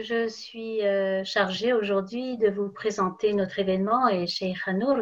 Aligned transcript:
Je 0.00 0.26
suis 0.26 0.82
euh, 0.86 1.22
chargée 1.24 1.74
aujourd'hui 1.74 2.38
de 2.38 2.48
vous 2.48 2.70
présenter 2.70 3.34
notre 3.34 3.58
événement 3.58 4.08
et 4.08 4.26
Sheikh 4.26 4.56
Hanour. 4.66 5.00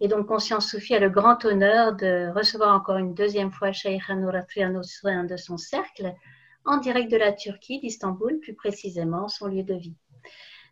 Et 0.00 0.06
donc, 0.06 0.28
Conscience 0.28 0.70
Soufi 0.70 0.94
a 0.94 1.00
le 1.00 1.10
grand 1.10 1.44
honneur 1.44 1.94
de 1.96 2.30
recevoir 2.32 2.74
encore 2.74 2.98
une 2.98 3.12
deuxième 3.12 3.50
fois 3.50 3.72
Sheikh 3.72 4.02
Hanour 4.08 4.34
Atriano 4.36 4.82
de 4.82 5.36
son 5.36 5.56
cercle, 5.56 6.14
en 6.64 6.76
direct 6.76 7.10
de 7.10 7.16
la 7.16 7.32
Turquie, 7.32 7.80
d'Istanbul, 7.80 8.38
plus 8.38 8.54
précisément 8.54 9.26
son 9.26 9.48
lieu 9.48 9.64
de 9.64 9.74
vie. 9.74 9.96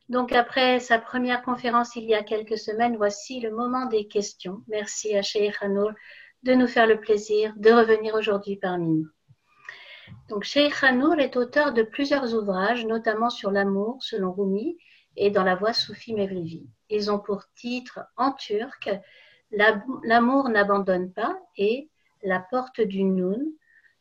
Donc, 0.08 0.32
après 0.32 0.78
sa 0.78 0.98
première 0.98 1.42
conférence 1.42 1.96
il 1.96 2.04
y 2.04 2.14
a 2.14 2.22
quelques 2.22 2.58
semaines, 2.58 2.96
voici 2.96 3.40
le 3.40 3.50
moment 3.50 3.86
des 3.86 4.06
questions. 4.06 4.62
Merci 4.68 5.16
à 5.16 5.22
Sheikh 5.22 5.56
Hanour 5.60 5.90
de 6.44 6.54
nous 6.54 6.68
faire 6.68 6.86
le 6.86 7.00
plaisir 7.00 7.52
de 7.56 7.70
revenir 7.70 8.14
aujourd'hui 8.14 8.56
parmi 8.56 8.88
nous. 8.88 9.08
Donc, 10.28 10.44
Sheikh 10.44 10.84
Hanour 10.84 11.18
est 11.18 11.36
auteur 11.36 11.72
de 11.72 11.82
plusieurs 11.82 12.34
ouvrages, 12.34 12.84
notamment 12.84 13.30
sur 13.30 13.50
l'amour 13.50 13.96
selon 14.00 14.32
Rumi 14.32 14.76
et 15.16 15.30
dans 15.30 15.42
la 15.42 15.54
voie 15.54 15.72
soufie 15.72 16.12
Mevlevi. 16.12 16.68
Ils 16.90 17.10
ont 17.10 17.18
pour 17.18 17.44
titre 17.54 18.00
en 18.16 18.32
turc 18.32 18.90
L'amour 19.50 20.50
n'abandonne 20.50 21.10
pas 21.10 21.38
et 21.56 21.88
La 22.22 22.40
porte 22.40 22.82
du 22.82 23.04
Noun, 23.04 23.42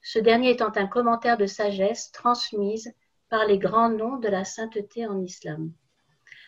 ce 0.01 0.19
dernier 0.19 0.51
étant 0.51 0.71
un 0.75 0.87
commentaire 0.87 1.37
de 1.37 1.45
sagesse 1.45 2.11
transmise 2.11 2.93
par 3.29 3.45
les 3.45 3.57
grands 3.57 3.89
noms 3.89 4.17
de 4.17 4.27
la 4.27 4.43
sainteté 4.43 5.07
en 5.07 5.21
islam. 5.21 5.71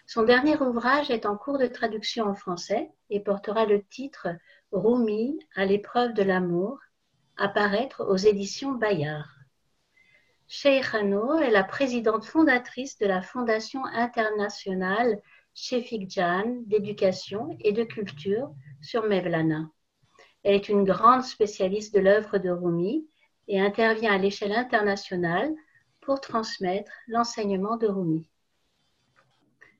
Son 0.05 0.23
dernier 0.23 0.57
ouvrage 0.61 1.09
est 1.09 1.25
en 1.25 1.37
cours 1.37 1.57
de 1.57 1.67
traduction 1.67 2.25
en 2.25 2.35
français 2.35 2.91
et 3.09 3.21
portera 3.21 3.65
le 3.65 3.83
titre 3.83 4.27
Rumi 4.73 5.39
à 5.55 5.65
l'épreuve 5.65 6.13
de 6.13 6.23
l'amour, 6.23 6.79
apparaître 7.37 8.05
aux 8.05 8.17
éditions 8.17 8.73
Bayard. 8.73 9.38
Sheikh 10.51 10.95
Hanour 10.95 11.43
est 11.43 11.51
la 11.51 11.63
présidente 11.63 12.25
fondatrice 12.25 12.97
de 12.97 13.05
la 13.05 13.21
Fondation 13.21 13.85
internationale 13.85 15.21
Shefik 15.53 16.09
Jan 16.09 16.63
d'éducation 16.65 17.55
et 17.59 17.71
de 17.71 17.83
culture 17.83 18.51
sur 18.81 19.03
Mevlana. 19.03 19.69
Elle 20.41 20.55
est 20.55 20.67
une 20.67 20.85
grande 20.85 21.21
spécialiste 21.21 21.93
de 21.93 21.99
l'œuvre 21.99 22.39
de 22.39 22.49
Rumi 22.49 23.07
et 23.47 23.61
intervient 23.61 24.11
à 24.11 24.17
l'échelle 24.17 24.53
internationale 24.53 25.53
pour 26.01 26.19
transmettre 26.19 26.93
l'enseignement 27.07 27.77
de 27.77 27.85
Rumi. 27.85 28.27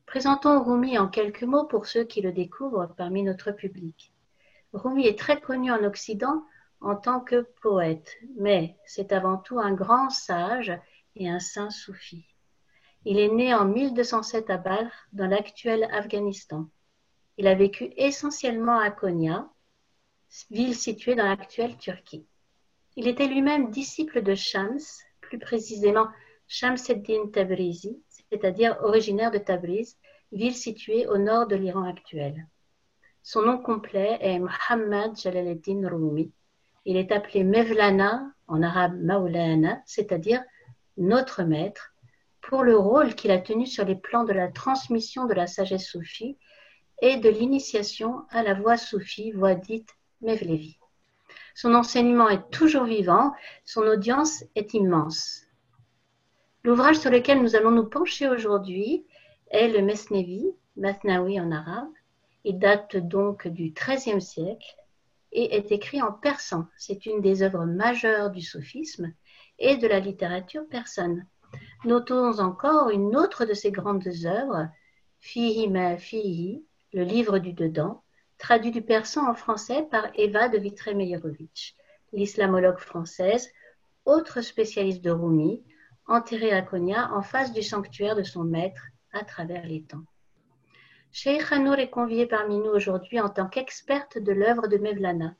Présentons 0.05 0.63
Rumi 0.63 0.99
en 0.99 1.07
quelques 1.07 1.41
mots 1.41 1.65
pour 1.65 1.87
ceux 1.87 2.03
qui 2.03 2.21
le 2.21 2.31
découvrent 2.31 2.93
parmi 2.95 3.23
notre 3.23 3.51
public. 3.51 4.13
Rumi 4.73 5.07
est 5.07 5.17
très 5.17 5.41
connu 5.41 5.71
en 5.71 5.83
Occident 5.83 6.43
en 6.81 6.95
tant 6.95 7.19
que 7.19 7.47
poète, 7.61 8.17
mais 8.37 8.77
c'est 8.85 9.11
avant 9.11 9.37
tout 9.37 9.59
un 9.59 9.73
grand 9.73 10.09
sage 10.09 10.71
et 11.15 11.29
un 11.29 11.39
saint 11.39 11.69
soufi. 11.69 12.25
Il 13.05 13.19
est 13.19 13.29
né 13.29 13.53
en 13.53 13.65
1207 13.65 14.49
à 14.49 14.57
Balkh, 14.57 14.91
dans 15.13 15.27
l'actuel 15.27 15.87
Afghanistan. 15.91 16.69
Il 17.37 17.47
a 17.47 17.55
vécu 17.55 17.91
essentiellement 17.95 18.79
à 18.79 18.91
Konya, 18.91 19.49
ville 20.51 20.75
située 20.75 21.15
dans 21.15 21.25
l'actuelle 21.25 21.77
Turquie. 21.77 22.27
Il 22.95 23.07
était 23.07 23.27
lui-même 23.27 23.71
disciple 23.71 24.21
de 24.21 24.35
Shams, 24.35 24.79
plus 25.21 25.39
précisément 25.39 26.07
Shamseddin 26.47 27.27
Tabrizi, 27.31 28.01
c'est-à-dire 28.29 28.77
originaire 28.83 29.31
de 29.31 29.37
Tabriz, 29.37 29.97
ville 30.31 30.55
située 30.55 31.07
au 31.07 31.17
nord 31.17 31.47
de 31.47 31.55
l'Iran 31.55 31.83
actuel. 31.83 32.47
Son 33.23 33.41
nom 33.41 33.57
complet 33.57 34.17
est 34.21 34.39
Muhammad 34.39 35.17
Jalaleddin 35.17 35.87
Rumi 35.87 36.31
il 36.85 36.97
est 36.97 37.11
appelé 37.11 37.43
Mevlana, 37.43 38.31
en 38.47 38.63
arabe 38.63 38.99
Maulana, 38.99 39.81
c'est-à-dire 39.85 40.41
notre 40.97 41.43
maître, 41.43 41.93
pour 42.41 42.63
le 42.63 42.77
rôle 42.77 43.15
qu'il 43.15 43.31
a 43.31 43.39
tenu 43.39 43.65
sur 43.65 43.85
les 43.85 43.95
plans 43.95 44.23
de 44.23 44.33
la 44.33 44.47
transmission 44.47 45.25
de 45.25 45.33
la 45.33 45.47
sagesse 45.47 45.87
soufie 45.87 46.37
et 47.01 47.17
de 47.17 47.29
l'initiation 47.29 48.23
à 48.29 48.43
la 48.43 48.53
voie 48.53 48.77
soufie, 48.77 49.31
voie 49.31 49.55
dite 49.55 49.89
Mevlevi. 50.21 50.77
Son 51.55 51.73
enseignement 51.75 52.29
est 52.29 52.49
toujours 52.51 52.85
vivant, 52.85 53.33
son 53.65 53.81
audience 53.81 54.43
est 54.55 54.73
immense. 54.73 55.43
L'ouvrage 56.63 56.97
sur 56.97 57.11
lequel 57.11 57.41
nous 57.41 57.55
allons 57.55 57.71
nous 57.71 57.87
pencher 57.87 58.27
aujourd'hui 58.27 59.05
est 59.51 59.67
le 59.67 59.81
Mesnevi, 59.81 60.45
Mathnawi 60.75 61.39
en 61.39 61.51
arabe. 61.51 61.91
Il 62.43 62.59
date 62.59 62.97
donc 62.97 63.47
du 63.47 63.73
XIIIe 63.73 64.21
siècle 64.21 64.75
et 65.31 65.55
est 65.55 65.71
écrit 65.71 66.01
en 66.01 66.11
persan. 66.11 66.67
C'est 66.77 67.05
une 67.05 67.21
des 67.21 67.43
œuvres 67.43 67.65
majeures 67.65 68.31
du 68.31 68.41
soufisme 68.41 69.13
et 69.57 69.77
de 69.77 69.87
la 69.87 69.99
littérature 69.99 70.67
persane. 70.69 71.27
Notons 71.85 72.39
encore 72.39 72.89
une 72.89 73.15
autre 73.15 73.45
de 73.45 73.53
ses 73.53 73.71
grandes 73.71 74.07
œuvres, 74.25 74.67
Fihi 75.19 75.67
ma 75.67 75.97
Fihi, 75.97 76.63
le 76.93 77.03
livre 77.03 77.39
du 77.39 77.53
dedans, 77.53 78.03
traduit 78.37 78.71
du 78.71 78.81
persan 78.81 79.29
en 79.29 79.35
français 79.35 79.87
par 79.91 80.07
Eva 80.15 80.49
de 80.49 80.57
vitré 80.57 80.93
l'islamologue 82.13 82.79
française, 82.79 83.49
autre 84.05 84.41
spécialiste 84.41 85.03
de 85.03 85.11
Rumi, 85.11 85.63
enterrée 86.07 86.53
à 86.53 86.61
Konya 86.61 87.11
en 87.13 87.21
face 87.21 87.51
du 87.53 87.61
sanctuaire 87.61 88.15
de 88.15 88.23
son 88.23 88.43
maître 88.43 88.81
à 89.11 89.23
travers 89.23 89.65
les 89.65 89.83
temps. 89.83 90.05
Sheikh 91.11 91.51
Hanour 91.51 91.79
est 91.79 91.89
conviée 91.89 92.27
parmi 92.27 92.59
nous 92.59 92.69
aujourd'hui 92.69 93.19
en 93.19 93.29
tant 93.29 93.47
qu'experte 93.47 94.19
de 94.19 94.31
l'œuvre 94.31 94.67
de 94.67 94.77
Mevlana. 94.77 95.35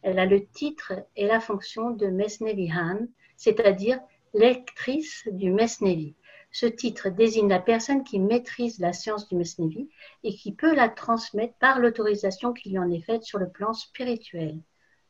Elle 0.00 0.18
a 0.18 0.24
le 0.24 0.46
titre 0.46 0.94
et 1.16 1.26
la 1.26 1.38
fonction 1.38 1.90
de 1.90 2.06
Mesnevihan, 2.06 3.06
c'est-à-dire 3.36 4.00
lectrice 4.32 5.28
du 5.30 5.50
Mesnevi. 5.50 6.14
Ce 6.50 6.64
titre 6.64 7.10
désigne 7.10 7.48
la 7.48 7.60
personne 7.60 8.04
qui 8.04 8.18
maîtrise 8.18 8.78
la 8.78 8.94
science 8.94 9.28
du 9.28 9.36
Mesnevi 9.36 9.90
et 10.24 10.34
qui 10.34 10.52
peut 10.52 10.74
la 10.74 10.88
transmettre 10.88 11.54
par 11.54 11.78
l'autorisation 11.78 12.54
qui 12.54 12.70
lui 12.70 12.78
en 12.78 12.90
est 12.90 13.02
faite 13.02 13.22
sur 13.22 13.38
le 13.38 13.50
plan 13.50 13.74
spirituel. 13.74 14.58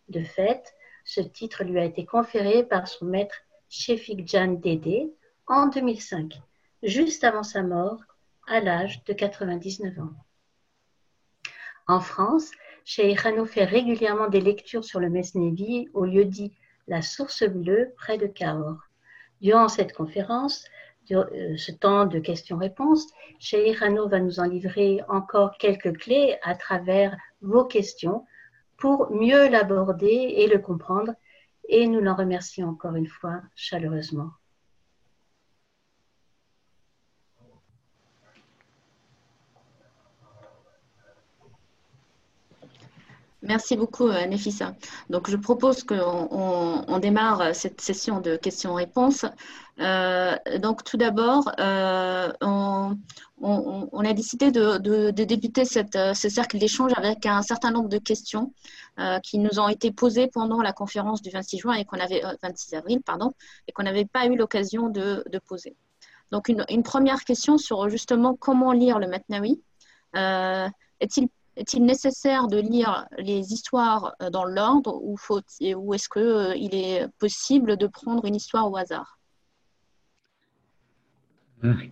De 0.08 0.24
fait, 0.24 0.74
ce 1.04 1.20
titre 1.20 1.62
lui 1.62 1.78
a 1.78 1.84
été 1.84 2.04
conféré 2.04 2.64
par 2.64 2.88
son 2.88 3.06
maître 3.06 3.36
Shefik 3.68 4.26
Jan 4.26 4.54
Dede 4.54 5.12
en 5.46 5.68
2005, 5.68 6.40
juste 6.82 7.22
avant 7.22 7.44
sa 7.44 7.62
mort 7.62 8.00
à 8.52 8.60
l'âge 8.60 9.02
de 9.04 9.14
99 9.14 9.98
ans. 9.98 10.12
En 11.88 12.00
France, 12.00 12.50
Cheikh 12.84 13.24
Hano 13.24 13.46
fait 13.46 13.64
régulièrement 13.64 14.28
des 14.28 14.42
lectures 14.42 14.84
sur 14.84 15.00
le 15.00 15.08
Mesnevi 15.08 15.88
au 15.94 16.04
lieu 16.04 16.26
dit 16.26 16.52
La 16.86 17.00
Source 17.00 17.44
Bleue 17.44 17.94
près 17.96 18.18
de 18.18 18.26
Cahors. 18.26 18.82
Durant 19.40 19.68
cette 19.68 19.94
conférence, 19.94 20.66
euh, 21.10 21.56
ce 21.56 21.72
temps 21.72 22.04
de 22.04 22.18
questions-réponses, 22.18 23.06
Cheikh 23.38 23.80
Hano 23.80 24.06
va 24.06 24.20
nous 24.20 24.38
en 24.38 24.44
livrer 24.44 25.00
encore 25.08 25.56
quelques 25.56 25.96
clés 25.98 26.36
à 26.42 26.54
travers 26.54 27.16
vos 27.40 27.64
questions 27.64 28.26
pour 28.76 29.10
mieux 29.10 29.48
l'aborder 29.48 30.34
et 30.36 30.46
le 30.46 30.58
comprendre. 30.58 31.14
Et 31.70 31.86
nous 31.86 32.00
l'en 32.00 32.14
remercions 32.14 32.68
encore 32.68 32.96
une 32.96 33.08
fois 33.08 33.40
chaleureusement. 33.54 34.30
Merci 43.42 43.76
beaucoup, 43.76 44.06
euh, 44.06 44.24
Nefissa. 44.26 44.76
Donc, 45.10 45.28
je 45.28 45.36
propose 45.36 45.82
qu'on 45.82 46.28
on, 46.86 46.98
démarre 47.00 47.56
cette 47.56 47.80
session 47.80 48.20
de 48.20 48.36
questions-réponses. 48.36 49.24
Euh, 49.80 50.36
donc, 50.60 50.84
tout 50.84 50.96
d'abord, 50.96 51.50
euh, 51.58 52.30
on, 52.40 52.94
a 54.04 54.12
décidé 54.12 54.52
de, 54.52 55.10
débuter 55.10 55.64
cette, 55.64 55.98
ce 56.14 56.28
cercle 56.28 56.58
d'échange 56.58 56.92
avec 56.96 57.26
un 57.26 57.42
certain 57.42 57.72
nombre 57.72 57.88
de 57.88 57.98
questions 57.98 58.52
qui 59.24 59.38
nous 59.38 59.58
ont 59.58 59.68
été 59.68 59.90
posées 59.90 60.28
pendant 60.28 60.62
la 60.62 60.72
conférence 60.72 61.20
du 61.22 61.30
26 61.30 61.58
juin 61.58 61.74
et 61.74 61.84
qu'on 61.84 61.98
avait 61.98 62.22
26 62.42 62.74
avril, 62.74 63.00
pardon, 63.04 63.32
et 63.66 63.72
qu'on 63.72 63.82
n'avait 63.82 64.04
pas 64.04 64.26
eu 64.26 64.36
l'occasion 64.36 64.88
de, 64.88 65.24
poser. 65.48 65.74
Donc, 66.30 66.48
une, 66.48 66.64
une, 66.68 66.84
première 66.84 67.24
question 67.24 67.58
sur 67.58 67.88
justement 67.88 68.36
comment 68.36 68.70
lire 68.70 69.00
le 69.00 69.08
Matnawi. 69.08 69.60
Est-il 70.14 71.28
est-il 71.56 71.84
nécessaire 71.84 72.48
de 72.48 72.58
lire 72.58 73.06
les 73.18 73.52
histoires 73.52 74.14
euh, 74.22 74.30
dans 74.30 74.44
l'ordre 74.44 74.94
ou, 75.02 75.16
ou 75.76 75.94
est-ce 75.94 76.08
qu'il 76.08 76.22
euh, 76.22 76.54
est 76.54 77.08
possible 77.18 77.76
de 77.76 77.86
prendre 77.86 78.24
une 78.24 78.36
histoire 78.36 78.70
au 78.70 78.76
hasard 78.76 79.18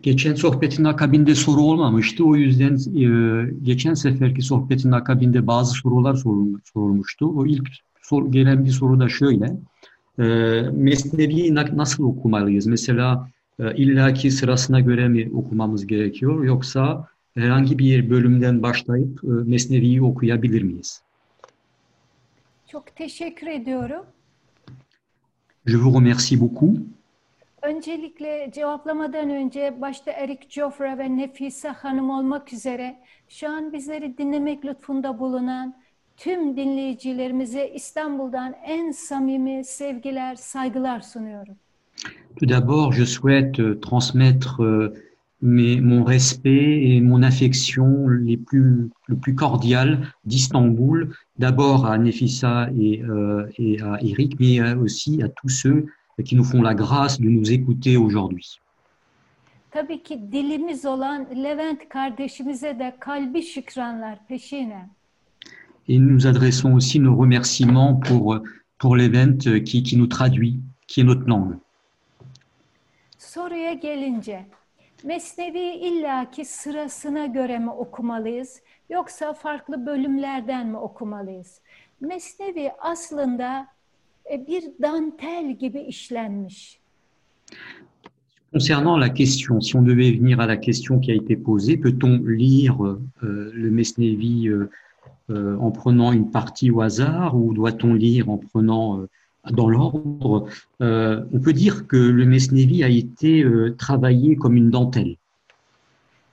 Geçen 0.03 0.35
sohbetin 0.35 0.85
akabinde 0.85 1.35
soru 1.35 1.61
olmamıştı. 1.61 2.25
O 2.25 2.37
yüzden 2.37 2.75
e, 2.75 3.07
geçen 3.63 3.95
seferki 3.95 4.43
sohbetin 4.43 4.93
akabinde 4.93 5.47
bazı 5.47 5.75
sorular 5.75 6.15
sorulmuştu. 6.65 7.27
O 7.27 7.47
ilk 7.47 7.69
sor, 8.03 8.33
gelen 8.33 8.65
bir 8.65 8.71
soru 8.71 9.01
da 9.01 9.09
şöyle. 9.09 9.57
E, 10.19 10.25
Mesnevi'yi 10.73 11.55
nasıl 11.55 12.05
okumalıyız? 12.05 12.67
Mesela 12.67 13.29
e, 13.59 13.77
illaki 13.77 14.31
sırasına 14.31 14.81
göre 14.81 15.09
mi 15.09 15.31
okumamız 15.35 15.87
gerekiyor 15.87 16.45
yoksa 16.45 17.07
herhangi 17.35 17.79
bir 17.79 18.11
bölümden 18.11 18.63
başlayıp 18.63 19.25
e, 19.25 19.27
Mesnevi'yi 19.27 20.03
okuyabilir 20.03 20.63
miyiz? 20.63 21.03
Çok 22.67 22.97
teşekkür 22.97 23.47
ediyorum. 23.47 24.07
Je 25.67 25.77
vous 25.77 25.95
remercie 25.95 26.41
beaucoup. 26.41 26.79
Öncelikle 27.63 28.51
cevaplamadan 28.55 29.31
önce 29.31 29.81
başta 29.81 30.11
Eric 30.11 30.47
Joffre 30.49 30.99
ve 30.99 31.17
Nefise 31.17 31.69
Hanım 31.69 32.11
olmak 32.11 32.53
üzere 32.53 32.97
şu 33.29 33.49
an 33.49 33.73
bizleri 33.73 34.19
dinlemek 34.19 34.65
lütfunda 34.65 35.19
bulunan 35.19 35.75
tüm 36.17 36.57
dinleyicilerimize 36.57 37.69
İstanbul'dan 37.75 38.55
en 38.67 38.91
samimi 38.91 39.65
sevgiler, 39.65 40.35
saygılar 40.35 41.01
sunuyorum. 41.01 41.57
Tout 42.37 42.51
d'abord, 42.51 42.93
je 42.93 43.07
souhaite 43.07 43.81
transmettre 43.81 44.63
euh, 44.63 44.95
mes- 45.43 45.81
mon 45.81 46.05
respect 46.05 46.83
et 46.89 47.01
mon 47.01 47.23
affection 47.23 48.09
les 48.09 48.37
plus, 48.37 48.91
le 49.07 49.17
plus 49.17 49.35
cordial 49.35 50.01
d'Istanbul, 50.25 51.15
d'abord 51.39 51.87
à 51.87 51.99
Nefissa 51.99 52.69
et, 52.79 53.03
euh, 53.03 53.47
et 53.59 53.81
à 53.81 53.99
Eric, 54.03 54.39
mais 54.41 54.61
euh, 54.61 54.77
aussi 54.77 55.23
à 55.23 55.29
tous 55.29 55.49
ceux 55.49 55.87
qui 56.25 56.37
nous 56.37 56.45
font 56.45 56.63
la 56.63 56.75
grâce 56.75 57.21
de 57.21 57.29
nous 57.29 57.53
écouter 57.53 57.97
aujourd'hui. 57.97 58.61
Tabii 59.71 60.03
ki 60.03 60.33
dilimiz 60.33 60.85
olan 60.87 61.27
Levent 61.35 61.79
kardeşimize 61.89 62.79
de 62.79 62.95
kalbi 63.01 63.43
şükranlar 63.43 64.19
peşine. 64.29 64.89
Et 65.89 65.99
nous 65.99 66.27
adressons 66.27 66.73
aussi 66.75 66.99
nos 67.01 67.17
remerciements 67.17 67.95
pour, 67.95 68.39
pour 68.79 68.97
l'event 68.97 69.39
qui, 69.65 69.83
qui 69.83 69.97
nous 69.97 70.07
traduit, 70.09 70.59
qui 70.89 71.01
est 71.01 71.05
notre 71.05 71.27
langue. 71.29 71.57
Soruya 73.19 73.75
gelince, 73.81 74.45
Concernant 88.53 88.99
la 88.99 89.09
question, 89.09 89.61
si 89.61 89.77
on 89.77 89.83
devait 89.83 90.11
venir 90.13 90.41
à 90.41 90.47
la 90.47 90.57
question 90.57 90.99
qui 90.99 91.13
a 91.13 91.15
été 91.15 91.37
posée, 91.37 91.79
peut-on 91.79 92.19
lire 92.19 92.85
euh, 92.85 93.01
le 93.23 93.71
Mesnevi 93.71 94.49
euh, 94.49 94.71
euh, 95.31 95.57
en 95.59 95.71
prenant 95.71 96.13
une 96.13 96.31
partie 96.31 96.71
au 96.71 96.81
hasard 96.83 97.37
ou 97.37 97.55
doit-on 97.55 97.95
lire 97.95 98.29
en 98.29 98.39
prenant 98.39 99.07
dans 99.51 99.69
l'ordre 99.69 100.49
Euh, 100.83 101.25
On 101.35 101.41
peut 101.41 101.53
dire 101.53 101.87
que 101.87 101.97
le 101.97 102.25
Mesnevi 102.25 102.85
a 102.85 102.89
été 102.89 103.43
euh, 103.45 103.75
travaillé 103.79 104.37
comme 104.37 104.57
une 104.57 104.71
dentelle. 104.71 105.17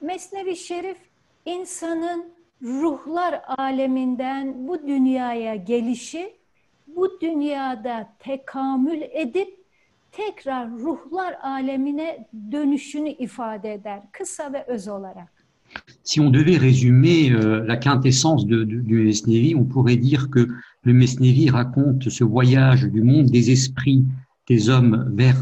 Mesnevi 0.01 0.55
Şerif 0.55 0.97
insanın 1.45 2.25
ruhlar 2.63 3.41
aleminden 3.57 4.67
bu 4.67 4.87
dünyaya 4.87 5.55
gelişi, 5.55 6.33
bu 6.95 7.21
dünyada 7.21 8.09
tekamül 8.19 9.01
edip 9.11 9.49
tekrar 10.11 10.69
ruhlar 10.71 11.37
alemine 11.43 12.27
dönüşünü 12.51 13.09
ifade 13.09 13.73
eder 13.73 13.99
kısa 14.11 14.53
ve 14.53 14.63
öz 14.67 14.87
olarak. 14.87 15.27
Si 16.03 16.21
on 16.21 16.33
devait 16.33 16.57
résumer 16.61 17.31
euh, 17.33 17.67
la 17.67 17.79
quintessence 17.79 18.47
de, 18.47 18.63
de- 18.63 18.87
du 18.89 19.03
Mesnevi, 19.03 19.55
on 19.55 19.65
pourrait 19.65 19.97
dire 20.01 20.29
que 20.31 20.47
le 20.87 20.93
Mesnevi 20.93 21.49
raconte 21.49 22.09
ce 22.09 22.23
voyage 22.23 22.83
du 22.83 23.01
monde 23.01 23.25
des 23.25 23.51
esprits 23.51 24.03
des 24.47 24.69
hommes 24.69 24.97
vers 25.21 25.39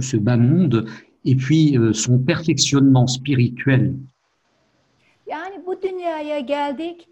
ce 0.00 0.16
bas 0.16 0.36
monde 0.36 0.88
et 1.24 1.34
puis 1.34 1.76
euh, 1.76 1.92
son 1.92 2.18
perfectionnement 2.18 3.08
spirituel. 3.08 3.94
Yani 5.26 5.66
bu 5.66 5.82
dünyaya 5.82 6.40
geldik, 6.40 7.08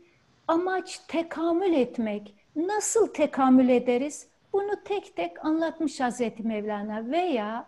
amaç 0.49 0.99
tekamül 1.09 1.73
etmek. 1.73 2.35
Nasıl 2.57 3.07
tekamül 3.07 3.69
ederiz? 3.69 4.27
Bunu 4.53 4.75
tek 4.85 5.17
tek 5.17 5.45
anlatmış 5.45 6.01
Hazreti 6.01 6.43
Mevlana 6.43 7.11
veya 7.11 7.67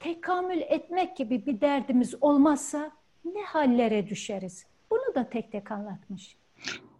tekamül 0.00 0.60
etmek 0.60 1.16
gibi 1.16 1.46
bir 1.46 1.60
derdimiz 1.60 2.14
olmazsa 2.20 2.90
ne 3.24 3.42
hallere 3.46 4.08
düşeriz? 4.08 4.66
Bunu 4.90 5.14
da 5.14 5.28
tek 5.30 5.52
tek 5.52 5.70
anlatmış. 5.70 6.36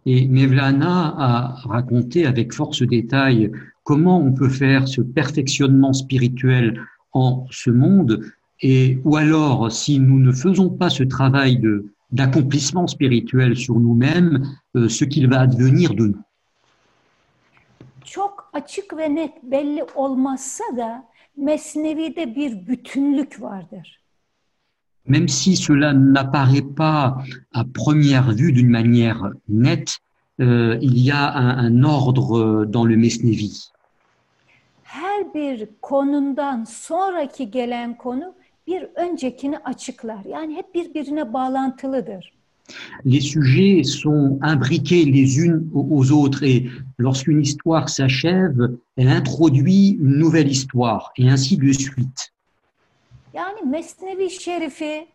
Et 0.05 0.27
Mevlana 0.27 1.15
a 1.17 1.55
raconté 1.67 2.25
avec 2.25 2.53
force 2.53 2.83
détail 2.83 3.51
comment 3.83 4.19
on 4.19 4.33
peut 4.33 4.49
faire 4.49 4.87
ce 4.87 5.01
perfectionnement 5.01 5.93
spirituel 5.93 6.81
en 7.13 7.45
ce 7.49 7.71
monde 7.71 8.23
et 8.61 8.99
ou 9.03 9.15
alors 9.15 9.71
si 9.71 9.99
nous 9.99 10.19
ne 10.19 10.31
faisons 10.31 10.69
pas 10.69 10.89
ce 10.89 11.03
travail 11.03 11.57
de 11.57 11.85
d'accomplissement 12.11 12.87
spirituel 12.87 13.57
sur 13.57 13.79
nous-mêmes, 13.79 14.47
euh, 14.75 14.87
ce 14.87 15.03
qu'il 15.05 15.27
va 15.27 15.41
advenir 15.41 15.93
de 15.95 16.07
nous. 16.07 16.21
Çok 18.05 18.49
açık 18.53 18.97
ve 18.97 19.15
net 19.15 19.43
belli 19.43 19.83
olmazsa 19.95 20.63
da 20.77 21.05
Mesnevi'de 21.37 22.35
bir 22.35 22.67
bütünlük 22.67 23.41
vardır. 23.41 24.04
Même 25.07 25.27
si 25.27 25.55
cela 25.55 25.93
n'apparaît 25.93 26.61
pas 26.61 27.17
à 27.53 27.63
première 27.63 28.31
vue 28.31 28.51
d'une 28.51 28.69
manière 28.69 29.29
nette, 29.47 29.99
euh, 30.41 30.77
il 30.81 30.97
y 30.97 31.11
a 31.11 31.31
un, 31.33 31.57
un 31.57 31.83
ordre 31.83 32.65
dans 32.65 32.85
le 32.85 32.97
Mesnevi. 32.97 33.71
Her 34.83 35.33
bir 35.33 35.67
konundan 35.81 36.65
sonraki 36.65 37.51
gelen 37.51 37.97
konu 37.97 38.33
bir 38.67 38.87
öncekini 38.95 39.57
açıklar. 39.57 40.25
Yani 40.25 40.55
hep 40.55 40.75
birbirine 40.75 41.33
bağlantılıdır. 41.33 42.35
Les 43.05 43.21
sujets 43.21 43.83
sont 43.83 44.39
imbriqués 44.41 45.05
les 45.05 45.37
unes 45.37 45.69
aux 45.73 46.11
autres 46.11 46.43
et 46.43 46.67
lorsqu'une 46.97 47.41
histoire 47.41 47.89
s'achève, 47.89 48.77
elle 48.97 49.09
introduit 49.09 49.89
une 49.89 50.17
nouvelle 50.17 50.47
histoire 50.47 51.11
et 51.17 51.29
ainsi 51.29 51.57
de 51.57 51.71
suite. 51.71 52.33
Yani 53.35 53.61
Mesnevi 53.65 54.29
Şerifi 54.29 55.07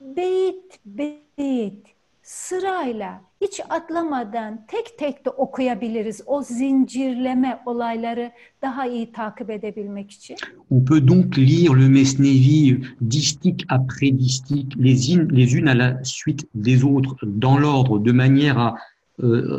beyit 0.00 0.80
beyit 0.86 1.86
sırayla 2.22 3.20
hiç 3.40 3.60
atlamadan 3.68 4.64
tek 4.68 4.98
tek 4.98 5.24
de 5.26 5.30
okuyabiliriz. 5.30 6.22
O 6.26 6.42
zincirleme 6.42 7.62
olayları 7.66 8.30
daha 8.62 8.86
iyi 8.86 9.12
takip 9.12 9.50
edebilmek 9.50 10.10
için. 10.10 10.36
On 10.70 10.84
peut 10.84 11.08
donc 11.08 11.38
lire 11.38 11.74
le 11.74 11.88
Mesnevi 11.88 12.84
distique 13.10 13.64
après 13.68 14.18
distique, 14.18 14.72
les, 14.76 15.14
in- 15.14 15.28
les 15.30 15.54
unes 15.56 15.68
à 15.68 15.74
la 15.74 16.04
suite 16.04 16.46
des 16.54 16.84
autres, 16.84 17.16
dans 17.22 17.58
l'ordre, 17.58 17.98
de 17.98 18.12
manière 18.12 18.58
à 18.58 18.74
euh, 19.22 19.58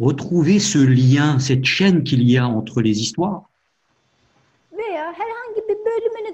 retrouver 0.00 0.58
ce 0.58 0.78
lien, 0.78 1.38
cette 1.38 1.64
chaîne 1.64 2.04
qu'il 2.04 2.22
y 2.30 2.38
a 2.38 2.46
entre 2.48 2.80
les 2.82 3.00
histoires. 3.00 3.42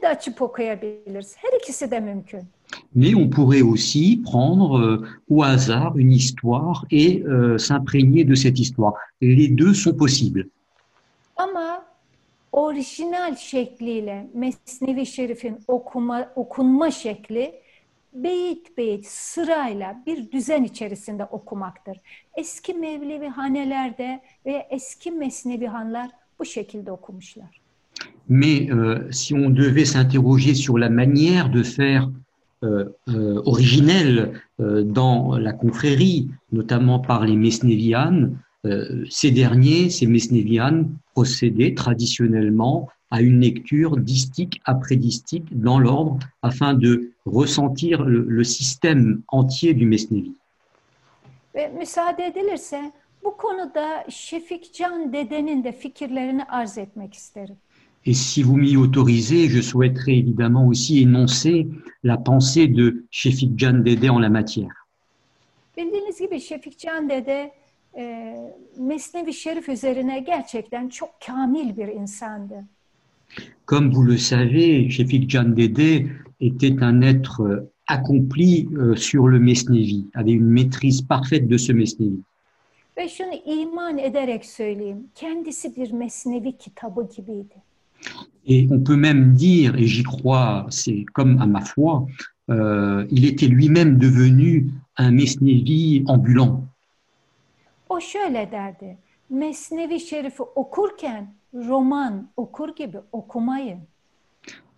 De 0.02 0.08
açıp 0.08 0.42
okuyabiliriz. 0.42 1.36
Her 1.36 1.58
ikisi 1.58 1.90
de 1.90 2.00
mümkün. 2.00 2.42
Mais 2.94 3.14
on 3.14 3.30
pourrait 3.30 3.62
aussi 3.62 4.22
prendre 4.22 4.78
euh, 4.78 5.08
au 5.30 5.42
hasard 5.42 5.96
une 5.96 6.12
histoire 6.12 6.84
et 6.90 7.22
euh, 7.22 7.58
s'imprégner 7.58 8.24
de 8.28 8.34
cette 8.34 8.60
histoire. 8.60 8.94
Les 9.22 9.48
deux 9.58 9.74
sont 9.74 9.96
possibles. 9.96 10.48
Ama 11.36 11.84
orijinal 12.52 13.36
şekliyle 13.36 14.26
Mesnevi 14.34 15.06
Şerif'in 15.06 15.58
okuma, 15.68 16.32
okunma 16.36 16.90
şekli 16.90 17.54
beyit 18.12 18.78
beyit 18.78 19.06
sırayla 19.06 20.02
bir 20.06 20.30
düzen 20.32 20.64
içerisinde 20.64 21.24
okumaktır. 21.24 22.00
Eski 22.36 22.74
Mevlevi 22.74 23.28
hanelerde 23.28 24.20
ve 24.46 24.66
eski 24.70 25.10
Mesnevi 25.10 25.66
hanlar 25.66 26.10
bu 26.38 26.44
şekilde 26.44 26.92
okumuşlar. 26.92 27.67
Mais 28.28 28.70
euh, 28.70 29.10
si 29.10 29.34
on 29.34 29.48
devait 29.50 29.84
s'interroger 29.84 30.54
sur 30.54 30.78
la 30.78 30.90
manière 30.90 31.48
de 31.48 31.62
faire 31.62 32.10
euh, 32.62 32.84
euh, 33.08 33.40
originelle 33.46 34.32
dans 34.58 35.38
la 35.38 35.52
confrérie, 35.52 36.28
notamment 36.50 36.98
par 36.98 37.24
les 37.24 37.36
Mesnévianes, 37.36 38.36
ces 39.08 39.30
derniers, 39.30 39.88
ces 39.88 40.08
Mesnévianes, 40.08 40.90
procédaient 41.14 41.74
traditionnellement 41.74 42.88
à 43.10 43.22
une 43.22 43.40
lecture 43.40 43.96
distique 43.96 44.60
après 44.64 44.96
distique 44.96 45.46
dans 45.50 45.78
l'ordre 45.78 46.18
afin 46.42 46.74
de 46.74 47.12
ressentir 47.24 48.04
le, 48.04 48.44
système 48.44 49.22
entier 49.28 49.74
du 49.74 49.86
Mesnévi. 49.86 50.32
Ve 51.54 51.68
müsaade 51.78 52.20
edilirse 52.20 52.92
bu 53.24 53.36
konuda 53.36 54.04
Şefik 54.08 54.74
Can 54.74 55.12
dedenin 55.12 55.64
de 55.64 55.72
fikirlerini 55.72 56.44
arz 56.44 56.78
etmek 56.78 57.14
isterim. 57.14 57.56
Et 58.06 58.14
si 58.14 58.42
vous 58.42 58.56
m'y 58.56 58.76
autorisez, 58.76 59.48
je 59.48 59.60
souhaiterais 59.60 60.16
évidemment 60.16 60.66
aussi 60.66 61.02
énoncer 61.02 61.68
la 62.02 62.16
pensée 62.16 62.66
de 62.66 63.04
Shefik 63.10 63.58
Jan 63.58 63.82
Dede 63.84 64.10
en 64.10 64.18
la 64.18 64.30
matière. 64.30 64.86
Bildiğiniz 65.76 66.20
gibi 66.20 66.40
Şefik 66.40 66.78
Can 66.78 67.08
dede 67.08 67.52
e, 67.96 68.34
Mesnevi 68.78 69.34
Şerif 69.34 69.68
üzerine 69.68 70.20
gerçekten 70.20 70.88
çok 70.88 71.10
kamil 71.26 71.76
bir 71.76 71.88
insandı. 71.88 72.64
Comme 73.66 73.90
vous 73.90 74.08
le 74.08 74.18
savez, 74.18 74.90
Shefik 74.90 75.30
Jan 75.30 75.56
Dede 75.56 76.10
était 76.40 76.82
un 76.82 77.02
être 77.02 77.42
euh, 77.42 77.70
accompli 77.86 78.68
euh, 78.72 78.96
sur 78.96 79.28
le 79.28 79.38
Mesnevi, 79.38 80.06
avait 80.14 80.32
une 80.32 80.46
maîtrise 80.46 81.02
parfaite 81.02 81.48
de 81.48 81.56
ce 81.58 81.72
Mesnevi. 81.72 82.22
Ve 82.96 83.08
şunu 83.08 83.34
iman 83.46 83.98
ederek 83.98 84.44
söyleyeyim, 84.44 85.10
kendisi 85.14 85.76
bir 85.76 85.92
Mesnevi 85.92 86.58
kitabı 86.58 87.08
gibiydi. 87.16 87.54
Et 88.48 88.66
on 88.70 88.80
peut 88.80 88.96
même 88.96 89.34
dire, 89.34 89.76
et 89.76 89.86
j'y 89.86 90.02
crois, 90.02 90.66
c'est 90.70 91.04
comme 91.12 91.40
à 91.40 91.46
ma 91.46 91.60
foi, 91.60 92.06
euh, 92.50 93.06
il 93.10 93.26
était 93.26 93.46
lui-même 93.46 93.98
devenu 93.98 94.70
un 94.96 95.10
Mesnevi 95.10 96.04
ambulant. 96.06 96.64
O 97.88 98.00
şöyle 98.00 98.48
derdi. 98.52 98.96
Mesnevi 99.30 100.00
Şerif'i 100.00 100.42
okurken 100.42 101.34
roman 101.54 102.30
okur 102.36 102.76
gibi 102.76 102.98
okumayın. 103.12 103.78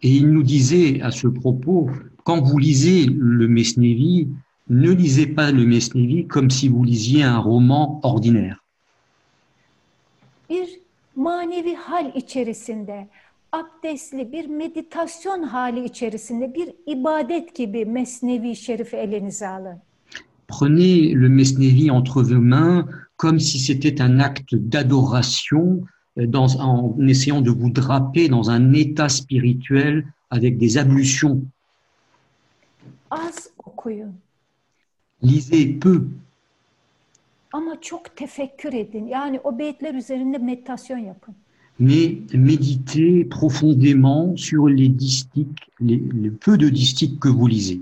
Et 0.02 0.08
il 0.08 0.32
nous 0.32 0.42
disait 0.42 1.02
à 1.02 1.10
ce 1.10 1.28
propos, 1.28 1.90
quand 2.24 2.40
vous 2.40 2.58
lisez 2.58 3.06
le 3.06 3.46
Mesnevi, 3.48 4.28
ne 4.68 4.90
lisez 4.90 5.26
pas 5.26 5.52
le 5.52 5.66
Mesnevi 5.66 6.26
comme 6.26 6.50
si 6.50 6.68
vous 6.68 6.84
lisiez 6.84 7.22
un 7.22 7.38
roman 7.38 8.00
ordinaire. 8.02 8.56
Bir 10.50 10.80
manevi 11.16 11.74
hal 11.74 12.12
içerisinde, 12.14 13.08
abdestli 13.52 14.32
bir 14.32 14.46
meditasyon 14.46 15.42
hali 15.42 15.84
içerisinde 15.84 16.54
bir 16.54 16.74
ibadet 16.86 17.54
gibi 17.54 17.84
Mesnevi 17.84 18.56
Şerif'i 18.56 18.96
elinize 18.96 19.48
alın. 19.48 19.78
Prenez 20.48 21.14
le 21.14 21.28
Mesnevi 21.28 21.90
entre 21.90 22.20
vos 22.20 22.30
mains 22.42 22.86
comme 23.18 23.40
si 23.40 23.58
c'était 23.58 24.00
un 24.02 24.18
acte 24.18 24.54
d'adoration 24.72 25.86
euh, 26.16 26.32
dans- 26.32 26.56
en 26.60 27.08
essayant 27.08 27.44
de 27.46 27.50
vous 27.50 27.70
draper 27.74 28.28
dans 28.30 28.50
un 28.50 28.72
état 28.72 29.08
spirituel 29.08 30.04
avec 30.30 30.58
des 30.58 30.76
ablutions. 30.78 31.38
Az 33.10 33.50
okuyun 33.66 34.14
Lisez 35.22 35.80
peu, 35.80 36.02
ama 37.52 37.80
çok 37.80 38.16
tefekkür 38.16 38.72
edin. 38.72 39.06
Yani 39.06 39.40
o 39.44 39.58
beyitler 39.58 39.94
üzerinde 39.94 40.38
meditasyon 40.38 40.98
yapın. 40.98 41.34
Mais 41.80 42.18
méditez 42.34 43.24
profondément 43.24 44.36
sur 44.36 44.68
les 44.68 44.88
distiques, 44.88 45.70
les, 45.80 46.00
les 46.22 46.30
peu 46.30 46.58
de 46.58 46.68
distiques 46.68 47.18
que 47.18 47.28
vous 47.28 47.46
lisez. 47.46 47.80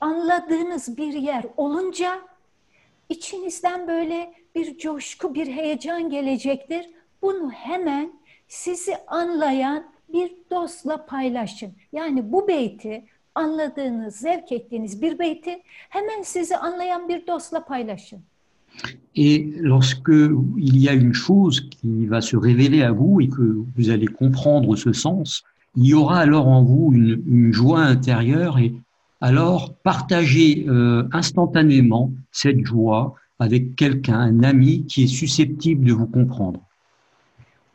Anladığınız 0.00 0.96
bir 0.96 1.12
yer 1.12 1.44
olunca 1.56 2.20
içinizden 3.08 3.88
böyle 3.88 4.32
bir 4.54 4.78
coşku, 4.78 5.34
bir 5.34 5.46
heyecan 5.46 6.10
gelecektir. 6.10 6.86
Bunu 7.22 7.50
hemen 7.50 8.12
sizi 8.48 8.96
anlayan 9.06 9.84
bir 10.08 10.32
dostla 10.50 11.06
paylaşın. 11.06 11.72
Yani 11.92 12.32
bu 12.32 12.48
beyti 12.48 13.06
anladığınız, 13.34 14.16
zevk 14.16 14.52
ettiğiniz 14.52 15.02
bir 15.02 15.18
beyti 15.18 15.62
hemen 15.66 16.22
sizi 16.22 16.56
anlayan 16.56 17.08
bir 17.08 17.26
dostla 17.26 17.64
paylaşın. 17.64 18.24
Et 19.14 19.54
lorsque 19.60 20.12
il 20.56 20.76
y 20.78 20.88
a 20.88 20.92
une 20.92 21.14
chose 21.14 21.68
qui 21.70 22.06
va 22.06 22.20
se 22.20 22.36
révéler 22.36 22.82
à 22.82 22.92
vous 22.92 23.20
et 23.20 23.28
que 23.28 23.62
vous 23.76 23.90
allez 23.90 24.06
comprendre 24.06 24.76
ce 24.76 24.92
sens, 24.92 25.42
il 25.74 25.86
y 25.86 25.94
aura 25.94 26.18
alors 26.18 26.48
en 26.48 26.62
vous 26.62 26.92
une, 26.92 27.22
une 27.26 27.52
joie 27.52 27.80
intérieure 27.80 28.58
et 28.58 28.74
alors 29.20 29.74
partagez 29.82 30.66
euh, 30.68 31.08
instantanément 31.12 32.12
cette 32.30 32.64
joie 32.66 33.14
avec 33.38 33.74
quelqu'un, 33.76 34.18
un 34.18 34.42
ami 34.42 34.84
qui 34.86 35.04
est 35.04 35.14
susceptible 35.22 35.86
de 35.86 35.92
vous 35.92 36.06
comprendre. 36.06 36.60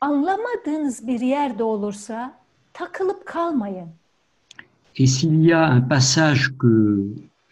Anlamadığınız 0.02 1.08
bir 1.08 1.20
yerde 1.20 1.64
olursa 1.64 2.34
takılıp 2.74 3.26
kalmayın. 3.26 3.88
Et 4.96 5.08
s'il 5.08 5.46
y 5.46 5.54
a 5.54 5.68
un 5.68 5.82
passage 5.82 6.54
que, 6.60 7.06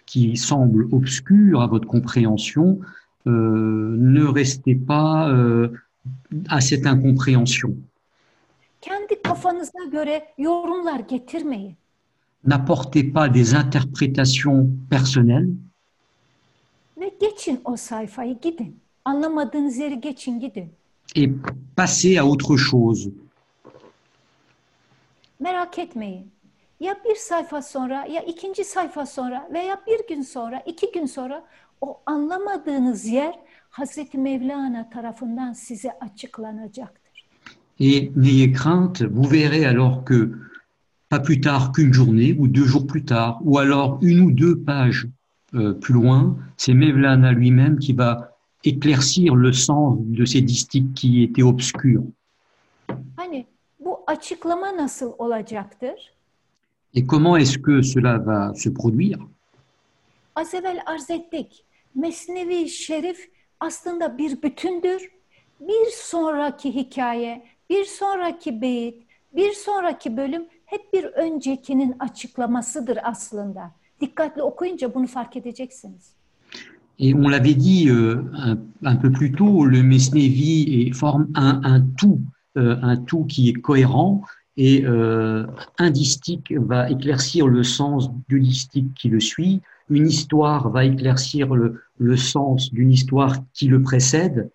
qui 0.05 0.35
semble 0.35 0.87
obscur 0.91 1.61
à 1.61 1.67
votre 1.67 1.87
compréhension, 1.87 2.79
ne 3.25 4.23
restez 4.35 4.75
pas 4.75 5.29
euh, 5.29 5.67
à 6.49 6.61
cette 6.61 6.85
incompréhension. 6.87 7.71
Kendi 8.81 9.21
kafanıza 9.23 9.83
göre 9.91 10.21
yorumlar 10.37 10.99
getirmeyin. 10.99 11.75
N'apportez 12.43 13.03
pas 13.03 13.27
des 13.33 13.53
interprétations 13.53 14.69
personnelles 14.89 15.49
Ve 16.99 17.11
geçin 17.21 17.61
o 17.65 17.77
sayfayı 17.77 18.39
gidin. 18.41 18.79
Anlamadığınız 19.05 19.77
yeri 19.77 20.01
geçin 20.01 20.39
gidin. 20.39 20.69
et 21.15 21.29
passez 21.75 22.17
à 22.17 22.23
autre 22.25 22.55
chose. 22.57 23.09
Merak 25.39 25.79
etmeyin. 25.79 26.31
Ya 26.79 26.97
bir 27.05 27.15
sayfa 27.15 27.61
sonra 27.61 28.05
ya 28.05 28.21
ikinci 28.21 28.63
sayfa 28.63 29.05
sonra 29.05 29.49
veya 29.53 29.81
bir 29.87 30.07
gün 30.07 30.21
sonra 30.21 30.63
iki 30.65 30.91
gün 30.91 31.05
sonra 31.05 31.43
o 31.81 32.01
anlamadığınız 32.05 33.05
yer 33.05 33.35
Hazreti 33.69 34.17
Mevlana 34.17 34.89
tarafından 34.89 35.53
size 35.53 35.91
açıklanacaktır. 36.01 37.25
Et 37.79 38.15
n'ayez 38.15 38.53
crainte, 38.53 39.05
vous 39.07 39.31
verrez 39.31 39.65
alors 39.65 40.03
que 40.03 40.31
pas 41.09 41.23
plus 41.23 41.41
tard 41.41 41.71
qu'une 41.71 41.93
journée 41.93 42.33
ou 42.39 42.47
deux 42.47 42.65
jours 42.65 42.87
plus 42.87 43.05
tard, 43.05 43.39
ou 43.41 43.57
alors 43.57 43.99
une 44.01 44.19
ou 44.19 44.31
deux 44.31 44.63
pages 44.65 45.07
euh, 45.53 45.73
plus 45.73 45.93
loin, 45.93 46.37
c'est 46.57 46.73
Mevlana 46.73 47.31
lui-même 47.31 47.79
qui 47.79 47.93
va 47.93 48.35
éclaircir 48.63 49.35
le 49.35 49.53
sens 49.53 49.97
de 49.99 50.25
ces 50.25 50.41
distiques 50.41 50.93
qui 50.93 51.23
étaient 51.23 51.43
obscurs. 51.43 52.03
Hani 53.15 53.45
bu 53.79 53.99
açıklama 54.07 54.77
nasıl 54.77 55.13
olacaktır? 55.17 56.13
Et 56.93 57.05
comment 57.05 57.37
est-ce 57.37 57.57
que 57.59 57.81
cela 57.81 58.25
va 58.25 58.53
se 58.55 58.73
produire? 58.73 59.19
Az 60.35 60.53
evvel 60.53 60.79
arz 60.85 61.09
ettik. 61.09 61.65
Mesnevi 61.95 62.69
Şerif 62.69 63.31
aslında 63.59 64.17
bir 64.17 64.41
bütündür. 64.41 65.11
Bir 65.59 65.91
sonraki 65.91 66.75
hikaye, 66.75 67.45
bir 67.69 67.85
sonraki 67.85 68.61
beyit, 68.61 69.03
bir 69.35 69.53
sonraki 69.53 70.17
bölüm 70.17 70.45
hep 70.65 70.93
bir 70.93 71.03
öncekinin 71.03 71.95
açıklamasıdır 71.99 72.97
aslında. 73.03 73.71
Dikkatli 74.01 74.43
okuyunca 74.43 74.93
bunu 74.93 75.07
fark 75.07 75.35
edeceksiniz. 75.35 76.13
Et 76.99 77.15
on 77.15 77.29
l'avait 77.29 77.55
dit 77.55 77.89
euh, 77.89 78.23
un, 78.33 78.57
un 78.83 78.97
peu 78.97 79.11
plus 79.11 79.31
tôt, 79.31 79.65
le 79.65 79.83
Mesnevi 79.83 80.91
forme 80.91 81.27
un, 81.35 81.61
un 81.63 81.81
tout, 81.97 82.19
euh, 82.57 82.75
un 82.81 82.97
tout 83.05 83.25
qui 83.25 83.49
est 83.49 83.61
cohérent, 83.61 84.21
et 84.57 84.83
euh, 84.85 85.47
un 85.77 85.91
distique 85.91 86.51
va 86.51 86.89
éclaircir 86.89 87.47
le 87.47 87.63
sens 87.63 88.09
du 88.27 88.41
distique 88.41 88.93
qui 88.95 89.07
le 89.07 89.21
suit, 89.21 89.61
une 89.89 90.07
histoire 90.07 90.69
va 90.69 90.85
éclaircir 90.85 91.53
le, 91.55 91.81
le 91.97 92.17
sens 92.17 92.71
d'une 92.71 92.91
histoire 92.91 93.35
qui 93.53 93.67
le 93.67 93.81
précède, 93.81 94.49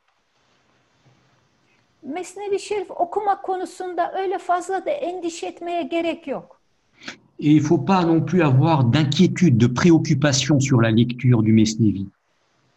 Mesnevi 2.02 2.58
Şerif 2.58 2.90
okumak 2.90 3.42
konusunda 3.42 4.12
öyle 4.12 4.38
fazla 4.38 4.86
da 4.86 4.90
endişe 4.90 5.46
etmeye 5.46 5.82
gerek 5.82 6.26
yok. 6.26 6.60
et 7.38 7.50
il 7.50 7.56
ne 7.56 7.62
faut 7.62 7.84
pas 7.86 8.04
non 8.04 8.20
plus 8.20 8.42
avoir 8.42 8.84
d'inquiétude, 8.84 9.58
de 9.58 9.66
préoccupation 9.66 10.60
sur 10.60 10.80
la 10.80 10.90
lecture 10.90 11.42
du 11.42 11.52
Mesnevi. 11.52 12.06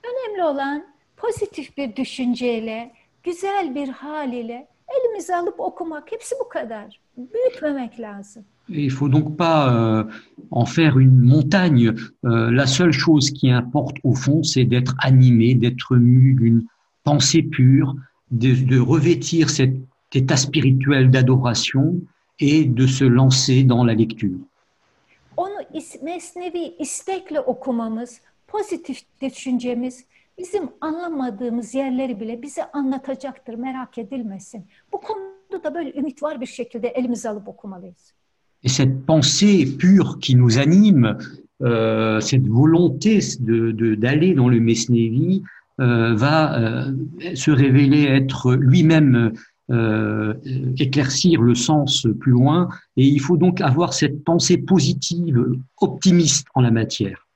Önemli 0.03 0.43
olan 0.43 0.85
pozitif 1.17 1.77
bir 1.77 1.95
düşünceyle, 1.95 2.91
güzel 3.23 3.75
bir 3.75 3.89
hal 3.89 4.33
ile 4.33 4.67
elimize 4.99 5.35
alıp 5.35 5.59
okumak. 5.59 6.11
Hepsi 6.11 6.35
bu 6.39 6.49
kadar. 6.49 6.99
Büyütmemek 7.17 7.99
lazım. 7.99 8.45
Il 8.69 8.91
faut 8.91 9.07
donc 9.09 9.37
pas 9.37 9.59
euh, 9.73 10.03
en 10.51 10.65
faire 10.65 10.99
une 10.99 11.19
montagne. 11.21 11.93
Euh, 12.25 12.51
la 12.51 12.65
seule 12.67 12.91
chose 12.91 13.31
qui 13.31 13.49
importe 13.49 13.97
au 14.03 14.13
fond, 14.13 14.43
c'est 14.43 14.65
d'être 14.65 14.95
animé, 14.99 15.55
d'être 15.55 15.95
mu 15.95 16.33
d'une 16.33 16.65
pensée 17.03 17.43
pure, 17.43 17.95
de, 18.31 18.53
de 18.65 18.79
revêtir 18.79 19.49
cet 19.49 19.73
état 20.13 20.37
spirituel 20.37 21.09
d'adoration 21.09 21.95
et 22.39 22.65
de 22.65 22.85
se 22.87 23.05
lancer 23.05 23.63
dans 23.63 23.83
la 23.85 23.93
lecture. 23.93 24.37
Onu 25.37 25.59
is- 25.73 26.01
mesnevi 26.03 26.73
istekle 26.79 27.39
okumamız, 27.39 28.21
pozitif 28.47 29.01
düşüncemiz 29.21 30.05
bizim 30.37 30.63
anlamadığımız 30.81 31.73
yerleri 31.75 32.19
bile 32.19 32.41
bize 32.41 32.71
anlatacaktır. 32.71 33.53
Merak 33.53 33.97
edilmesin. 33.97 34.65
Bu 34.93 35.01
konuda 35.01 35.63
da 35.63 35.75
böyle 35.75 35.93
ümit 35.99 36.23
var 36.23 36.41
bir 36.41 36.45
şekilde 36.45 36.87
elimize 36.87 37.29
alıp 37.29 37.47
okumalıyız. 37.47 38.13
Et 38.63 38.69
cette 38.69 39.05
pensée 39.05 39.65
pure 39.77 40.19
qui 40.19 40.35
nous 40.35 40.57
anime, 40.57 41.17
euh, 41.63 42.19
cette 42.19 42.47
volonté 42.47 43.19
de- 43.39 43.95
d'aller 43.95 44.33
dans 44.33 44.49
le 44.49 44.59
Mesnevi, 44.59 45.43
euh, 45.79 46.15
va 46.15 46.59
euh, 46.59 46.91
se 47.35 47.51
révéler 47.51 48.03
être 48.03 48.53
lui-même 48.55 49.31
éclaircir 50.77 51.41
le 51.41 51.53
sens 51.53 52.07
plus 52.21 52.31
loin. 52.31 52.69
Et 52.95 53.05
il 53.05 53.19
faut 53.19 53.35
donc 53.35 53.59
avoir 53.59 53.93
cette 53.93 54.23
pensée 54.23 54.57
positive, 54.57 55.45
optimiste 55.81 56.47
en 56.55 56.61
la 56.61 56.71
matière. 56.71 57.27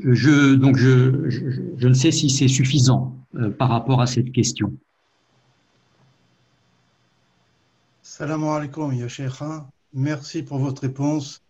Je, 0.00 0.54
donc 0.56 0.76
je, 0.76 1.30
je, 1.30 1.40
je 1.76 1.88
ne 1.88 1.94
sais 1.94 2.10
si 2.10 2.28
c'est 2.28 2.48
suffisant 2.48 3.16
par 3.56 3.68
rapport 3.68 4.00
à 4.00 4.06
cette 4.06 4.32
question. 4.32 4.72
Salam 8.16 8.44
alaikum, 8.44 8.92
ya. 8.92 9.08
Merci 9.92 10.44
pour 10.44 10.58
votre 10.58 10.82
réponse 10.82 11.42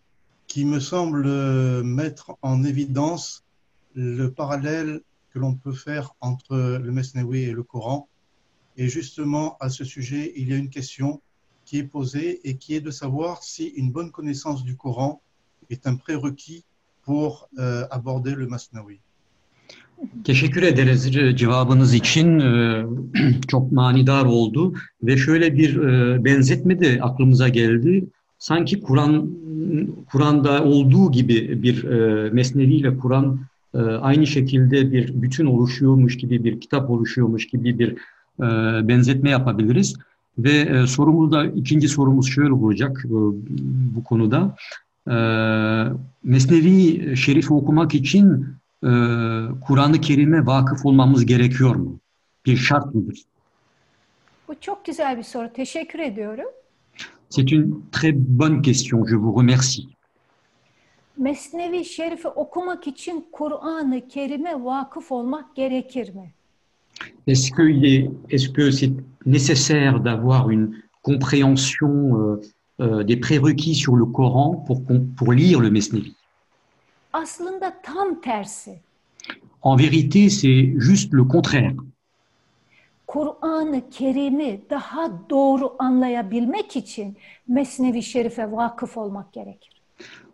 qui 0.47 0.65
me 0.65 0.79
semble 0.79 1.27
euh, 1.27 1.83
mettre 1.83 2.39
en 2.41 2.63
évidence 2.63 3.43
le 3.93 4.29
parallèle 4.29 5.01
que 5.29 5.37
l'on 5.37 5.53
peut 5.53 5.73
faire 5.73 6.15
entre 6.21 6.57
le 6.57 6.91
Mesnewi 6.91 7.41
et 7.41 7.51
le 7.51 7.61
Coran. 7.61 8.09
Et 8.77 8.89
justement, 8.89 9.57
à 9.59 9.69
ce 9.69 9.83
sujet, 9.83 10.33
il 10.37 10.49
y 10.49 10.53
a 10.53 10.57
une 10.57 10.71
question 10.71 11.21
qui 11.65 11.77
est 11.77 11.83
posée 11.83 12.49
et 12.49 12.57
qui 12.57 12.73
est 12.73 12.81
de 12.81 12.89
savoir 12.89 13.43
si 13.43 13.65
une 13.65 13.91
bonne 13.91 14.09
connaissance 14.09 14.63
du 14.63 14.75
Coran 14.75 15.21
est 15.69 15.85
un 15.85 15.97
prérequis 15.97 16.65
pour 17.03 17.47
euh, 17.59 17.85
aborder 17.91 18.33
le 18.33 18.47
Masnawi. 18.47 19.01
Teşekkür 20.23 20.63
ederiz 20.63 21.13
cevabınız 21.37 21.93
için. 21.93 22.39
Ee, 22.39 22.85
Çok 23.47 23.71
manidar 23.71 24.25
oldu 24.25 24.73
ve 25.03 25.17
şöyle 25.17 25.57
bir 25.57 25.77
e, 25.77 26.25
benzetme 26.25 26.79
de 26.79 26.99
aklımıza 27.01 27.49
geldi. 27.49 28.05
Sanki 28.39 28.81
Kur'an 28.81 29.29
Kur'an'da 30.11 30.63
olduğu 30.63 31.11
gibi 31.11 31.63
bir 31.63 31.83
e, 31.83 32.29
Mesnevi 32.29 32.73
ile 32.73 32.97
Kur'an 32.97 33.39
e, 33.73 33.77
aynı 33.79 34.27
şekilde 34.27 34.91
bir 34.91 35.21
bütün 35.21 35.45
oluşuyormuş 35.45 36.17
gibi 36.17 36.43
bir 36.43 36.59
kitap 36.59 36.89
oluşuyormuş 36.89 37.47
gibi 37.47 37.79
bir 37.79 37.95
benzetme 38.87 39.29
yapabiliriz. 39.29 39.95
Ve 40.37 40.87
sorumuz 40.87 41.31
da 41.31 41.45
ikinci 41.45 41.87
sorumuz 41.87 42.29
şöyle 42.29 42.53
olacak 42.53 43.05
bu 43.95 44.03
konuda. 44.03 44.55
Mesnevi 46.23 47.17
Şerif'i 47.17 47.53
okumak 47.53 47.95
için 47.95 48.45
e, 48.85 48.91
Kur'an-ı 49.67 50.01
Kerim'e 50.01 50.45
vakıf 50.45 50.85
olmamız 50.85 51.25
gerekiyor 51.25 51.75
mu? 51.75 51.99
Bir 52.45 52.57
şart 52.57 52.95
mıdır? 52.95 53.21
Bu 54.47 54.55
çok 54.61 54.85
güzel 54.85 55.17
bir 55.17 55.23
soru. 55.23 55.49
Teşekkür 55.53 55.99
ediyorum. 55.99 56.49
C'est 57.29 57.51
une 57.51 57.73
très 57.91 58.13
bonne 58.13 58.61
question. 58.61 59.05
Je 59.05 59.15
vous 59.15 59.41
remercie. 59.41 59.83
Mesnevi 61.17 61.85
Şerif'i 61.85 62.27
okumak 62.27 62.87
için 62.87 63.25
Kur'an-ı 63.31 64.07
Kerim'e 64.07 64.63
vakıf 64.63 65.11
olmak 65.11 65.55
gerekir 65.55 66.15
mi? 66.15 66.31
Est-ce 67.27 67.51
que 67.51 67.63
est, 67.63 68.09
est-ce 68.29 68.49
que 68.49 68.71
c'est 68.71 68.93
nécessaire 69.25 69.99
d'avoir 69.99 70.49
une 70.49 70.75
compréhension 71.03 71.93
euh, 72.19 72.41
euh, 72.79 73.03
des 73.03 73.19
prérequis 73.19 73.75
sur 73.75 73.95
le 73.95 74.05
Coran 74.05 74.63
pour 74.67 74.81
pour 75.17 75.33
lire 75.33 75.59
le 75.59 75.71
Mesnevi? 75.71 76.14
Aslında 77.23 77.73
tam 77.83 78.21
tersi. 78.21 78.79
En 79.61 79.77
vérité, 79.77 80.29
c'est 80.29 80.73
juste 80.77 81.13
le 81.13 81.23
contraire. 81.23 81.75
Kur'an-ı 83.07 83.89
Kerim'i 83.89 84.61
daha 84.69 85.29
doğru 85.29 85.75
anlayabilmek 85.79 86.75
için 86.75 87.17
Mesnevi 87.47 88.03
Şerif'e 88.03 88.51
vakıf 88.51 88.97
olmak 88.97 89.33
gerekir. 89.33 89.71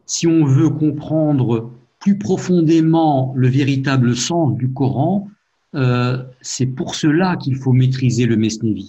Si 0.05 0.27
on 0.27 0.45
veut 0.47 0.79
comprendre 0.79 1.63
plus 1.99 2.19
profondément 2.19 3.35
le 3.41 3.47
véritable 3.47 4.15
sens 4.15 4.57
du 4.59 4.73
Coran, 4.73 5.27
euh, 5.75 6.17
c'est 6.41 6.75
pour 6.77 6.95
cela 6.95 7.37
qu'il 7.37 7.55
faut 7.55 7.73
maîtriser 7.73 8.27
le 8.27 8.37
Mesnevi. 8.37 8.85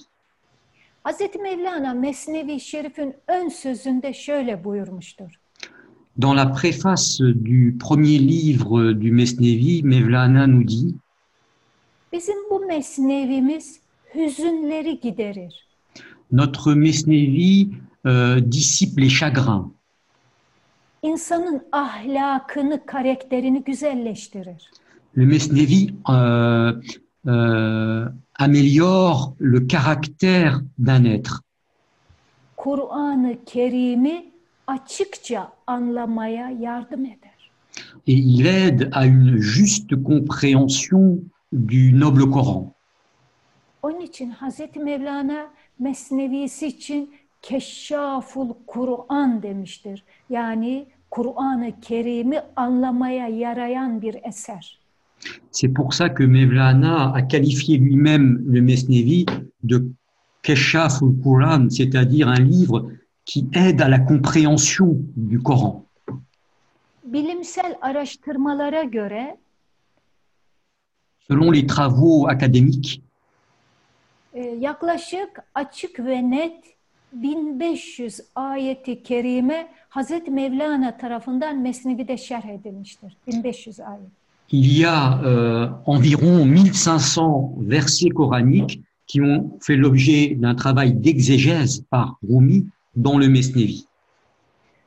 Mevlana 1.43 1.95
Mesnevi 1.95 2.61
Şerif'in 2.61 3.15
ön 3.29 3.49
sözünde 3.49 4.13
şöyle 4.13 4.65
buyurmuştur. 4.65 5.42
Dans 6.17 6.35
la 6.35 6.45
préface 6.45 7.23
du 7.23 7.77
premier 7.79 8.19
livre 8.19 8.93
du 8.93 9.11
Mesnevi, 9.13 9.83
Mevlana 9.83 10.47
nous 10.47 10.63
dit 10.63 10.95
Bizim 12.13 12.37
bu 12.51 12.67
mesnevimiz 12.67 13.81
hüzünleri 14.15 15.01
giderir. 15.01 15.67
Notre 16.31 16.75
Mesnevi 16.75 17.71
euh, 18.07 18.41
dissipe 18.41 19.01
les 19.01 19.09
chagrins. 19.09 19.71
İnsanın 21.03 21.63
ahlakını, 21.73 22.87
karakterini 22.87 23.65
güzelleştirir. 23.65 24.71
Le 25.17 25.27
Mesnevi 25.27 25.95
euh, 26.09 26.73
euh, 27.27 28.09
améliore 28.39 29.35
le 29.39 29.67
caractère 29.67 30.61
d'un 30.79 31.05
être. 31.05 31.41
Kur'an-ı 32.57 33.37
Kerim'i 33.47 34.32
açıkça 34.67 35.53
anlamaya 35.67 36.51
yardım 36.51 37.05
eder. 37.05 37.33
Et 38.07 38.19
il 38.19 38.47
aide 38.47 38.89
à 38.93 39.07
une 39.07 39.39
juste 39.39 39.95
compréhension 40.03 41.19
du 41.53 41.93
noble 42.01 42.31
Coran. 42.31 42.73
Onun 43.83 44.01
için 44.01 44.31
Hazreti 44.31 44.79
Mevlana 44.79 45.47
Mesnevisi 45.79 46.67
için 46.67 47.11
Keşşaful 47.43 48.55
Kur'an 48.67 49.43
demiştir. 49.43 50.05
Yani 50.31 50.87
Kur'an-ı 51.11 51.81
Kerim'i 51.81 52.41
anlamaya 52.57 53.29
yarayan 53.29 54.03
bir 54.03 54.17
eser. 54.25 54.79
C'est 55.53 55.75
pour 55.75 55.93
ça 55.95 56.09
que 56.15 56.27
Mevlana 56.27 57.13
a 57.13 57.23
qualifié 57.23 57.79
lui-même 57.79 58.43
le 58.55 58.61
Mesnevi 58.61 59.27
de 59.63 59.85
Keshaful 60.43 61.21
Quran, 61.23 61.69
c'est-à-dire 61.71 62.29
un 62.29 62.41
livre 62.41 62.91
qui 63.25 63.49
aide 63.55 63.81
à 63.81 63.89
la 63.89 63.99
compréhension 63.99 64.97
du 65.17 65.41
Coran. 65.41 65.85
Bilimsel 67.05 67.77
araştırmalara 67.81 68.83
göre 68.83 69.37
Selon 71.29 71.53
les 71.53 71.67
travaux 71.67 72.27
académiques, 72.29 73.01
e, 74.35 74.41
yaklaşık 74.41 75.43
açık 75.55 76.01
ve 76.01 76.31
net 76.31 76.65
1500 77.13 78.21
ayeti 78.35 79.03
kerime 79.03 79.69
Hazreti 79.89 80.31
Mevlana 80.31 80.97
tarafından 80.97 81.59
Mesnevi'de 81.63 82.17
şerh 82.17 82.45
edilmiştir. 82.45 83.17
1500 83.27 83.81
ayet. 83.81 84.11
il 84.53 84.79
y 84.79 84.85
a 84.85 85.19
euh, 85.25 85.71
environ 85.87 86.45
1500 86.45 87.55
versets 87.61 88.11
coraniques 88.11 88.81
qui 89.07 89.21
ont 89.21 89.59
fait 89.61 89.77
l'objet 89.77 90.37
d'un 90.39 90.55
travail 90.55 90.93
d'exégèse 90.93 91.85
par 91.91 92.19
Rumi 92.29 92.67
dans 92.97 93.21
le 93.21 93.29
Mesnevi. 93.29 93.85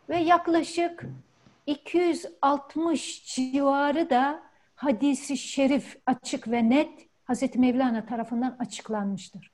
Ve 0.09 0.17
yaklaşık 0.17 1.05
260 1.67 3.25
civarı 3.25 4.09
da 4.09 4.43
hadisi 4.75 5.37
şerif 5.37 5.97
açık 6.05 6.51
ve 6.51 6.69
net 6.69 6.89
Hazreti 7.25 7.59
Mevlana 7.59 8.05
tarafından 8.05 8.55
açıklanmıştır. 8.59 9.51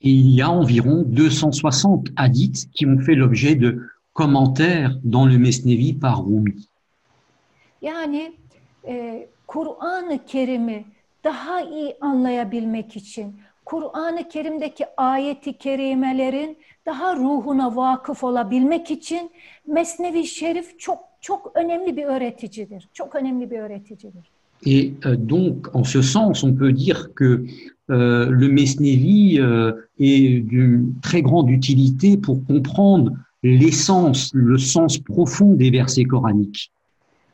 Et 0.00 0.10
il 0.10 0.36
y 0.36 0.42
a 0.42 0.48
environ 0.48 1.04
260 1.04 2.12
hadiths 2.16 2.66
qui 2.74 2.86
ont 2.86 2.98
fait 2.98 3.14
l'objet 3.14 3.54
de 3.54 3.78
commentaires 4.14 4.98
dans 5.04 5.26
le 5.26 5.38
Mesnevi 5.38 5.94
par 5.94 6.24
Rumi. 6.24 6.54
Yani 7.82 8.32
e, 8.86 9.26
Kur'an-ı 9.46 10.26
Kerim'i 10.26 10.84
daha 11.24 11.60
iyi 11.60 11.96
anlayabilmek 12.00 12.96
için 12.96 13.40
Kur'an-ı 13.64 14.28
Kerim'deki 14.28 14.86
ayeti 14.96 15.58
kerimelerin 15.58 16.58
daha 16.86 17.16
ruhuna 17.16 17.76
vakıf 17.76 18.24
olabilmek 18.24 18.90
için 18.90 19.30
Mesnevi 19.66 20.26
Şerif 20.26 20.78
çok 20.78 20.98
çok 21.20 21.52
önemli 21.54 21.96
bir 21.96 22.04
öğreticidir. 22.04 22.88
Çok 22.92 23.14
önemli 23.14 23.50
bir 23.50 23.58
öğreticidir. 23.58 24.30
Et 24.66 25.06
euh, 25.06 25.28
donc, 25.28 25.68
en 25.74 25.82
ce 25.82 26.02
sens, 26.02 26.44
on 26.44 26.54
peut 26.54 26.72
dire 26.72 27.14
que 27.16 27.46
euh, 27.90 28.30
le 28.30 28.48
Mesnevi 28.48 29.40
euh, 29.40 29.72
est 29.98 30.40
d'une 30.50 30.94
très 31.02 31.20
grande 31.20 31.50
utilité 31.50 32.16
pour 32.16 32.46
comprendre 32.46 33.12
l'essence, 33.42 34.30
le 34.34 34.58
sens 34.58 34.98
profond 34.98 35.58
des 35.58 35.70
versets 35.70 36.04
coraniques. 36.04 36.70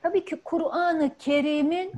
Tabii 0.02 0.24
ki 0.24 0.36
Kur'an-ı 0.44 1.10
Kerim'in 1.18 1.90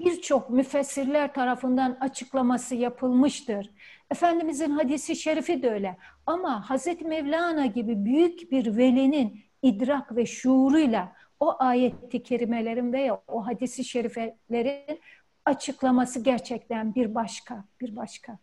birçok 0.00 0.50
müfessirler 0.50 1.34
tarafından 1.34 1.96
açıklaması 2.00 2.74
yapılmıştır. 2.74 3.70
Efendimizin 4.10 4.70
hadisi 4.70 5.16
şerifi 5.16 5.62
de 5.62 5.70
öyle. 5.70 5.96
Ama 6.26 6.70
Hazreti 6.70 7.04
Mevlana 7.04 7.66
gibi 7.66 8.04
büyük 8.04 8.52
bir 8.52 8.76
velinin 8.76 9.40
idrak 9.62 10.16
ve 10.16 10.26
şuuruyla 10.26 11.12
o 11.40 11.56
ayeti 11.58 12.22
kerimelerin 12.22 12.92
veya 12.92 13.20
o 13.28 13.46
hadisi 13.46 13.84
şeriflerin 13.84 15.00
açıklaması 15.44 16.20
gerçekten 16.20 16.94
bir 16.94 17.14
başka, 17.14 17.64
bir 17.80 17.96
başka. 17.96 18.38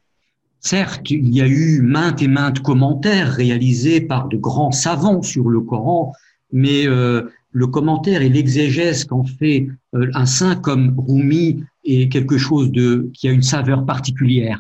Certes, 0.62 1.12
il 1.12 1.36
y 1.36 1.42
a 1.42 1.48
eu 1.48 1.82
maintes 1.84 2.22
et 2.22 2.28
maintes 2.28 2.64
commentaires 2.64 3.38
réalisés 3.38 4.08
par 4.08 4.32
de 4.32 4.38
grands 4.38 4.72
savants 4.72 5.22
sur 5.22 5.46
le 5.50 5.60
Coran, 5.60 6.12
mais 6.52 6.88
euh, 6.88 7.30
le 7.62 7.68
commentaire 7.68 8.22
et 8.22 8.30
l'exégèse 8.30 9.06
qu'en 9.06 9.24
fait 9.24 9.68
euh, 9.96 10.12
un 10.14 10.26
saint 10.26 10.56
comme 10.56 10.86
Rumi 11.08 11.64
est 11.86 12.12
quelque 12.12 12.38
chose 12.38 12.70
de 12.72 13.10
qui 13.14 13.30
a 13.30 13.32
une 13.32 13.44
saveur 13.44 13.86
particulière. 13.86 14.60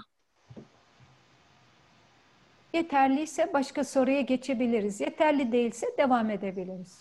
Yeterliyse 2.74 3.42
başka 3.54 3.84
soruya 3.84 4.22
geçebiliriz. 4.22 5.00
Yeterli 5.02 5.52
değilse 5.52 5.86
devam 6.00 6.30
edebiliriz. 6.30 6.94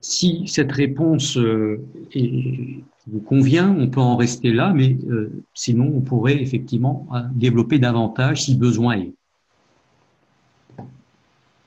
Si 0.00 0.46
cette 0.46 0.72
réponse 0.72 1.36
euh, 1.36 1.80
est- 2.14 2.82
vous 3.06 3.20
convient, 3.20 3.70
on 3.78 3.88
peut 3.90 4.00
en 4.00 4.16
rester 4.16 4.52
là, 4.52 4.72
mais 4.72 4.96
euh, 5.08 5.30
sinon 5.54 5.92
on 5.96 6.00
pourrait 6.00 6.40
effectivement 6.42 7.06
développer 7.34 7.78
davantage 7.78 8.42
si 8.44 8.54
besoin 8.56 8.94
est. 8.98 9.12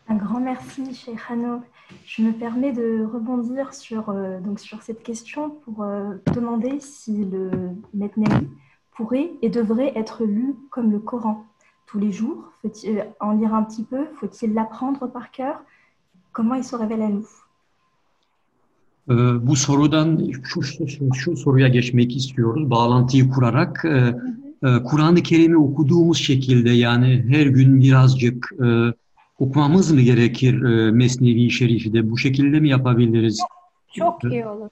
Un 0.08 0.15
grand 0.15 0.39
merci, 0.39 0.82
Cheikh 0.93 1.19
Hano. 1.29 1.62
Je 2.06 2.21
me 2.21 2.32
permets 2.32 2.73
de 2.73 3.06
rebondir 3.06 3.73
sur, 3.73 4.10
euh, 4.10 4.39
donc 4.39 4.60
sur 4.60 4.82
cette 4.82 5.03
question 5.03 5.49
pour 5.49 5.84
euh, 5.84 6.15
demander 6.34 6.79
si 6.79 7.25
le 7.25 7.51
Metnevi 7.93 8.47
pourrait 8.95 9.32
et 9.41 9.49
devrait 9.49 9.93
être 9.95 10.25
lu 10.25 10.56
comme 10.69 10.91
le 10.91 10.99
Coran, 10.99 11.45
tous 11.88 11.99
les 11.99 12.12
jours 12.12 12.51
Faut-il 12.62 13.06
en 13.19 13.32
lire 13.32 13.53
un 13.53 13.63
petit 13.63 13.84
peu 13.84 14.06
Faut-il 14.15 14.53
l'apprendre 14.53 15.08
par 15.08 15.32
cœur? 15.32 15.62
Comment 16.32 16.56
il 16.56 16.63
se 16.63 16.75
révèle 16.75 17.01
à 17.01 17.10
nous? 17.10 17.27
Ee, 19.10 19.47
bu 19.47 19.56
sorudan 19.56 20.32
şu, 20.43 20.62
şu, 21.13 21.38
soruya 21.38 21.67
geçmek 21.67 22.15
istiyoruz. 22.15 22.69
Bağlantıyı 22.69 23.29
kurarak 23.29 23.86
e, 23.86 24.15
e, 24.67 24.84
Kur'an-ı 24.84 25.23
Kerim'i 25.23 25.58
okuduğumuz 25.58 26.17
şekilde 26.17 26.69
yani 26.69 27.25
her 27.27 27.45
gün 27.45 27.82
birazcık 27.82 28.49
e, 28.65 28.93
okumamız 29.39 29.91
mı 29.91 30.01
gerekir 30.01 30.63
e, 30.63 30.91
Mesnevi 30.91 31.51
Şerif'i 31.51 31.93
de 31.93 32.11
bu 32.11 32.17
şekilde 32.17 32.59
mi 32.59 32.69
yapabiliriz? 32.69 33.41
Çok 33.93 34.23
iyi 34.23 34.45
olur. 34.45 34.69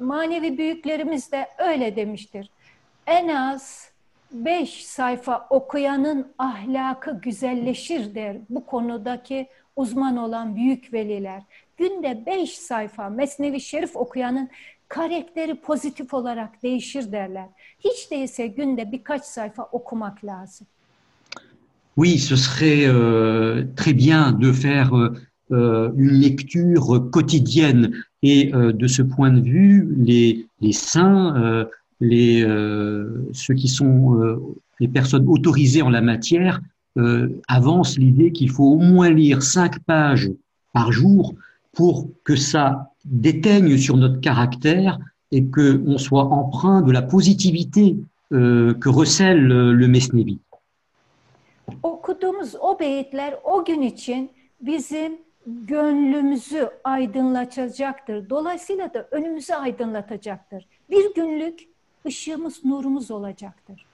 Manevi 0.00 0.58
büyüklerimiz 0.58 1.32
de 1.32 1.48
öyle 1.58 1.96
demiştir. 1.96 2.50
En 3.06 3.28
az 3.28 3.92
beş 4.32 4.84
sayfa 4.86 5.46
okuyanın 5.50 6.32
ahlakı 6.38 7.20
güzelleşir 7.20 8.14
der 8.14 8.36
bu 8.50 8.66
konudaki 8.66 9.48
uzman 9.76 10.16
olan 10.16 10.56
büyük 10.56 10.92
veliler. 10.92 11.42
Günde 11.76 12.26
beş 12.26 12.58
sayfa 12.58 13.08
Mesnevi 13.08 13.60
Şerif 13.60 13.96
okuyanın 13.96 14.48
karakteri 14.88 15.54
pozitif 15.54 16.14
olarak 16.14 16.62
değişir 16.62 17.12
derler. 17.12 17.46
Hiç 17.78 18.10
değilse 18.10 18.46
günde 18.46 18.92
birkaç 18.92 19.24
sayfa 19.24 19.62
okumak 19.62 20.24
lazım. 20.24 20.66
Oui, 21.96 22.18
ce 22.18 22.36
serait 22.36 22.86
euh, 22.86 23.64
très 23.76 23.92
bien 23.92 24.32
de 24.32 24.50
faire 24.50 24.96
euh, 24.96 25.12
euh, 25.50 25.90
une 25.96 26.20
lecture 26.20 27.10
quotidienne 27.10 27.92
et 28.22 28.52
de 28.52 28.86
ce 28.86 29.02
point 29.02 29.32
de 29.32 29.40
vue, 29.40 29.92
les, 29.98 30.46
saints, 30.70 31.66
les, 32.00 32.46
ceux 33.32 33.54
qui 33.54 33.66
sont 33.66 34.38
les 34.78 34.86
personnes 34.86 35.26
autorisées 35.26 35.82
en 35.82 35.90
la 35.90 36.02
matière 36.02 36.60
avancent 37.48 37.98
l'idée 37.98 38.30
qu'il 38.30 38.48
faut 38.48 38.74
au 38.74 38.78
moins 38.78 39.10
lire 39.10 39.42
cinq 39.42 39.80
pages 39.80 40.30
par 40.72 40.92
jour 40.92 41.34
pour 41.72 42.08
que 42.22 42.36
ça 42.36 42.92
déteigne 43.04 43.76
sur 43.76 43.96
notre 43.96 44.20
caractère 44.20 45.00
et 45.32 45.44
que 45.46 45.82
on 45.84 45.98
soit 45.98 46.26
empreint 46.26 46.80
de 46.80 46.92
la 46.92 47.02
positivité 47.02 47.96
que 48.30 48.88
recèle 48.88 49.42
le, 49.42 49.74
le 49.74 49.88
Mesnevi. 49.88 50.38
Okuduğumuz 51.82 52.54
o 52.60 52.78
beyitler 52.78 53.34
o 53.44 53.64
gün 53.64 53.82
için 53.82 54.30
bizim 54.60 55.12
gönlümüzü 55.46 56.70
aydınlatacaktır. 56.84 58.30
Dolayısıyla 58.30 58.94
da 58.94 59.08
önümüzü 59.10 59.52
aydınlatacaktır. 59.52 60.66
Bir 60.90 61.14
günlük 61.14 61.60
ışığımız, 62.06 62.64
nurumuz 62.64 63.10
olacaktır. 63.10 63.86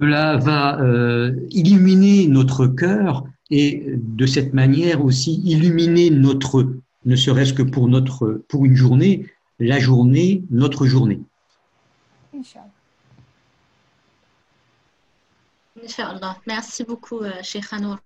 Cela 0.00 0.46
va 0.46 0.78
euh, 0.80 1.34
illuminer 1.50 2.34
notre 2.34 2.64
cœur 2.76 3.24
et 3.50 3.82
de 4.18 4.26
cette 4.26 4.54
manière 4.54 4.98
aussi 5.00 5.32
illuminer 5.32 6.10
notre, 6.10 6.64
ne 7.04 7.16
serait-ce 7.16 7.52
que 7.52 7.62
pour 7.62 7.88
notre, 7.88 8.40
pour 8.48 8.64
une 8.64 8.76
journée, 8.76 9.26
la 9.58 9.78
journée, 9.78 10.42
notre 10.50 10.86
journée. 10.86 11.20
Inch'Allah. 15.84 16.36
Merci 16.46 16.84
beaucoup, 16.84 17.20
euh, 17.20 17.32
Cheikh 17.42 17.72
Hanour. 17.72 17.96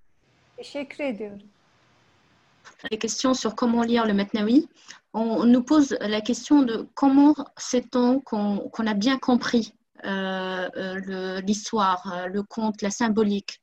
Les 2.91 2.99
questions 2.99 3.35
sur 3.35 3.55
comment 3.55 3.83
lire 3.83 4.07
le 4.07 4.15
Metnawi. 4.15 4.69
On 5.13 5.45
nous 5.45 5.63
pose 5.63 5.97
la 6.01 6.21
question 6.21 6.63
de 6.63 6.87
comment 6.95 7.35
sait-on 7.57 8.21
qu'on 8.21 8.87
a 8.87 8.95
bien 8.95 9.19
compris 9.19 9.73
euh, 10.05 10.69
euh, 10.77 11.01
le- 11.07 11.41
l'histoire, 11.41 12.27
le 12.33 12.43
conte, 12.43 12.83
la 12.83 12.91
symbolique? 12.91 13.61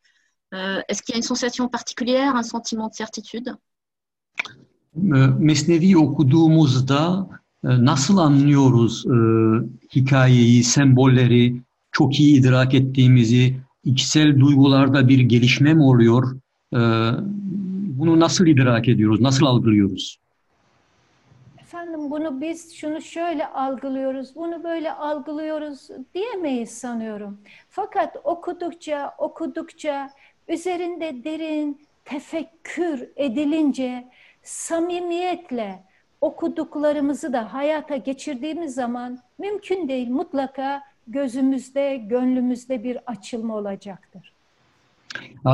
Euh, 0.53 0.81
Est-ce 0.87 1.01
qu'il 1.03 1.13
y 1.13 1.15
a 1.15 1.17
une 1.17 1.23
sensation 1.23 1.67
particulière, 1.67 2.35
un 2.35 2.43
sentiment 2.43 2.87
de 2.87 2.93
certitude? 2.93 3.55
Mesnevi 4.93 5.95
okuduğumuzda 5.97 7.27
e, 7.63 7.67
nasıl 7.85 8.17
anlıyoruz 8.17 9.05
e, 9.05 9.15
hikayeyi, 9.95 10.63
sembolleri 10.63 11.61
çok 11.91 12.19
iyi 12.19 12.39
idrak 12.39 12.73
ettiğimizi, 12.73 13.59
içsel 13.83 14.39
duygularda 14.39 15.07
bir 15.07 15.19
gelişme 15.19 15.73
mi 15.73 15.83
oluyor? 15.83 16.35
Ee, 16.73 16.77
Bunu 17.99 18.19
nasıl 18.19 18.47
idrak 18.47 18.87
ediyoruz, 18.87 19.21
nasıl 19.21 19.45
algılıyoruz? 19.45 20.17
Efendim 21.61 22.11
bunu 22.11 22.41
biz 22.41 22.73
şunu 22.75 23.01
şöyle 23.01 23.47
algılıyoruz, 23.47 24.35
bunu 24.35 24.63
böyle 24.63 24.91
algılıyoruz 24.93 25.87
diyemeyiz 26.15 26.69
sanıyorum. 26.71 27.37
Fakat 27.69 28.15
okudukça, 28.23 29.13
okudukça, 29.17 30.09
üzerinde 30.47 31.23
derin 31.23 31.81
tefekkür 32.05 33.07
edilince, 33.15 34.07
samimiyetle 34.43 35.83
okuduklarımızı 36.21 37.33
da 37.33 37.53
hayata 37.53 37.95
geçirdiğimiz 37.97 38.73
zaman 38.73 39.19
mümkün 39.39 39.87
değil 39.87 40.09
mutlaka 40.09 40.81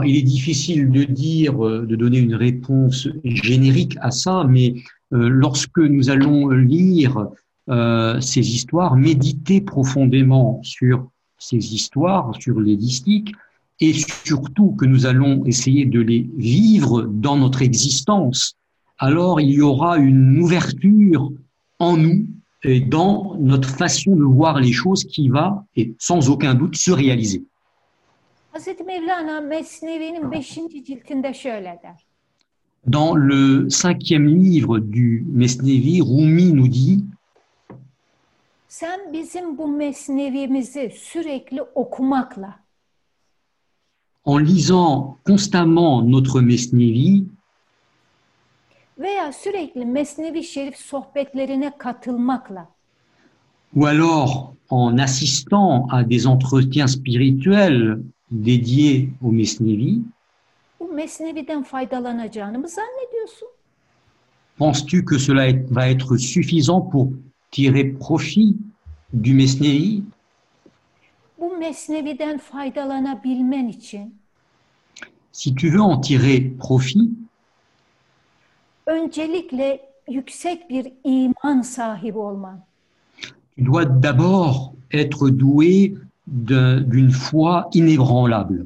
il 0.06 0.16
est 0.16 0.22
difficile 0.22 0.92
de 0.92 1.04
dire, 1.04 1.58
de 1.58 1.96
donner 1.96 2.20
une 2.20 2.36
réponse 2.36 3.08
générique 3.24 3.98
à 4.02 4.12
ça, 4.12 4.46
mais 4.48 4.76
euh, 5.14 5.30
lorsque 5.30 5.80
nous 5.80 6.10
allons 6.10 6.50
lire 6.50 7.28
euh, 7.70 8.20
ces 8.20 8.42
histoires, 8.42 8.96
méditer 8.96 9.62
profondément 9.62 10.60
sur 10.64 11.10
ces 11.38 11.74
histoires, 11.74 12.32
sur 12.40 12.60
les 12.60 12.76
mystiques, 12.76 13.34
et 13.80 13.94
surtout 13.94 14.72
que 14.72 14.86
nous 14.86 15.06
allons 15.06 15.46
essayer 15.46 15.86
de 15.86 16.02
les 16.02 16.30
vivre 16.36 17.04
dans 17.04 17.38
notre 17.38 17.62
existence, 17.62 18.56
alors 18.98 19.40
il 19.40 19.52
y 19.52 19.62
aura 19.62 19.98
une 19.98 20.40
ouverture 20.40 21.32
en 21.80 21.96
nous 21.96 22.26
et 22.64 22.80
dans 22.80 23.36
notre 23.40 23.70
façon 23.70 24.16
de 24.16 24.24
voir 24.24 24.60
les 24.60 24.72
choses 24.72 25.04
qui 25.04 25.30
va, 25.30 25.66
et 25.76 25.96
sans 26.00 26.30
aucun 26.30 26.54
doute, 26.54 26.76
se 26.76 26.92
réaliser. 26.92 27.44
Hazreti 28.54 28.84
Mevlana 28.84 29.42
Mesnevi'nin 29.42 30.32
5. 30.32 30.86
ciltinde 30.86 31.34
şöyle 31.34 31.80
der. 31.84 31.96
Dans 32.88 33.16
le 33.16 33.70
cinquième 33.70 34.28
livre 34.28 34.80
du 34.80 35.26
Mesnevi, 35.28 36.02
Rumi 36.02 36.54
nous 36.54 36.70
dit 36.70 37.04
Sen 38.68 39.14
bizim 39.14 39.58
bu 39.58 39.68
mesnevimizi 39.68 40.92
sürekli 40.96 41.62
okumakla, 41.76 42.60
en 44.28 44.38
lisant 44.38 45.18
constamment 45.26 46.02
notre 46.02 46.42
Mesnevi 46.42 47.28
veya 49.00 49.34
sürekli 49.34 49.86
Mesnevi 49.86 50.44
Şerif 50.44 50.78
sohbetlerine 50.78 51.78
katılmakla. 51.78 52.68
Ou 53.76 53.86
alors 53.86 54.54
en 54.70 54.98
assistant 54.98 55.88
à 55.92 56.10
des 56.10 56.26
entretiens 56.26 56.88
spirituels 56.88 58.00
dédiés 58.32 59.10
au 59.22 59.32
Mesnevi, 59.32 60.02
bu 60.80 60.88
Mesnevi'den 60.88 61.64
faydalanacağını 61.64 62.60
mı 62.60 62.68
zannediyorsun? 62.68 63.48
penses-tu 64.58 65.06
que 65.06 65.18
cela 65.18 65.54
va 65.70 65.90
être 65.90 66.18
suffisant 66.18 66.82
pour 66.82 67.12
tirer 67.52 67.94
profit 67.94 68.58
du 69.14 69.34
Mesnevi? 69.34 70.04
Bu 71.40 71.58
Mesnevi'den 71.58 72.38
faydalanabilmen 72.38 73.68
için. 73.68 74.16
Si 75.32 75.56
tu 75.56 75.70
veux 75.70 75.82
en 75.82 76.02
tirer 76.02 76.58
profit, 76.58 77.10
öncelikle 78.88 79.90
yüksek 80.10 80.70
bir 80.70 80.92
iman 81.04 81.62
sahibi 81.62 82.18
olman. 82.18 82.60
tu 83.58 83.66
dois 83.66 83.86
d'abord 84.04 84.74
être 84.92 85.30
doué 85.30 85.94
d'un- 86.28 86.92
d'une 86.92 87.12
foi 87.12 87.70
inébranlable. 87.74 88.66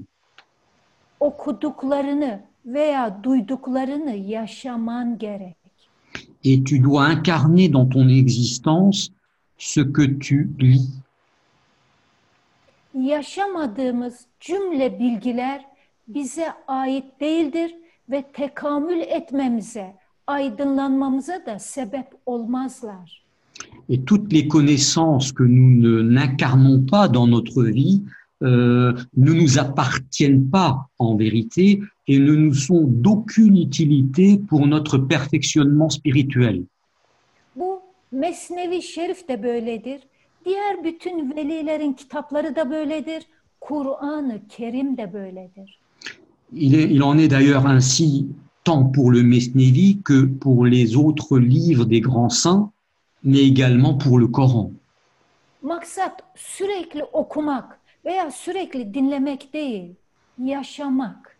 Okuduklarını 1.19 2.39
veya 2.65 3.23
duyduklarını 3.23 4.15
yaşaman 4.15 5.17
gerek. 5.17 5.55
Et 6.43 6.63
tu 6.67 6.83
dois 6.83 7.13
incarner 7.13 7.73
dans 7.73 7.89
ton 7.93 8.09
existence 8.09 9.09
ce 9.57 9.81
que 9.93 10.19
tu 10.19 10.49
lis. 10.59 10.89
Yaşamadığımız 12.93 14.25
cümle 14.39 14.99
bilgiler 14.99 15.65
bize 16.07 16.47
ait 16.67 17.05
değildir 17.19 17.75
ve 18.09 18.23
tekamül 18.33 18.99
etmemize, 18.99 19.95
aydınlanmamıza 20.31 21.45
da 21.45 21.59
sebep 21.59 22.07
olmazlar. 22.25 23.21
Et 23.89 24.05
toutes 24.05 24.33
les 24.33 24.47
connaissances 24.47 25.31
que 25.37 25.43
nous 25.43 25.71
ne- 25.83 26.01
n'incarnons 26.15 26.85
pas 26.91 27.07
dans 27.13 27.27
notre 27.27 27.63
vie 27.63 28.01
euh, 28.43 28.93
ne 29.17 29.31
nous 29.33 29.59
appartiennent 29.59 30.49
pas 30.51 30.71
en 30.99 31.15
vérité 31.17 31.65
et 32.07 32.19
ne 32.19 32.35
nous 32.35 32.53
sont 32.53 32.83
d'aucune 33.03 33.57
utilité 33.67 34.37
pour 34.49 34.67
notre 34.67 34.97
perfectionnement 34.97 35.89
spirituel. 35.89 36.63
Bu 37.55 37.69
Mesnevi 38.11 38.81
Şerif 38.81 39.27
de 39.29 39.43
böyledir. 39.43 40.01
Diğer 40.45 40.83
bütün 40.83 41.35
velilerin 41.35 41.93
kitapları 41.93 42.55
da 42.55 42.69
böyledir. 42.69 43.23
Kur'an-ı 43.59 44.39
Kerim 44.49 44.97
de 44.97 45.13
böyledir. 45.13 45.79
Il, 46.53 46.73
est, 46.73 46.91
il 46.91 47.01
en 47.03 47.17
est 47.17 47.31
d'ailleurs 47.31 47.65
ainsi 47.67 48.25
tant 48.63 48.85
pour 48.85 49.11
le 49.11 49.23
Mesnevi 49.23 50.01
que 50.03 50.25
pour 50.25 50.65
les 50.65 50.95
autres 50.95 51.37
livres 51.39 51.85
des 51.85 52.01
grands 52.01 52.29
saints, 52.29 52.71
mais 53.23 53.39
également 53.39 53.95
pour 53.95 54.19
le 54.19 54.27
Coran. 54.27 54.71
Maksat 55.63 56.23
sürekli 56.35 57.03
okumak 57.13 57.79
veya 58.05 58.31
sürekli 58.31 58.93
dinlemek 58.93 59.53
değil, 59.53 59.95
yaşamak. 60.37 61.37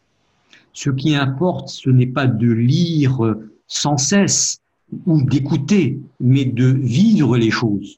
Ce 0.74 0.90
qui 0.90 1.16
importe, 1.16 1.70
ce 1.70 1.90
n'est 1.90 2.14
pas 2.14 2.28
de 2.28 2.52
lire 2.52 3.36
sans 3.68 3.98
cesse 3.98 4.60
ou 5.06 5.22
d'écouter, 5.22 6.00
mais 6.20 6.46
de 6.46 6.66
vivre 6.66 7.38
les 7.38 7.52
choses. 7.52 7.98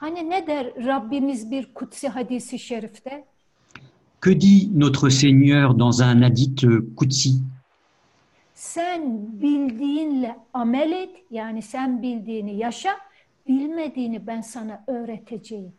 Hani 0.00 0.30
ne 0.30 0.46
der 0.46 0.72
Rabbimiz 0.86 1.50
bir 1.50 1.68
kutsi 1.74 2.08
hadisi 2.08 2.58
şerifte? 2.58 3.24
Que 4.20 4.40
dit 4.40 4.70
notre 4.74 5.08
Seigneur 5.08 5.74
dans 5.74 6.02
un 6.02 6.22
hadith 6.22 6.66
Qudsi 6.96 7.42
Sen 8.62 9.02
bildiğinle 9.40 10.36
amel 10.54 10.92
et, 10.92 11.10
yani 11.30 11.62
sen 11.62 12.02
bildiğini 12.02 12.56
yaşa, 12.56 12.96
bilmediğini 13.48 14.26
ben 14.26 14.40
sana 14.40 14.84
öğreteceğim. 14.86 15.72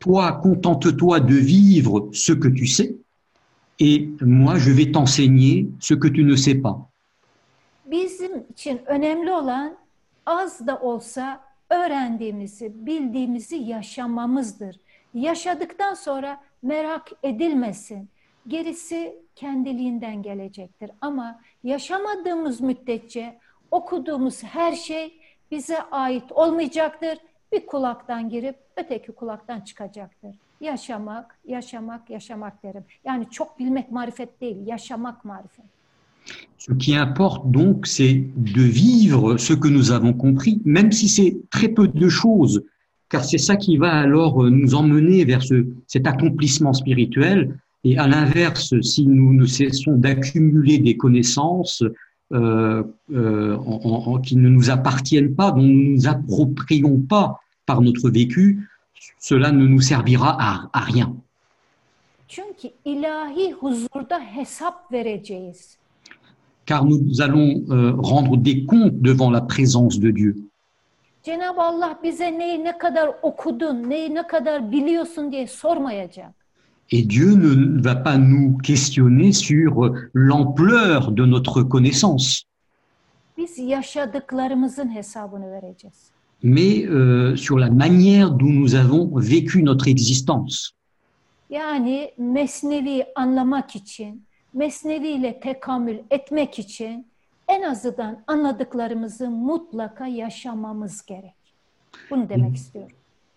Toi, 0.00 0.42
contente-toi 0.42 1.28
de 1.28 1.34
vivre 1.34 2.12
ce 2.12 2.40
que 2.40 2.54
tu 2.54 2.66
sais, 2.66 2.94
et 3.78 4.20
moi, 4.20 4.58
je 4.58 4.76
vais 4.76 4.92
t'enseigner 4.92 5.66
ce 5.80 5.94
que 5.94 6.12
tu 6.12 6.28
ne 6.28 6.36
sais 6.36 6.62
pas. 6.62 6.76
Bizim 7.86 8.44
için 8.52 8.80
önemli 8.86 9.32
olan 9.32 9.76
az 10.26 10.66
da 10.66 10.80
olsa 10.80 11.40
öğrendiğimizi, 11.70 12.72
bildiğimizi 12.74 13.56
yaşamamızdır. 13.56 14.76
Yaşadıktan 15.14 15.94
sonra 15.94 16.40
merak 16.62 17.10
edilmesin. 17.22 18.08
Gerisi 18.48 19.16
kendiliğinden 19.34 20.22
gelecektir. 20.22 20.90
Ama 21.00 21.40
yaşamadığımız 21.64 22.60
müddetçe 22.60 23.38
okuduğumuz 23.70 24.42
her 24.42 24.72
şey 24.72 25.20
bize 25.50 25.82
ait 25.82 26.32
olmayacaktır. 26.32 27.18
Bir 27.52 27.66
kulaktan 27.66 28.28
girip 28.28 28.56
öteki 28.76 29.12
kulaktan 29.12 29.60
çıkacaktır. 29.60 30.34
Yaşamak, 30.60 31.38
yaşamak, 31.44 32.10
yaşamak 32.10 32.62
derim. 32.62 32.84
Yani 33.04 33.26
çok 33.30 33.58
bilmek 33.58 33.90
marifet 33.90 34.40
değil, 34.40 34.66
yaşamak 34.66 35.24
marifet. 35.24 35.64
Ce 36.58 36.72
qui 36.78 36.92
importe 36.92 37.52
donc, 37.54 37.86
c'est 37.86 38.14
de 38.36 38.62
vivre 38.62 39.38
ce 39.38 39.54
que 39.54 39.68
nous 39.68 39.90
avons 39.90 40.14
compris, 40.14 40.60
même 40.64 40.92
si 40.92 41.08
c'est 41.08 41.36
très 41.50 41.68
peu 41.74 41.86
de 41.88 42.08
choses, 42.08 42.62
car 43.10 43.24
c'est 43.24 43.38
ça 43.38 43.56
qui 43.56 43.76
va 43.76 43.92
alors 43.92 44.50
nous 44.50 44.74
emmener 44.74 45.26
vers 45.26 45.42
ce, 45.42 45.66
cet 45.86 46.06
accomplissement 46.06 46.72
spirituel. 46.72 47.58
Et 47.84 47.98
à 47.98 48.06
l'inverse, 48.06 48.74
si 48.80 49.06
nous 49.06 49.34
ne 49.34 49.46
cessons 49.46 49.92
d'accumuler 49.92 50.78
des 50.78 50.96
connaissances 50.96 51.82
euh, 52.32 52.82
euh, 53.12 53.56
en- 53.56 53.80
en- 53.84 54.12
en- 54.12 54.18
qui 54.20 54.36
ne 54.36 54.48
nous 54.48 54.70
appartiennent 54.70 55.34
pas, 55.34 55.50
dont 55.52 55.60
nous 55.62 55.82
ne 55.90 55.94
nous 55.96 56.06
approprions 56.08 56.98
pas 57.00 57.38
par 57.66 57.82
notre 57.82 58.08
vécu, 58.10 58.66
cela 59.20 59.52
ne 59.52 59.66
nous 59.66 59.80
servira 59.82 60.30
à, 60.40 60.70
à 60.72 60.80
rien. 60.80 61.14
Car 66.66 66.84
nous 66.86 67.20
allons 67.20 67.62
euh, 67.68 67.92
rendre 67.98 68.36
des 68.38 68.64
comptes 68.64 68.98
devant 69.00 69.30
la 69.30 69.42
présence 69.42 69.98
de 70.00 70.10
Dieu. 70.10 70.34
Cenab-ı 71.22 71.60
Allah 71.60 71.98
bize 72.02 72.20
neyi 72.38 72.64
ne 72.64 72.78
kadar 72.78 73.08
okudun, 73.22 73.88
neyi 73.90 74.14
ne 74.14 74.26
kadar 74.26 74.72
biliyorsun 74.72 75.32
diye 75.32 75.46
sormayacak. 75.46 76.43
Et 76.90 77.02
Dieu 77.02 77.34
ne 77.34 77.82
va 77.82 77.94
pas 77.96 78.18
nous 78.18 78.58
questionner 78.58 79.32
sur 79.32 79.94
l'ampleur 80.14 81.10
de 81.12 81.24
notre 81.26 81.62
connaissance, 81.62 82.44
Biz 83.38 83.58
yaşadıklarımızın 83.58 84.94
hesabını 84.94 85.50
vereceğiz. 85.50 86.10
mais 86.42 86.84
euh, 86.84 87.36
sur 87.36 87.58
la 87.58 87.70
manière 87.70 88.30
dont 88.30 88.52
nous 88.60 88.74
avons 88.74 89.10
vécu 89.20 89.64
notre 89.64 89.90
existence. 89.90 90.70
Yani 91.50 92.10
Mesnevi 92.18 93.04
anlamak 93.16 93.76
için, 93.76 94.22
Mesnevi 94.54 95.08
ile 95.08 95.40
tekamül 95.40 95.98
etmek 96.10 96.58
için 96.58 97.06
en 97.48 97.62
azından 97.62 98.22
anladıklarımızı 98.26 99.30
mutlaka 99.30 100.06
yaşamamız 100.06 101.06
gerek. 101.06 101.34
Bunu 102.10 102.28
demek 102.28 102.56
istiyorum. 102.56 102.96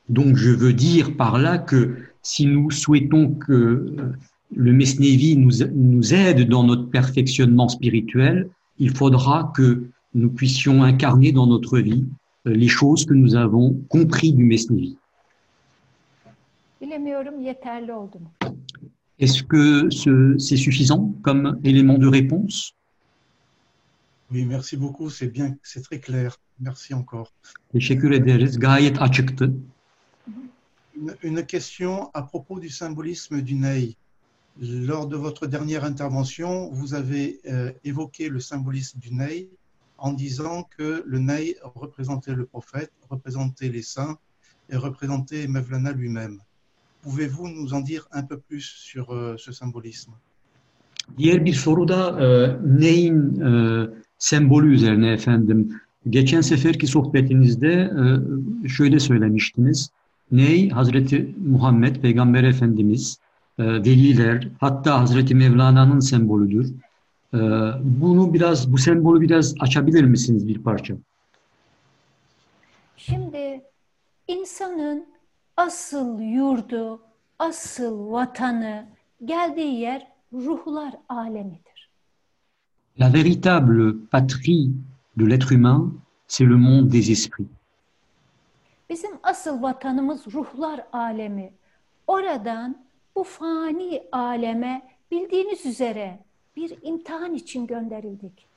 Donc 0.10 0.38
je 0.38 0.50
veux 0.52 0.74
dire 0.74 1.16
par 1.18 1.38
là 1.38 1.58
que 1.58 1.98
si 2.22 2.46
nous 2.46 2.72
souhaitons 2.72 3.34
que 3.36 3.54
euh, 3.54 4.14
le 4.56 4.72
Mesnevi 4.74 5.36
nous, 5.38 5.52
nous 5.76 6.14
aide 6.14 6.48
dans 6.48 6.64
notre 6.64 6.90
perfectionnement 6.90 7.68
spirituel, 7.70 8.50
il 8.80 8.92
faudra 8.96 9.52
que 9.56 9.84
nous 10.14 10.30
puissions 10.30 10.84
incarner 10.84 11.32
dans 11.32 11.48
notre 11.48 11.80
vie 11.80 12.06
euh, 12.46 12.54
les 12.54 12.68
choses 12.70 13.06
que 13.06 13.14
nous 13.14 13.36
avons 13.36 13.74
compris 13.90 14.32
du 14.34 14.44
Mesnevi. 14.44 14.98
Est-ce 19.20 19.44
que 19.44 19.90
ce- 19.90 20.36
c'est 20.38 20.58
suffisant 20.58 21.14
comme 21.24 21.60
élément 21.64 21.98
de 21.98 22.08
réponse? 22.08 22.74
Oui, 24.32 24.46
merci 24.46 24.78
beaucoup. 24.78 25.10
C'est 25.10 25.28
bien, 25.28 25.56
c'est 25.64 25.82
très 25.82 26.00
clair. 26.00 26.38
Merci 26.60 26.94
encore. 26.94 27.28
Teşekkür 27.72 28.12
ederiz. 28.12 28.60
Gayet 28.60 29.02
açıktı. 29.02 29.54
Une, 31.24 31.46
question 31.46 32.10
à 32.14 32.22
propos 32.24 32.60
du 32.60 32.70
symbolisme 32.70 33.42
du 33.42 33.56
ney. 33.56 33.96
Lors 34.60 35.08
de 35.08 35.16
votre 35.16 35.46
dernière 35.46 35.84
intervention, 35.84 36.70
vous 36.72 36.94
avez 36.94 37.40
euh, 37.48 37.72
évoqué 37.84 38.30
le 38.30 38.40
symbolisme 38.40 39.00
du 39.00 39.14
ney 39.14 39.50
en 39.98 40.14
disant 40.14 40.68
que 40.78 41.04
le 41.06 41.20
ney 41.20 41.56
représentait 41.62 42.34
le 42.34 42.46
prophète, 42.46 42.92
représentait 43.10 43.70
les 43.70 43.84
saints 43.84 44.18
et 44.70 44.76
représentait 44.76 45.48
Mevlana 45.48 45.92
lui-même. 45.92 46.40
Pouvez-vous 47.02 47.48
nous 47.48 47.74
en 47.74 47.82
dire 47.82 48.08
un 48.12 48.24
peu 48.24 48.38
plus 48.38 48.62
sur 48.62 49.14
euh, 49.14 49.36
ce 49.38 49.52
symbolisme? 49.52 50.14
Diğer 51.18 51.46
bir 51.46 51.54
soru 51.54 51.88
da 51.88 52.20
e, 52.22 52.58
neyin 52.80 53.40
e, 53.42 53.50
sembolü 54.18 54.74
üzerine 54.74 55.12
efendim. 55.12 55.80
Geçen 56.10 56.42
seferki 56.42 56.88
sohbetinizde 56.88 57.92
e, 58.66 58.68
şöyle 58.68 59.00
söylemiştiniz. 59.00 59.92
Ney 60.32 60.70
Hazreti 60.70 61.36
Muhammed 61.46 62.02
Peygamber 62.02 62.44
Efendimiz, 62.44 63.20
e, 63.60 63.64
veliler, 63.64 64.48
hatta 64.60 65.00
Hazreti 65.00 65.36
Mevlana'nın 65.36 66.00
sembolüdür. 66.00 66.74
E, 67.34 67.38
bunu 67.84 68.34
biraz, 68.34 68.72
bu 68.72 68.78
sembolü 68.78 69.22
biraz 69.22 69.56
açabilir 69.60 70.04
misiniz 70.04 70.48
bir 70.48 70.64
parça? 70.64 70.94
Şimdi 72.98 73.62
insanın 74.28 75.06
asıl 75.58 76.22
yurdu, 76.22 77.00
asıl 77.40 78.12
vatanı, 78.12 78.86
geldiği 79.26 79.80
yer 79.80 80.08
ruhlar 80.34 80.94
alemidir. 81.10 81.90
La 83.00 83.14
véritable 83.14 83.94
patrie 84.12 84.72
de 85.20 85.30
l'être 85.30 85.52
humain, 85.52 85.94
c'est 86.28 86.50
le 86.50 86.58
monde 86.58 86.92
des 86.92 87.12
esprits. 87.12 87.57
Bizim 88.90 89.12
asıl 89.24 89.62
vatanımız 89.62 90.28
ruhlar 90.34 90.82
alemi. 90.94 91.54
Oradan 92.08 92.78
bu 93.16 93.24
fani 93.24 94.04
aleme 94.12 94.82
bildiğiniz 95.12 95.66
üzere 95.66 96.20
bir 96.56 96.74
imtihan 96.84 97.34
için 97.34 97.68
gönderildik. 97.68 98.48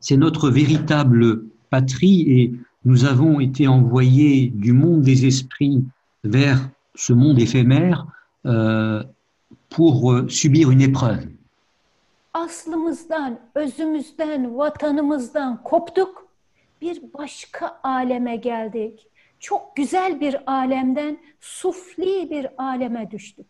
C'est 0.00 0.20
notre 0.20 0.50
véritable 0.50 1.40
patrie 1.70 2.20
et 2.40 2.52
nous 2.84 3.04
avons 3.04 3.40
été 3.40 3.68
envoyés 3.68 4.50
du 4.62 4.72
monde 4.72 5.02
des 5.02 5.26
esprits 5.26 5.84
vers 6.24 6.58
ce 6.94 7.12
monde 7.12 7.38
éphémère 7.38 8.06
euh, 8.46 9.02
pour 9.70 10.12
euh, 10.12 10.28
subir 10.28 10.70
une 10.70 10.80
épreuve. 10.80 11.28
Aslımızdan, 12.34 13.40
özümüzden, 13.54 14.58
vatanımızdan 14.58 15.62
koptuk. 15.62 16.26
Bir 16.80 17.02
başka 17.14 17.80
aleme 17.82 18.36
geldik. 18.36 19.09
Çok 19.40 19.76
güzel 19.76 20.20
bir 20.20 20.36
alemden 20.46 21.18
sufli 21.40 22.30
bir 22.30 22.46
aleme 22.58 23.10
düştük. 23.10 23.46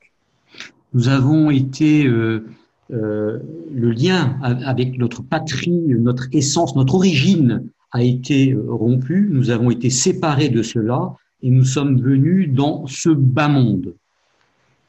Nous 0.94 1.09
avons 1.09 1.50
été 1.50 2.07
euh, 2.07 2.44
euh, 2.90 3.38
le 3.83 3.90
lien 3.92 4.40
avec 4.66 4.98
notre 4.98 5.22
patrie, 5.22 5.94
notre 6.09 6.29
essence, 6.33 6.76
notre 6.76 6.94
origine 6.94 7.70
a 7.92 8.03
été 8.03 8.53
euh, 8.53 8.72
rompu. 8.72 9.29
Nous 9.31 9.50
avons 9.50 9.70
été 9.70 9.90
séparés 9.90 10.48
de 10.48 10.62
cela 10.62 11.16
et 11.42 11.50
nous 11.50 11.64
sommes 11.64 12.00
venus 12.00 12.48
dans 12.57 12.87
ce 12.87 13.11
bas 13.11 13.48
monde. 13.48 13.94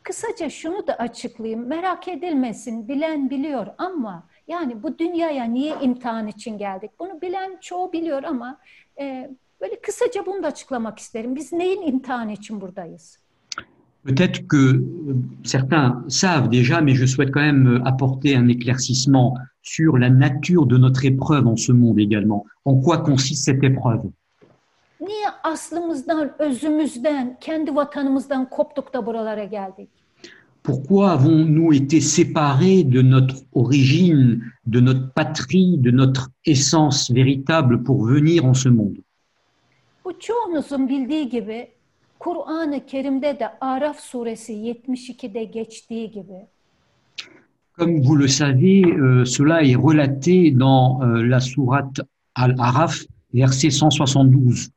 Kısaca 0.03 0.49
şunu 0.49 0.87
da 0.87 0.93
açıklayayım. 0.93 1.67
Merak 1.67 2.07
edilmesin. 2.07 2.87
Bilen 2.87 3.29
biliyor 3.29 3.67
ama 3.77 4.23
yani 4.47 4.83
bu 4.83 4.99
dünyaya 4.99 5.43
niye 5.43 5.75
imtihan 5.81 6.27
için 6.27 6.57
geldik? 6.57 6.91
Bunu 6.99 7.21
bilen 7.21 7.57
çoğu 7.61 7.93
biliyor 7.93 8.23
ama 8.23 8.57
e, 8.99 9.29
böyle 9.61 9.81
kısaca 9.81 10.25
bunu 10.25 10.43
da 10.43 10.47
açıklamak 10.47 10.99
isterim. 10.99 11.35
Biz 11.35 11.53
neyin 11.53 11.81
imtihanı 11.81 12.31
için 12.31 12.61
buradayız? 12.61 13.17
Peut-être 14.05 14.47
que 14.47 14.57
euh, 14.57 15.15
certains 15.43 16.03
savent 16.07 16.49
déjà, 16.49 16.81
mais 16.81 16.95
je 16.95 17.05
souhaite 17.05 17.31
quand 17.31 17.45
même 17.51 17.67
euh, 17.67 17.91
apporter 17.91 18.35
un 18.35 18.47
éclaircissement 18.47 19.37
sur 19.61 19.97
la 19.99 20.09
nature 20.09 20.65
de 20.65 20.77
notre 20.77 21.05
épreuve 21.05 21.45
en 21.47 21.55
ce 21.55 21.71
monde 21.71 21.99
également. 21.99 22.45
En 22.65 22.75
quoi 22.85 22.97
consiste 22.97 23.43
cette 23.45 23.63
épreuve? 23.63 24.09
Niye 25.01 25.29
aslımızdan, 25.43 26.31
özümüzden, 26.39 27.37
kendi 27.41 27.75
vatanımızdan 27.75 28.49
koptuk 28.49 28.93
da 28.93 29.05
buralara 29.05 29.43
geldik? 29.43 29.89
Pourquoi 30.63 31.11
avons-nous 31.11 31.73
été 31.73 32.01
séparés 32.01 32.83
de 32.83 33.01
notre 33.01 33.35
origine, 33.53 34.41
de 34.67 34.79
notre 34.79 35.11
patrie, 35.13 35.77
de 35.77 35.91
notre 35.91 36.29
essence 36.45 37.09
véritable 37.09 37.83
pour 37.83 38.05
venir 38.05 38.45
en 38.45 38.53
ce 38.53 38.69
monde? 38.69 38.97
Bu 40.11 40.19
çoğunuzun 40.19 40.89
bildiği 40.89 41.29
gibi 41.29 41.71
Kur'an-ı 42.19 42.85
Kerim'de 42.85 43.39
de 43.39 43.49
Araf 43.61 43.99
suresi 43.99 44.53
72'de 44.53 45.43
geçtiği 45.43 46.11
gibi 46.11 46.47
Comme 47.77 48.01
vous 48.01 48.19
le 48.19 48.27
savez, 48.27 48.83
euh, 48.85 49.25
cela 49.25 49.61
est 49.61 49.75
relaté 49.75 50.59
dans 50.59 51.01
euh, 51.01 51.29
la 51.29 51.39
sourate 51.39 52.01
Al-Araf, 52.35 52.95
verset 53.33 53.71
172. 53.71 54.71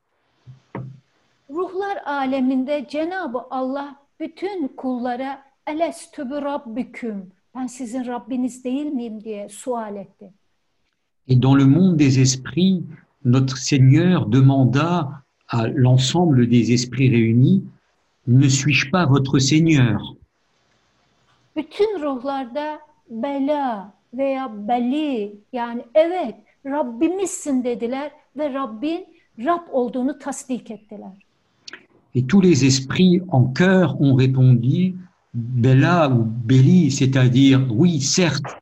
ruhlar 1.51 1.97
aleminde 2.07 2.87
Cenab-ı 2.89 3.39
Allah 3.51 3.97
bütün 4.21 4.69
kullara 4.69 5.43
elestübü 5.67 6.35
rabbüküm 6.35 7.31
ben 7.55 7.67
sizin 7.67 8.07
Rabbiniz 8.07 8.65
değil 8.65 8.87
miyim 8.87 9.25
diye 9.25 9.49
sual 9.49 9.97
etti. 9.97 10.33
Et 11.29 11.43
dans 11.43 11.59
le 11.59 11.65
monde 11.65 11.99
des 11.99 12.19
esprits, 12.19 12.83
notre 13.25 13.57
Seigneur 13.59 14.33
demanda 14.33 15.24
à 15.49 15.69
l'ensemble 15.69 16.49
des 16.49 16.73
esprits 16.73 17.11
réunis, 17.11 17.65
ne 18.27 18.49
suis-je 18.49 18.91
pas 18.91 19.07
votre 19.07 19.39
Seigneur? 19.39 20.15
Bütün 21.57 22.01
ruhlarda 22.01 22.81
bela 23.11 23.93
veya 24.15 24.51
beli 24.69 25.33
yani 25.53 25.83
evet 25.95 26.35
Rabbimizsin 26.67 27.65
dediler 27.65 28.11
ve 28.37 28.55
Rabbin 28.55 29.07
Rab 29.39 29.63
olduğunu 29.73 30.19
tasdik 30.19 30.71
ettiler. 30.71 31.13
Et 32.15 32.27
tous 32.27 32.41
les 32.41 32.65
esprits 32.65 33.21
en 33.29 33.53
chœur 33.53 34.01
ont 34.01 34.15
répondu, 34.15 34.95
Bella 35.35 36.09
ou 36.11 36.23
Béli, 36.25 36.93
c'est-à-dire, 36.93 37.67
oui, 37.71 38.01
certes, 38.01 38.57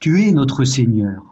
tu 0.00 0.24
es 0.24 0.32
notre 0.32 0.64
Seigneur. 0.64 1.22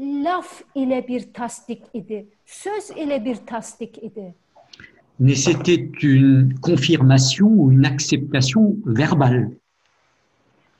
Laf 0.00 0.62
ile 0.74 1.08
bir 1.08 1.32
tasdik 1.32 1.82
idi. 1.94 2.26
Söz 2.46 2.90
ile 2.90 3.24
bir 3.24 3.36
tasdik 3.46 3.98
idi. 4.02 4.34
Mais 5.18 5.44
c'était 5.44 5.90
une 6.02 6.54
confirmation 6.62 7.46
ou 7.46 7.72
une 7.72 7.86
acceptation 7.86 8.76
verbale. 8.86 9.50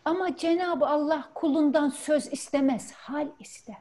Ama 0.05 0.37
Cenab-ı 0.37 0.87
Allah 0.87 1.29
kulundan 1.35 1.89
söz 1.89 2.33
istemez, 2.33 2.93
hal 2.93 3.29
ister. 3.41 3.77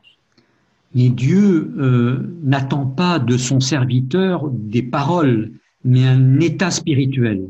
Mais 0.95 1.17
Dieu 1.17 1.71
euh, 1.77 2.19
n'attend 2.43 2.95
pas 2.97 3.19
de 3.19 3.37
son 3.37 3.59
serviteur 3.59 4.49
des 4.51 4.83
paroles, 4.91 5.51
mais 5.83 6.07
un 6.07 6.39
état 6.39 6.71
spirituel. 6.71 7.41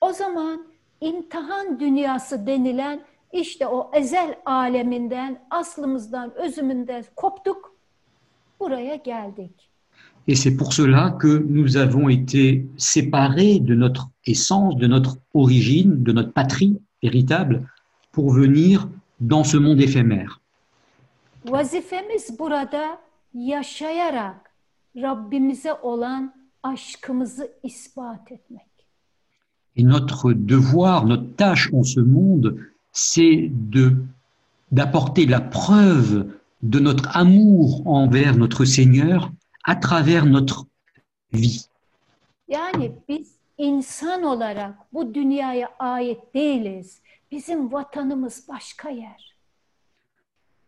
O 0.00 0.12
zaman 0.12 0.60
imtihan 1.00 1.80
dünyası 1.80 2.46
denilen 2.46 3.00
işte 3.32 3.66
o 3.66 3.90
ezel 3.94 4.34
aleminden, 4.44 5.40
aslımızdan, 5.50 6.34
özümünden 6.34 7.04
koptuk. 7.16 7.74
Buraya 8.60 8.96
geldik. 8.96 9.68
Et 10.28 10.36
c'est 10.36 10.56
pour 10.56 10.72
cela 10.72 11.16
que 11.18 11.38
nous 11.48 11.76
avons 11.76 12.08
été 12.10 12.66
séparés 12.76 13.60
de 13.60 13.74
notre 13.74 14.10
essence, 14.26 14.76
de 14.76 14.86
notre 14.86 15.16
origine, 15.32 16.02
de 16.02 16.12
notre 16.12 16.32
patrie 16.32 16.76
véritable, 17.02 17.66
pour 18.12 18.34
venir 18.34 18.88
dans 19.20 19.44
ce 19.44 19.56
monde 19.56 19.80
éphémère. 19.80 20.40
Vazifemiz 21.44 22.38
burada 22.38 22.98
yaşayarak 23.34 24.50
Rabbimize 24.96 25.72
olan 25.72 26.34
aşkımızı 26.62 27.52
ispat 27.62 28.32
etmek. 28.32 28.68
Et 29.76 29.84
notre 29.84 30.32
devoir, 30.48 31.06
notre 31.06 31.36
tâche 31.36 31.70
en 31.72 31.82
ce 31.82 32.00
monde, 32.00 32.58
c'est 32.98 33.50
d'apporter 34.72 35.24
la 35.26 35.40
preuve 35.40 36.26
de 36.62 36.78
notre 36.80 37.16
amour 37.16 37.86
envers 37.86 38.36
notre 38.36 38.64
Seigneur 38.64 39.30
à 39.64 39.76
travers 39.76 40.26
notre 40.26 40.66
vie. 41.32 41.68
Yani 42.48 42.92
biz 43.08 43.28
insan 43.58 44.22
olarak 44.22 44.74
bu 44.92 45.14
dünyaya 45.14 45.68
ait 45.80 46.18
değiliz. 46.34 47.00
Bizim 47.30 47.72
vatanımız 47.72 48.48
başka 48.48 48.90
yer. 48.90 49.34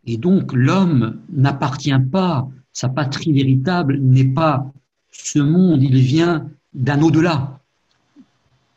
Et 0.07 0.17
donc 0.23 0.53
l'homme 0.53 1.21
n'appartient 1.29 2.03
pas, 2.13 2.49
sa 2.73 2.89
patrie 2.89 3.33
véritable 3.33 3.99
n'est 3.99 4.35
pas 4.35 4.73
ce 5.11 5.39
monde, 5.41 5.83
il 5.83 5.99
vient 6.01 6.49
d'un 6.73 7.03
au-delà. 7.03 7.61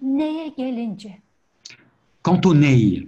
Neye 0.01 0.53
gelince? 0.57 1.13
Quant 2.23 2.41
au 2.45 2.53
Ney, 2.53 3.07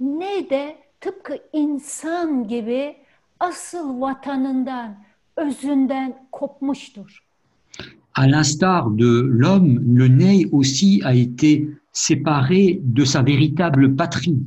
Ne 0.00 0.50
de 0.50 0.78
tıpkı 1.00 1.38
insan 1.52 2.48
gibi 2.48 2.96
asıl 3.40 4.00
vatanından, 4.00 5.04
özünden 5.36 6.28
kopmuştur. 6.32 7.26
à 8.16 8.26
l'instar 8.26 8.90
de 8.90 9.20
l'homme, 9.28 9.78
le 9.94 10.08
Ney 10.08 10.46
aussi 10.50 11.02
a 11.04 11.14
été 11.14 11.68
séparé 11.92 12.80
de 12.82 13.04
sa 13.04 13.22
véritable 13.22 13.94
patrie. 13.94 14.38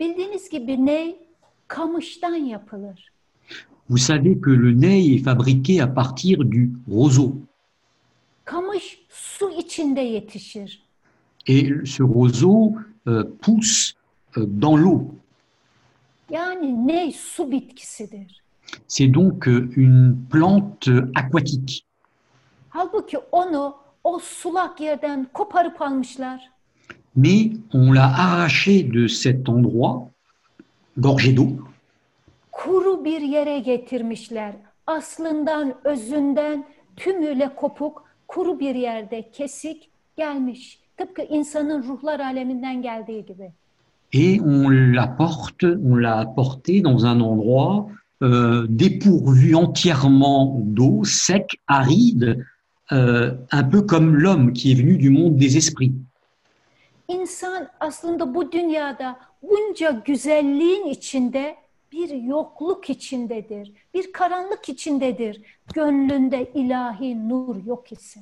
Bildiğiniz 0.00 0.48
gibi 0.48 0.86
ney 0.86 1.16
kamıştan 1.68 2.34
yapılır. 2.34 3.12
Vous 3.88 4.06
savez 4.06 4.40
que 4.40 4.50
le 4.50 4.72
Ney 4.80 5.14
est 5.14 5.24
fabriqué 5.24 5.80
à 5.80 5.86
partir 5.86 6.38
du 6.50 6.70
roseau. 6.88 7.32
Kamış 8.44 8.98
su 9.08 9.50
içinde 9.50 10.00
yetişir. 10.00 10.82
Et 11.46 11.68
ce 11.84 12.02
roseau 12.02 12.76
euh, 13.06 13.24
pousse 13.42 13.92
dans 14.36 14.76
l'eau. 14.76 15.14
Yani 16.30 16.86
ney 16.86 17.12
su 17.12 17.50
bitkisidir. 17.50 18.42
C'est 18.88 19.08
donc 19.08 19.48
euh, 19.48 19.70
une 19.76 20.16
plante 20.30 20.88
aquatique. 21.14 21.86
Halbuki 22.70 23.18
onu 23.32 23.74
o 24.04 24.18
sulak 24.18 24.80
yerden 24.80 25.26
koparıp 25.32 25.82
almışlar. 25.82 26.52
Mais 27.16 27.52
on 27.72 27.92
l'a 27.92 28.06
arraché 28.06 28.82
de 28.82 29.06
cet 29.06 29.48
endroit, 29.48 30.08
gorgé 30.96 31.36
d'eau, 31.36 31.58
Kuru 32.52 33.04
bir 33.04 33.20
yere 33.20 33.58
getirmişler. 33.58 34.54
Aslından, 34.86 35.74
özünden 35.84 36.64
tümüyle 36.96 37.54
kopuk, 37.54 38.04
kuru 38.28 38.60
bir 38.60 38.74
yerde 38.74 39.30
kesik 39.30 39.90
gelmiş. 40.16 40.80
Tıpkı 40.96 41.22
insanın 41.22 41.82
ruhlar 41.82 42.20
aleminden 42.20 42.82
geldiği 42.82 43.26
gibi. 43.26 43.52
Et 44.12 44.40
on 44.40 44.68
l'apporte, 44.68 45.64
on 45.64 45.96
l'a 45.96 46.18
apporté 46.18 46.80
dans 46.80 47.06
un 47.06 47.20
endroit 47.20 47.86
euh, 48.22 48.66
dépourvu 48.68 49.54
entièrement 49.54 50.60
d'eau, 50.60 51.02
sec, 51.04 51.60
aride, 51.66 52.44
euh, 52.92 53.32
un 53.50 53.64
peu 53.64 53.82
comme 53.82 54.14
l'homme 54.16 54.52
qui 54.52 54.72
est 54.72 54.74
venu 54.74 54.96
du 54.96 55.10
monde 55.10 55.36
des 55.36 55.56
esprits. 55.56 55.92
İnsan 57.08 57.68
aslında 57.80 58.34
bu 58.34 58.52
dünyada 58.52 59.16
bunca 59.42 60.02
güzelliğin 60.04 60.86
içinde 60.86 61.56
bir 61.92 62.10
yokluk 62.10 62.90
içindedir. 62.90 63.72
Bir 63.94 64.12
karanlık 64.12 64.68
içindedir. 64.68 65.40
Gönlünde 65.74 66.50
ilahi 66.54 67.28
nur 67.28 67.64
yok 67.64 67.92
ise. 67.92 68.20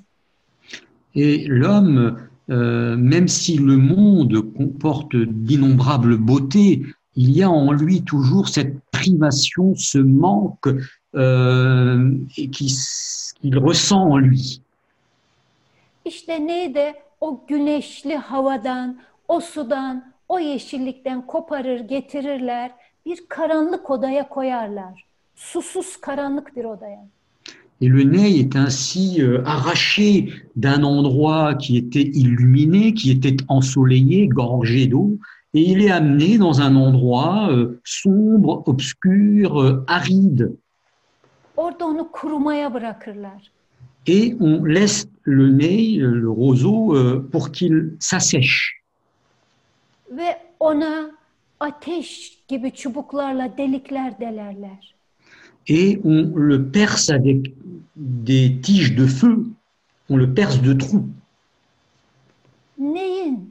Et 1.15 1.49
l'homme, 1.49 2.30
euh, 2.51 2.97
même 2.97 3.29
si 3.29 3.57
le 3.59 3.77
monde 3.77 4.35
comporte 4.57 5.17
d'innombrables 5.17 6.17
beautés, 6.17 6.83
il 7.17 7.31
y 7.31 7.43
a 7.43 7.51
en 7.51 7.73
lui 7.73 8.03
toujours 8.03 8.49
cette 8.49 8.81
privation, 8.91 9.75
ce 9.77 9.99
manque 9.99 10.69
euh, 11.15 12.15
qu'il 12.53 13.59
ressent 13.59 14.03
en 14.11 14.19
lui. 14.19 14.61
İşte 16.05 16.47
neydi? 16.47 16.95
O 17.21 17.41
güneşli 17.49 18.17
havadan, 18.17 18.99
o 19.29 19.41
sudan, 19.41 20.13
o 20.29 20.39
yeşillikten 20.39 21.27
koparır, 21.27 21.81
getirirler. 21.81 22.71
Bir 23.07 23.27
karanlık 23.29 23.91
odaya 23.91 24.29
koyarlar. 24.29 25.05
Susuz 25.35 25.97
karanlık 25.97 26.57
bir 26.57 26.65
odaya. 26.65 27.07
Et 27.81 27.89
le 27.89 28.03
nez 28.03 28.39
est 28.39 28.57
ainsi 28.57 29.23
euh, 29.23 29.43
arraché 29.45 30.33
d'un 30.57 30.83
endroit 30.83 31.55
qui 31.55 31.77
était 31.77 32.03
illuminé, 32.03 32.93
qui 32.93 33.11
était 33.11 33.37
ensoleillé, 33.49 34.29
gorgé 34.29 34.87
d'eau, 34.87 35.19
et 35.55 35.63
il 35.63 35.83
est 35.83 35.91
amené 35.91 36.39
dans 36.39 36.61
un 36.61 36.77
endroit 36.77 37.51
euh, 37.51 37.81
sombre, 37.85 38.63
obscur, 38.67 39.61
euh, 39.61 39.85
aride. 39.87 40.55
Et 44.07 44.37
on 44.41 44.65
laisse 44.65 45.09
le 45.23 45.51
ney, 45.51 45.97
le 45.97 46.31
roseau, 46.31 46.95
pour 47.31 47.51
qu'il 47.51 47.97
s'assèche. 47.99 48.81
ve 50.11 50.39
ona 50.61 51.11
ateş 51.61 52.39
gibi 52.49 52.75
çubuklarla 52.75 53.59
delikler 53.59 54.21
delerler. 54.21 55.00
Et 55.71 56.01
on 56.03 56.33
le 56.35 56.67
perce 56.67 57.11
avec 57.11 57.55
des 57.95 58.59
tiges 58.61 58.97
de 58.97 59.07
feu, 59.07 59.47
on 60.09 60.17
le 60.17 60.35
perce 60.35 60.61
de 60.61 60.73
trous. 60.73 61.05
Neyin 62.77 63.51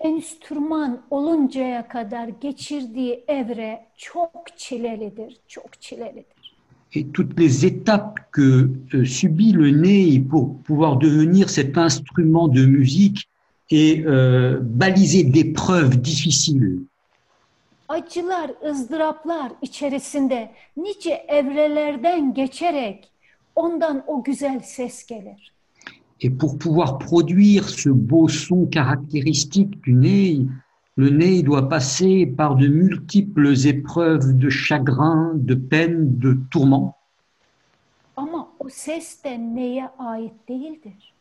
enstrüman 0.00 1.00
oluncaya 1.10 1.88
kadar 1.88 2.28
geçirdiği 2.40 3.24
evre 3.28 3.86
çok 3.96 4.30
çilelidir, 4.56 5.36
çok 5.48 5.80
çilelidir. 5.80 6.56
Et 6.92 7.12
toutes 7.12 7.38
les 7.38 7.64
étapes 7.64 8.18
que 8.32 8.68
euh, 8.94 9.04
subit 9.04 9.52
le 9.52 9.70
ney 9.70 10.20
pour 10.20 10.58
pouvoir 10.64 10.98
devenir 10.98 11.48
cet 11.48 11.78
instrument 11.78 12.48
de 12.48 12.66
musique 12.66 13.28
est 13.70 14.04
euh, 14.04 14.58
balisé 14.60 15.22
d'épreuves 15.22 16.00
difficiles. 16.02 16.80
Acılar, 17.90 18.50
ızdıraplar 18.70 19.52
içerisinde 19.62 20.50
nice 20.76 21.24
evrelerden 21.28 22.34
geçerek 22.34 23.10
ondan 23.56 24.04
o 24.06 24.22
güzel 24.24 24.60
ses 24.60 25.06
gelir. 25.06 25.52
Et 26.20 26.38
pour 26.38 26.58
pouvoir 26.58 26.98
produire 26.98 27.68
ce 27.68 27.90
beau 27.90 28.28
son 28.28 28.66
caractéristique 28.66 29.82
du 29.82 29.94
ney, 29.94 30.46
le 30.96 31.10
ney 31.10 31.42
doit 31.42 31.68
passer 31.68 32.26
par 32.26 32.56
de 32.56 32.68
multiples 32.68 33.66
épreuves 33.66 34.38
de 34.38 34.50
chagrin, 34.50 35.32
de 35.34 35.54
peine, 35.56 36.18
de 36.18 36.38
tourment. 36.50 36.94
Ama 38.16 38.48
o 38.60 38.68
ses 38.68 39.20
de 39.24 39.36
neye 39.36 39.88
ait 39.98 40.32
değildir. 40.48 41.14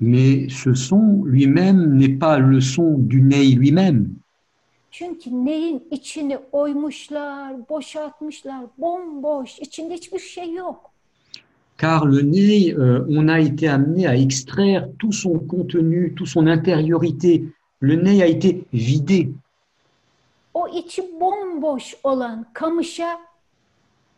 Mais 0.00 0.48
ce 0.50 0.74
son 0.74 1.24
lui-même 1.24 1.96
n'est 1.96 2.18
pas 2.18 2.38
le 2.38 2.60
son 2.60 2.98
du 2.98 3.22
ney 3.22 3.54
lui-même. 3.54 4.14
Çünkü 4.96 5.30
neyin 5.44 5.82
içini 5.90 6.38
oymuşlar, 6.52 7.68
boşaltmışlar, 7.68 8.60
bomboş, 8.78 9.58
içinde 9.58 9.94
hiçbir 9.94 10.18
şey 10.18 10.52
yok. 10.52 10.90
Car 11.82 12.06
le 12.06 12.74
euh, 12.74 13.08
on 13.08 13.28
a 13.28 13.38
été 13.38 13.70
amené 13.70 14.06
à 14.06 14.14
extraire 14.14 14.88
tout 14.98 15.12
son 15.12 15.40
contenu, 15.48 16.14
toute 16.14 16.28
son 16.28 16.46
intériorité. 16.46 17.42
Le 17.82 18.04
ney 18.04 18.22
a 18.22 18.26
été 18.26 18.64
vidé. 18.72 19.28
O 20.54 20.68
içi 20.68 21.02
bomboş 21.20 21.94
olan 22.04 22.46
kamışa 22.52 23.18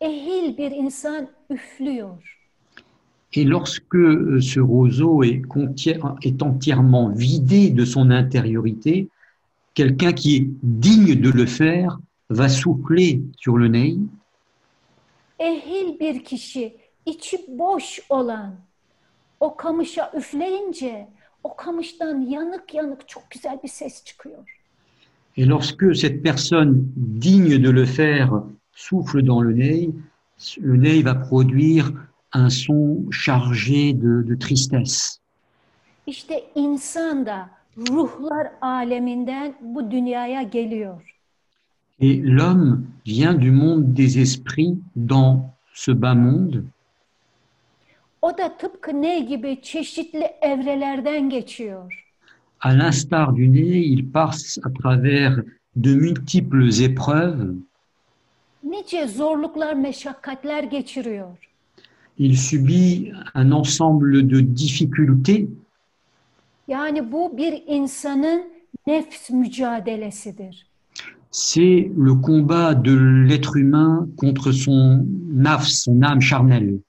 ehil 0.01 0.57
bir 0.57 0.71
insan 0.71 1.27
üflüyor. 1.49 2.37
Et 3.33 3.45
lorsque 3.49 3.95
euh, 3.95 4.41
ce 4.41 4.59
roseau 4.59 5.23
est, 5.23 5.41
est 6.21 6.41
entièrement 6.43 7.09
vidé 7.09 7.71
de 7.71 7.85
son 7.85 8.11
intériorité, 8.11 9.07
quelqu'un 9.77 10.11
qui 10.11 10.35
est 10.37 10.47
digne 10.63 11.13
de 11.13 11.29
le 11.29 11.45
faire 11.45 11.99
va 12.29 12.49
souffler 12.49 13.21
sur 13.37 13.57
le 13.57 13.67
ney. 13.67 13.97
Ehil 15.39 15.99
bir 15.99 16.23
kişi 16.23 16.77
içi 17.05 17.37
boş 17.47 17.99
olan 18.09 18.55
o 19.39 19.55
kamışa 19.55 20.11
üfleyince 20.17 21.07
o 21.43 21.55
kamıştan 21.55 22.21
yanık 22.21 22.73
yanık 22.73 23.07
çok 23.07 23.31
güzel 23.31 23.59
bir 23.63 23.67
ses 23.67 24.03
çıkıyor. 24.03 24.43
Et 25.37 25.49
lorsque 25.49 25.93
cette 25.93 26.23
personne 26.23 26.73
digne 27.21 27.63
de 27.63 27.69
le 27.69 27.85
faire 27.85 28.31
souffle 28.73 29.27
dans 29.27 29.43
le 29.43 29.53
ney, 29.53 29.89
le 30.57 30.77
ney 30.77 31.05
va 31.05 31.15
produire 31.29 31.91
un 32.33 32.49
son 32.49 33.11
chargé 33.11 33.93
de, 33.93 34.27
de 34.27 34.39
tristesse. 34.39 35.19
İşte 36.07 36.43
insan 36.55 37.25
da 37.25 37.56
ruhlar 37.77 38.51
aleminden 38.61 39.55
bu 39.61 39.91
dünyaya 39.91 40.43
geliyor. 40.43 41.01
Et 41.99 42.21
l'homme 42.23 42.85
vient 43.05 43.41
du 43.41 43.51
monde 43.51 43.93
des 43.93 44.19
esprits 44.19 44.77
dans 44.95 45.41
ce 45.73 45.91
bas 46.01 46.15
monde. 46.15 46.63
O 48.21 48.37
da 48.37 48.57
tıpkı 48.57 49.01
ne 49.01 49.19
gibi 49.19 49.61
çeşitli 49.61 50.27
evrelerden 50.41 51.29
geçiyor. 51.29 52.03
À 52.61 52.79
l'instar 52.79 53.35
du 53.35 53.53
nez, 53.53 53.85
il 53.85 54.11
passe 54.11 54.59
à 54.63 54.69
travers 54.73 55.43
de 55.75 55.95
multiples 55.95 56.81
épreuves. 56.81 57.55
Nice 58.63 59.07
zorluklar, 59.07 59.73
meşakkatler 59.73 60.63
geçiriyor. 60.63 61.37
Il 62.17 62.37
subit 62.37 63.13
un 63.35 63.51
ensemble 63.51 64.29
de 64.29 64.55
difficultés. 64.55 65.47
Yani 66.67 67.11
bu 67.11 67.37
bir 67.37 67.63
insanın 67.67 68.45
nefs 68.87 69.29
mücadelesidir. 69.29 70.67
C'est 71.31 71.91
le 71.97 72.21
combat 72.21 72.73
de 72.73 72.91
l'être 73.27 73.55
humain 73.57 74.09
contre 74.17 74.51
son 74.51 75.05
nafs, 75.33 75.83
son 75.83 76.01
âme 76.01 76.21
charnelle. 76.21 76.79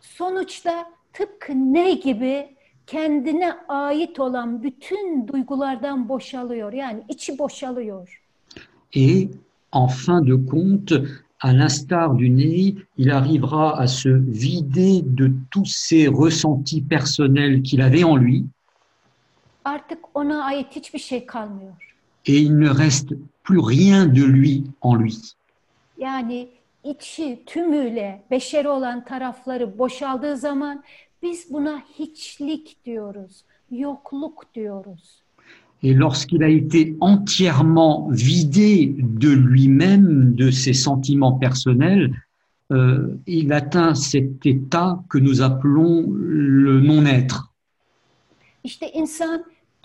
Sonuçta 0.00 0.70
tıpkı 1.12 1.52
ne 1.52 1.92
gibi 1.94 2.46
kendine 2.86 3.52
ait 3.68 4.20
olan 4.20 4.62
bütün 4.62 5.28
duygulardan 5.28 6.08
boşalıyor. 6.08 6.72
Yani 6.72 7.02
içi 7.08 7.38
boşalıyor. 7.38 8.22
Et 8.92 9.30
en 9.72 9.88
fin 9.88 10.26
de 10.26 10.50
compte, 10.50 10.94
à 11.40 11.52
l'instar 11.52 12.18
du 12.18 12.36
nez, 12.36 12.74
il 12.98 13.10
arrivera 13.10 13.78
à 13.78 13.86
se 13.86 14.08
vider 14.08 15.02
de 15.02 15.32
tous 15.50 15.66
ses 15.66 16.08
ressentis 16.08 16.82
personnels 16.88 17.62
qu'il 17.62 17.82
avait 17.82 18.04
en 18.04 18.16
lui 18.16 18.46
Artık 19.66 19.98
ona 20.14 20.44
ait 20.44 20.76
hiçbir 20.76 20.98
şey 20.98 21.26
kalmıyor. 21.26 21.72
et 22.26 22.40
il 22.42 22.52
ne 22.58 22.70
reste 22.78 23.14
plus 23.44 23.60
rien 23.60 24.06
de 24.06 24.20
lui 24.20 24.64
en 24.82 24.94
lui. 24.94 25.12
Yani 25.98 26.48
içi 26.84 27.42
tümüyle 27.46 28.22
beşeri 28.30 28.68
olan 28.68 29.04
tarafları 29.04 29.78
boşaldığı 29.78 30.36
zaman 30.36 30.82
biz 31.22 31.46
buna 31.50 31.82
hiçlik 31.98 32.84
diyoruz, 32.84 33.44
yokluk 33.70 34.54
diyoruz. 34.54 35.22
Et 35.82 35.94
lorsqu'il 35.94 36.42
a 36.42 36.48
été 36.48 36.96
entièrement 37.00 38.08
vidé 38.10 38.94
de 38.98 39.28
lui-même, 39.28 40.34
de 40.34 40.50
ses 40.50 40.72
sentiments 40.74 41.38
personnels, 41.38 42.14
euh, 42.70 43.08
il 43.26 43.52
atteint 43.52 43.94
cet 43.94 44.46
état 44.46 44.98
que 45.10 45.18
nous 45.18 45.42
appelons 45.42 46.06
le 46.16 46.80
non-être. 46.80 47.42
İşte 48.64 48.92
insan 48.92 49.44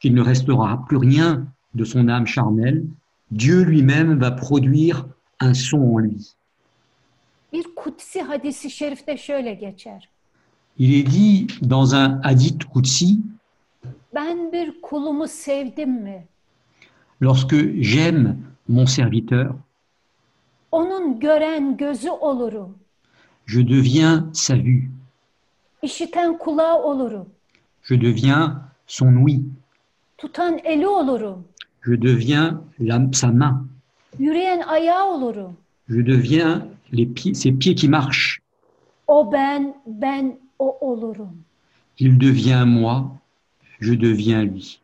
qu'il 0.00 0.14
ne 0.14 0.22
restera 0.22 0.84
plus 0.86 0.96
rien 0.96 1.46
de 1.74 1.84
son 1.84 2.08
âme 2.08 2.26
charnelle, 2.26 2.86
Dieu 3.30 3.62
lui-même 3.62 4.18
va 4.18 4.30
produire 4.30 5.06
un 5.40 5.54
son 5.54 5.78
en 5.78 5.98
lui. 5.98 6.34
Kutsi. 7.52 8.18
Il 10.78 10.94
est 10.94 11.02
dit 11.02 11.46
dans 11.62 11.94
un 11.94 12.20
hadith 12.22 12.64
Qudsi, 12.66 13.22
Ben 14.12 14.50
lorsque 17.20 17.56
j'aime 17.80 18.36
mon 18.68 18.86
serviteur, 18.86 19.54
je 23.46 23.60
deviens 23.60 24.28
sa 24.32 24.56
vue, 24.56 24.90
je 27.82 27.94
deviens 27.94 28.62
son 28.86 29.16
ouïe, 29.16 29.44
Tutan 30.18 30.58
eli 30.64 30.86
olurum. 30.86 31.44
je 31.82 31.94
deviens 32.02 32.60
la- 32.80 33.12
sa 33.12 33.28
main, 33.32 33.66
Yürüyen 34.18 34.60
ayağı 34.66 35.04
olurum. 35.14 35.56
je 35.88 36.06
deviens 36.06 36.62
les 36.92 37.06
pieds, 37.14 37.34
ses 37.34 37.52
pieds 37.52 37.74
qui 37.74 37.88
marchent. 37.88 38.38
O 39.08 39.32
ben, 39.32 39.74
ben 39.86 40.38
o 40.58 40.76
olurum. 40.80 41.36
Il 41.98 42.18
devient 42.20 42.64
moi, 42.66 43.04
je 43.80 43.92
deviens 44.00 44.44
lui. 44.44 44.78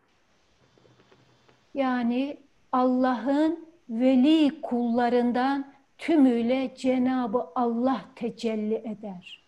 Yani 1.74 2.36
Allah'ın 2.72 3.58
veli 3.90 4.60
kullarından 4.62 5.64
tümüyle 5.98 6.74
Cenabı 6.78 7.38
Allah 7.54 8.00
tecelli 8.16 8.74
eder. 8.74 9.42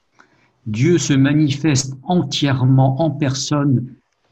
Dieu 0.72 0.99
se 0.99 1.16
manifeste 1.16 1.95
entièrement 2.09 2.97
en 3.01 3.18
personne 3.18 3.82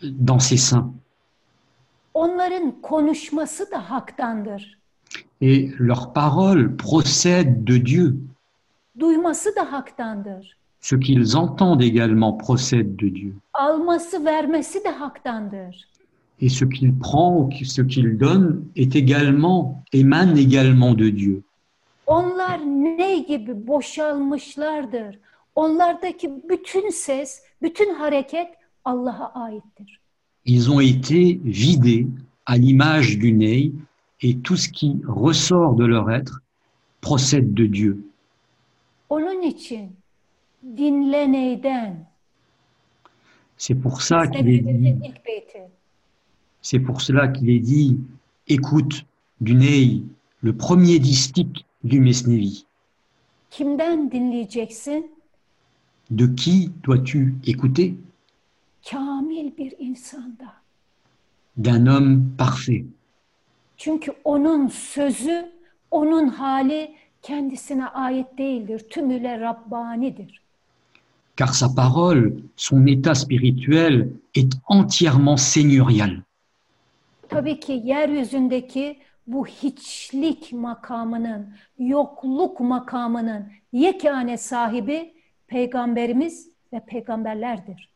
dans 0.03 0.41
ses 0.49 0.57
saints. 0.69 0.93
Onların 2.15 2.81
konuşması 2.83 3.71
da 3.71 3.91
haktandır. 3.91 4.79
Et 5.41 5.81
leurs 5.81 6.13
paroles 6.15 6.77
procèdent 6.77 7.67
de 7.67 7.87
Dieu. 7.87 8.15
Duyması 8.99 9.57
da 9.57 9.73
haktandır. 9.73 10.57
Ce 10.81 11.01
qu'ils 11.01 11.37
entendent 11.37 11.83
également 11.83 12.39
procède 12.39 12.97
de 12.99 13.15
Dieu. 13.15 13.35
Alması, 13.53 14.25
vermesi 14.25 14.85
de 14.85 14.89
haktandır. 14.89 15.89
Et 16.41 16.49
ce 16.49 16.65
qu'il 16.65 16.99
prend, 16.99 17.37
ou 17.37 17.51
ce 17.65 17.83
qu'il 17.83 18.19
donne, 18.19 18.65
est 18.77 18.97
également, 18.97 19.85
émane 19.93 20.37
également 20.39 20.95
de 20.99 21.17
Dieu. 21.17 21.43
Onlar 22.07 22.59
ne 22.99 23.19
gibi 23.19 23.67
boşalmışlardır. 23.67 25.19
Onlardaki 25.55 26.43
bütün 26.49 26.91
ses, 26.91 27.43
bütün 27.63 27.95
hareket 27.95 28.49
Allah'a 28.85 29.33
aittir. 29.45 30.02
Ils 30.45 30.71
ont 30.71 30.81
été 30.81 31.41
vidés 31.45 32.07
à 32.47 32.59
l'image 32.59 33.19
du 33.19 33.33
ney 33.33 33.73
et 34.21 34.39
tout 34.39 34.57
ce 34.57 34.69
qui 34.69 35.01
ressort 35.07 35.75
de 35.75 35.85
leur 35.85 36.11
être 36.11 36.43
procède 37.01 37.55
de 37.55 37.67
Dieu. 37.67 38.05
C'est 43.57 43.75
pour 43.75 44.03
ça 44.03 44.27
qu'il 44.27 44.49
est 44.49 44.61
dit, 44.61 44.95
c'est 46.61 46.81
pour 46.81 47.01
cela 47.01 47.29
qu'il 47.29 47.51
est 47.51 47.61
dit, 47.61 47.99
écoute 48.49 49.05
du 49.41 49.55
ney, 49.55 50.03
le 50.41 50.53
premier 50.57 50.99
distique 50.99 51.67
du 51.85 52.01
Mesnevi. 52.01 52.67
De 56.11 56.27
qui 56.27 56.73
dois-tu 56.83 57.35
écouter? 57.45 57.97
Kamil 58.91 59.57
bir 59.57 59.75
insanda. 59.79 60.53
D'un 61.65 61.87
homme 61.87 62.37
parfait. 62.39 62.85
Çünkü 63.77 64.13
onun 64.25 64.69
sözü, 64.69 65.53
onun 65.91 66.29
hali 66.29 66.97
kendisine 67.23 67.87
ait 67.87 68.39
değildir. 68.39 68.87
Tümüyle 68.91 69.41
Rabbanidir. 69.41 70.43
car 71.37 71.53
sa 71.55 71.69
parole, 71.69 72.35
son 72.57 72.87
état 72.87 73.15
spirituel 73.15 74.11
est 74.35 74.53
entièrement 74.69 75.37
seigneurial. 75.37 76.21
Tabii 77.29 77.61
ki 77.61 77.73
yeryüzündeki 77.85 78.99
bu 79.27 79.47
hiçlik 79.47 80.53
makamının, 80.53 81.55
yokluk 81.79 82.61
makamının 82.61 83.47
yekane 83.73 84.37
sahibi 84.37 85.15
peygamberimiz 85.47 86.49
ve 86.73 86.81
peygamberlerdir. 86.87 87.92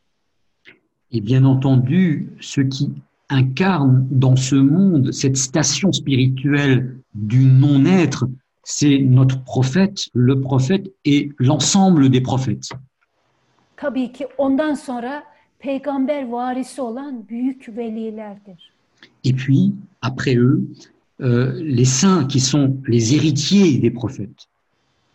Et 1.11 1.21
bien 1.21 1.45
entendu, 1.45 2.29
ce 2.39 2.61
qui 2.61 2.91
incarne 3.29 4.07
dans 4.11 4.35
ce 4.35 4.55
monde 4.55 5.11
cette 5.11 5.37
station 5.37 5.91
spirituelle 5.91 6.97
du 7.13 7.45
non-être, 7.45 8.25
c'est 8.63 8.99
notre 8.99 9.41
prophète, 9.43 10.09
le 10.13 10.41
prophète 10.41 10.91
et 11.05 11.31
l'ensemble 11.39 12.09
des 12.09 12.21
prophètes. 12.21 12.69
Tabii 13.77 14.09
ki 14.11 14.25
ondan 14.37 14.75
sonra 14.75 15.23
peygamber 15.59 16.23
varisi 16.25 16.81
olan 16.81 17.27
büyük 17.29 17.69
velilerdir. 17.69 18.57
Et 19.23 19.33
puis, 19.33 19.75
après 20.01 20.35
eux, 20.35 20.67
euh, 21.21 21.53
les 21.61 21.85
saints 21.85 22.25
qui 22.25 22.39
sont 22.39 22.77
les 22.87 23.13
héritiers 23.13 23.77
des 23.77 23.91
prophètes. 23.91 24.47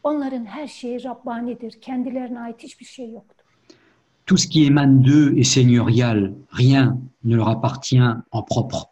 Onların 0.05 0.45
her 0.47 0.68
şeyi 0.68 0.99
Rabbanidir. 0.99 1.80
Kendilerine 1.80 2.38
ait 2.49 2.62
hiçbir 2.62 2.86
şey 2.86 3.11
yoktur. 3.11 3.41
Tout 4.26 4.36
ce 4.36 4.46
qui 4.46 4.64
émane 4.64 5.02
d'eux 5.02 5.34
est 5.36 5.44
seigneurial, 5.54 6.32
rien 6.50 6.98
ne 7.24 7.36
leur 7.36 7.48
appartient 7.48 8.00
en 8.30 8.42
propre. 8.42 8.88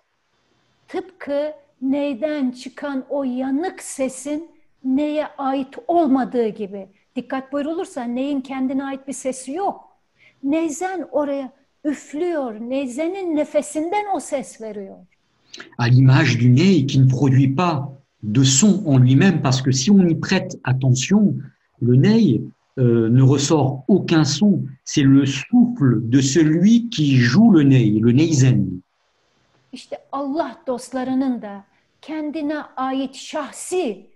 Tıpkı 0.88 1.52
neyden 1.82 2.50
çıkan 2.50 3.04
o 3.10 3.24
yanık 3.24 3.82
sesin 3.82 4.48
neye 4.84 5.26
ait 5.38 5.78
olmadığı 5.88 6.48
gibi. 6.48 6.86
Dikkat 7.16 7.52
buyurulursa 7.52 8.04
neyin 8.04 8.40
kendine 8.40 8.84
ait 8.84 9.08
bir 9.08 9.12
sesi 9.12 9.52
yok. 9.52 9.88
Neyzen 10.42 11.08
oraya 11.12 11.52
üflüyor. 11.84 12.54
Neyzenin 12.60 13.36
nefesinden 13.36 14.04
o 14.14 14.20
ses 14.20 14.60
veriyor. 14.60 14.98
à 15.78 15.88
l'image 15.88 16.38
du 16.38 16.48
nez 16.50 16.86
qui 16.86 16.98
ne 16.98 17.06
produit 17.06 17.48
pas 17.48 17.92
de 18.22 18.44
son 18.44 18.82
en 18.86 18.98
lui-même, 18.98 19.42
parce 19.42 19.62
que 19.62 19.72
si 19.72 19.90
on 19.90 20.06
y 20.06 20.14
prête 20.14 20.58
attention, 20.64 21.34
le 21.80 21.96
nez 21.96 22.42
euh, 22.80 23.08
ne 23.10 23.22
ressort 23.22 23.84
aucun 23.88 24.24
son. 24.24 24.64
C'est 24.84 25.02
le 25.02 25.26
souffle 25.26 26.08
de 26.08 26.20
celui 26.20 26.88
qui 26.88 27.16
joue 27.16 27.50
le 27.52 27.62
nez, 27.62 28.00
le 28.00 28.12
neizen. 28.12 28.82
İşte 29.72 29.96
Allah 30.12 30.62
dostlarının 30.66 31.42
da 31.42 31.64
kendine 32.02 32.58
ait 32.76 33.14
şahsi 33.14 34.06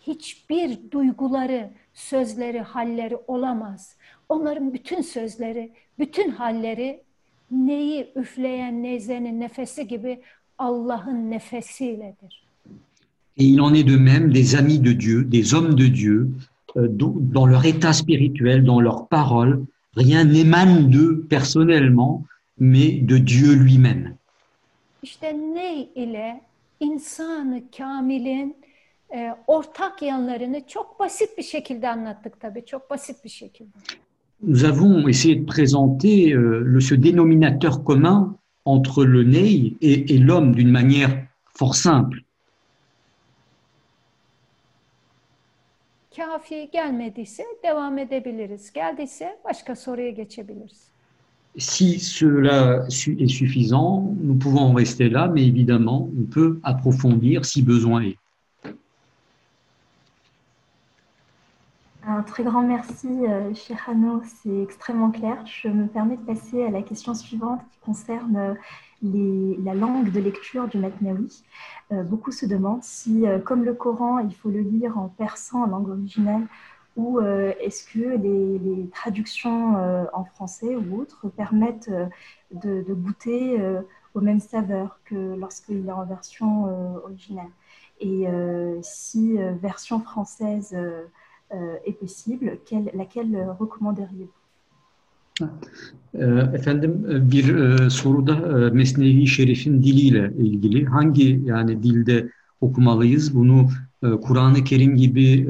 hiçbir 0.00 0.78
duyguları, 0.90 1.70
sözleri, 1.94 2.60
halleri 2.60 3.16
olamaz. 3.26 3.96
Onların 4.28 4.72
bütün 4.72 5.00
sözleri, 5.00 5.72
bütün 5.98 6.30
halleri 6.30 7.02
neyi 7.50 8.12
üfleyen 8.16 8.82
neyzenin 8.82 9.40
nefesi 9.40 9.88
gibi 9.88 10.20
Allah'ın 10.58 11.30
nefesiyledir. 11.30 12.44
Et 13.36 13.44
il 13.44 13.60
en 13.60 13.74
est 13.74 13.88
de 13.88 13.96
même 13.96 14.32
des 14.32 14.54
amis 14.54 14.78
de 14.78 14.92
Dieu, 14.92 15.24
des 15.24 15.54
hommes 15.54 15.74
de 15.74 15.88
Dieu, 15.94 16.30
dans 16.76 17.46
leur 17.46 17.64
état 17.64 17.92
spirituel, 17.92 18.64
dans 18.64 18.80
leurs 18.80 19.08
paroles. 19.08 19.64
Rien 19.96 20.24
n'émane 20.24 20.90
d'eux 20.90 21.24
personnellement, 21.28 22.24
mais 22.58 22.92
de 22.92 23.18
Dieu 23.18 23.52
lui-même. 23.54 24.16
İşte 25.02 25.32
ney 25.54 25.88
ile 25.94 26.40
insanı 26.80 27.62
kamilin 27.78 28.56
e, 29.14 29.34
ortak 29.46 30.02
yanlarını 30.02 30.66
çok 30.66 31.00
basit 31.00 31.38
bir 31.38 31.42
şekilde 31.42 31.88
anlattık 31.88 32.40
tabii, 32.40 32.64
çok 32.66 32.90
basit 32.90 33.24
bir 33.24 33.28
şekilde. 33.30 33.78
Nous 34.42 34.64
avons 34.64 35.08
essayé 35.08 35.36
de 35.36 35.46
présenter 35.46 36.32
euh, 36.32 36.60
le, 36.64 36.80
ce 36.80 36.94
dénominateur 36.94 37.84
commun 37.84 38.36
entre 38.64 39.04
le 39.04 39.22
ney 39.22 39.76
et, 39.80 40.14
et 40.14 40.18
l'homme 40.18 40.54
d'une 40.54 40.70
manière 40.70 41.26
fort 41.54 41.76
simple. 41.76 42.23
Si 51.56 51.98
cela 51.98 52.84
est 52.86 53.28
suffisant, 53.28 54.14
nous 54.20 54.34
pouvons 54.34 54.60
en 54.60 54.72
rester 54.72 55.08
là, 55.08 55.28
mais 55.28 55.44
évidemment, 55.44 56.08
on 56.16 56.24
peut 56.24 56.60
approfondir 56.62 57.44
si 57.44 57.62
besoin 57.62 58.02
est. 58.02 58.18
Un 62.06 62.13
très 62.24 62.42
grand 62.42 62.62
merci, 62.62 63.08
euh, 63.08 63.54
cher 63.54 63.78
Hanno, 63.86 64.22
c'est 64.24 64.62
extrêmement 64.62 65.10
clair. 65.10 65.44
Je 65.46 65.68
me 65.68 65.86
permets 65.86 66.16
de 66.16 66.22
passer 66.22 66.64
à 66.64 66.70
la 66.70 66.82
question 66.82 67.14
suivante 67.14 67.60
qui 67.70 67.78
concerne 67.80 68.36
euh, 68.36 69.54
la 69.62 69.74
langue 69.74 70.10
de 70.10 70.20
lecture 70.20 70.66
du 70.66 70.78
Matnaoui. 70.78 71.44
Euh, 71.92 72.02
beaucoup 72.02 72.32
se 72.32 72.46
demandent 72.46 72.82
si, 72.82 73.24
comme 73.44 73.64
le 73.64 73.74
Coran, 73.74 74.18
il 74.18 74.34
faut 74.34 74.50
le 74.50 74.60
lire 74.60 74.98
en 74.98 75.08
persan, 75.08 75.62
en 75.62 75.66
langue 75.66 75.90
originale, 75.90 76.46
ou 76.96 77.20
est-ce 77.20 77.84
que 77.92 78.16
les, 78.16 78.88
traductions 78.94 79.74
en 80.12 80.24
français 80.24 80.76
ou 80.76 81.00
autres 81.00 81.28
permettent 81.28 81.90
de, 81.90 82.82
de 82.82 82.94
goûter 82.94 83.60
aux 84.14 84.20
mêmes 84.20 84.38
saveurs 84.38 85.00
que 85.04 85.34
lorsqu'il 85.34 85.88
est 85.88 85.92
en 85.92 86.04
version 86.04 86.64
originale. 87.04 87.50
Et 87.98 88.26
si 88.82 89.36
version 89.60 89.98
française 89.98 90.74
est 91.84 91.92
possible, 91.92 92.58
quelle, 92.66 92.90
laquelle 92.94 93.34
euh, 93.34 93.52
recommanderiez-vous 93.52 94.30
Ee, 96.14 96.24
Efendim 96.54 97.06
e, 97.10 97.30
bir 97.30 97.56
e, 97.56 97.90
soruda 97.90 98.32
e, 98.32 98.70
Mesnevi 98.70 99.26
Şerif'in 99.26 99.82
diliyle 99.82 100.32
ilgili 100.38 100.84
hangi 100.84 101.40
yani 101.44 101.82
dilde 101.82 102.30
okumalıyız? 102.60 103.34
Bunu 103.34 103.68
Kur'an-ı 104.22 104.64
Kerim 104.64 104.96
gibi 104.96 105.48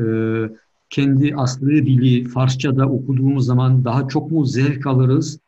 kendi 0.90 1.34
aslı 1.36 1.68
dili 1.68 2.24
Farsça'da 2.24 2.86
okuduğumuz 2.86 3.46
zaman 3.46 3.84
daha 3.84 4.08
çok 4.08 4.30
mu 4.30 4.46
zevk 4.46 4.86
alırız? 4.86 5.38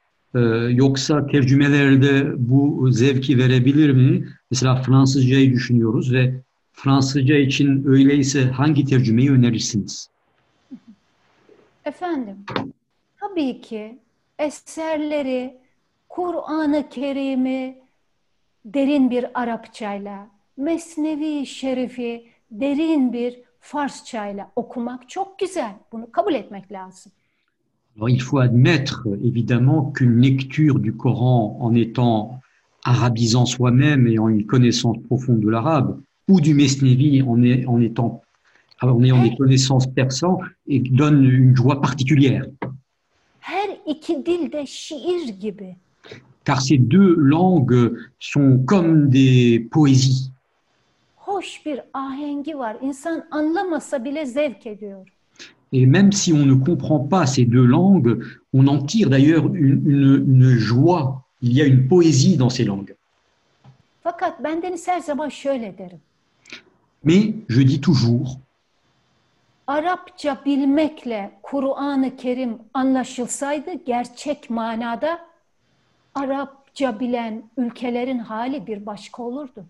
Yoksa 0.71 1.27
tercümelerde 1.27 2.33
bu 2.37 2.89
zevki 2.91 3.39
verebilir 3.39 3.91
mi? 3.91 4.29
Mesela 4.51 4.83
Fransızcayı 4.83 5.53
düşünüyoruz 5.53 6.13
ve 6.13 6.43
Fransızca 6.73 7.37
için 7.37 7.85
öyleyse 7.87 8.45
hangi 8.45 8.85
tercümeyi 8.85 9.31
önerirsiniz? 9.31 10.09
Il 28.09 28.21
faut 28.21 28.39
admettre 28.39 29.07
évidemment 29.23 29.93
qu'une 29.93 30.21
lecture 30.21 30.81
du 30.81 30.93
Coran 30.93 31.57
en 31.61 31.73
étant 31.77 32.41
arabisant 32.83 33.47
soi-même 33.47 34.09
et 34.09 34.19
en 34.19 34.29
une 34.29 34.45
connaissance 34.45 34.99
profonde 35.05 35.39
de 35.39 35.49
l'arabe, 35.49 36.01
ou 36.29 36.41
du 36.41 36.53
Mesnevi 36.53 37.23
en 37.23 37.81
étant 37.81 38.23
en 38.83 39.03
ayant 39.03 39.23
des 39.23 39.35
connaissances 39.37 39.87
persan 39.87 40.39
et 40.67 40.81
donne 40.81 41.25
une 41.25 41.57
joie 41.57 41.81
particulière. 41.81 42.45
Car 46.45 46.61
ces 46.63 46.79
deux 46.79 47.15
langues 47.17 47.97
sont 48.19 48.59
comme 48.67 49.09
des 49.09 49.61
poésies. 49.71 50.33
Et 55.73 55.87
même 55.87 56.13
si 56.13 56.33
on 56.33 56.47
ne 56.47 56.55
comprend 56.55 57.01
pas 57.01 57.27
ces 57.27 57.45
deux 57.45 57.65
langues, 57.65 58.23
on 58.53 58.67
en 58.69 58.83
tire 58.83 59.11
d'ailleurs 59.11 59.47
une, 59.55 59.83
une- 59.91 60.25
une 60.29 60.51
joie. 60.57 61.25
Il 61.43 61.53
y 61.53 61.61
a 61.61 61.67
une 61.67 61.87
poésie 61.89 62.37
dans 62.37 62.49
ces 62.51 62.65
langues. 62.65 62.95
Derim. 65.77 65.99
Mais 67.05 67.35
je 67.49 67.63
dis 67.63 67.81
toujours, 67.81 68.41
Arapça 69.67 70.39
bilmekle 70.45 71.31
Kur'an-ı 71.43 72.17
Kerim 72.17 72.59
anlaşılsaydı 72.75 73.71
gerçek 73.87 74.51
manada 74.51 75.19
Arapça 76.15 77.01
bilen 77.01 77.43
ülkelerin 77.57 78.19
hali 78.19 78.67
bir 78.67 78.87
başka 78.87 79.23
olurdu. 79.23 79.65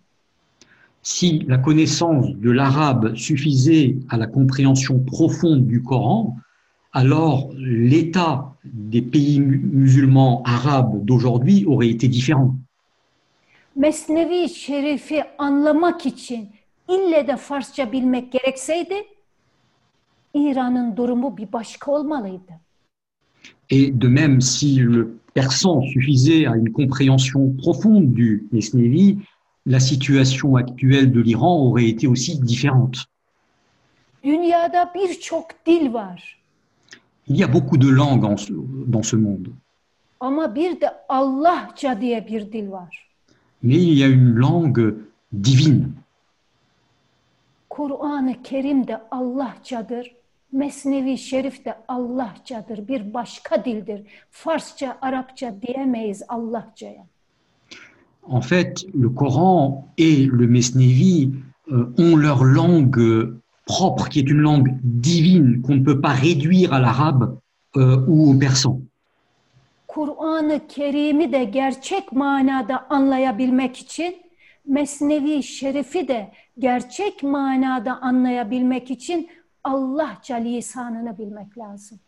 si 1.02 1.46
la 1.48 1.62
connaissance 1.62 2.34
de 2.42 2.50
l'arabe 2.50 3.14
suffisait 3.16 3.94
à 4.10 4.16
la 4.18 4.26
compréhension 4.26 4.98
profonde 5.04 5.68
du 5.68 5.80
Coran, 5.84 6.36
alors 6.92 7.52
l'état 7.54 8.56
des 8.64 9.02
pays 9.02 9.38
mu- 9.40 9.62
musulmans 9.72 10.42
arabes 10.44 11.04
d'aujourd'hui 11.04 11.64
aurait 11.66 11.88
été 11.90 12.08
différent. 12.08 12.54
Mesnevi 13.76 14.48
Şerif'i 14.48 15.24
anlamak 15.38 16.06
için 16.06 16.48
ille 16.88 17.28
de 17.28 17.36
Farsça 17.36 17.92
bilmek 17.92 18.32
gerekseydi 18.32 18.94
İran'ın 20.34 20.96
durumu 20.96 21.36
bir 21.36 21.52
başka 21.52 21.90
olmalıydı. 21.92 22.52
Et 23.70 23.92
de 24.02 24.08
même, 24.08 24.40
si 24.40 24.76
le 24.76 25.08
persan 25.34 25.80
suffisait 25.92 26.46
à 26.46 26.56
une 26.56 26.72
compréhension 26.72 27.56
profonde 27.62 28.14
du 28.14 28.46
Mesnevi, 28.52 29.18
la 29.66 29.80
situation 29.80 30.56
actuelle 30.56 31.12
de 31.12 31.20
l'Iran 31.20 31.56
aurait 31.66 31.88
été 31.88 32.06
aussi 32.06 32.38
différente. 32.40 32.96
Dünyada 34.24 34.92
birçok 34.94 35.46
dil 35.66 35.92
var 35.92 36.38
Il 37.28 37.36
y 37.36 37.42
a 37.44 37.48
beaucoup 37.48 37.76
de 37.76 37.88
langues 37.88 38.24
en 38.24 38.36
ce- 38.36 38.52
dans 38.86 39.02
ce 39.02 39.16
monde, 39.16 39.48
ama 40.20 40.54
bir 40.54 40.80
de 40.80 40.86
Allahça 41.08 42.00
diye 42.00 42.26
bir 42.28 42.52
dil 42.52 42.68
var. 42.70 43.08
mais 43.62 43.82
il 43.82 43.94
y 43.98 44.04
a 44.04 44.08
une 44.08 44.34
langue 44.34 44.94
divine. 45.32 45.84
Kur'an-ı 47.76 48.42
Kerim 48.42 48.86
de 48.86 49.00
Allahçadır. 49.10 50.14
Mesnevi 50.52 51.18
Şerif 51.18 51.64
de 51.64 51.74
Allahçadır. 51.88 52.88
Bir 52.88 53.14
başka 53.14 53.64
dildir. 53.64 54.02
Farsça, 54.30 54.98
Arapça 55.02 55.54
diyemeyiz 55.62 56.22
Allahçaya. 56.28 57.06
En 58.28 58.40
fait, 58.40 58.86
le 58.94 59.14
Coran 59.14 59.84
et 59.98 60.26
le 60.26 60.46
Mesnevi 60.46 61.30
euh, 61.68 61.94
ont 61.98 62.16
leur 62.16 62.44
langue 62.44 63.34
propre, 63.66 64.08
qui 64.08 64.20
est 64.20 64.30
une 64.30 64.42
langue 64.42 64.70
divine 64.82 65.62
qu'on 65.62 65.76
ne 65.76 65.84
peut 65.84 66.00
pas 66.00 66.14
réduire 66.26 66.72
à 66.72 66.80
l'arabe 66.80 67.38
euh, 67.76 68.06
ou 68.08 68.30
au 68.30 68.38
persan. 68.38 68.80
Kur'an-ı 69.86 70.60
Kerim'i 70.68 71.32
de 71.32 71.44
gerçek 71.44 72.12
manada 72.12 72.86
anlayabilmek 72.90 73.76
için 73.76 74.16
Mesnevi 74.66 75.42
Şerif'i 75.42 76.08
de 76.08 76.30
gerçek 76.58 77.22
manada 77.22 78.02
anlayabilmek 78.02 78.90
için 78.90 79.28
Allahça 79.64 80.34
lisanını 80.34 81.18
bilmek 81.18 81.58
lazım. 81.58 81.98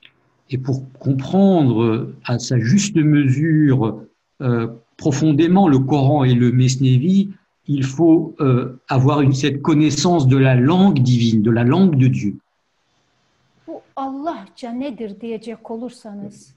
Et 0.51 0.63
pour 0.63 0.83
comprendre 0.99 2.09
à 2.25 2.39
sa 2.39 2.59
juste 2.59 2.97
mesure 2.97 3.95
euh, 4.41 4.69
profondément 4.97 5.69
le 5.69 5.79
Coran 5.79 6.25
et 6.25 6.35
le 6.35 6.53
Mesnevi, 6.53 7.29
il 7.67 7.85
faut 7.85 8.35
euh, 8.41 8.81
avoir 8.89 9.21
une, 9.21 9.35
cette 9.35 9.61
connaissance 9.61 10.27
de 10.27 10.39
la 10.39 10.55
langue 10.55 11.03
divine, 11.03 11.43
de 11.43 11.51
la 11.51 11.65
langue 11.65 11.97
de 11.97 12.09
Dieu. 12.09 12.37
Bu 13.67 13.73
Allahça 13.97 14.73
nedir 14.73 15.21
diyecek 15.21 15.71
olursanız 15.71 16.55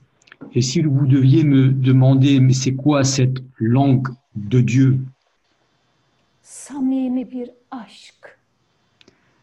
Et 0.56 0.62
si 0.62 0.82
vous 0.82 1.06
deviez 1.06 1.44
me 1.44 1.72
demander, 1.72 2.40
mais 2.40 2.54
c'est 2.54 2.76
quoi 2.76 3.04
cette 3.04 3.44
langue 3.60 4.08
de 4.36 4.62
Dieu? 4.62 5.00
Samimi 6.52 7.32
bir 7.32 7.50
aşk, 7.72 8.38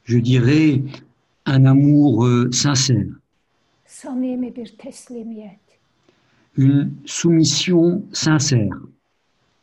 Je 0.04 0.18
dirais 0.24 0.82
un 1.46 1.64
amour 1.64 2.26
euh, 2.26 2.50
sincère, 2.52 3.06
samimi 3.86 4.56
bir 4.56 4.76
teslimiyet, 4.78 5.61
une 6.56 6.90
soumission 7.06 8.02
sincère, 8.12 8.76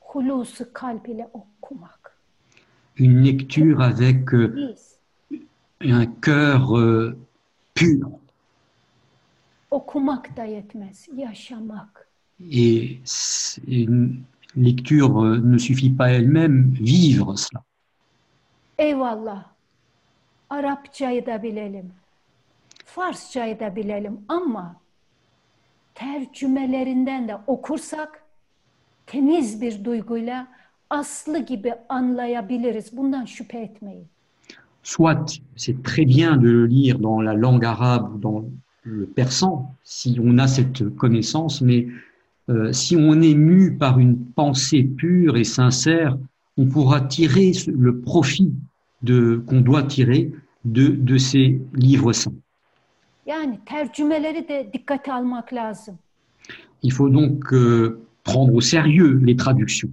hulusu 0.02 0.74
kalp 0.74 1.08
ile 1.10 1.28
okumak. 1.34 2.18
une 2.98 3.22
lecture 3.24 3.82
avec 3.82 4.34
euh, 4.34 4.76
un 5.82 6.06
cœur 6.22 6.78
euh, 6.78 7.16
pur. 7.76 8.10
okumak 9.72 10.36
da 10.38 10.46
yetmez, 10.46 11.08
yaşamak. 11.18 12.08
Et 12.52 13.00
une 13.68 14.24
lecture 14.56 15.24
euh, 15.24 15.38
ne 15.38 15.58
suffit 15.58 15.90
pas 15.90 16.10
elle-même, 16.10 16.72
vivre 16.72 17.36
cela. 17.36 17.64
Eyvallah. 18.78 19.46
Arapçayı 20.50 21.26
da 21.26 21.44
bilelim. 21.44 21.92
Farsçayı 22.86 23.60
da 23.60 23.76
bilelim 23.76 24.20
ama 24.28 24.76
tercümelerinden 25.96 27.28
de 27.28 27.38
okursak 27.48 28.24
temiz 29.08 29.62
bir 29.62 29.84
duyguyla 29.84 30.48
aslı 30.90 31.40
gibi 31.40 31.74
anlayabiliriz. 31.90 32.98
Bundan 32.98 33.26
şüphe 33.26 33.60
etmeyin. 33.60 34.08
Soit 34.84 35.42
c'est 35.56 35.84
très 35.84 36.06
bien 36.06 36.38
de 36.38 36.48
le 36.48 36.68
lire 36.68 37.00
dans 37.00 37.26
la 37.26 37.34
langue 37.34 37.66
arabe 37.66 38.16
ou 38.16 38.22
dans 38.22 38.46
le 38.86 39.06
persan, 39.16 39.76
si 39.84 40.20
on 40.20 40.38
a 40.38 40.48
cette 40.48 40.96
connaissance, 40.96 41.62
mais 41.62 41.88
euh, 42.50 42.72
si 42.72 42.96
on 42.96 43.22
est 43.22 43.34
mu 43.34 43.78
par 43.78 44.00
une 44.00 44.18
pensée 44.36 44.84
pure 44.84 45.38
et 45.38 45.44
sincère, 45.44 46.18
on 46.58 46.68
pourra 46.68 47.02
tirer 47.02 47.52
le 47.68 48.00
profit 48.00 48.54
de 49.02 49.44
qu'on 49.48 49.62
doit 49.62 49.84
tirer 49.84 50.32
de, 50.64 50.88
de 50.88 51.18
ces 51.18 51.60
livres 51.74 52.14
saints. 52.14 52.34
Yani 53.26 53.60
tercümeleri 53.66 54.48
de 54.48 54.70
dikkate 54.74 55.12
almak 55.12 55.54
lazım. 55.54 55.98
Il 56.84 56.92
faut 56.92 57.10
donc 57.10 57.52
euh, 57.54 58.00
prendre 58.24 58.54
au 58.54 58.62
sérieux 58.62 59.20
les 59.24 59.36
traductions. 59.36 59.90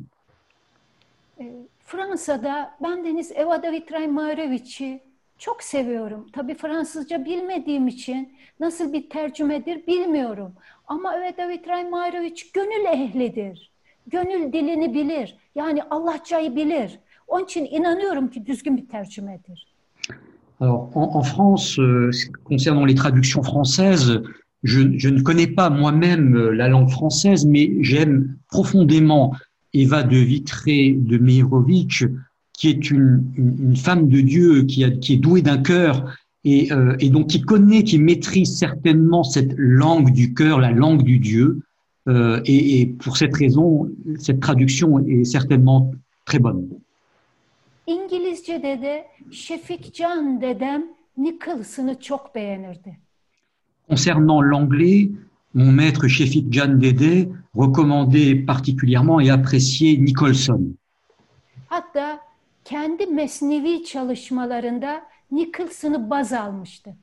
Ee, 1.41 1.45
Fransa'da 1.87 2.75
ben 2.83 3.03
Deniz 3.03 3.33
Evada 3.35 3.71
Vitray 3.71 4.07
Mareviç'i 4.09 5.01
çok 5.43 5.63
seviyorum. 5.63 6.27
Tabii 6.33 6.55
Fransızca 6.55 7.25
bilmediğim 7.25 7.89
için 7.89 8.33
nasıl 8.61 8.93
bir 8.93 9.11
tercümedir 9.11 9.87
bilmiyorum. 9.87 10.53
Ama 10.87 11.17
Evada 11.17 11.49
Vitray 11.49 11.89
Mareviç 11.89 12.53
gönül 12.53 12.85
ehlidir. 12.93 13.71
Gönül 14.07 14.53
dilini 14.53 14.95
bilir. 14.95 15.37
Yani 15.55 15.83
Allahçayı 15.83 16.57
bilir. 16.57 16.99
Onun 17.29 17.45
için 17.45 17.65
inanıyorum 17.65 18.31
ki 18.31 18.47
düzgün 18.47 18.77
bir 18.77 18.89
tercümedir. 18.89 19.67
Alors, 20.61 20.91
en, 20.95 21.19
en 21.19 21.23
France, 21.23 21.83
euh, 21.83 22.13
concernant 22.45 22.87
les 22.87 22.95
traductions 22.95 23.43
françaises, 23.43 24.23
je, 24.63 24.99
je 24.99 25.09
ne 25.09 25.23
connais 25.23 25.55
pas 25.55 25.71
moi-même 25.71 26.37
euh, 26.37 26.57
la 26.57 26.69
langue 26.69 26.91
française, 26.91 27.45
mais 27.45 27.83
j'aime 27.83 28.37
profondément 28.49 29.33
Eva 29.73 30.03
de 30.05 30.17
Vitré 30.17 30.93
de 30.93 31.19
Meirovitch, 31.19 32.05
qui 32.53 32.69
est 32.69 32.91
une, 32.91 33.75
femme 33.77 34.09
de 34.09 34.21
Dieu, 34.21 34.63
qui, 34.63 34.85
a, 34.85 34.91
qui 34.91 35.15
est 35.15 35.17
douée 35.17 35.43
d'un 35.43 35.59
cœur 35.59 36.17
et, 36.45 36.73
euh, 36.73 36.97
et 37.01 37.09
donc 37.09 37.29
qui 37.29 37.41
connaît, 37.43 37.83
qui 37.85 37.99
maîtrise 37.99 38.57
certainement 38.57 39.25
cette 39.25 39.55
langue 39.57 40.13
du 40.13 40.35
cœur, 40.35 40.61
la 40.61 40.71
langue 40.71 41.03
du 41.03 41.19
Dieu. 41.19 41.61
Euh, 42.09 42.41
et, 42.45 42.81
et 42.81 42.87
pour 42.87 43.17
cette 43.17 43.37
raison, 43.37 43.89
cette 44.19 44.41
traduction 44.41 44.99
est 45.01 45.25
certainement 45.25 45.93
très 46.25 46.39
bonne. 46.39 46.69
İngilizce'de 47.87 48.83
de 48.83 49.05
Şefik 49.31 49.95
Can 49.95 50.41
dedem 50.41 50.83
Nicholson'ı 51.17 52.01
çok 52.01 52.35
beğenirdi. 52.35 52.99
Concernant 53.89 54.41
l'anglais, 54.41 55.11
mon 55.55 55.73
maître 55.73 56.09
Shefik 56.09 56.53
Jan 56.53 56.81
Dede 56.81 57.29
recommandait 57.55 58.47
particulièrement 58.47 59.21
et 59.21 59.31
appréciait 59.31 59.99
Nicholson. 59.99 60.75
Hatta 61.71 62.21
kendi 62.65 63.07
mesnevi 63.07 63.85
çalışmalarında 63.85 65.03
Nicholson'ı 65.31 66.11
baz 66.11 66.33
almıştı. 66.33 66.97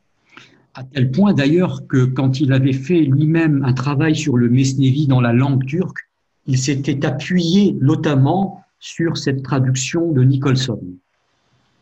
À 0.76 0.84
tel 0.94 1.12
point 1.12 1.38
d'ailleurs 1.38 1.88
que 1.88 2.14
quand 2.14 2.40
il 2.40 2.54
avait 2.54 2.74
fait 2.74 3.02
lui-même 3.02 3.64
un 3.66 3.74
travail 3.74 4.16
sur 4.16 4.38
le 4.38 4.50
Mesnevi 4.50 5.08
dans 5.08 5.22
la 5.22 5.34
langue 5.34 5.66
turque, 5.66 6.00
il 6.48 6.58
s'était 6.58 7.06
appuyé 7.06 7.76
notamment 7.82 8.64
sur 8.80 9.18
cette 9.18 9.44
traduction 9.44 10.12
de 10.12 10.24
Nicholson. 10.24 10.80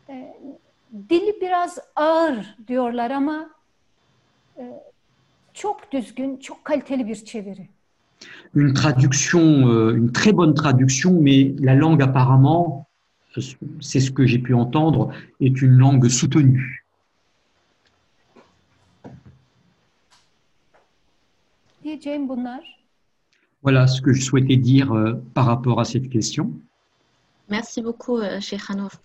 E, 0.08 0.36
dili 1.10 1.34
biraz 1.40 1.78
ağır 1.96 2.56
diyorlar 2.68 3.10
ama 3.10 3.50
e, 4.56 4.62
çok 5.54 5.92
düzgün, 5.92 6.36
çok 6.36 6.64
kaliteli 6.64 7.08
bir 7.08 7.16
çeviri. 7.16 7.68
Une 8.54 8.74
traduction, 8.74 9.68
euh, 9.68 9.94
une 9.94 10.12
très 10.12 10.32
bonne 10.32 10.54
traduction, 10.54 11.12
mais 11.12 11.54
la 11.60 11.74
langue 11.74 12.02
apparemment, 12.02 12.87
c'est 13.80 14.00
ce 14.00 14.10
que 14.10 14.26
j'ai 14.26 14.38
pu 14.38 14.54
entendre, 14.54 15.12
est 15.40 15.60
une 15.62 15.72
langue 15.78 16.08
soutenue. 16.08 16.84
Diyeceğim 21.84 22.28
bunlar. 22.28 22.60
Voilà 23.62 23.86
ce 23.86 24.00
que 24.00 24.12
je 24.12 24.22
souhaitais 24.22 24.56
dire 24.56 24.92
euh, 24.92 25.14
par 25.34 25.46
rapport 25.46 25.80
à 25.80 25.84
cette 25.84 26.08
question. 26.10 26.52
Merci 27.48 27.82
beaucoup, 27.82 28.18
euh, 28.18 28.40
Cheikh 28.40 28.60
Hanouf. 28.68 29.00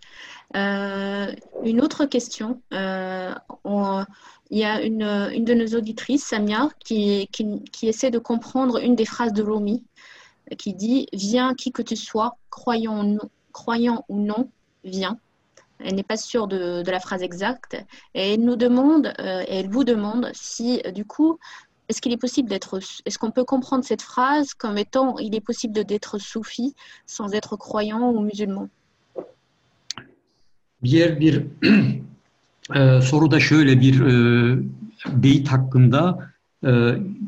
Euh, 0.55 1.33
une 1.63 1.81
autre 1.81 2.05
question. 2.05 2.61
Euh, 2.73 3.33
on- 3.63 4.03
il 4.51 4.59
y 4.59 4.65
a 4.65 4.81
une, 4.83 5.01
une 5.33 5.45
de 5.45 5.53
nos 5.55 5.75
auditrices, 5.77 6.25
Samia, 6.25 6.69
qui, 6.85 7.27
qui, 7.31 7.63
qui 7.71 7.87
essaie 7.87 8.11
de 8.11 8.19
comprendre 8.19 8.77
une 8.83 8.95
des 8.95 9.05
phrases 9.05 9.33
de 9.33 9.41
Rumi, 9.41 9.83
qui 10.59 10.73
dit 10.75 11.07
Viens 11.13 11.55
qui 11.55 11.71
que 11.71 11.81
tu 11.81 11.95
sois, 11.95 12.37
croyant, 12.51 12.99
ou 12.99 13.13
non- 13.13 13.29
croyant 13.53 14.03
ou 14.09 14.19
non, 14.19 14.49
viens. 14.83 15.17
Elle 15.79 15.95
n'est 15.95 16.03
pas 16.03 16.17
sûre 16.17 16.47
de, 16.47 16.81
de 16.81 16.91
la 16.91 16.99
phrase 16.99 17.23
exacte. 17.23 17.75
Et 18.13 18.33
elle 18.33 18.41
nous 18.41 18.55
demande, 18.55 19.13
euh, 19.19 19.43
elle 19.47 19.69
vous 19.69 19.83
demande 19.83 20.29
si, 20.33 20.81
euh, 20.85 20.91
du 20.91 21.05
coup, 21.05 21.39
est-ce 21.89 22.01
qu'il 22.01 22.13
est 22.13 22.17
possible 22.17 22.49
d'être, 22.49 22.79
est-ce 23.05 23.17
qu'on 23.19 23.31
peut 23.31 23.43
comprendre 23.43 23.83
cette 23.83 24.01
phrase 24.01 24.53
comme 24.53 24.77
étant, 24.77 25.17
il 25.19 25.35
est 25.35 25.41
possible 25.41 25.83
d'être 25.83 26.17
soufi 26.17 26.75
sans 27.05 27.33
être 27.33 27.57
croyant 27.57 28.09
ou 28.11 28.19
musulman? 28.21 28.69
Diğer 30.83 31.19
bir 31.19 31.45
e, 32.75 33.01
soru 33.01 33.41
şöyle 33.41 33.81
bir 33.81 34.01
e, 34.01 34.13
beyit 35.23 35.47
hakkında 35.47 36.31
e, 36.65 36.69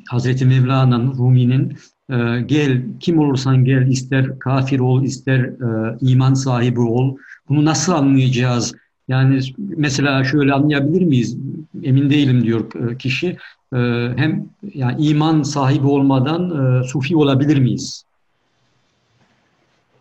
Hazreti 0.07 0.45
Mevlana'nın, 0.45 1.13
Rumi'nin 1.17 1.77
e, 2.09 2.15
gel 2.45 2.81
kim 2.99 3.19
olursan 3.19 3.65
gel 3.65 3.87
ister 3.87 4.39
kafir 4.39 4.79
ol 4.79 5.03
ister 5.03 5.39
e, 5.39 5.97
iman 6.01 6.33
sahibi 6.33 6.79
ol. 6.79 7.17
Bunu 7.49 7.65
nasıl 7.65 7.93
anlayacağız? 7.93 8.75
Yani 9.07 9.39
mesela 9.57 10.23
şöyle 10.23 10.53
anlayabilir 10.53 11.01
miyiz? 11.01 11.37
Emin 11.83 12.09
değilim 12.09 12.43
diyor 12.43 12.91
e, 12.91 12.97
kişi. 12.97 13.37
E, 13.73 13.77
hem 14.15 14.49
yani 14.73 15.07
iman 15.07 15.43
sahibi 15.43 15.87
olmadan 15.87 16.51
e, 16.81 16.83
sufi 16.83 17.15
olabilir 17.15 17.57
miyiz? 17.59 18.05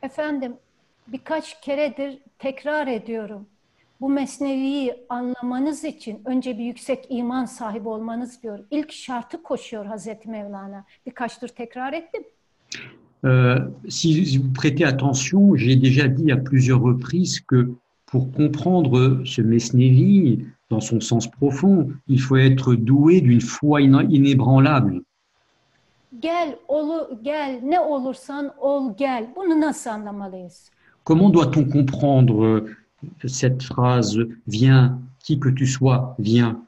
Efendim 0.03 0.53
birkaç 1.09 1.61
keredir 1.61 2.19
tekrar 2.39 2.87
ediyorum. 2.87 3.47
Bu 4.01 4.09
mesneviyi 4.09 4.95
anlamanız 5.09 5.85
için 5.85 6.21
önce 6.25 6.59
bir 6.59 6.65
yüksek 6.65 7.07
iman 7.09 7.45
sahibi 7.45 7.89
olmanız 7.89 8.43
diyor. 8.43 8.59
İlk 8.71 8.93
şartı 8.93 9.43
koşuyor 9.43 9.87
Hazreti 9.87 10.29
Mevlana. 10.29 10.85
Birkaçtır 11.07 11.49
tekrar 11.49 11.93
ettim. 11.93 12.23
Euh, 13.25 13.59
si 13.89 14.39
vous 14.39 14.53
prêtez 14.53 14.85
attention, 14.85 15.57
j'ai 15.57 15.77
déjà 15.77 16.07
dit 16.09 16.31
à 16.31 16.37
plusieurs 16.37 16.83
reprises 16.83 17.41
que 17.41 17.71
pour 18.07 18.33
comprendre 18.33 19.23
ce 19.25 19.41
Mesnevi 19.41 20.45
dans 20.71 20.81
son 20.81 21.01
sens 21.01 21.27
profond, 21.27 21.89
il 22.07 22.21
faut 22.21 22.37
être 22.37 22.75
doué 22.75 23.21
d'une 23.23 23.41
foi 23.41 23.81
inébranlable. 23.81 25.03
Gel, 26.23 26.57
olu, 26.69 27.19
gel, 27.23 27.61
ne 27.63 27.81
olursan 27.81 28.53
ol 28.61 28.97
gel. 28.97 29.27
Bunu 29.37 29.61
nasıl 29.61 29.91
anlamalıyız? 29.91 30.71
Comment 31.07 31.35
doit-on 31.35 31.65
comprendre 31.65 32.63
cette 33.27 33.63
phrase 33.63 34.19
Viens, 34.47 34.99
qui 35.23 35.39
que 35.39 35.49
tu 35.49 35.67
sois, 35.67 36.15
viens 36.19 36.59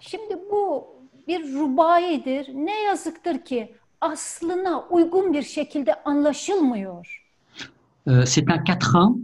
Şimdi 0.00 0.38
bu 0.50 0.86
bir 1.28 1.54
rubaidir. 1.54 2.48
Ne 2.54 2.82
yazıktır 2.82 3.38
ki 3.38 3.74
aslına 4.00 4.84
uygun 4.90 5.32
bir 5.32 5.42
şekilde 5.42 5.94
anlaşılmıyor. 6.04 7.22
Euh, 8.08 8.24
C'est 8.24 8.48
un 8.48 8.64
quatrain, 8.64 9.16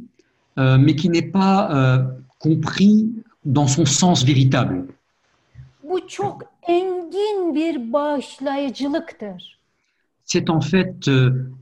euh, 0.59 0.77
mais 0.79 0.97
qui 0.97 1.09
n'est 1.09 1.31
pas 1.33 1.71
euh, 1.71 2.05
compris 2.41 3.07
dans 3.45 3.69
son 3.69 3.85
sens 3.85 4.25
véritable. 4.25 4.87
Bu 5.83 6.09
çok 6.09 6.43
engin 6.63 7.55
bir 7.55 7.93
bağışlayıcılıktır. 7.93 9.59
C'est 10.25 10.51
en 10.51 10.61
fait 10.61 11.09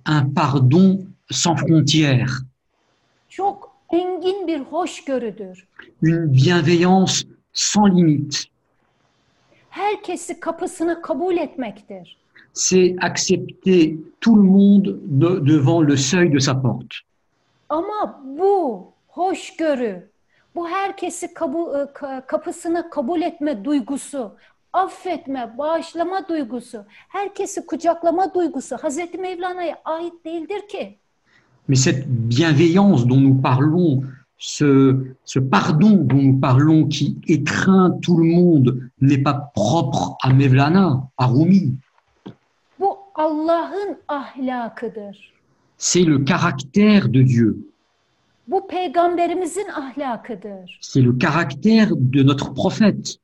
un 0.06 0.34
pardon 0.34 1.06
sans 1.30 1.56
frontières. 1.56 2.44
Çok 3.28 3.69
engin 3.90 4.46
bir 4.46 4.60
hoşgörüdür. 4.60 5.66
une 6.02 6.32
bienveillance 6.32 7.12
sans 7.52 7.90
limite. 7.96 8.38
Herkesi 9.70 10.40
kapısına 10.40 11.02
kabul 11.02 11.36
etmektir. 11.36 12.16
C'est 12.54 12.96
accepter 13.04 13.96
tout 14.20 14.36
le 14.36 14.42
monde 14.42 14.84
de- 15.20 15.46
devant 15.46 15.88
le 15.88 15.96
seuil 15.96 16.32
de 16.32 16.40
sa 16.40 16.60
porte. 16.62 16.94
Ama 17.68 18.20
bu 18.24 18.84
hoşgörü, 19.08 20.10
bu 20.54 20.68
herkesi 20.68 21.34
kabul, 21.34 21.74
e, 21.74 21.82
ka- 21.82 22.26
kapısına 22.26 22.90
kabul 22.90 23.22
etme 23.22 23.64
duygusu, 23.64 24.36
affetme, 24.72 25.54
bağışlama 25.58 26.28
duygusu, 26.28 26.84
herkesi 27.08 27.66
kucaklama 27.66 28.34
duygusu 28.34 28.76
Hazreti 28.76 29.18
Mevlana'ya 29.18 29.78
ait 29.84 30.24
değildir 30.24 30.68
ki. 30.68 30.98
Mais 31.68 31.76
cette 31.76 32.08
bienveillance 32.08 33.06
dont 33.06 33.20
nous 33.20 33.34
parlons, 33.34 34.02
ce, 34.38 34.96
ce 35.24 35.38
pardon 35.38 35.96
dont 35.96 36.22
nous 36.22 36.38
parlons 36.38 36.86
qui 36.86 37.18
étreint 37.28 37.90
tout 38.02 38.16
le 38.16 38.24
monde 38.24 38.80
n'est 39.00 39.18
pas 39.18 39.52
propre 39.54 40.16
à 40.22 40.32
Mevlana, 40.32 41.08
à 41.16 41.26
Rumi. 41.26 41.74
C'est 45.76 46.02
le 46.04 46.18
caractère 46.18 47.08
de 47.08 47.22
Dieu. 47.22 47.66
C'est 50.80 51.00
le 51.02 51.12
caractère 51.12 51.88
de 51.96 52.22
notre 52.22 52.52
prophète. 52.52 53.20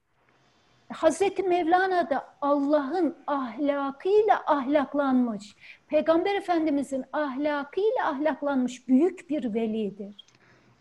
Hazreti 0.89 1.43
Mevlana 1.43 2.11
da 2.11 2.25
Allah'ın 2.41 3.15
ahlakıyla 3.27 4.43
ahlaklanmış. 4.47 5.57
Peygamber 5.89 6.35
Efendimizin 6.35 7.05
ahlakıyla 7.13 8.09
ahlaklanmış 8.09 8.89
büyük 8.89 9.31
bir 9.31 9.55
velidir. 9.55 10.27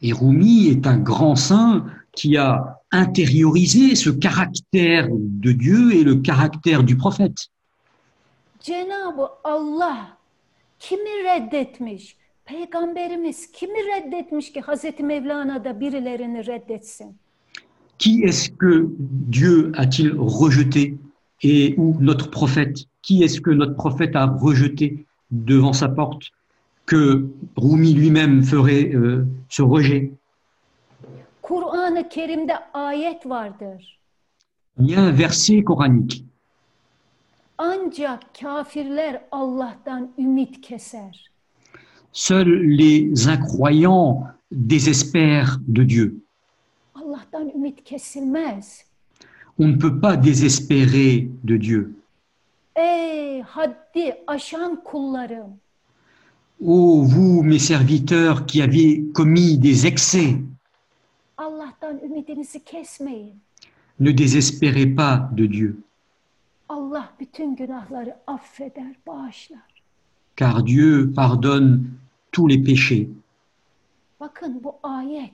Et 0.02 0.14
Rumi 0.22 0.68
est 0.68 0.88
un 0.88 1.04
grand 1.04 1.36
saint 1.36 1.86
qui 2.16 2.38
a 2.38 2.80
intériorisé 2.92 3.96
ce 3.96 4.10
caractère 4.10 5.08
de 5.44 5.52
Dieu 5.52 5.94
et 5.94 6.04
le 6.04 6.22
caractère 6.22 6.84
du 6.84 6.98
prophète. 6.98 7.48
Cenab-ı 8.60 9.28
Allah 9.44 10.18
kimi 10.80 11.24
reddetmiş? 11.24 12.18
Peygamberimiz 12.46 13.52
kimi 13.52 13.80
reddetmiş 13.80 14.52
ki 14.54 14.62
Hazreti 14.62 15.04
Mevlana 15.04 15.64
da 15.64 15.80
birilerini 15.80 16.46
reddetsin? 16.46 17.16
Qui 18.00 18.24
est-ce 18.24 18.52
que 18.52 18.88
Dieu 19.32 19.72
a-t-il 19.78 20.12
rejeté 20.18 20.98
et 21.42 21.76
ou 21.78 21.96
notre 22.00 22.30
prophète 22.30 22.86
Qui 23.02 23.24
est-ce 23.24 23.42
que 23.42 23.52
notre 23.52 23.76
prophète 23.76 24.16
a 24.16 24.26
rejeté 24.26 25.06
devant 25.32 25.74
sa 25.74 25.90
porte 25.90 26.32
que 26.86 27.28
Rumi 27.56 27.94
lui-même 27.94 28.44
ferait 28.44 28.92
euh, 28.94 29.26
ce 29.50 29.62
rejet? 29.62 30.12
Il 34.80 34.90
y 34.90 34.96
a 34.96 35.02
un 35.02 35.12
verset 35.12 35.64
coranique. 35.64 36.26
Seuls 42.12 42.62
les 42.64 43.28
incroyants 43.28 44.24
désespèrent 44.52 45.60
de 45.68 45.84
Dieu. 45.84 46.22
On 49.60 49.68
ne 49.68 49.78
peut 49.78 50.00
pas 50.00 50.18
désespérer 50.18 51.30
de 51.44 51.58
Dieu. 51.58 51.96
Ey 52.76 53.42
haddi 53.42 54.16
aşan 54.28 54.84
kullarım. 54.84 55.58
Ô 56.62 57.04
vous, 57.04 57.44
mes 57.44 57.60
serviteurs, 57.60 58.46
qui 58.46 58.62
avez 58.62 59.12
commis 59.14 59.58
des 59.58 59.86
excès, 59.86 60.36
Allah'tan 61.38 62.00
ümidinizi 62.06 62.60
kesmeyin. 62.64 63.34
ne 64.00 64.12
désespérez 64.18 64.96
pas 64.96 65.30
de 65.38 65.52
Dieu, 65.52 65.78
Allah 66.70 67.10
bütün 67.20 67.56
günahları 67.56 68.16
affeder, 68.28 68.96
bağışlar. 69.08 69.68
car 70.38 70.64
Dieu 70.66 71.12
pardonne 71.16 71.84
tous 72.32 72.48
les 72.50 72.64
péchés. 72.64 73.10
Bakın 74.20 74.62
bu 74.64 74.76
ayet. 74.84 75.34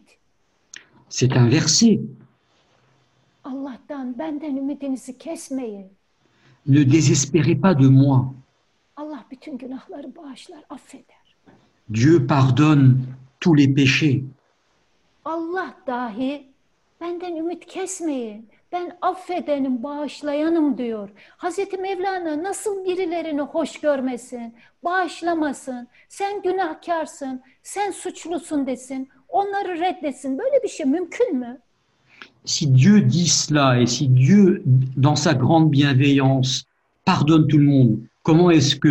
C'est 1.09 1.34
un 1.38 1.49
verset. 1.51 1.99
Allah'tan 3.44 4.20
benden 4.20 4.56
ümidinizi 4.56 5.18
kesmeyin. 5.18 5.88
Ne 6.66 6.92
désespérez 6.92 7.62
pas 7.62 7.80
de 7.80 7.88
moi. 7.88 8.34
Allah 8.96 9.26
bütün 9.32 9.58
günahları 9.58 10.16
bağışlar, 10.16 10.64
affeder. 10.70 11.38
Dieu 11.94 12.28
pardonne 12.28 12.96
tous 13.39 13.58
les 13.58 13.68
péchés. 13.68 14.24
Allah 15.26 15.74
dahi 15.88 16.48
benden 17.02 17.36
ümit 17.36 17.66
kesmeyin. 17.66 18.50
Ben 18.72 18.98
affedenim, 19.02 19.84
bağışlayanım 19.84 20.78
diyor. 20.78 21.10
Hazreti 21.38 21.78
Mevlana 21.78 22.44
nasıl 22.44 22.86
birilerini 22.86 23.42
hoş 23.42 23.80
görmesin, 23.80 24.56
bağışlamasın, 24.84 25.88
sen 26.10 26.42
günahkarsın, 26.42 27.42
sen 27.64 27.92
suçlusun 27.92 28.68
desin, 28.68 29.10
onları 29.30 29.80
reddetsin. 29.80 30.38
Böyle 30.38 30.64
bir 30.64 30.68
şey 30.68 30.86
mümkün 30.86 31.36
mü? 31.38 31.62
Si 32.46 32.68
Dieu 32.68 33.02
dit 33.02 33.28
cela 33.28 33.80
et 33.80 33.86
si 33.86 34.08
Dieu, 34.08 34.64
dans 34.66 35.16
sa 35.16 35.34
grande 35.34 35.70
bienveillance, 35.70 36.66
pardonne 37.06 37.48
tout 37.48 37.58
le 37.58 37.66
monde, 37.66 38.00
comment 38.24 38.50
est-ce 38.50 38.76
que 38.76 38.89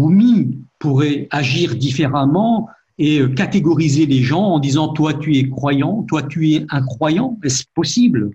Rumi 0.00 0.58
pourrait 0.78 1.28
agir 1.30 1.74
différemment 1.74 2.68
et 2.98 3.20
euh, 3.20 3.28
catégoriser 3.28 4.06
les 4.06 4.22
gens 4.22 4.42
en 4.42 4.58
disant 4.58 4.88
toi 4.88 5.14
tu 5.14 5.36
es 5.36 5.48
croyant, 5.48 6.02
toi 6.08 6.22
tu 6.22 6.50
es 6.50 6.66
incroyant 6.70 7.38
Est-ce 7.44 7.64
possible? 7.74 8.30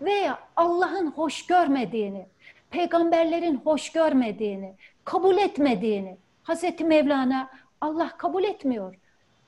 Veya 0.00 0.38
Allah'ın 0.56 1.10
hoş 1.16 1.46
görmediğini, 1.46 2.26
peygamberlerin 2.70 3.60
hoş 3.64 3.92
görmediğini, 3.92 4.72
kabul 5.04 5.36
etmediğini. 5.36 6.16
Hazreti 6.42 6.84
Mevlana 6.84 7.48
Allah 7.80 8.10
kabul 8.18 8.44
etmiyor. 8.44 8.94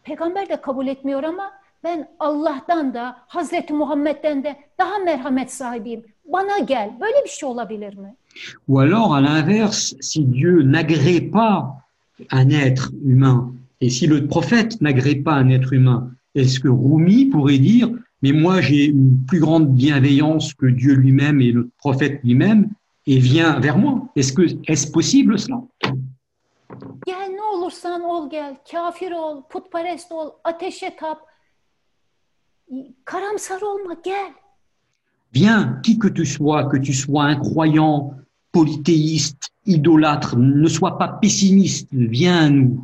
Peygamber 0.05 0.49
de 0.49 0.61
kabul 0.61 0.87
etmiyor 0.87 1.23
ama 1.23 1.53
ben 1.89 2.09
Allah'tan 2.19 2.95
da 2.95 3.17
Hazreti 3.29 3.73
Muhammed'den 3.73 4.45
de 4.45 4.57
daha 4.79 4.99
merhamet 4.99 5.53
sahibiyim. 5.53 6.05
Bana 6.33 6.59
gel. 6.59 6.91
Böyle 7.01 7.25
bir 7.25 7.31
şey 7.31 7.49
olabilir 7.49 7.95
mi? 7.97 8.15
Ou 8.69 8.79
alors, 8.79 9.15
à 9.15 9.21
l'inverse, 9.21 9.95
si 10.01 10.33
Dieu 10.33 10.63
n'agrée 10.63 11.21
pas 11.21 11.57
un 12.31 12.51
être 12.51 12.93
humain, 13.05 13.53
et 13.81 13.91
si 13.91 14.07
le 14.07 14.27
prophète 14.27 14.81
n'agrée 14.81 15.15
pas 15.15 15.33
un 15.33 15.49
être 15.51 15.73
humain, 15.73 16.11
est-ce 16.35 16.61
que 16.61 16.69
Rumi 16.69 17.25
pourrait 17.33 17.59
dire, 17.59 17.89
mais 18.23 18.33
moi 18.33 18.61
j'ai 18.61 18.85
une 18.85 19.25
plus 19.29 19.41
grande 19.41 19.69
bienveillance 19.75 20.55
que 20.55 20.67
Dieu 20.67 20.95
lui-même 20.95 21.41
et 21.41 21.53
le 21.53 21.71
prophète 21.79 22.21
lui-même, 22.25 22.69
et 23.07 23.19
vient 23.19 23.59
vers 23.61 23.79
moi 23.79 23.95
Est-ce 24.17 24.33
que 24.33 24.43
est-ce 24.71 24.87
possible 24.99 25.39
cela? 25.39 25.59
Gel 27.07 27.31
ne 27.39 27.45
olursan 27.57 28.03
ol 28.15 28.29
gel. 28.31 28.55
Kafir 28.71 29.13
ol, 29.17 29.37
putperest 29.51 30.13
ol, 30.13 30.29
ateşe 30.45 30.91
tap. 31.01 31.19
Karamsar 33.05 33.63
olma 33.63 33.97
gel. 34.05 34.33
Viens, 35.33 35.81
qui 35.83 35.99
que 35.99 36.09
tu 36.09 36.25
sois, 36.27 36.65
que 36.71 36.77
tu 36.77 36.93
sois 36.93 37.25
incroyant, 37.25 38.15
polythéiste, 38.53 39.51
idolâtre, 39.67 40.37
ne 40.37 40.69
sois 40.69 40.99
pas 40.99 41.09
pessimiste, 41.09 41.89
viens 41.93 42.39
à 42.47 42.51
nous. 42.51 42.81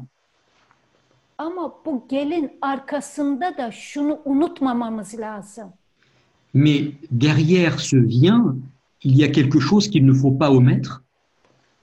Ama 1.38 1.72
bu 1.84 2.06
gelin 2.08 2.50
arkasında 2.60 3.58
da 3.58 3.70
şunu 3.72 4.20
unutmamamız 4.24 5.14
lazım. 5.18 5.72
Mais 6.54 6.92
derrière 7.10 7.80
ce 7.80 7.96
vient, 7.96 8.56
il 9.02 9.16
y 9.18 9.24
a 9.24 9.32
quelque 9.32 9.58
chose 9.58 9.90
qu'il 9.90 10.06
ne 10.06 10.12
faut 10.12 10.38
pas 10.38 10.50
omettre. 10.50 11.02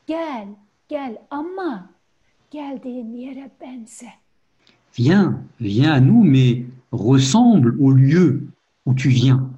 Gel, 0.07 0.47
gel 0.89 1.17
ama 1.29 1.89
geldiğin 2.51 3.13
yere 3.13 3.51
benze. 3.61 4.07
Viens, 4.97 5.43
viens 5.59 5.91
à 5.91 5.99
nous, 5.99 6.23
mais 6.23 6.65
ressemble 6.91 7.75
au 7.79 7.91
lieu 7.91 8.47
où 8.85 8.95
tu 8.95 9.09
viens. 9.09 9.49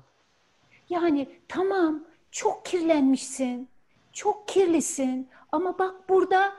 Yani 0.90 1.28
tamam 1.48 2.00
çok 2.32 2.66
kirlenmişsin, 2.66 3.68
çok 4.14 4.48
kirlisin 4.48 5.28
ama 5.52 5.80
bak 5.80 6.10
burada 6.10 6.54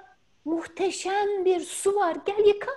muhteşem 0.45 1.45
bir 1.45 1.61
su 1.61 1.95
var. 1.95 2.17
Gel 2.27 2.47
yıka. 2.47 2.71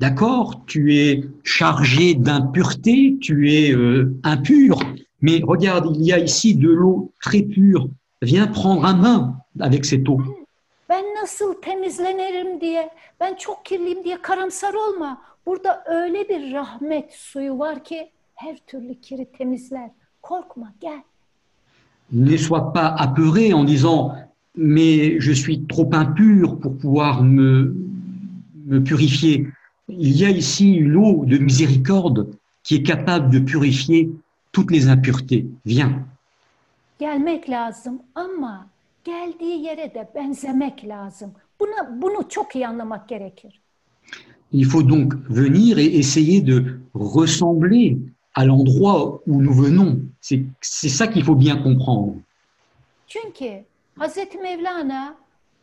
D'accord, 0.00 0.66
tu 0.66 0.88
es 0.90 1.24
chargé 1.44 2.14
d'impureté, 2.14 3.20
tu 3.20 3.46
es 3.46 3.72
euh, 3.72 4.10
impur, 4.24 4.82
mais 5.20 5.40
regarde, 5.42 5.96
il 5.96 6.06
y 6.06 6.12
a 6.12 6.18
ici 6.18 6.56
de 6.56 6.68
l'eau 6.68 7.12
très 7.20 7.42
pure. 7.42 7.88
Viens 8.22 8.48
prendre 8.48 8.84
un 8.84 8.94
bain 8.94 9.36
avec 9.60 9.84
cette 9.84 10.08
eau. 10.08 10.20
Ben 10.88 11.04
nasıl 11.22 11.54
temizlenirim 11.54 12.60
diye, 12.60 12.90
ben 13.20 13.34
çok 13.34 13.64
kirliyim 13.64 14.04
diye 14.04 14.22
karamsar 14.22 14.74
olma. 14.74 15.22
Burada 15.46 15.84
öyle 15.86 16.28
bir 16.28 16.52
rahmet 16.52 17.12
suyu 17.12 17.58
var 17.58 17.84
ki 17.84 18.10
her 18.34 18.56
türlü 18.66 19.00
kiri 19.00 19.32
temizler. 19.32 19.90
Korkma 20.22 20.72
gel. 20.80 21.02
Ne 22.12 22.38
sois 22.38 22.72
pas 22.74 22.94
apeuré 22.98 23.54
en 23.54 23.64
disant 23.64 24.14
mais 24.56 25.20
je 25.20 25.32
suis 25.32 25.64
trop 25.66 25.88
impur 25.94 26.60
pour 26.60 26.76
pouvoir 26.78 27.22
me, 27.22 27.74
me 28.66 28.84
purifier. 28.84 29.48
Il 29.88 30.16
y 30.16 30.24
a 30.24 30.30
ici 30.30 30.74
une 30.76 30.96
eau 30.96 31.24
de 31.24 31.38
miséricorde 31.38 32.30
qui 32.62 32.76
est 32.76 32.82
capable 32.82 33.30
de 33.30 33.38
purifier 33.38 34.10
toutes 34.52 34.70
les 34.70 34.88
impuretés. 34.88 35.46
Viens. 35.64 36.04
Gelmek 36.98 37.50
lazım 37.50 38.02
ama 38.14 38.66
geldiği 39.04 39.64
yere 39.64 39.94
de 39.94 40.10
benzemek 40.14 40.88
lazım. 40.88 41.32
Buna, 41.60 42.02
bunu 42.02 42.28
çok 42.28 42.56
iyi 42.56 42.68
anlamak 42.68 43.08
gerekir. 43.08 43.60
Il 44.52 44.66
faut 44.66 44.82
donc 44.82 45.14
venir 45.28 45.78
et 45.78 45.96
essayer 45.96 46.40
de 46.40 46.78
ressembler 46.94 47.98
à 48.34 48.44
l'endroit 48.44 49.20
où 49.26 49.40
nous 49.40 49.54
venons. 49.54 50.00
C'est 50.20 50.88
ça 50.88 51.06
qu'il 51.06 51.24
faut 51.24 51.34
bien 51.34 51.56
comprendre. 51.56 52.14
Çünkü 53.06 53.64
Hazreti 53.98 54.38
Mevlana 54.38 55.14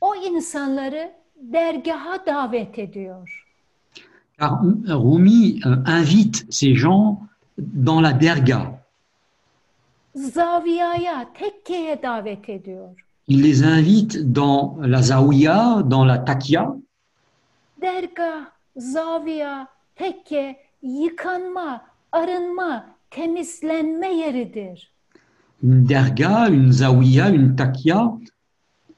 o 0.02 0.16
insanları 0.16 1.12
dergaha 1.42 2.26
davet 2.26 2.80
ediyor. 2.80 3.46
Car 4.40 4.62
Rumi 4.88 5.60
euh, 5.66 5.84
invite 5.86 6.46
ces 6.50 6.76
gens 6.76 7.20
dans 7.58 8.02
la 8.02 8.14
derga. 8.14 8.86
Zaviyaya, 10.16 11.34
tekkeye 11.34 12.02
davet 12.04 12.50
ediyor. 12.50 12.90
Il 13.28 13.44
les 13.44 13.64
invite 13.64 14.32
dans 14.32 14.78
la 14.82 15.02
zawiya, 15.02 15.84
dans 15.84 16.06
la 16.06 16.18
takia. 16.18 16.76
Dergah, 17.82 18.52
zaviya, 18.78 19.68
tekke, 19.96 20.58
yıkanma, 20.82 21.86
arınma, 22.12 22.90
temizlenme 23.10 24.14
yeridir. 24.14 24.94
Une 25.64 25.90
derga, 25.90 26.48
une 26.50 26.72
zawiya, 26.72 27.30
une 27.30 27.56
takia, 27.56 28.14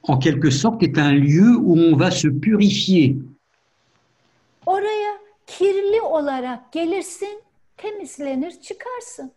en 0.04 0.18
quelque 0.20 0.50
sorte, 0.50 0.84
est 0.84 0.98
un 0.98 1.12
lieu 1.12 1.58
où 1.58 1.76
on 1.76 1.96
va 1.96 2.12
se 2.12 2.28
purifier. 2.28 3.18
Oraya 4.66 5.18
kirli 5.48 6.02
olarak 6.02 6.74
gelirsin, 6.74 7.42
temizlenir, 7.78 8.52
çıkarsın. 8.52 9.32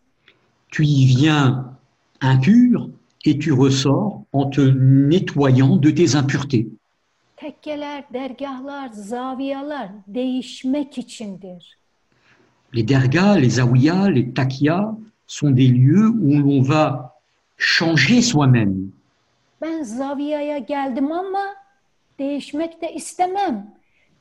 Tu 0.71 0.83
y 0.83 1.05
viens 1.05 1.77
impur 2.21 2.89
et 3.25 3.39
tu 3.39 3.51
ressors 3.51 4.21
en 4.33 4.49
te 4.49 4.61
nettoyant 4.61 5.77
de 5.77 5.91
tes 5.91 6.15
impuretés. 6.15 6.67
Tekkeler, 7.45 8.03
dergahlar, 8.13 8.89
zaviyalar 8.89 9.89
değişmek 10.07 10.97
içindir. 10.97 11.77
Les 12.73 12.87
dergas, 12.87 13.37
les 13.37 13.49
zawiyas, 13.49 14.09
les 14.09 14.33
takias 14.33 14.95
sont 15.27 15.51
des 15.51 15.67
lieux 15.67 16.09
où 16.09 16.39
l'on 16.39 16.61
va 16.63 17.13
changer 17.57 18.21
soi-même. 18.21 18.91
Ben 19.61 19.83
zaviyaya 19.83 20.57
geldim 20.57 21.11
ama 21.11 21.45
değişmek 22.19 22.81
de 22.81 22.93
istemem. 22.93 23.73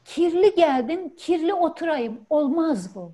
Kirli 0.05 0.55
geldim, 0.57 1.01
kirli 1.17 1.55
oturayım. 1.55 2.15
Olmaz 2.31 2.95
bu. 2.95 3.13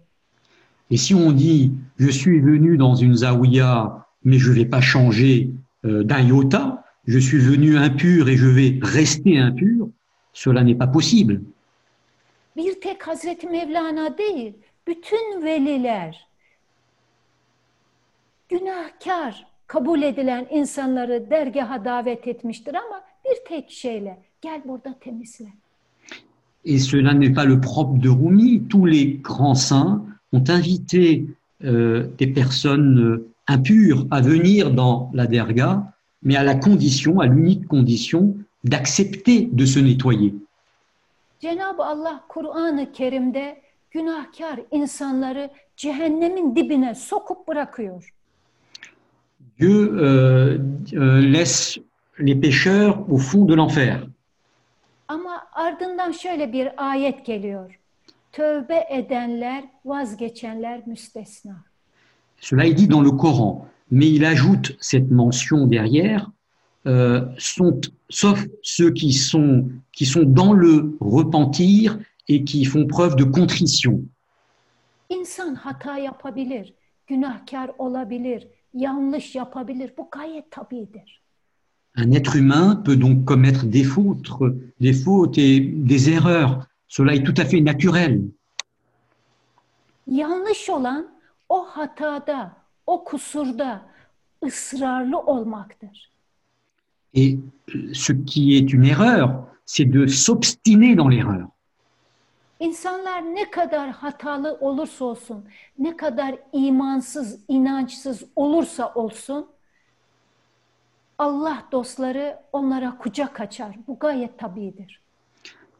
Et 0.90 1.00
si 1.00 1.14
on 1.14 1.32
dit 1.38 1.72
je 1.98 2.10
suis 2.10 2.40
venu 2.46 2.78
dans 2.78 2.96
une 2.96 3.14
zawiya, 3.14 4.06
mais 4.24 4.38
je 4.38 4.52
vais 4.52 4.70
pas 4.70 4.82
changer 4.82 5.50
euh, 5.84 6.02
d'un 6.02 6.20
iota, 6.20 6.84
je 7.06 7.18
suis 7.18 7.38
venu 7.38 7.76
impur 7.76 8.28
et 8.28 8.36
je 8.36 8.48
vais 8.48 8.80
rester 8.82 9.38
impur, 9.38 9.88
cela 10.32 10.62
n'est 10.62 10.78
pas 10.78 10.92
possible. 10.92 11.40
Bir 12.56 12.80
tek 12.80 13.08
Hazreti 13.08 13.46
Mevlana 13.46 14.18
değil, 14.18 14.54
bütün 14.86 15.44
veliler 15.44 16.26
günahkar 18.48 19.46
kabul 19.66 20.02
edilen 20.02 20.46
insanları 20.50 21.30
dergaha 21.30 21.84
davet 21.84 22.28
etmiştir 22.28 22.74
ama 22.74 23.02
bir 23.24 23.48
tek 23.48 23.70
şeyle 23.70 24.18
gel 24.40 24.62
burada 24.64 24.94
temizle. 25.00 25.52
Et 26.64 26.78
cela 26.78 27.14
n'est 27.14 27.34
pas 27.34 27.46
le 27.46 27.60
propre 27.60 27.98
de 28.02 28.08
Rumi. 28.08 28.68
Tous 28.68 28.86
les 28.86 29.22
grands 29.22 29.54
saints 29.54 30.04
ont 30.32 30.44
invité 30.48 31.26
euh, 31.64 32.06
des 32.18 32.26
personnes 32.26 32.98
euh, 32.98 33.26
impures 33.48 34.06
à 34.10 34.20
venir 34.20 34.70
dans 34.70 35.10
la 35.14 35.26
derga, 35.26 35.92
mais 36.22 36.36
à 36.36 36.44
la 36.44 36.54
condition, 36.54 37.20
à 37.20 37.26
l'unique 37.26 37.66
condition, 37.66 38.36
d'accepter 38.64 39.48
de 39.52 39.64
se 39.66 39.80
nettoyer. 39.80 40.32
Cenab-ı 41.40 41.84
Allah 41.84 42.24
Kur'an-ı 42.28 42.92
Kerim'de 42.92 43.62
günahkar 43.90 44.60
insanları 44.70 45.50
cehennemin 45.76 46.56
dibine 46.56 46.94
sokup 46.94 47.48
bırakıyor. 47.48 48.14
Dieu 49.58 49.98
euh, 49.98 50.58
euh, 50.92 51.32
laisse 51.32 51.80
les 52.18 52.40
pécheurs 52.40 53.10
au 53.10 53.18
fond 53.18 53.48
de 53.48 53.54
l'enfer. 53.54 54.06
Ama 55.08 55.46
ardından 55.52 56.12
şöyle 56.12 56.52
bir 56.52 56.90
ayet 56.90 57.26
geliyor. 57.26 57.80
Tövbe 58.32 58.86
edenler, 58.90 59.64
vazgeçenler 59.84 60.82
müstesna. 60.86 61.56
Cela 62.40 62.64
est 62.64 62.78
dit 62.78 62.88
dans 62.88 63.04
le 63.04 63.10
Coran, 63.10 63.66
mais 63.90 64.06
il 64.06 64.24
ajoute 64.24 64.76
cette 64.80 65.10
mention 65.10 65.66
derrière, 65.66 66.30
euh, 66.86 67.26
sont, 67.38 67.80
sauf 68.08 68.46
ceux 68.62 68.90
qui 68.90 69.12
sont, 69.12 69.68
qui 69.92 70.06
sont 70.06 70.22
dans 70.22 70.52
le 70.52 70.96
repentir 71.00 71.98
et 72.28 72.44
qui 72.44 72.64
font 72.64 72.86
preuve 72.86 73.16
de 73.16 73.24
contrition. 73.24 74.02
İnsan 75.10 75.54
hata 75.54 75.98
yapabilir, 75.98 76.72
günahkar 77.06 77.70
olabilir, 77.78 78.48
yanlış 78.74 79.34
yapabilir. 79.34 79.90
Bu 79.98 80.08
gayet 80.10 80.50
tabidir. 80.50 81.20
Un 81.96 82.12
être 82.12 82.36
humain 82.36 82.76
peut 82.76 82.96
donc 82.96 83.24
commettre 83.24 83.66
des 83.66 83.82
fautes, 83.82 84.30
des 84.80 84.92
fautes 84.92 85.38
et 85.38 85.60
des 85.60 86.10
erreurs. 86.10 86.66
Cela 86.88 87.14
est 87.14 87.24
tout 87.24 87.34
à 87.36 87.44
fait 87.44 87.60
naturel. 87.60 88.22
Yanlış 90.06 90.70
olan 90.70 91.06
o 91.48 91.64
hatada, 91.64 92.56
o 92.86 93.04
kusurda 93.04 93.82
ısrarlı 94.46 95.18
olmaktır. 95.18 96.09
Et 97.14 97.38
ce 97.92 98.12
qui 98.12 98.56
est 98.56 98.72
une 98.72 98.84
erreur, 98.84 99.46
c'est 99.64 99.84
de 99.84 100.06
s'obstiner 100.06 100.94
dans 100.94 101.08
l'erreur. 101.08 101.48
İnsanlar 102.60 103.22
ne 103.22 103.50
kadar 103.50 103.90
hatalı 103.90 104.58
olursa 104.60 105.04
olsun, 105.04 105.44
ne 105.78 105.96
kadar 105.96 106.34
imansız, 106.52 107.38
inançsız 107.48 108.24
olursa 108.36 108.92
olsun, 108.94 109.46
Allah 111.18 111.64
dostları 111.72 112.36
onlara 112.52 112.98
kucak 112.98 113.40
açar. 113.40 113.76
Bu 113.88 113.98
gayet 113.98 114.38
tabidir. 114.38 115.00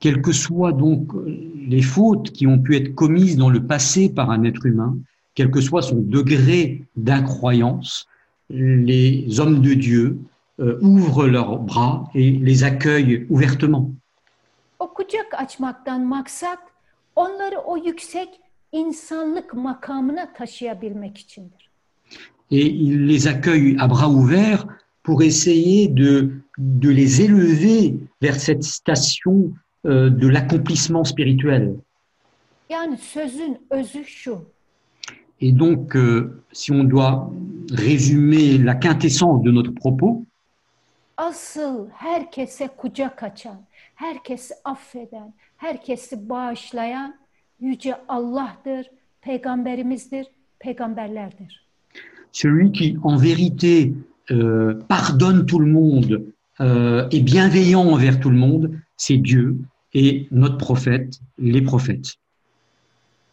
Quelles 0.00 0.22
que 0.22 0.32
soient 0.32 0.72
donc 0.72 1.12
les 1.70 1.82
fautes 1.82 2.30
qui 2.32 2.46
ont 2.46 2.62
pu 2.62 2.76
être 2.76 2.94
commises 2.94 3.36
dans 3.36 3.50
le 3.50 3.66
passé 3.66 4.08
par 4.08 4.30
un 4.30 4.44
être 4.44 4.66
humain, 4.66 4.96
quel 5.34 5.50
que 5.50 5.60
soit 5.60 5.82
son 5.82 6.00
degré 6.00 6.82
d'incroyance, 6.96 8.06
les 8.48 9.40
hommes 9.40 9.60
de 9.60 9.74
Dieu 9.74 10.04
euh, 10.06 10.30
ouvrent 10.82 11.26
leurs 11.26 11.58
bras 11.58 12.10
et 12.14 12.30
les 12.30 12.64
accueillent 12.64 13.26
ouvertement. 13.30 13.90
O 14.78 14.94
kucak 14.94 15.34
açmaktan 15.34 16.00
maksat 16.00 16.58
onları 17.16 17.58
o 17.58 17.76
yüksek 17.76 18.28
insanlık 18.72 19.54
makamına 19.54 20.32
taşıyabilmek 20.32 21.18
içindir. 21.18 21.70
Et 22.50 22.66
ils 22.66 23.08
les 23.08 23.26
accueillent 23.26 23.76
à 23.78 23.88
bras 23.88 24.08
ouverts 24.08 24.66
pour 25.02 25.22
essayer 25.22 25.88
de, 25.88 26.30
de 26.58 26.88
les 26.88 27.20
élever 27.22 27.94
vers 28.22 28.36
cette 28.36 28.64
station 28.64 29.52
euh, 29.86 30.10
de 30.10 30.28
l'accomplissement 30.28 31.04
spirituel. 31.04 31.74
Yani 32.70 32.96
sözün 32.96 33.58
özü 33.70 34.04
şu. 34.04 34.38
Et 35.40 35.52
donc, 35.52 35.96
euh, 35.96 36.42
si 36.52 36.72
on 36.72 36.84
doit 36.84 37.30
résumer 37.70 38.58
la 38.58 38.74
quintessence 38.74 39.42
de 39.42 39.50
notre 39.50 39.72
propos, 39.74 40.26
Asıl 41.20 41.88
herkese 41.90 42.68
kucak 42.68 43.22
açan, 43.22 43.60
herkesi 43.94 44.54
affeden, 44.64 45.34
herkesi 45.56 46.28
bağışlayan 46.28 47.16
yüce 47.60 48.00
Allah'tır, 48.08 48.90
peygamberimizdir, 49.20 50.26
peygamberlerdir. 50.58 51.66
celui 52.32 52.72
qui 52.72 52.98
en 53.04 53.16
vérité 53.16 53.92
euh, 54.30 54.78
pardonne 54.88 55.46
tout 55.46 55.58
le 55.58 55.70
monde, 55.70 56.24
euh, 56.60 57.08
est 57.10 57.20
bienveillant 57.20 57.84
envers 57.84 58.20
tout 58.20 58.30
le 58.30 58.36
monde, 58.36 58.70
c'est 58.96 59.16
Dieu 59.16 59.56
et 59.92 60.28
notre 60.30 60.58
prophète, 60.58 61.20
les 61.38 61.62
prophètes. 61.62 62.16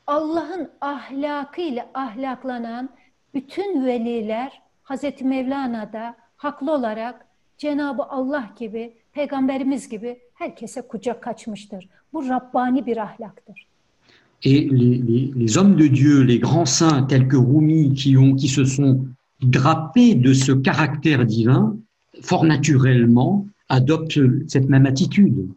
Allah'ın 0.07 0.69
ahlakıyla 0.81 1.85
ahlaklanan 1.93 2.89
bütün 3.33 3.85
veliler 3.85 4.61
Hazreti 4.83 5.25
Mevlana'da 5.25 6.15
haklı 6.37 6.71
olarak 6.71 7.26
Cenabı 7.57 8.03
Allah 8.03 8.49
gibi, 8.59 8.93
peygamberimiz 9.13 9.89
gibi 9.89 10.19
herkese 10.33 10.81
kucak 10.81 11.27
açmıştır. 11.27 11.89
Bu 12.13 12.29
Rabbani 12.29 12.85
bir 12.85 12.97
ahlaktır. 12.97 13.67
Et 14.43 14.71
les, 14.71 14.99
les- 15.01 15.31
les 15.35 15.57
hommes 15.57 15.77
de 15.79 15.95
Dieu, 15.95 16.27
les 16.27 16.39
grands 16.39 16.69
saints 16.79 17.07
tels 17.09 17.27
que 17.27 17.37
Rumi, 17.37 17.93
qui, 17.95 18.17
ont, 18.17 18.35
qui 18.35 18.47
se 18.47 18.65
sont 18.65 19.07
drapés 19.41 20.13
de 20.23 20.33
ce 20.33 20.51
caractère 20.61 21.25
divin, 21.25 21.75
fort 22.21 22.45
naturellement 22.45 23.45
adoptent 23.69 24.19
cette 24.47 24.69
même 24.69 24.85
attitude. 24.85 25.49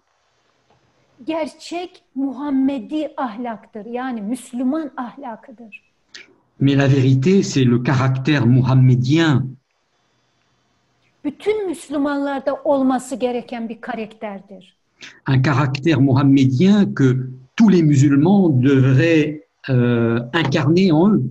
Gerçek 1.26 2.02
Muhammedi 2.14 3.08
ahlaktır. 3.16 3.84
Yani 3.86 4.22
Müslüman 4.22 4.90
ahlakıdır. 4.96 5.82
Mais 6.60 6.76
la 6.78 6.88
vérité, 6.88 7.42
c'est 7.42 7.64
le 7.64 7.82
caractère 7.82 8.46
mohammedien 8.46 9.46
Bütün 11.24 11.68
Müslümanlarda 11.68 12.54
olması 12.64 13.16
gereken 13.16 13.68
bir 13.68 13.80
karakterdir. 13.80 14.76
un 15.28 15.42
caractère 15.42 15.98
mohammedien 16.00 16.94
que 16.94 17.30
tous 17.56 17.68
les 17.70 17.82
musulmans 17.82 18.48
devraient 18.50 19.46
euh, 19.70 20.20
incarner 20.34 20.92
en 20.92 21.08
eux. 21.10 21.22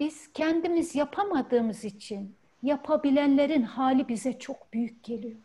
Biz 0.00 0.28
kendimiz 0.34 0.94
yapamadığımız 0.94 1.84
için 1.84 2.34
yapabilenlerin 2.62 3.62
hali 3.62 4.08
bize 4.08 4.38
çok 4.38 4.72
büyük 4.72 5.04
geliyor. 5.04 5.36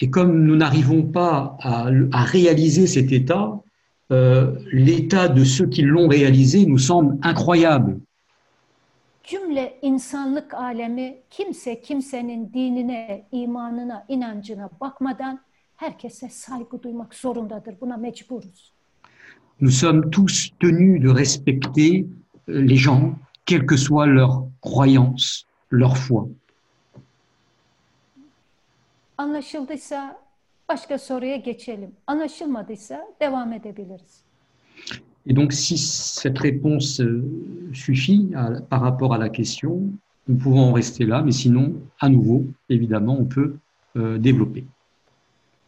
Et 0.00 0.10
comme 0.10 0.46
nous 0.46 0.56
n'arrivons 0.58 1.12
pas 1.12 1.56
à, 1.62 1.88
à 2.12 2.24
réaliser 2.32 2.86
cet 2.86 3.12
état, 3.12 3.60
euh, 4.10 4.46
l'état 4.72 5.28
de 5.28 5.44
ceux 5.44 5.68
qui 5.70 5.82
l'ont 5.82 6.08
réalisé 6.08 6.66
nous 6.66 6.78
semble 6.78 7.18
incroyable. 7.22 7.96
Cümle 9.24 9.78
insanlık 9.82 10.54
alemi 10.54 11.18
kimse 11.30 11.80
kimsenin 11.80 12.52
dinine, 12.52 13.26
imanına, 13.32 14.04
inancına 14.08 14.70
bakmadan 14.80 15.40
herkese 15.76 16.28
saygı 16.28 16.82
duymak 16.82 17.14
zorundadır. 17.14 17.80
Buna 17.80 17.96
mecburuz. 17.96 18.72
Nous 19.60 19.80
sommes 19.80 20.10
tous 20.10 20.50
tenus 20.60 21.02
de 21.02 21.20
respecter 21.20 22.04
euh, 22.48 22.68
les 22.68 22.76
gens, 22.76 23.14
quelle 23.46 23.66
que 23.66 23.76
soit 23.76 24.06
leur 24.06 24.48
croyance, 24.62 25.44
leur 25.72 25.96
foi. 25.96 26.28
Anlaşıldıysa 29.18 30.20
başka 30.68 30.98
soruya 30.98 31.36
geçelim. 31.36 31.90
Anlaşılmadıysa 32.06 33.06
devam 33.20 33.52
edebiliriz. 33.52 34.23
Et 35.26 35.32
donc, 35.32 35.52
si 35.52 35.78
cette 35.78 36.38
réponse 36.38 37.00
euh, 37.00 37.24
suffit 37.72 38.30
à- 38.34 38.60
par 38.60 38.80
rapport 38.82 39.14
à 39.14 39.18
la 39.18 39.28
question, 39.28 39.82
nous 40.28 40.36
pouvons 40.36 40.60
en 40.70 40.72
rester 40.72 41.06
là, 41.06 41.22
mais 41.22 41.32
sinon, 41.32 41.74
à 42.00 42.08
nouveau, 42.08 42.44
évidemment, 42.68 43.16
on 43.18 43.24
peut 43.24 43.56
euh, 43.96 44.18
développer. 44.18 44.64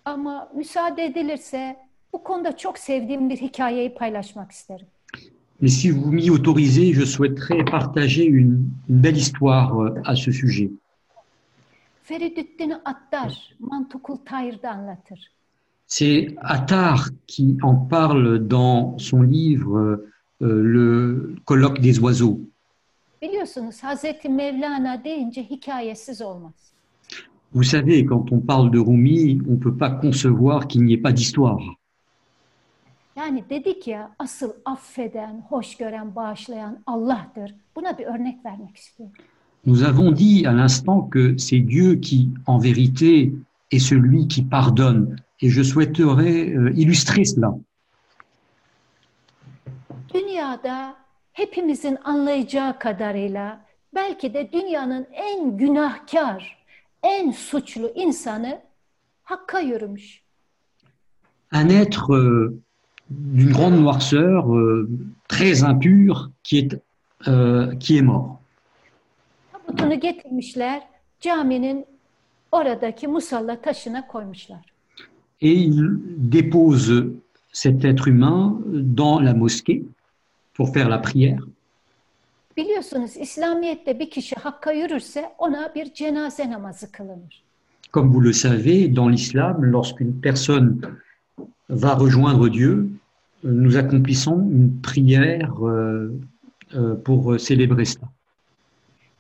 Ama 0.05 0.49
müsaade 0.55 1.05
edilirse 1.05 1.77
bu 2.13 2.23
konuda 2.23 2.57
çok 2.57 2.79
sevdiğim 2.79 3.31
bir 3.31 3.37
hikayeyi 3.37 3.95
paylaşmak 3.95 4.53
isterim. 4.53 4.87
Mais 5.61 5.71
si 5.81 5.91
vous 5.91 6.13
m'y 6.13 6.31
autorisez, 6.31 6.93
je 6.93 7.05
souhaiterais 7.07 7.65
partager 7.65 8.25
une, 8.27 8.71
une 8.89 9.03
belle 9.03 9.17
histoire 9.17 9.81
euh, 9.83 10.03
à 10.05 10.15
ce 10.17 10.31
sujet. 10.33 10.71
Feridüddin 12.03 12.81
Attar, 12.85 13.33
Mantukul 13.61 14.17
Tayr'da 14.25 14.71
anlatır. 14.71 15.36
C'est 15.87 16.35
Attar 16.41 17.09
qui 17.27 17.57
en 17.63 17.77
parle 17.77 18.47
dans 18.47 18.99
son 18.99 19.23
livre 19.23 20.05
euh, 20.43 20.63
Le 20.63 21.37
colloque 21.45 21.81
des 21.81 21.99
oiseaux. 22.01 22.41
Vous 27.53 27.63
savez, 27.63 28.05
quand 28.05 28.33
on 28.33 28.41
parle 28.41 28.71
de 28.71 28.79
Rumi, 28.79 29.41
on 29.49 29.53
ne 29.53 29.57
peut 29.57 29.77
pas 29.77 29.91
concevoir 29.91 30.67
qu'il 30.67 30.85
n'y 30.85 30.95
ait 30.95 30.99
pas 30.99 31.13
d'histoire. 31.13 31.63
Yani 33.17 33.45
dedik 33.51 33.89
ya 33.89 34.11
asıl 34.19 34.51
affeden, 34.65 35.43
hoş 35.49 35.77
gören, 35.77 36.17
bağışlayan 36.17 36.79
Allah'tır. 36.87 37.55
Buna 37.77 37.99
bir 37.99 38.05
örnek 38.05 38.45
vermek 38.45 38.77
istiyorum. 38.77 39.17
Nous 39.67 39.83
avons 39.83 40.13
dit 40.13 40.47
à 40.47 40.53
l'instant 40.53 41.11
que 41.11 41.37
c'est 41.39 41.61
Dieu 41.61 42.01
qui, 42.01 42.29
en 42.47 42.59
vérité, 42.59 43.33
est 43.73 43.81
celui 43.81 44.29
qui 44.29 44.43
pardonne. 44.43 45.17
Et 45.43 45.51
je 45.51 45.63
souhaiterais 45.63 46.49
euh, 46.49 46.73
illustrer 46.75 47.25
cela. 47.25 47.55
Dünyada 50.15 50.97
hepimizin 51.33 51.99
anlayacağı 52.05 52.79
kadarıyla 52.79 53.67
belki 53.95 54.35
de 54.35 54.53
dünyanın 54.53 55.07
en 55.13 55.57
günahkar, 55.57 56.65
en 57.03 57.31
suçlu 57.31 57.93
insanı 57.95 58.61
Hakk'a 59.23 59.61
yürümüş. 59.61 60.23
Un 61.53 61.69
être 61.69 62.15
euh, 62.15 62.63
d'une 63.11 63.53
grande 63.53 63.77
noirceur, 63.77 64.57
euh, 64.57 64.89
très 65.29 65.63
impur, 65.63 66.31
qui 66.43 66.59
est, 66.59 66.83
euh, 67.29 67.79
qui 67.79 67.97
est 67.99 68.03
mort. 68.03 68.39
Bu 69.55 69.59
tabutunu 69.67 70.01
getirmişler 70.01 70.83
caminin 71.21 71.87
oradaki 72.53 73.09
musalla 73.09 73.61
taşına 73.61 74.07
koymuşlar. 74.07 74.76
Et 75.41 75.53
il 75.53 75.99
dépose 76.17 77.07
cet 77.53 77.85
être 77.85 78.09
humain 78.09 78.59
dans 78.67 79.21
la 79.21 79.35
mosquée 79.35 79.85
pour 80.55 80.73
faire 80.73 80.89
la 80.89 80.99
prière. 80.99 81.43
Biliyorsunuz 82.57 83.17
İslamiyet'te 83.17 83.99
bir 83.99 84.11
kişi 84.11 84.37
hakka 84.37 84.73
yürürse 84.73 85.33
ona 85.39 85.75
bir 85.75 85.95
cenaze 85.95 86.51
namazı 86.51 86.93
kılınır. 86.93 87.43
Comme 87.93 88.13
vous 88.13 88.25
le 88.25 88.33
savez, 88.33 88.97
dans 88.97 89.13
l'islam, 89.13 89.65
lorsqu'une 89.65 90.21
personne 90.23 90.81
va 91.71 91.95
rejoindre 91.95 92.49
Dieu, 92.49 92.91
nous 93.45 93.77
accomplissons 93.77 94.41
une 94.51 94.81
prière 94.83 95.53
euh, 95.63 96.11
euh, 96.75 96.97
pour 97.05 97.41
célébrer 97.41 97.85
cela. 97.85 98.09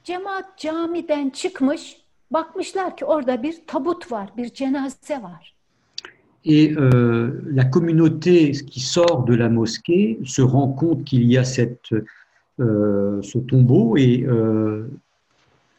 Cemaat 0.05 0.59
camiden 0.59 1.31
çıkmış, 1.31 1.97
bakmışlar 2.31 2.97
ki 2.97 3.05
orada 3.05 3.43
bir 3.43 3.67
tabut 3.67 4.13
var, 4.13 4.31
bir 4.37 4.55
cenaze 4.55 5.23
var. 5.23 5.56
Et 6.49 6.73
euh, 6.77 7.43
la 7.47 7.65
communauté 7.65 8.53
qui 8.53 8.79
sort 8.79 9.25
de 9.25 9.35
la 9.35 9.49
mosquée 9.49 10.19
se 10.25 10.43
rend 10.43 10.69
compte 10.69 11.03
qu'il 11.05 11.25
y 11.25 11.37
a 11.37 11.43
cette, 11.43 11.93
euh, 12.61 13.21
ce 13.21 13.39
tombeau 13.39 13.97
et 13.97 14.23
euh, 14.23 14.89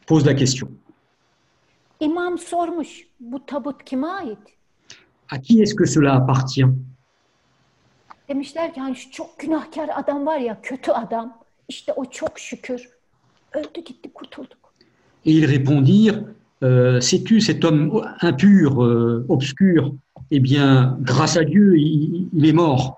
pose 0.06 0.26
la 0.26 0.34
question. 0.34 0.68
İmam 2.00 2.38
sormuş, 2.38 3.08
bu 3.20 3.40
tabut 3.46 3.82
kime 3.84 4.06
ait? 4.06 4.36
À 5.30 5.38
qui 5.38 5.62
est-ce 5.62 5.74
que 5.74 5.86
cela 5.86 6.14
appartient? 6.14 6.68
Demişler 8.28 8.74
ki 8.74 8.80
hani 8.80 8.96
şu 8.96 9.10
çok 9.10 9.38
günahkar 9.38 9.90
adam 9.94 10.26
var 10.26 10.38
ya, 10.38 10.60
kötü 10.62 10.90
adam. 10.90 11.38
İşte 11.68 11.92
o 11.92 12.04
çok 12.04 12.38
şükür. 12.38 12.88
Öldü 13.54 13.84
gitti 13.84 14.12
kurtulduk. 14.14 14.58
Et 15.24 15.32
ils 15.32 15.48
répondirent, 15.48 16.24
euh, 16.62 17.00
sais-tu, 17.00 17.40
cet 17.40 17.64
homme 17.64 17.90
impur, 18.22 18.84
euh, 18.84 19.24
obscur, 19.28 19.94
eh 20.30 20.40
bien, 20.40 20.98
grâce 21.00 21.36
à 21.36 21.44
Dieu, 21.44 21.76
il, 21.76 22.28
il 22.32 22.46
est 22.46 22.52
mort. 22.52 22.94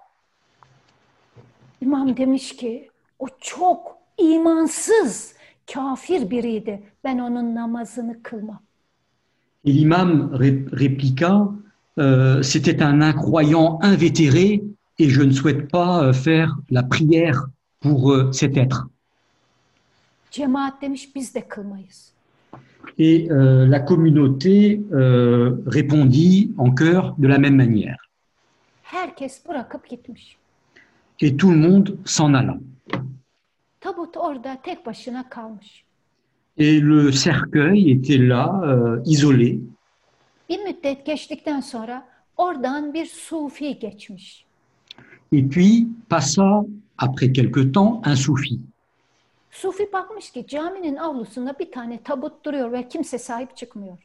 İmam 1.80 2.16
demiş 2.16 2.56
ki 2.56 2.90
o 3.18 3.26
çok 3.40 3.96
imansız, 4.18 5.34
kafir 5.74 6.30
biriydi. 6.30 6.82
Ben 7.04 7.18
onun 7.18 7.54
namazını 7.54 8.22
kılmam. 8.22 8.60
Et 9.64 9.74
l'imam 9.74 10.32
ré- 10.34 10.68
répliqua, 10.70 11.54
euh, 11.98 12.42
c'était 12.42 12.82
un 12.82 13.00
incroyant 13.02 13.78
invétéré 13.82 14.62
et 14.98 15.08
je 15.10 15.22
ne 15.22 15.32
souhaite 15.32 15.70
pas 15.70 16.02
euh, 16.04 16.12
faire 16.12 16.56
la 16.70 16.82
prière 16.82 17.38
pour 17.80 18.12
euh, 18.12 18.32
cet 18.32 18.56
être. 18.56 18.88
Cemaat 20.30 20.82
demiş 20.82 21.14
biz 21.14 21.34
de 21.34 21.48
kılmayız. 21.48 22.12
Et 22.98 23.30
euh, 23.30 23.66
la 23.66 23.80
communauté 23.80 24.82
euh, 24.92 25.56
répondit 25.66 26.52
en 26.58 26.70
chœur 26.70 27.14
de 27.18 27.28
la 27.28 27.38
même 27.38 27.56
manière. 27.56 27.96
Et 31.20 31.36
tout 31.36 31.50
le 31.50 31.56
monde 31.56 31.98
s'en 32.04 32.34
alla. 32.34 32.58
Et 36.56 36.80
le 36.80 37.12
cercueil 37.12 37.90
était 37.90 38.18
là, 38.18 38.60
euh, 38.64 39.00
isolé. 39.06 39.60
Et 45.32 45.42
puis 45.42 45.88
passa, 46.08 46.62
après 46.98 47.32
quelque 47.32 47.60
temps, 47.60 48.02
un 48.04 48.16
soufi. 48.16 48.60
Sufi 49.50 49.92
bakmış 49.92 50.30
ki 50.30 50.46
caminin 50.48 50.96
avlusunda 50.96 51.58
bir 51.58 51.70
tane 51.70 52.02
tabut 52.02 52.44
duruyor 52.44 52.72
ve 52.72 52.88
kimse 52.88 53.18
sahip 53.18 53.56
çıkmıyor. 53.56 53.98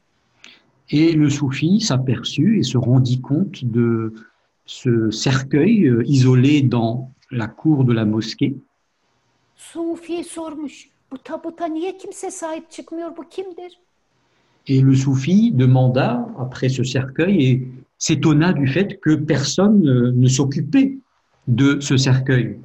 Et 0.90 1.14
le 1.16 1.30
soufi 1.30 1.80
s'aperçut 1.80 2.58
et 2.58 2.62
se 2.62 2.78
rendit 2.78 3.20
compte 3.20 3.64
de 3.64 4.12
ce 4.66 5.10
cercueil 5.10 5.88
euh, 5.88 6.02
isolé 6.06 6.62
dans 6.62 7.10
la 7.30 7.48
cour 7.48 7.84
de 7.84 7.92
la 7.92 8.04
mosquée. 8.04 8.54
Sufi 9.56 10.24
sormuş, 10.24 10.88
bu 11.12 11.18
tabuta 11.18 11.66
niye 11.66 11.98
kimse 11.98 12.30
sahip 12.30 12.70
çıkmıyor, 12.70 13.16
bu 13.16 13.28
kimdir? 13.28 13.80
Et 14.68 14.82
le 14.82 14.94
soufi 14.94 15.52
demanda 15.52 16.28
après 16.38 16.68
ce 16.68 16.82
cercueil 16.84 17.46
et 17.46 17.68
s'étonna 17.98 18.52
du 18.52 18.66
fait 18.66 19.00
que 19.00 19.14
personne 19.14 19.88
euh, 19.88 20.12
ne 20.12 20.28
s'occupait 20.28 20.98
de 21.48 21.80
ce 21.80 21.96
cercueil. 21.96 22.58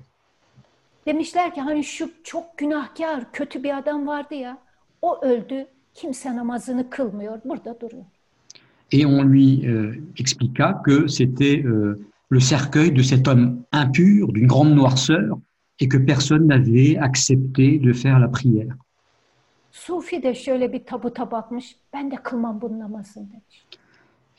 Demişler 1.05 1.53
ki 1.53 1.61
hani 1.61 1.83
şu 1.83 2.09
çok 2.23 2.57
günahkar, 2.57 3.31
kötü 3.31 3.63
bir 3.63 3.77
adam 3.77 4.07
vardı 4.07 4.35
ya, 4.35 4.57
o 5.01 5.21
öldü, 5.21 5.67
kimse 5.93 6.35
namazını 6.35 6.89
kılmıyor, 6.89 7.39
burada 7.45 7.81
duruyor. 7.81 8.05
Et 8.91 9.05
on 9.05 9.23
lui 9.23 9.65
euh, 9.65 9.95
expliqua 10.17 10.81
que 10.83 11.07
c'était 11.07 11.63
euh, 11.63 11.97
le 12.31 12.39
cercueil 12.39 12.95
de 12.95 13.03
cet 13.03 13.27
homme 13.27 13.63
impur, 13.71 14.33
d'une 14.33 14.47
grande 14.47 14.75
noirceur, 14.75 15.39
et 15.79 15.87
que 15.87 15.97
personne 15.97 16.47
n'avait 16.47 16.97
accepté 16.97 17.79
de 17.79 17.93
faire 17.93 18.19
la 18.19 18.27
prière. 18.27 18.75
Sufi 19.71 20.23
de 20.23 20.35
şöyle 20.35 20.73
bir 20.73 20.85
tabuta 20.85 21.31
bakmış, 21.31 21.75
ben 21.93 22.11
de 22.11 22.15
kılmam 22.15 22.61
bunun 22.61 22.79
namazını 22.79 23.27
demiş. 23.31 23.65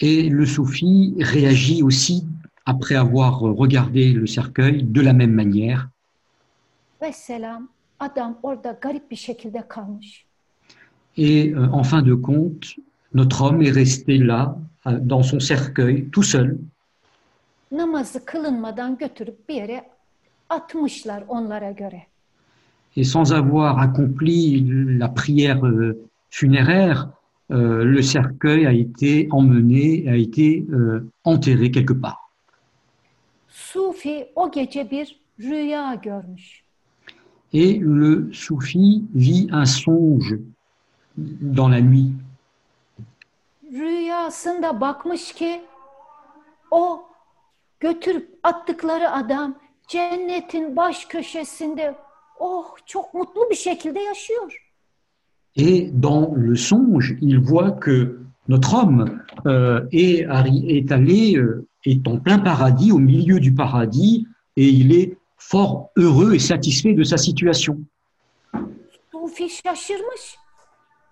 Et 0.01 0.31
le 0.31 0.47
soufi 0.47 1.15
réagit 1.35 1.83
aussi, 1.83 2.25
après 2.67 2.97
avoir 2.97 3.41
regardé 3.41 4.15
le 4.15 4.27
cercueil, 4.27 4.95
de 4.95 5.01
la 5.01 5.13
même 5.13 5.35
manière. 5.35 5.92
Ve 7.03 7.13
selam, 7.13 7.69
adam 7.99 8.39
orada 8.43 8.79
garip 8.81 9.11
bir 9.11 9.17
şekilde 9.17 9.69
kalmış. 9.69 10.27
Et 11.17 11.53
euh, 11.55 11.73
en 11.73 11.83
fin 11.83 12.07
de 12.07 12.15
compte, 12.15 12.67
notre 13.15 13.43
homme 13.43 13.63
est 13.63 13.75
resté 13.75 14.19
là, 14.19 14.57
euh, 14.87 14.99
dans 15.11 15.23
son 15.23 15.41
cercueil, 15.41 16.11
tout 16.11 16.23
seul. 16.23 16.59
Namazı 17.73 18.25
kılınmadan 18.25 18.99
götürüp 18.99 19.49
bir 19.49 19.55
yere 19.55 19.91
atmışlar 20.49 21.25
onlara 21.29 21.71
göre. 21.71 22.03
Et 22.97 23.05
sans 23.05 23.33
avoir 23.33 23.79
accompli 23.79 24.99
la 24.99 25.09
prière 25.09 25.67
euh, 25.67 25.97
funéraire, 26.31 27.09
euh, 27.51 27.85
le 27.85 28.03
cercueil 28.03 28.67
a 28.67 28.73
été 28.73 29.29
emmené, 29.33 30.09
a 30.09 30.17
été 30.17 30.67
euh, 30.71 31.11
enterré 31.25 31.71
quelque 31.71 32.01
part. 32.01 32.31
Sufi 33.49 34.27
o 34.37 34.51
gece 34.51 34.91
bir 34.91 35.21
rüya 35.41 35.95
görmüş. 35.95 36.62
Et 37.53 37.79
le 37.79 38.31
soufi 38.33 39.05
vit 39.15 39.49
un 39.53 39.67
songe 39.67 40.39
dans 41.17 41.69
la 41.69 41.81
nuit. 41.81 42.13
Rüyasında 43.73 44.81
bakmış 44.81 45.33
ki 45.33 45.61
o 46.71 47.03
götürüp 47.81 48.39
attıkları 48.43 49.11
adam 49.11 49.55
cennetin 49.89 50.77
baş 50.77 51.05
köşesinde 51.05 51.95
oh 52.39 52.77
çok 52.87 53.15
mutlu 53.15 53.51
bir 53.51 53.57
şekilde 53.57 54.01
yaşıyor. 54.01 54.73
Et 55.57 55.91
dans 56.03 56.35
le 56.37 56.57
songe, 56.57 57.17
il 57.21 57.39
voit 57.39 57.73
que 57.73 58.21
notre 58.49 58.73
homme 58.75 59.23
euh, 59.47 59.87
est, 59.93 60.27
est 60.67 60.93
allé, 60.93 61.37
euh, 61.37 61.67
est 61.85 62.09
en 62.09 62.19
plein 62.19 62.39
paradis, 62.39 62.91
au 62.91 62.99
milieu 62.99 63.39
du 63.39 63.55
paradis, 63.55 64.27
et 64.57 64.69
il 64.69 64.93
est 64.93 65.19
fort 65.49 65.91
heureux 65.97 66.35
et 66.35 66.39
satisfait 66.39 66.95
de 66.95 67.05
sa 67.05 67.17
situation. 67.17 67.79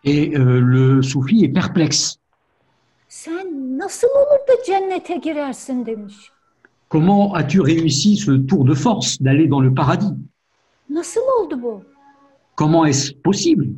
Et 0.04 0.36
euh, 0.36 0.60
le 0.60 1.02
soufi 1.02 1.44
est 1.44 1.48
perplexe. 1.48 2.18
Comment 6.88 7.34
as-tu 7.34 7.60
réussi 7.60 8.16
ce 8.16 8.32
tour 8.32 8.64
de 8.64 8.74
force 8.74 9.20
d'aller 9.20 9.46
dans 9.46 9.60
le 9.60 9.72
paradis? 9.74 10.16
Comment 12.54 12.84
est-ce 12.84 13.12
possible? 13.12 13.68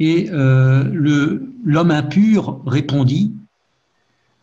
Et 0.00 0.30
euh, 0.30 0.84
l'homme 1.64 1.90
impur 1.90 2.60
répondit, 2.66 3.34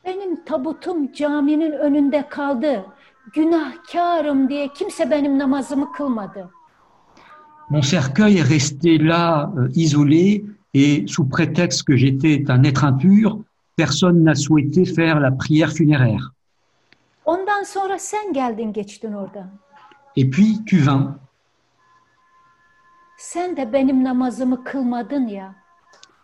benim 0.05 0.43
tabutum 0.45 1.11
caminin 1.11 1.71
önünde 1.71 2.29
kaldı. 2.29 2.85
Günahkarım 3.33 4.49
diye 4.49 4.67
kimse 4.73 5.11
benim 5.11 5.39
namazımı 5.39 5.91
kılmadı. 5.91 6.49
Mon 7.69 7.81
cercueil 7.81 8.37
est 8.37 8.49
resté 8.51 8.99
là, 9.07 9.51
euh, 9.57 9.69
isolé, 9.75 10.45
et 10.73 11.07
sous 11.07 11.25
prétexte 11.29 11.83
que 11.83 11.95
j'étais 11.97 12.45
un 12.51 12.63
être 12.63 12.83
impur, 12.85 13.39
personne 13.75 14.23
n'a 14.23 14.35
souhaité 14.35 14.85
faire 14.85 15.19
la 15.19 15.31
prière 15.31 15.71
funéraire. 15.71 16.31
Ondan 17.25 17.63
sonra 17.63 17.99
sen 17.99 18.33
geldin 18.33 18.73
geçtin 18.73 19.13
oradan. 19.13 19.47
Et 20.15 20.29
puis 20.29 20.63
tu 20.65 20.77
vins, 20.77 21.15
Sen 23.17 23.57
de 23.57 23.73
benim 23.73 24.03
namazımı 24.03 24.63
kılmadın 24.63 25.27
ya. 25.27 25.55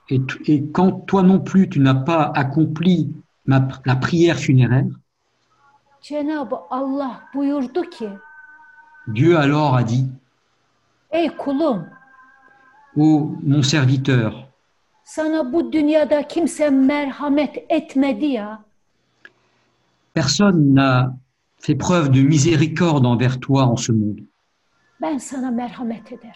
et, 0.10 0.22
et 0.48 0.64
quand 0.74 1.08
toi 1.08 1.24
non 1.24 1.40
plus 1.40 1.70
tu 1.70 1.80
n'as 1.84 2.06
pas 2.06 2.32
accompli 2.36 3.08
ma, 3.46 3.68
la 3.86 3.96
prière 3.96 4.38
funéraire, 4.38 4.86
Cenab-ı 6.02 6.56
Allah 6.70 7.22
buyurdu 7.34 7.82
ki 7.90 8.10
Dieu 9.08 9.38
alors 9.38 9.76
a 9.76 9.84
dit, 9.84 10.08
Ey 11.12 11.30
kulum, 11.38 11.90
Ô 12.96 13.36
mon 13.44 13.62
serviteur, 13.62 14.48
sana 15.04 15.54
bu 15.54 15.72
dünyada 15.74 16.28
kimse 16.28 16.70
merhamet 16.70 17.66
etmedi 17.70 18.26
ya. 18.26 18.60
personne 20.14 20.74
n'a 20.74 21.14
fait 21.58 21.76
preuve 21.76 22.10
de 22.10 22.22
miséricorde 22.22 23.06
envers 23.06 23.40
toi 23.40 23.64
en 23.66 23.78
ce 23.78 23.92
monde. 23.92 24.22
Ben 25.00 25.20
sana 25.20 25.52
merhamet 25.52 26.04
ederim. 26.12 26.34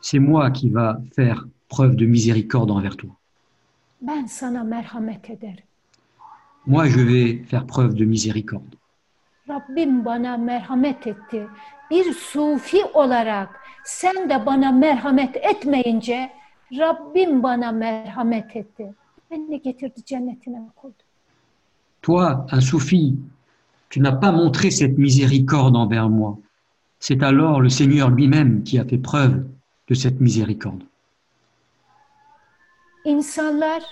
C'est 0.00 0.18
moi 0.18 0.50
qui 0.50 0.70
va 0.70 0.98
faire 1.14 1.44
preuve 1.68 1.94
de 1.96 2.06
miséricorde 2.06 2.70
envers 2.70 2.96
toi. 2.96 3.10
Ben 4.00 4.26
sana 4.28 4.64
merhamet 4.64 5.20
ederim. 5.28 5.64
Moi, 6.66 6.88
je 6.88 7.00
vais 7.00 7.44
faire 7.44 7.66
preuve 7.66 7.94
de 7.94 8.04
miséricorde. 8.04 8.74
Rabbim 9.48 10.04
bana 10.04 10.36
merhamet 10.36 11.06
etti. 11.06 11.46
Bir 11.90 12.12
sufi 12.12 12.84
olarak 12.94 13.48
sen 13.84 14.28
de 14.30 14.46
bana 14.46 14.72
merhamet 14.72 15.36
etmeyince 15.36 16.30
Rabbim 16.78 17.42
bana 17.42 17.72
merhamet 17.72 18.56
etti. 18.56 18.86
Beni 19.30 19.62
getirdi 19.62 20.04
cennetine 20.04 20.60
koydu. 20.76 21.02
Toi, 22.02 22.46
un 22.52 22.60
soufi, 22.60 23.16
tu 23.88 24.00
n'as 24.00 24.12
pas 24.12 24.32
montré 24.32 24.70
cette 24.70 24.98
miséricorde 24.98 25.76
envers 25.76 26.08
moi. 26.08 26.38
C'est 26.98 27.22
alors 27.22 27.60
le 27.60 27.68
Seigneur 27.68 28.10
lui-même 28.10 28.62
qui 28.62 28.78
a 28.78 28.84
fait 28.84 28.98
preuve 28.98 29.44
de 29.88 29.94
cette 29.94 30.20
miséricorde. 30.20 30.84
İnsanlar 33.04 33.82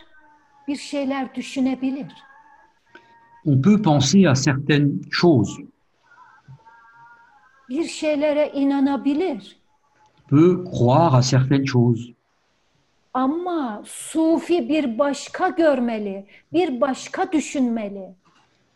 bir 0.69 0.77
şeyler 0.77 1.35
düşünebilir. 1.35 2.28
On 3.51 3.57
peut 3.67 3.81
penser 3.83 4.27
à 4.27 4.35
certaines 4.35 4.93
choses, 5.11 5.53
Bir 7.69 7.85
şeylere 7.89 8.51
inanabilir. 8.55 9.57
peut 10.31 10.65
croire 10.65 11.15
à 11.15 11.23
certaines 11.23 11.67
choses, 11.67 12.13
Ama 13.15 13.83
sufi 13.85 14.69
bir 14.69 14.99
başka 14.99 15.49
görmeli, 15.49 16.25
bir 16.53 16.81
başka 16.81 17.33
düşünmeli. 17.33 18.07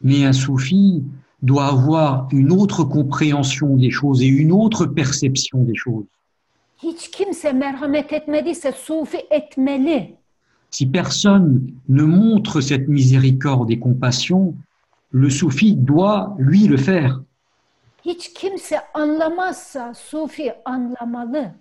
mais 0.03 0.25
un 0.29 0.33
soufi 0.33 1.03
doit 1.47 1.67
avoir 1.67 2.29
une 2.33 2.51
autre 2.53 2.85
compréhension 2.85 3.77
des 3.77 3.91
choses 3.91 4.23
et 4.23 4.29
une 4.43 4.53
autre 4.53 4.87
perception 4.95 5.59
des 5.69 5.75
choses. 5.85 6.07
Hiç 6.83 7.11
kimse 7.11 7.53
merhamet 7.53 8.13
etmediyse 8.13 8.73
sufi 8.73 9.19
etmeli. 9.31 10.17
Si 10.73 10.87
personne 10.87 11.67
ne 11.91 12.03
montre 12.03 12.63
cette 12.63 12.89
miséricorde 12.89 13.71
et 13.71 13.79
compassion, 13.79 14.55
le 15.11 15.29
soufi 15.29 15.77
doit, 15.77 16.35
lui, 16.39 16.67
le 16.67 16.79
faire. 16.79 17.21
Hiç 18.05 18.33
kimse 18.35 18.75
anlamazsa 18.95 19.93
sufi 19.95 20.51
anlamalı. 20.65 21.53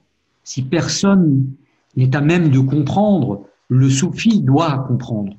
Si 0.43 0.63
personne 0.63 1.45
n'est 1.97 2.15
à 2.15 2.21
même 2.21 2.49
de 2.49 2.59
comprendre, 2.59 3.45
le 3.67 3.89
soufi 3.89 4.41
doit 4.41 4.85
comprendre. 4.87 5.35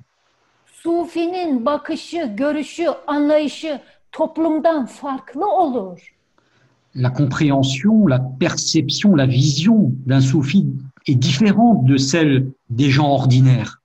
Sufinin 0.83 1.65
bakışı, 1.65 2.35
görüşü, 2.37 2.87
anlayışı 3.07 3.81
toplumdan 4.13 4.87
farklı 4.87 5.47
olur. 5.47 5.99
La 6.95 7.11
compréhension, 7.11 8.07
la 8.07 8.21
perception, 8.39 9.17
la 9.17 9.27
vision 9.27 9.93
d'un 10.07 10.21
soufi 10.21 10.67
est 11.07 11.15
différente 11.15 11.85
de 11.85 11.97
celle 11.97 12.47
des 12.71 12.91
gens 12.91 13.11
ordinaires. 13.11 13.79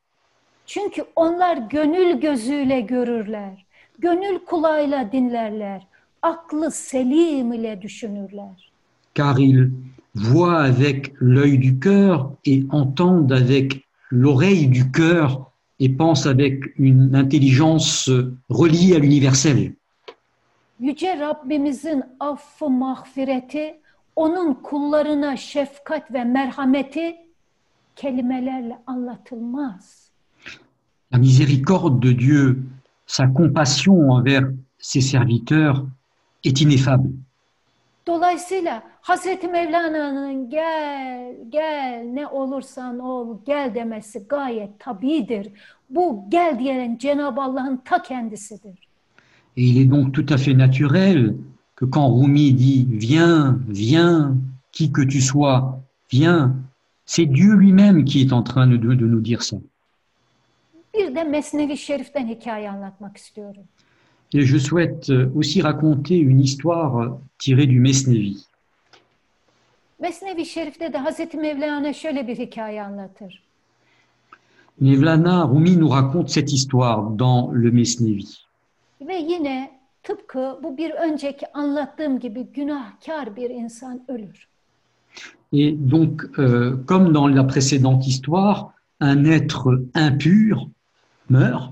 Çünkü 0.65 1.03
onlar 1.15 1.57
gönül 1.57 2.19
gözüyle 2.22 2.81
görürler. 2.81 3.65
Gönül 3.99 4.39
kulağıyla 4.39 5.11
dinlerler. 5.11 5.88
Aklı 6.22 6.72
selim 6.72 7.53
ile 7.53 7.81
düşünürler. 7.81 8.72
car 9.15 9.39
ils 9.39 9.72
voient 10.14 10.60
avec 10.60 11.14
l'œil 11.19 11.57
du 11.57 11.80
cœur 11.80 12.31
et 12.45 12.65
entendent 12.69 13.31
avec 13.31 13.81
l'oreille 14.11 14.68
du 14.68 14.91
cœur 14.91 15.52
et 15.80 15.89
pensent 15.89 16.27
avec 16.27 16.56
une 16.77 17.15
intelligence 17.15 18.10
reliée 18.49 18.95
à 18.95 18.99
l'universel. 18.99 19.73
Yüce 20.80 21.19
Rabbimizin 21.19 22.03
affı 22.19 22.69
mağfireti, 22.69 23.76
onun 24.18 24.53
kullarına 24.53 25.38
şefkat 25.38 26.14
ve 26.14 26.23
merhameti 26.23 27.15
kelimelerle 27.95 28.77
anlatılmaz. 28.88 30.11
La 31.14 31.18
miséricorde 31.18 32.02
de 32.02 32.19
Dieu, 32.19 32.56
sa 33.06 33.34
compassion 33.38 34.19
envers 34.19 34.53
ses 34.80 35.11
serviteurs 35.11 35.77
est 36.44 36.61
ineffable. 36.61 37.10
Dolayısıyla 38.07 38.84
Hazreti 39.02 39.48
Mevlana'nın 39.48 40.49
gel, 40.49 41.35
gel 41.49 42.03
ne 42.14 42.27
olursan 42.27 42.99
ol 42.99 43.39
gel 43.45 43.76
demesi 43.76 44.27
gayet 44.30 44.80
tabidir. 44.80 45.48
Bu 45.89 46.26
gel 46.30 46.60
diyen 46.60 46.98
Cenab-ı 46.98 47.41
Allah'ın 47.41 47.81
ta 47.85 48.02
kendisidir. 48.02 48.88
Et 49.57 49.64
il 49.64 49.81
est 49.81 49.91
donc 49.91 50.14
tout 50.14 50.34
à 50.34 50.38
fait 50.38 50.57
naturel 50.57 51.34
que 51.78 51.86
quand 51.86 52.10
Rumi 52.14 52.52
dit 52.54 52.88
Viens, 52.90 53.60
viens, 53.70 54.36
qui 54.74 54.91
que 54.91 55.04
tu 55.04 55.22
sois, 55.22 55.80
viens, 56.12 56.56
c'est 57.06 57.26
Dieu 57.26 57.54
lui-même 57.54 58.04
qui 58.04 58.22
est 58.22 58.34
en 58.34 58.44
train 58.44 58.68
de, 58.68 58.76
de 58.76 59.08
nous 59.08 59.22
dire 59.22 59.44
ça. 59.44 59.58
Et 64.34 64.41
je 64.41 64.58
souhaite 64.58 65.10
euh, 65.10 65.32
aussi 65.36 65.62
raconter 65.62 66.18
une 66.18 66.41
histoire 66.41 66.98
euh, 66.98 67.10
tirée 67.38 67.68
du 67.68 67.80
Mesnevi. 67.80 68.45
Mesnevi 69.99 70.45
Şerif'te 70.45 70.94
de 70.94 70.98
Hazreti 70.98 71.38
Mevlana 71.38 71.94
şöyle 71.94 72.28
bir 72.28 72.38
hikaye 72.38 72.84
anlatır. 72.84 73.44
Mevlana 74.80 75.48
Rumi 75.48 75.78
nous 75.78 75.90
raconte 75.90 76.30
cette 76.30 76.54
histoire 76.54 77.18
dans 77.20 77.52
le 77.54 77.72
Mesnevi. 77.72 78.26
Ve 79.02 79.16
yine 79.16 79.77
tıpkı 80.08 80.60
bu 80.64 80.78
bir 80.78 80.92
önceki 80.92 81.46
anlattığım 81.54 82.20
gibi 82.20 82.44
günahkar 82.44 83.36
bir 83.36 83.50
insan 83.50 84.02
ölür. 84.08 84.48
Et 85.54 85.78
donc, 85.92 86.40
euh, 86.40 86.86
comme 86.88 87.14
dans 87.14 87.36
la 87.36 87.44
précédente 87.44 88.04
histoire, 88.08 88.74
un 89.00 89.26
être 89.26 89.80
impur 89.96 90.58
meurt 91.30 91.72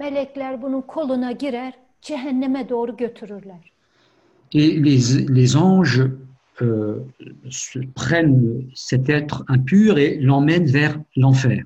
Melekler 0.00 0.62
bunun 0.62 0.80
koluna 0.80 1.32
girer, 1.32 1.72
cehenneme 2.02 2.68
doğru 2.68 2.96
götürürler. 2.96 3.72
et 4.54 4.84
les, 4.84 5.28
les 5.28 5.56
anges 5.56 6.02
euh, 6.62 6.96
se 7.50 7.80
prennent 7.94 8.70
cet 8.74 9.08
être 9.08 9.44
impur 9.48 9.98
et 9.98 10.18
l'emmènent 10.20 10.72
vers 10.72 10.96
l'enfer. 11.16 11.62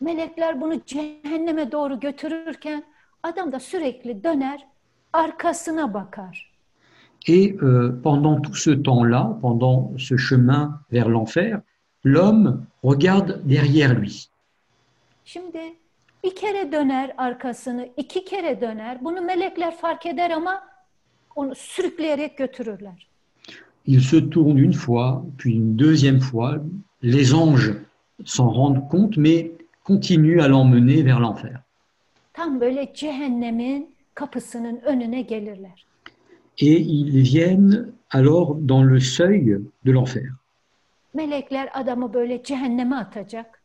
Melekler 0.00 0.60
bunu 0.60 0.80
cehenneme 0.86 1.72
doğru 1.72 2.00
götürürken 2.00 2.84
adam 3.22 3.52
da 3.52 3.60
sürekli 3.60 4.24
döner, 4.24 4.66
arkasına 5.12 5.94
bakar. 5.94 6.50
Et 7.26 7.62
euh, 7.62 8.02
pendant 8.02 8.40
tout 8.40 8.54
ce 8.54 8.70
temps-là, 8.70 9.38
pendant 9.42 9.92
ce 9.98 10.16
chemin 10.16 10.80
vers 10.92 11.08
l'enfer, 11.08 11.60
l'homme 12.04 12.66
regarde 12.82 13.42
derrière 13.44 13.94
lui. 13.94 14.28
Şimdi 15.24 15.74
bir 16.24 16.34
kere 16.34 16.72
döner 16.72 17.14
arkasını, 17.18 17.88
iki 17.96 18.24
kere 18.24 18.60
döner. 18.60 19.04
Bunu 19.04 19.20
melekler 19.20 19.76
fark 19.76 20.06
eder 20.06 20.30
ama 20.30 20.62
onu 21.36 21.54
sürükleyerek 21.54 22.38
götürürler. 22.38 23.06
Il 23.86 24.00
se 24.00 24.30
tourne 24.30 24.58
une 24.58 24.72
fois, 24.72 25.22
puis 25.38 25.54
une 25.54 25.76
deuxième 25.76 26.20
fois. 26.20 26.58
Les 27.02 27.32
anges 27.34 27.72
s'en 28.24 28.50
rendent 28.50 28.88
compte, 28.88 29.16
mais 29.16 29.52
continuent 29.84 30.40
à 30.40 30.48
l'emmener 30.48 31.02
vers 31.02 31.20
l'enfer. 31.20 31.62
Tam 32.40 32.60
böyle 32.60 32.94
cehennemin 32.94 33.94
kapısının 34.14 34.80
önüne 34.80 35.22
gelirler. 35.22 35.86
Et 36.58 36.80
ils 36.80 37.24
viennent 37.24 37.92
alors 38.10 38.56
dans 38.68 38.92
le 38.92 39.00
seuil 39.00 39.60
de 39.86 39.92
l'enfer. 39.92 40.24
Melekler 41.14 41.70
adamı 41.74 42.14
böyle 42.14 42.42
cehenneme 42.42 42.96
atacak. 42.96 43.62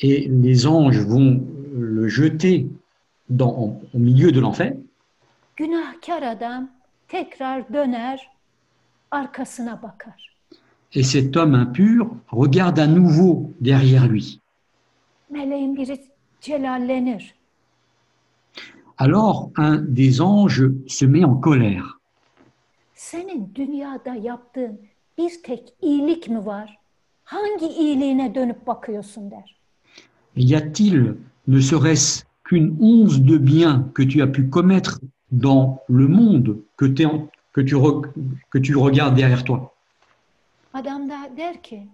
Et 0.00 0.28
les 0.42 0.66
anges 0.66 1.06
vont 1.06 1.42
le 1.78 2.08
jeter 2.08 2.66
dans, 3.30 3.54
au 3.94 3.98
milieu 3.98 4.34
de 4.34 4.40
l'enfer. 4.40 4.76
Günahkar 5.56 6.22
adam 6.22 6.70
tekrar 7.08 7.72
döner, 7.72 8.30
arkasına 9.10 9.82
bakar. 9.82 10.36
Et 10.92 11.02
cet 11.02 11.36
homme 11.36 11.54
impur 11.54 12.06
regarde 12.32 12.82
à 12.82 12.86
nouveau 12.86 13.52
derrière 13.60 14.08
lui. 14.08 14.24
Meleğin 15.30 15.76
biri 15.76 16.00
celallenir. 16.40 17.37
Alors 18.98 19.50
un 19.56 19.76
des 19.76 20.20
anges 20.20 20.64
se 20.86 21.04
met 21.04 21.24
en 21.24 21.36
colère. 21.36 21.98
Senin 22.94 23.50
dünyada 23.54 24.14
yaptığın 24.14 24.80
bir 25.18 25.42
tek 25.42 25.72
iyilik 25.82 26.28
mi 26.28 26.46
var? 26.46 26.78
Hangi 27.24 27.66
iyiliğine 27.66 28.34
dönüp 28.34 28.66
bakıyorsun 28.66 29.30
der. 29.30 29.56
Y 30.36 30.56
a-t-il 30.56 31.14
ne 31.48 31.60
serait-ce 31.60 32.24
qu'une 32.44 32.76
once 32.80 33.20
de 33.28 33.38
bien 33.46 33.90
que 33.94 34.02
tu 34.08 34.22
as 34.22 34.32
pu 34.32 34.50
commettre 34.50 35.00
dans 35.32 35.78
le 35.88 36.08
monde 36.08 36.56
que, 36.76 36.86
tu, 36.94 37.04
re- 37.76 38.08
que 38.50 38.58
tu 38.62 38.76
regardes 38.76 39.16
derrière 39.16 39.44
toi? 39.44 39.74
Adam 40.74 41.08
da 41.08 41.30
der 41.36 41.62
ki 41.62 41.86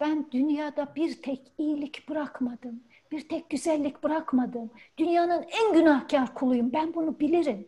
ben 0.00 0.26
dünyada 0.32 0.92
bir 0.96 1.22
tek 1.22 1.40
iyilik 1.58 2.08
bırakmadım. 2.08 2.80
Bir 3.12 3.28
tek 3.28 3.50
güzellik 3.50 4.02
bırakmadım. 4.04 4.70
Dünyanın 4.98 5.42
en 5.42 5.74
günahkar 5.74 6.34
kuluyum. 6.34 6.72
Ben 6.72 6.94
bunu 6.94 7.20
bilirim. 7.20 7.66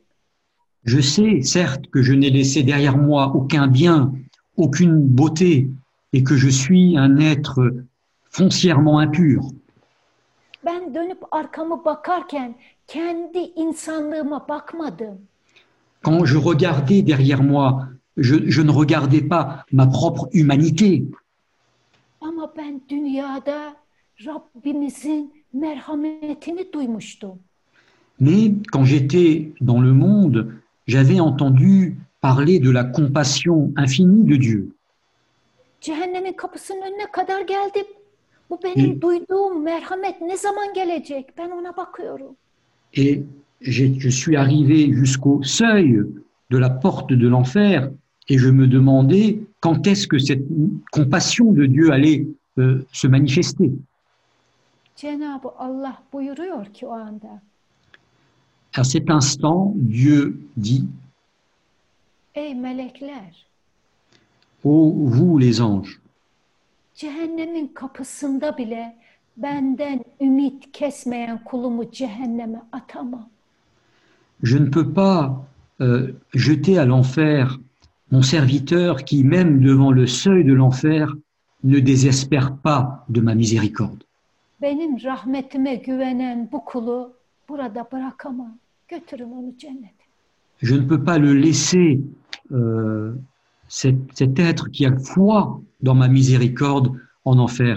Je 0.85 1.03
sais, 1.03 1.53
certes, 1.53 1.91
que 1.93 2.03
je 2.03 2.12
n'ai 2.12 2.31
laissé 2.31 2.62
derrière 2.62 2.97
moi 2.97 3.33
aucun 3.35 3.66
bien, 3.66 4.12
aucune 4.57 5.01
beauté, 5.19 5.69
et 6.12 6.25
que 6.25 6.37
je 6.37 6.49
suis 6.49 6.97
un 6.99 7.16
être 7.16 7.57
foncièrement 8.31 8.99
impur. 8.99 9.43
Ben 10.65 10.95
dönüp 10.95 11.19
arkamı 11.31 11.85
bakarken 11.85 12.55
kendi 12.87 13.39
insanlığıma 13.39 14.49
bakmadım. 14.49 15.19
Quand 16.03 16.27
je 16.27 16.39
regardais 16.39 17.03
derrière 17.07 17.43
moi, 17.43 17.89
je, 18.16 18.51
je 18.51 18.62
ne 18.62 18.71
regardais 18.71 19.29
pas 19.29 19.65
ma 19.73 19.87
propre 19.87 20.29
humanité, 20.33 21.05
Ama 22.21 22.53
ben 22.57 22.81
dünyada 22.89 23.77
Rabbimizin 24.20 25.32
merhametini 25.53 26.73
duymuştum. 26.73 27.39
mais 28.20 28.53
quand 28.73 28.85
j'étais 28.85 29.53
dans 29.61 29.81
le 29.82 29.93
monde, 29.93 30.53
j'avais 30.86 31.20
entendu 31.20 31.97
parler 32.20 32.61
de 32.61 32.70
la 32.70 32.85
compassion 32.85 33.73
infinie 33.77 34.24
de 34.24 34.36
Dieu. 34.36 34.69
Cehennemin 35.81 36.32
kapısının 36.32 36.81
önüne 36.82 37.11
kadar 37.12 37.41
geldim. 37.41 37.86
Bu 38.51 38.59
benim 38.65 39.01
duyduğum 39.01 39.62
merhamet 39.62 40.20
ne 40.20 40.36
zaman 40.36 40.74
gelecek? 40.74 41.39
Ben 41.39 41.51
ona 41.51 41.77
bakıyorum. 41.77 42.36
Et 42.97 43.23
j'ai- 43.61 43.99
je 44.01 44.11
suis 44.11 44.36
arrivé 44.36 44.93
jusqu'au 44.95 45.43
seuil 45.43 46.05
de 46.53 46.59
la 46.61 46.70
porte 46.70 47.11
de 47.20 47.28
l'enfer 47.28 47.91
et 48.28 48.39
je 48.39 48.51
me 48.51 48.66
demandais 48.66 49.39
quand 49.61 49.86
est-ce 49.86 50.07
que 50.07 50.19
cette 50.19 50.45
compassion 50.93 51.53
de 51.53 51.66
Dieu 51.66 51.91
allait 51.93 52.27
euh, 52.59 52.78
se 52.93 53.09
manifester. 53.09 53.70
Cenab-ı 54.97 55.49
Allah 55.59 56.03
buyuruyor 56.12 56.66
ki 56.66 56.87
o 56.87 56.91
anda 56.93 57.43
À 58.77 58.85
cet 58.85 59.11
instant, 59.11 59.73
Dieu 59.77 60.37
dit, 60.57 60.85
Ey 62.35 62.55
melekler 62.55 63.47
Ô 64.65 64.93
vous 64.97 65.39
les 65.41 65.61
anges, 65.61 66.01
cehennemin 66.95 67.66
kapısında 67.75 68.59
bile 68.59 68.97
benden 69.37 70.05
ümit 70.21 70.73
kesmeyen 70.73 71.45
kulumu 71.45 71.91
cehenneme 71.93 72.62
atamam. 72.73 73.29
je 74.43 74.59
ne 74.59 74.71
peux 74.71 74.93
pas 74.93 75.47
euh, 75.81 76.12
jeter 76.35 76.79
à 76.79 76.85
l'enfer 76.85 77.59
mon 78.11 78.23
serviteur 78.23 79.05
qui, 79.05 79.25
même 79.25 79.61
devant 79.61 79.91
le 79.93 80.07
seuil 80.07 80.45
de 80.45 80.53
l'enfer, 80.53 81.15
ne 81.65 81.79
désespère 81.81 82.57
pas 82.57 83.05
de 83.09 83.21
ma 83.21 83.35
miséricorde. 83.35 84.04
Benim 84.65 85.05
rahmetime 85.05 85.74
güvenen 85.74 86.49
bu 86.53 86.65
kulu 86.65 87.16
burada 87.49 87.89
bırakamam. 87.93 88.59
Götürün 88.89 89.31
onu 89.31 89.59
cennete. 89.59 90.05
Je 90.62 90.74
ne 90.74 90.89
peux 90.89 91.05
pas 91.05 91.19
le 91.19 91.43
laisser, 91.43 92.01
euh, 92.51 93.15
cet, 93.69 93.97
cet 94.15 94.39
être 94.39 94.70
qui 94.70 94.86
a 94.86 94.97
foi 94.97 95.61
dans 95.82 95.95
ma 95.95 96.09
miséricorde 96.09 96.89
en 97.24 97.39
enfer. 97.39 97.77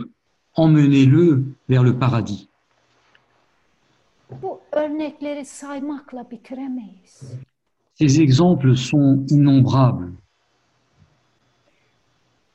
Emmenez-le 0.56 1.44
vers 1.70 1.84
le 1.84 2.00
paradis. 2.00 2.48
Bu 4.42 4.60
örnekleri 4.72 5.46
saymakla 5.46 6.32
bitiremeyiz. 6.32 7.22
Ces 7.96 8.20
exemples 8.20 8.76
sont 8.76 9.26
innombrables. 9.32 10.14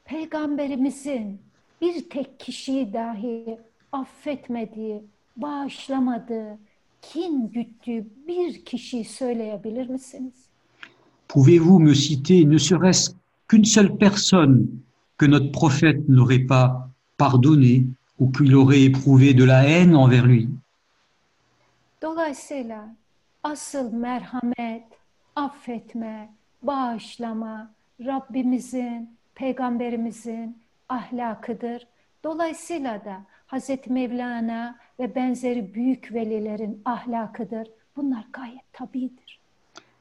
Peygamberimizin 0.04 1.40
bir 1.80 2.08
tek 2.10 2.40
kişiyi 2.40 2.92
dahi 2.92 3.58
affetmediği, 3.92 5.02
bağışlamadığı, 5.36 6.58
kin 7.02 7.48
güttüğü 7.48 8.06
bir 8.26 8.64
kişiyi 8.64 9.04
söyleyebilir 9.04 9.88
misiniz? 9.88 10.34
Pouvez-vous 11.28 11.78
me 11.78 11.94
citer 11.94 12.50
ne 12.50 12.58
serait-ce 12.58 13.12
qu'une 13.48 13.64
seule 13.64 13.96
personne 13.98 14.66
que 15.18 15.26
notre 15.30 15.52
prophète 15.52 16.08
n'aurait 16.08 16.46
pas 16.46 16.90
pardonné 17.18 17.86
ou 18.18 18.32
qu'il 18.32 18.54
aurait 18.54 18.82
éprouvé 18.82 19.34
de 19.34 19.44
la 19.44 19.62
haine 19.64 19.96
envers 19.96 20.26
lui 20.26 20.48
Dolayısıyla 22.02 22.94
asıl 23.42 23.92
merhamet, 23.92 24.84
affetme, 25.36 26.32
bağışlama 26.62 27.70
Rabbimizin, 28.04 29.16
Peygamberimizin 29.34 30.58
ahlakıdır. 30.88 31.86
Dolayısıyla 32.24 33.04
da 33.04 33.24
Hazreti 33.52 33.92
Mevlana 33.92 34.78
ve 35.00 35.14
benzeri 35.14 35.74
büyük 35.74 36.14
velilerin 36.14 36.82
ahlakıdır. 36.84 37.66
Bunlar 37.96 38.24
gayet 38.32 38.72
tabidir. 38.72 39.40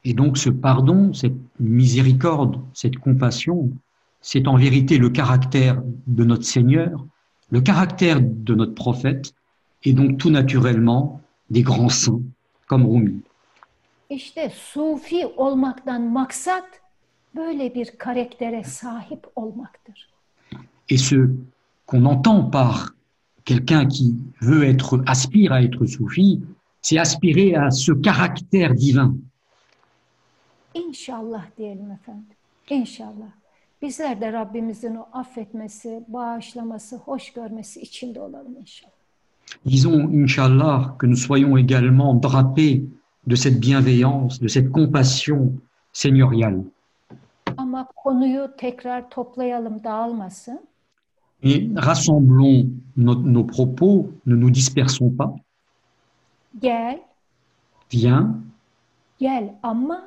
Et 0.06 0.18
donc 0.18 0.38
ce 0.38 0.50
pardon, 0.62 1.14
cette 1.14 1.38
miséricorde, 1.60 2.56
cette 2.74 2.98
compassion, 2.98 3.70
c'est 4.22 4.48
en 4.48 4.58
vérité 4.58 4.98
le 4.98 5.10
caractère 5.10 5.84
de 6.08 6.24
notre 6.24 6.44
Seigneur, 6.44 7.06
le 7.52 7.62
caractère 7.62 8.20
de 8.22 8.56
notre 8.56 8.76
prophète, 8.76 9.34
et 9.84 9.94
donc 9.94 10.18
tout 10.18 10.32
naturellement 10.32 11.22
des 11.50 11.64
grands 11.64 11.90
saints 11.90 12.22
comme 12.68 12.86
Rumi. 12.86 13.22
İşte 14.10 14.50
sufi 14.50 15.26
olmaktan 15.26 16.02
maksat 16.02 16.66
böyle 17.36 17.76
bir 17.76 17.92
karaktere 17.98 18.64
sahip 18.64 19.28
olmaktır. 19.36 20.10
Et 20.90 20.98
ce 20.98 21.30
qu'on 21.88 22.06
entend 22.06 22.52
par 22.52 23.01
quelqu'un 23.46 23.86
qui 23.88 24.16
veut 24.42 24.64
être, 24.64 25.04
aspire 25.08 25.52
à 25.54 25.62
être 25.62 25.86
soufi, 25.86 26.42
c'est 26.82 26.98
aspirer 26.98 27.56
à 27.56 27.72
ce 27.72 27.92
caractère 27.92 28.74
divin. 28.76 29.16
İnşallah 30.74 31.46
diyelim 31.58 31.92
efendim. 31.92 32.26
İnşallah. 32.70 33.32
Bizler 33.82 34.22
de 34.22 34.34
Rabbimizin 34.34 34.96
o 34.96 35.08
affetmesi, 35.14 36.04
bağışlaması, 36.08 36.96
hoş 36.96 37.34
görmesi 37.34 37.82
içinde 37.82 38.20
olalım 38.22 38.56
inşallah. 38.62 38.92
Disons, 39.66 40.14
Inch'Allah, 40.14 40.98
que 40.98 41.08
nous 41.08 41.28
soyons 41.28 41.58
également 41.58 42.16
drapés 42.16 42.84
de 43.28 43.36
cette 43.36 43.60
bienveillance, 43.60 44.40
de 44.40 44.48
cette 44.48 44.72
compassion 44.72 45.54
seigneuriale. 45.94 46.64
Ama 47.58 47.88
konuyu 47.96 48.52
tekrar 48.58 49.10
toplayalım, 49.10 49.84
dağılmasın. 49.84 50.60
Et 51.44 51.70
rassemblons 51.76 52.70
nos, 52.98 53.16
nos 53.16 53.44
propos, 53.44 54.12
ne 54.26 54.36
nous 54.36 54.52
dispersons 54.52 55.10
pas. 55.10 55.34
Gel, 56.62 57.00
Viens, 57.92 58.40
gel 59.20 59.54
ama 59.64 60.00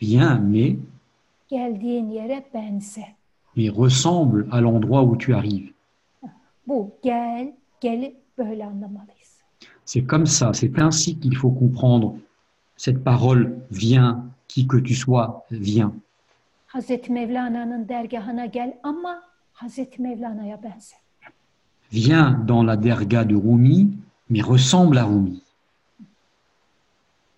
viens, 0.00 0.38
mais, 0.38 0.78
geldiğin 1.50 2.10
yere 2.10 2.42
benze. 2.54 3.04
mais 3.56 3.68
ressemble 3.70 4.46
à 4.50 4.60
l'endroit 4.60 5.02
où 5.02 5.16
tu 5.16 5.34
arrives. 5.34 5.72
Bu 6.66 6.90
gel, 7.02 7.52
geli 7.80 8.14
böyle 8.38 8.64
anlamalıyız. 8.66 9.32
C'est 9.84 10.06
comme 10.06 10.26
ça, 10.26 10.52
c'est 10.54 10.78
ainsi 10.78 11.18
qu'il 11.20 11.36
faut 11.36 11.50
comprendre 11.50 12.14
cette 12.76 13.02
parole 13.04 13.58
viens, 13.70 14.24
qui 14.48 14.66
que 14.66 14.76
tu 14.78 14.94
sois, 14.94 15.44
viens. 15.50 15.92
Hazreti 16.66 17.12
Mevlana'nın 17.12 17.88
dergahına 17.88 18.46
gel 18.46 18.78
ama 18.82 19.22
Hazreti 19.64 20.00
Mevlana'ya. 20.02 20.58
Viens 21.90 22.30
dans 22.32 22.62
la 22.62 22.76
derga 22.76 23.24
de 23.24 23.36
Rumi, 23.36 23.96
mais 24.28 24.40
ressemble 24.42 24.98
à 24.98 25.04
Rumi. 25.04 25.42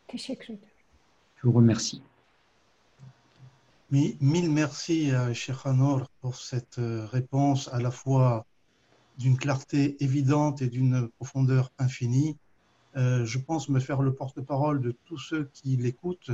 Teşekkür 0.08 0.54
ederim. 0.54 0.70
Je 1.36 1.42
vous 1.48 1.52
remercie. 1.52 2.00
Mi- 3.90 4.16
Mille 4.20 4.50
merci 4.50 5.10
à 5.10 5.34
Cheikh 5.34 5.66
Hanor 5.66 6.08
pour 6.20 6.36
cette 6.36 6.78
euh, 6.78 7.04
réponse 7.06 7.68
à 7.72 7.80
la 7.80 7.90
fois 7.90 8.46
d'une 9.18 9.36
clarté 9.36 9.96
évidente 10.02 10.62
et 10.62 10.68
d'une 10.68 11.08
profondeur 11.16 11.70
infinie. 11.78 12.36
Euh, 12.96 13.24
je 13.24 13.38
pense 13.38 13.68
me 13.68 13.80
faire 13.80 14.02
le 14.02 14.12
porte-parole 14.14 14.80
de 14.80 14.92
tous 15.06 15.18
ceux 15.18 15.50
qui 15.52 15.76
l'écoutent 15.76 16.30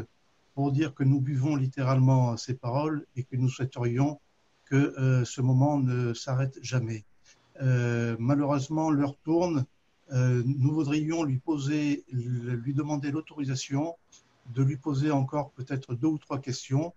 pour 0.55 0.73
dire 0.73 0.95
que 0.95 1.05
nous 1.05 1.21
buvons 1.21 1.57
littéralement 1.57 2.37
ces 2.37 2.55
paroles 2.55 3.07
et 3.17 3.23
que 3.25 3.37
nous 3.37 3.49
souhaiterions 3.49 4.21
que 4.71 4.77
euh, 4.77 5.25
ce 5.25 5.41
moment 5.41 5.79
ne 5.79 6.15
s'arrête 6.15 6.59
jamais. 6.63 7.05
Euh, 7.61 8.17
malheureusement, 8.19 8.91
l'heure 8.91 9.17
tourne. 9.25 9.67
Euh, 10.13 10.43
nous 10.45 10.73
voudrions 10.73 11.23
lui 11.25 11.39
poser, 11.39 12.05
lui 12.11 12.75
demander 12.75 13.11
l'autorisation 13.11 13.97
de 14.55 14.63
lui 14.63 14.77
poser 14.77 15.11
encore 15.11 15.51
peut-être 15.53 15.95
deux 15.95 16.09
ou 16.09 16.19
trois 16.19 16.41
questions. 16.41 16.95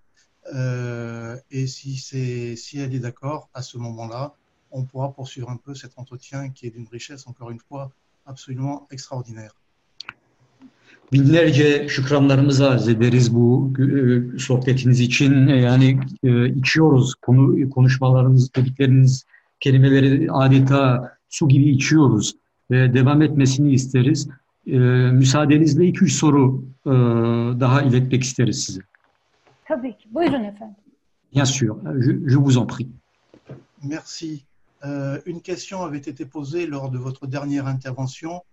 Et 1.51 1.67
si, 1.67 1.97
si 1.97 2.79
elle 2.79 2.93
est 2.93 2.99
d'accord, 2.99 3.49
à 3.53 3.61
ce 3.61 3.77
moment-là, 3.77 4.35
on 4.71 4.83
pourra 4.83 5.13
poursuivre 5.13 5.49
un 5.49 5.57
peu 5.57 5.75
cet 5.75 5.97
entretien 5.97 6.49
qui 6.49 6.65
est 6.65 6.71
d'une 6.71 6.87
richesse, 6.87 7.27
encore 7.27 7.51
une 7.51 7.59
fois, 7.59 7.91
absolument 8.25 8.87
extraordinaire. 8.89 9.62
Binlerce 11.13 11.87
şükranlarımızı 11.89 12.69
arz 12.69 12.87
ederiz 12.87 13.35
bu 13.35 13.73
e, 13.79 14.39
sohbetiniz 14.39 14.99
için. 14.99 15.47
E, 15.47 15.61
Yani 15.61 15.99
e, 16.23 16.49
içiyoruz 16.49 17.15
konu 17.15 17.69
konuşmalarınız, 17.69 18.55
dedikleriniz 18.55 19.25
kelimeleri 19.59 20.31
adeta 20.31 21.11
su 21.29 21.47
gibi 21.47 21.69
içiyoruz 21.69 22.35
ve 22.71 22.93
devam 22.93 23.21
etmesini 23.21 23.73
isteriz. 23.73 24.27
E, 24.67 24.77
müsaadenizle 25.11 25.87
iki 25.87 26.03
üç 26.03 26.13
soru 26.13 26.65
e, 26.85 26.89
daha 27.59 27.81
iletmek 27.81 28.23
isteriz 28.23 28.63
size. 28.63 28.81
Tabii 29.65 29.97
ki. 29.97 30.07
Buyurun 30.13 30.43
efendim. 30.43 30.75
Bien 31.35 31.45
sûr, 31.45 31.75
je, 32.05 32.11
je 32.31 32.37
vous 32.37 32.57
en 32.57 32.67
prie. 32.67 32.87
Merci. 33.83 34.43
Euh, 34.85 35.17
une 35.25 35.41
question 35.41 35.81
avait 35.81 36.09
été 36.11 36.25
posée 36.25 36.67
lors 36.67 36.91
de 36.91 36.97
votre 36.97 37.27
dernière 37.27 37.67
intervention 37.67 38.43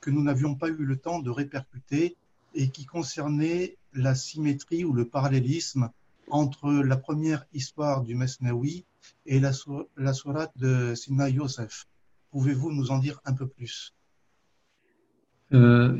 que 0.00 0.10
nous 0.10 0.22
n'avions 0.22 0.54
pas 0.54 0.68
eu 0.68 0.84
le 0.84 0.96
temps 0.96 1.20
de 1.20 1.30
répercuter 1.30 2.16
et 2.54 2.68
qui 2.68 2.84
concernait 2.86 3.76
la 3.94 4.14
symétrie 4.14 4.84
ou 4.84 4.92
le 4.92 5.04
parallélisme 5.04 5.90
entre 6.30 6.70
la 6.72 6.96
première 6.96 7.46
histoire 7.52 8.02
du 8.02 8.14
Mesnaoui 8.14 8.84
et 9.26 9.40
la, 9.40 9.52
la 9.96 10.12
sourate 10.12 10.52
de 10.56 10.94
Sina 10.94 11.28
Yosef. 11.28 11.86
Pouvez-vous 12.30 12.72
nous 12.72 12.90
en 12.90 12.98
dire 12.98 13.20
un 13.24 13.32
peu 13.32 13.46
plus? 13.46 13.92
Ee, 15.52 15.56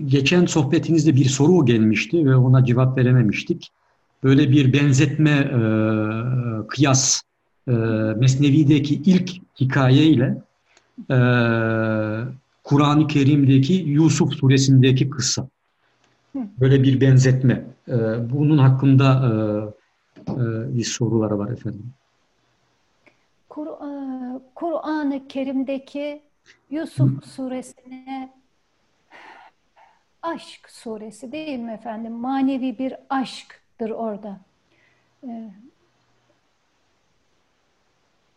geçen 0.06 0.46
sohbetinizde 0.46 1.16
bir 1.16 1.24
soru 1.24 1.66
gelmişti 1.66 2.26
ve 2.26 2.36
ona 2.36 2.64
cevap 2.64 2.98
verememiştik. 2.98 3.72
Böyle 4.22 4.50
bir 4.50 4.72
benzetme, 4.72 5.30
e, 5.30 5.60
kıyas, 6.68 7.22
e, 7.68 7.72
Mesnevi'deki 8.16 8.94
ilk 8.94 9.30
hikayeyle 9.60 10.42
e, 11.10 11.16
Kur'an-ı 12.68 13.06
Kerim'deki 13.06 13.72
Yusuf 13.72 14.32
suresindeki 14.34 15.10
kıssa. 15.10 15.48
Böyle 16.34 16.82
bir 16.82 17.00
benzetme. 17.00 17.64
E, 17.88 17.94
bunun 18.30 18.58
hakkında 18.58 19.06
e, 19.26 20.32
e, 20.32 20.76
bir 20.76 20.84
soruları 20.84 21.38
var 21.38 21.50
efendim. 21.50 21.92
Kur- 23.48 23.66
e, 23.66 24.40
Kur'an-ı 24.54 25.28
Kerim'deki 25.28 26.22
Yusuf 26.70 27.24
suresine 27.24 28.32
aşk 30.22 30.70
suresi 30.70 31.32
değil 31.32 31.58
mi 31.58 31.72
efendim? 31.72 32.12
Manevi 32.12 32.78
bir 32.78 32.94
aşktır 33.10 33.90
orada. 33.90 34.40
Ee, 35.24 35.50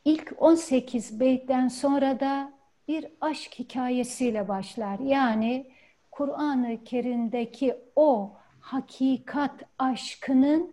İlk 0.06 0.34
18 0.38 1.20
beytten 1.20 1.68
sonra 1.68 2.20
da 2.20 2.60
bir 2.88 3.06
aşk 3.22 3.60
hikayesiyle 3.60 4.48
başlar. 4.48 4.99
Yani 4.99 5.68
Kur'an-ı 6.12 6.84
Kerim'deki 6.86 7.76
o 7.95 8.32
hakikat 8.60 9.64
aşkının 9.80 10.72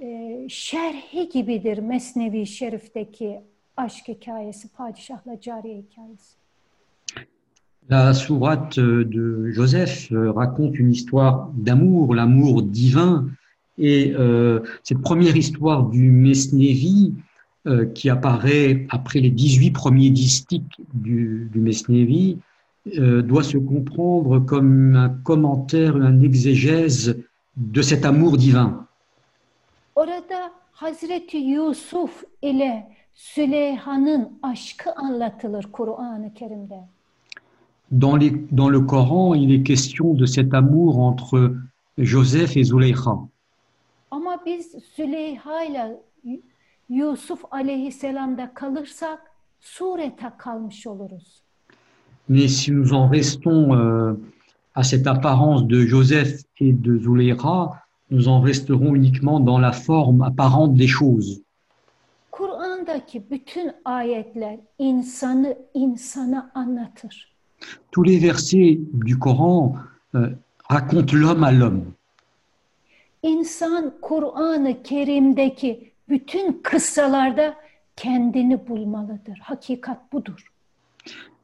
e, 0.00 0.38
şerhi 0.48 1.28
gibidir 1.28 1.78
Mesnevi 1.78 2.46
Şerif'teki 2.46 3.40
aşk 3.76 4.08
hikayesi, 4.08 4.68
padişahla 4.68 5.40
cariye 5.40 5.78
hikayesi. 5.78 6.36
La 7.90 8.14
sourate 8.14 8.80
de 8.80 9.52
Joseph 9.52 10.10
euh, 10.10 10.32
raconte 10.32 10.78
une 10.78 10.90
histoire 10.90 11.50
d'amour, 11.54 12.14
l'amour 12.14 12.62
divin. 12.62 13.30
Et 13.78 14.12
euh, 14.18 14.60
cette 14.82 15.02
première 15.02 15.36
histoire 15.36 15.84
du 15.90 16.10
Mesnevi, 16.10 17.12
euh, 17.66 17.86
qui 17.86 18.08
apparaît 18.10 18.86
après 18.90 19.20
les 19.20 19.30
18 19.30 19.70
premiers 19.72 20.10
distiques 20.10 20.80
du, 20.94 21.48
du 21.52 21.60
Mesnevi, 21.60 22.38
euh, 22.98 23.22
doit 23.22 23.42
se 23.42 23.58
comprendre 23.58 24.38
comme 24.40 24.94
un 24.94 25.08
commentaire, 25.08 25.96
un 25.96 26.20
exégèse 26.22 27.16
de 27.56 27.82
cet 27.82 28.04
amour 28.04 28.36
divin. 28.36 28.86
Orada 29.94 30.52
Hazreti 30.72 31.38
Yusuf 31.38 32.24
ile 32.42 32.86
Süleyha'nın 33.14 34.38
aşkı 34.42 34.92
anlatılır 34.92 35.64
Kur'an-ı 35.72 36.34
Kerim'de. 36.34 36.80
Dans, 37.90 38.16
les, 38.20 38.32
dans 38.56 38.68
le 38.72 38.80
Coran, 38.86 39.34
il 39.36 39.50
est 39.52 39.62
question 39.66 40.14
de 40.14 40.26
cet 40.26 40.54
amour 40.54 40.98
entre 40.98 41.54
Joseph 41.98 42.56
et 42.56 42.64
Zuleikha. 42.64 43.18
Ama 44.10 44.38
biz 44.46 44.74
Süleyha 44.96 45.64
ile 45.64 46.00
Y- 46.24 46.40
Yusuf 46.88 47.44
aleyhisselamda 47.50 48.54
kalırsak 48.54 49.18
surete 49.60 50.32
kalmış 50.38 50.86
oluruz. 50.86 51.42
Mais 52.28 52.48
si 52.48 52.72
nous 52.72 52.92
en 52.92 53.08
restons 53.12 53.74
euh, 53.74 54.14
à 54.74 54.82
cette 54.82 55.06
apparence 55.06 55.66
de 55.68 55.80
Joseph 55.86 56.40
et 56.60 56.72
de 56.72 56.98
Zuleika, 56.98 57.70
nous 58.10 58.28
en 58.28 58.40
resterons 58.40 58.94
uniquement 58.94 59.40
dans 59.40 59.58
la 59.58 59.72
forme 59.72 60.22
apparente 60.22 60.74
des 60.74 60.88
choses. 60.88 61.42
Kur'an'daki 62.32 63.30
bütün 63.30 63.72
ayetler 63.84 64.58
insanı 64.78 65.58
insana 65.74 66.50
anlatır. 66.54 67.36
Tous 67.92 68.06
les 68.06 68.18
versets 68.18 68.78
du 68.92 69.18
Coran 69.18 69.74
euh, 70.14 70.30
racontent 70.70 71.16
l'homme 71.16 71.44
à 71.44 71.52
l'homme. 71.52 71.84
İnsan 73.22 73.94
Kur'an-ı 74.00 74.82
Kerim'deki 74.82 75.92
bütün 76.08 76.60
kıssalarda 76.62 77.56
kendini 77.96 78.68
bulmalıdır. 78.68 79.38
Hakikat 79.38 80.12
budur. 80.12 80.52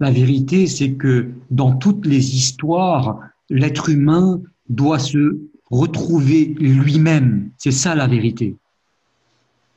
La 0.01 0.11
vérité, 0.11 0.67
c'est 0.67 0.99
que 0.99 1.31
dans 1.51 1.79
toutes 1.79 2.07
les 2.07 2.35
histoires, 2.35 3.31
l'être 3.51 3.89
humain 3.89 4.43
doit 4.69 4.99
se 4.99 5.39
retrouver 5.71 6.55
lui-même. 6.59 7.53
C'est 7.59 7.73
ça 7.73 7.95
la 7.95 8.09
vérité. 8.09 8.55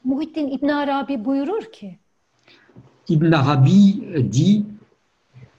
Muhittin 0.04 0.48
İbn 0.48 0.68
Arabi 0.68 1.26
buyurur 1.26 1.72
ki, 1.72 2.00
Ibn 3.10 3.32
Arabi 3.32 4.02
dit 4.32 4.66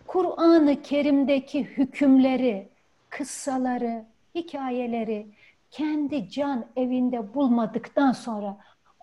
Kur'an-ı 0.07 0.83
Kerim'deki 0.83 1.65
hükümleri, 1.65 2.69
kıssaları, 3.11 4.05
hikayeleri 4.35 5.27
kendi 5.71 6.31
can 6.31 6.67
evinde 6.77 7.35
bulmadıktan 7.35 8.13
sonra 8.13 8.59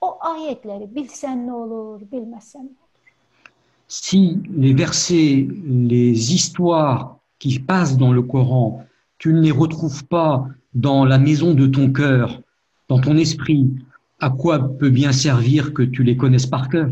o 0.06 0.08
ayetleri 0.32 0.96
bilsen 0.96 1.48
ne 1.48 1.54
olur, 1.54 2.02
bilmezsen 2.12 2.66
ne 2.66 2.78
olur. 2.84 2.84
si 3.88 4.22
les 4.64 4.74
versets, 4.74 5.48
les 5.94 6.34
histoires 6.34 7.18
qui 7.40 7.60
passent 7.60 7.98
dans 8.04 8.12
le 8.12 8.24
Coran, 8.24 8.86
tu 9.20 9.34
ne 9.34 9.42
les 9.42 9.52
retrouves 9.52 10.04
pas 10.06 10.48
dans 10.74 11.06
la 11.06 11.20
maison 11.20 11.54
de 11.54 11.68
ton 11.68 11.92
cœur, 11.92 12.42
dans 12.90 13.00
ton 13.00 13.16
esprit, 13.18 13.70
à 14.20 14.30
quoi 14.30 14.56
peut 14.80 14.90
bien 14.90 15.12
servir 15.12 15.74
que 15.74 15.84
tu 15.84 16.02
les 16.04 16.18
connaisses 16.18 16.48
par 16.48 16.70
cœur? 16.70 16.90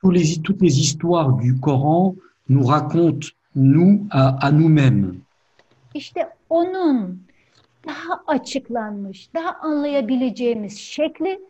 Tous 0.00 0.10
les, 0.10 0.24
Toutes 0.46 0.62
les 0.62 0.80
histoires 0.80 1.32
du 1.34 1.60
Coran 1.60 2.16
nous 2.48 2.64
racontent, 2.64 3.28
nous, 3.54 4.06
à, 4.10 4.46
à 4.46 4.50
nous-mêmes. 4.50 5.20
İşte 5.94 6.28
onun 6.50 7.27
daha 7.86 8.22
açıklanmış, 8.26 9.34
daha 9.34 9.52
anlayabileceğimiz 9.52 10.78
şekli 10.78 11.40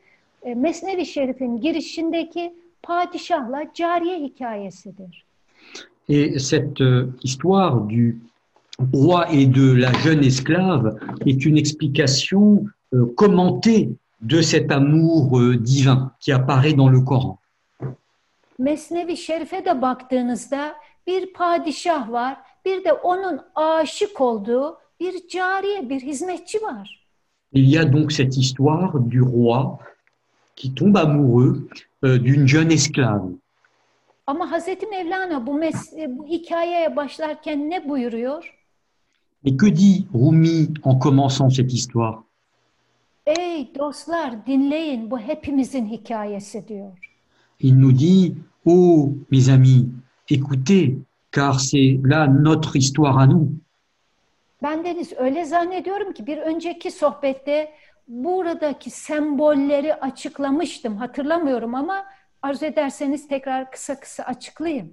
e, 0.42 0.54
Mesnevi 0.54 1.06
Şerif'in 1.06 1.60
girişindeki 1.60 2.54
padişahla 2.82 3.64
cariye 3.74 4.18
hikayesidir. 4.18 5.24
Et 6.08 6.40
cette 6.40 6.84
histoire 7.24 7.88
du 7.88 8.16
roi 8.94 9.26
et 9.32 9.46
de 9.46 9.80
la 9.80 9.92
jeune 9.92 10.24
esclave 10.24 10.96
est 11.26 11.46
une 11.46 11.58
explication 11.58 12.64
euh, 12.94 13.14
commentée 13.16 13.90
de 14.20 14.40
cet 14.40 14.72
amour 14.72 15.38
euh, 15.38 15.56
divin 15.56 16.12
qui 16.20 16.32
apparaît 16.32 16.72
dans 16.72 16.88
le 16.88 17.00
Coran. 17.00 17.38
Mesnevi 18.58 19.16
Şerif'e 19.16 19.64
de 19.64 19.82
baktığınızda 19.82 20.74
bir 21.06 21.32
padişah 21.32 22.12
var, 22.12 22.36
bir 22.64 22.84
de 22.84 22.92
onun 22.92 23.40
aşık 23.54 24.20
olduğu 24.20 24.78
bir 25.00 25.28
cariye, 25.28 25.90
bir 25.90 26.00
hizmetçi 26.00 26.58
var. 26.62 26.98
Il 27.52 27.64
y 27.70 27.78
a 27.78 27.84
donc 27.92 28.12
cette 28.12 28.36
histoire 28.36 29.00
du 29.00 29.22
roi 29.22 29.78
qui 30.56 30.74
tombe 30.74 30.96
amoureux 30.96 31.68
euh, 32.04 32.18
d'une 32.24 32.46
jeune 32.48 32.70
esclave. 32.72 33.30
Ama 34.26 34.50
Hazreti 34.50 34.86
Mevlana 34.86 35.46
bu, 35.46 35.50
mes- 35.50 36.08
bu 36.18 36.26
hikayeye 36.26 36.96
başlarken 36.96 37.70
ne 37.70 37.88
buyuruyor? 37.88 38.44
Et 39.44 39.56
que 39.56 39.66
dit 39.76 40.06
Rumi 40.14 40.68
en 40.82 40.98
commençant 40.98 41.48
cette 41.50 41.72
histoire? 41.72 42.22
Ey 43.26 43.70
dostlar 43.78 44.46
dinleyin 44.46 45.10
bu 45.10 45.18
hepimizin 45.18 45.86
hikayesi 45.86 46.68
diyor. 46.68 46.92
Il 47.60 47.76
nous 47.78 47.92
dit, 47.98 48.34
Oh 48.64 49.14
mes 49.30 49.48
amis, 49.48 49.88
écoutez, 50.30 50.98
car 51.32 51.60
c'est 51.60 51.98
là 52.04 52.26
notre 52.28 52.76
histoire 52.76 53.18
à 53.18 53.26
nous. 53.26 53.48
Ben 54.62 54.84
Deniz 54.84 55.12
öyle 55.16 55.44
zannediyorum 55.44 56.12
ki 56.12 56.26
bir 56.26 56.38
önceki 56.38 56.90
sohbette 56.90 57.72
buradaki 58.08 58.90
sembolleri 58.90 59.94
açıklamıştım. 59.94 60.96
Hatırlamıyorum 60.96 61.74
ama 61.74 62.04
arzu 62.42 62.66
ederseniz 62.66 63.28
tekrar 63.28 63.70
kısa 63.70 64.00
kısa 64.00 64.22
açıklayayım. 64.22 64.92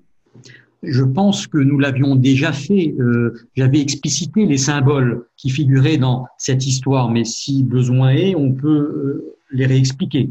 Je 0.84 1.14
pense 1.14 1.48
que 1.52 1.58
nous 1.58 1.80
l'avions 1.80 2.16
déjà 2.16 2.52
fait. 2.52 2.94
Euh, 3.00 3.34
J'avais 3.56 3.82
explicité 3.82 4.46
les 4.50 4.58
symboles 4.58 5.26
qui 5.38 5.50
figuraient 5.50 5.98
dans 6.02 6.28
cette 6.38 6.66
histoire, 6.68 7.10
mais 7.10 7.26
si 7.26 7.64
besoin 7.64 8.10
est, 8.12 8.36
on 8.36 8.54
peut 8.54 8.84
euh, 8.96 9.36
les 9.52 9.68
réexpliquer. 9.68 10.30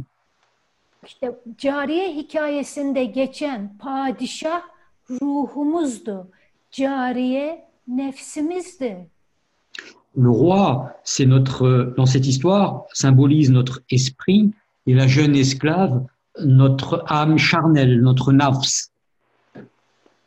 İşte 1.06 1.34
cariye 1.58 2.16
hikayesinde 2.16 3.04
geçen 3.04 3.78
padişah 3.78 4.62
ruhumuzdu. 5.10 6.28
Cariye 6.70 7.64
nefsimizdi. 7.88 9.06
Le 10.16 10.30
roi, 10.30 10.92
c'est 11.02 11.26
notre, 11.26 11.94
dans 11.96 12.06
cette 12.06 12.26
histoire, 12.26 12.84
symbolise 12.92 13.50
notre 13.50 13.82
esprit 13.90 14.52
et 14.86 14.94
la 14.94 15.06
jeune 15.06 15.34
esclave, 15.34 16.04
notre 16.44 17.04
âme 17.08 17.38
charnelle, 17.38 18.00
notre 18.00 18.32
nafs. 18.32 18.90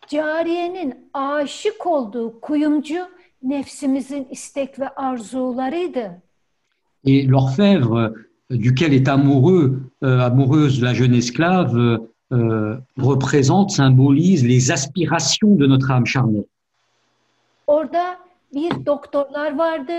Cariyenin 0.09 0.93
aşık 1.13 1.85
olduğu 1.85 2.39
kuyumcu 2.41 2.99
nefsimizin 3.43 4.27
istek 4.31 4.79
ve 4.79 4.89
arzularıydı. 4.89 6.21
Et 7.05 7.27
l'orfèvre 7.27 8.13
duquel 8.49 8.93
est 8.93 9.07
amoureux, 9.07 9.79
euh, 10.03 10.19
amoureuse 10.21 10.81
la 10.81 10.93
jeune 10.93 11.13
esclave, 11.13 11.99
euh, 12.31 12.77
représente, 12.97 13.71
symbolise 13.71 14.45
les 14.45 14.71
aspirations 14.71 15.55
de 15.55 15.65
notre 15.67 15.91
âme 15.91 16.05
charnelle. 16.05 16.45
Orada 17.67 18.17
bir 18.53 18.85
doktorlar 18.85 19.57
vardı, 19.57 19.93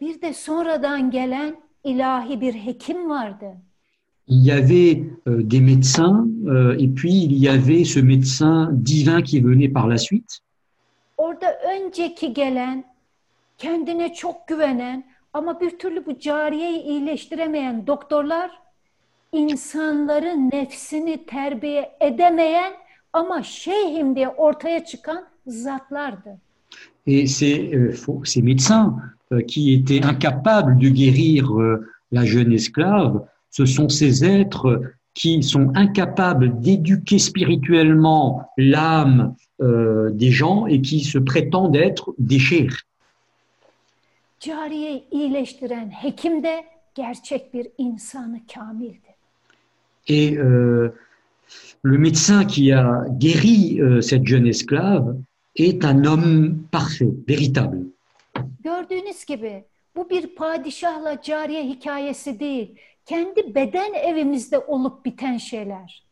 bir 0.00 0.22
de 0.22 0.34
sonradan 0.34 1.10
gelen 1.10 1.56
ilahi 1.84 2.40
bir 2.40 2.54
hekim 2.54 3.10
vardı. 3.10 3.46
Il 4.28 4.46
y 4.46 4.52
avait 4.52 5.02
euh, 5.26 5.50
des 5.50 5.60
médecins 5.60 6.24
euh, 6.46 6.78
et 6.78 6.88
puis 6.94 7.24
il 7.24 7.32
y 7.32 7.48
avait 7.48 7.84
ce 7.84 8.00
médecin 8.00 8.68
divin 8.72 9.22
qui 9.22 9.40
venait 9.40 9.72
par 9.72 9.88
la 9.88 9.98
suite. 9.98 10.38
Orada 11.16 11.58
önceki 11.74 12.34
gelen, 12.34 12.84
kendine 13.58 14.14
çok 14.14 14.48
güvenen 14.48 15.04
ama 15.32 15.60
bir 15.60 15.78
türlü 15.78 16.06
bu 16.06 16.18
cariyeyi 16.18 16.82
iyileştiremeyen 16.82 17.86
doktorlar 17.86 18.50
insanların 19.32 20.50
nefsini 20.50 21.26
terbiye 21.26 21.96
edemeyen 22.00 22.72
ama 23.12 23.42
şeyhim 23.42 24.16
diye 24.16 24.28
ortaya 24.28 24.84
çıkan 24.84 25.26
zatlardı. 25.46 26.38
Et 27.12 27.26
ces, 27.26 27.56
euh, 27.74 27.92
faux- 28.02 28.22
ces 28.32 28.42
médecins 28.50 28.86
euh, 29.32 29.40
qui 29.50 29.62
étaient 29.76 30.04
incapables 30.14 30.74
de 30.84 30.88
guérir 31.00 31.40
euh, 31.52 31.86
la 32.12 32.24
jeune 32.32 32.52
esclave, 32.60 33.14
ce 33.50 33.64
sont 33.66 33.88
ces 34.00 34.12
êtres 34.24 34.68
qui 35.20 35.42
sont 35.42 35.66
incapables 35.84 36.46
d'éduquer 36.64 37.18
spirituellement 37.30 38.26
l'âme 38.56 39.34
des 40.22 40.32
gens 40.40 40.60
et 40.72 40.80
qui 40.88 40.98
se 41.12 41.18
prétendent 41.30 41.76
être 41.76 42.06
des 42.18 42.38
chers. 42.38 42.76
Cariyeyi 44.40 45.04
iyileştiren 45.10 45.90
hekim 46.02 46.42
de 46.42 46.54
gerçek 46.96 47.54
bir 47.54 47.66
insanı 47.78 48.40
kamildi. 48.54 49.10
Et 50.08 50.36
euh, 50.38 50.88
le 51.82 51.98
médecin 51.98 52.44
qui 52.44 52.72
a 52.72 53.04
guéri 53.10 53.80
euh, 53.80 54.00
cette 54.00 54.26
jeune 54.26 54.46
esclave 54.46 55.16
est 55.56 55.84
un 55.84 56.04
homme 56.04 56.58
parfait, 56.72 57.12
véritable. 57.28 57.78
Gördüğünüz 58.64 59.24
gibi 59.24 59.64
bu 59.96 60.10
bir 60.10 60.34
padişahla 60.34 61.22
cariye 61.22 61.64
hikayesi 61.64 62.40
değil. 62.40 62.74
Kendi 63.06 63.54
beden 63.54 63.92
evimizde 63.94 64.58
olup 64.58 65.04
biten 65.04 65.38
şeyler. 65.38 66.04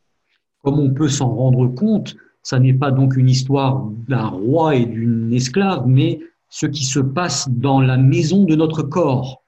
Comme 0.64 0.82
on 0.82 0.94
peut 0.94 1.08
s'en 1.08 1.36
rendre 1.36 1.74
compte, 1.74 2.16
ça 2.42 2.58
n'est 2.58 2.78
pas 2.78 2.90
donc 2.90 3.16
une 3.16 3.28
histoire 3.28 3.74
d'un 4.08 4.28
roi 4.28 4.74
et 4.74 4.86
d'une 4.86 5.32
esclave, 5.32 5.86
mais 5.86 6.20
ce 6.50 6.66
qui 6.66 6.84
se 6.84 7.00
passe 7.00 7.48
dans 7.48 7.80
la 7.88 7.96
maison 7.96 8.44
de 8.48 8.56
notre 8.56 8.82
corps. 8.82 9.42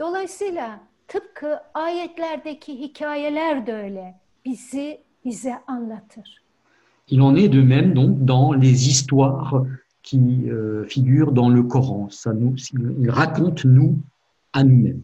Dolayısıyla 0.00 0.80
tıpkı 1.08 1.60
ayetlerdeki 1.74 2.80
hikayeler 2.80 3.66
de 3.66 3.72
öyle. 3.74 4.20
Bizi 4.44 5.00
bize 5.24 5.54
anlatır. 5.66 6.43
Il 7.08 7.20
en 7.22 7.34
est 7.36 7.48
de 7.48 7.60
même 7.60 7.92
donc 7.94 8.24
dans 8.24 8.52
les 8.52 8.88
histoires 8.88 9.62
qui 10.02 10.48
euh, 10.48 10.84
figurent 10.84 11.32
dans 11.32 11.48
le 11.48 11.62
Coran. 11.62 12.08
Ça 12.10 12.32
nous, 12.32 12.54
il 13.00 13.10
raconte 13.10 13.64
nous 13.64 13.98
à 14.52 14.64
nous-mêmes. 14.64 15.02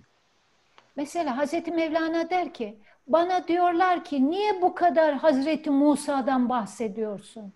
Mesela 0.97 1.32
Hazreti 1.39 1.70
Mevlana 1.70 2.24
der 2.24 2.52
ki, 2.52 2.74
bana 3.06 3.40
diyorlar 3.48 4.05
ki 4.05 4.20
niye 4.20 4.60
bu 4.62 4.74
kadar 4.74 5.14
Hazreti 5.18 5.70
Musa'dan 5.70 6.48
bahsediyorsun? 6.48 7.51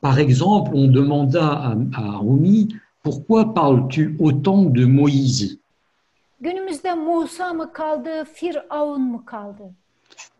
Par 0.00 0.18
exemple, 0.18 0.70
on 0.74 0.88
demanda 0.88 1.46
à, 1.46 1.70
à 1.96 2.18
Rumi, 2.18 2.68
pourquoi 3.02 3.54
parles-tu 3.54 4.16
autant 4.20 4.62
de 4.62 4.84
Moïse? 4.86 5.58
Günümüzde 6.40 6.94
Musa 6.94 7.52
mı 7.52 7.72
kaldı, 7.72 8.24
Firavun 8.34 9.00
mu 9.00 9.24
kaldı? 9.24 9.62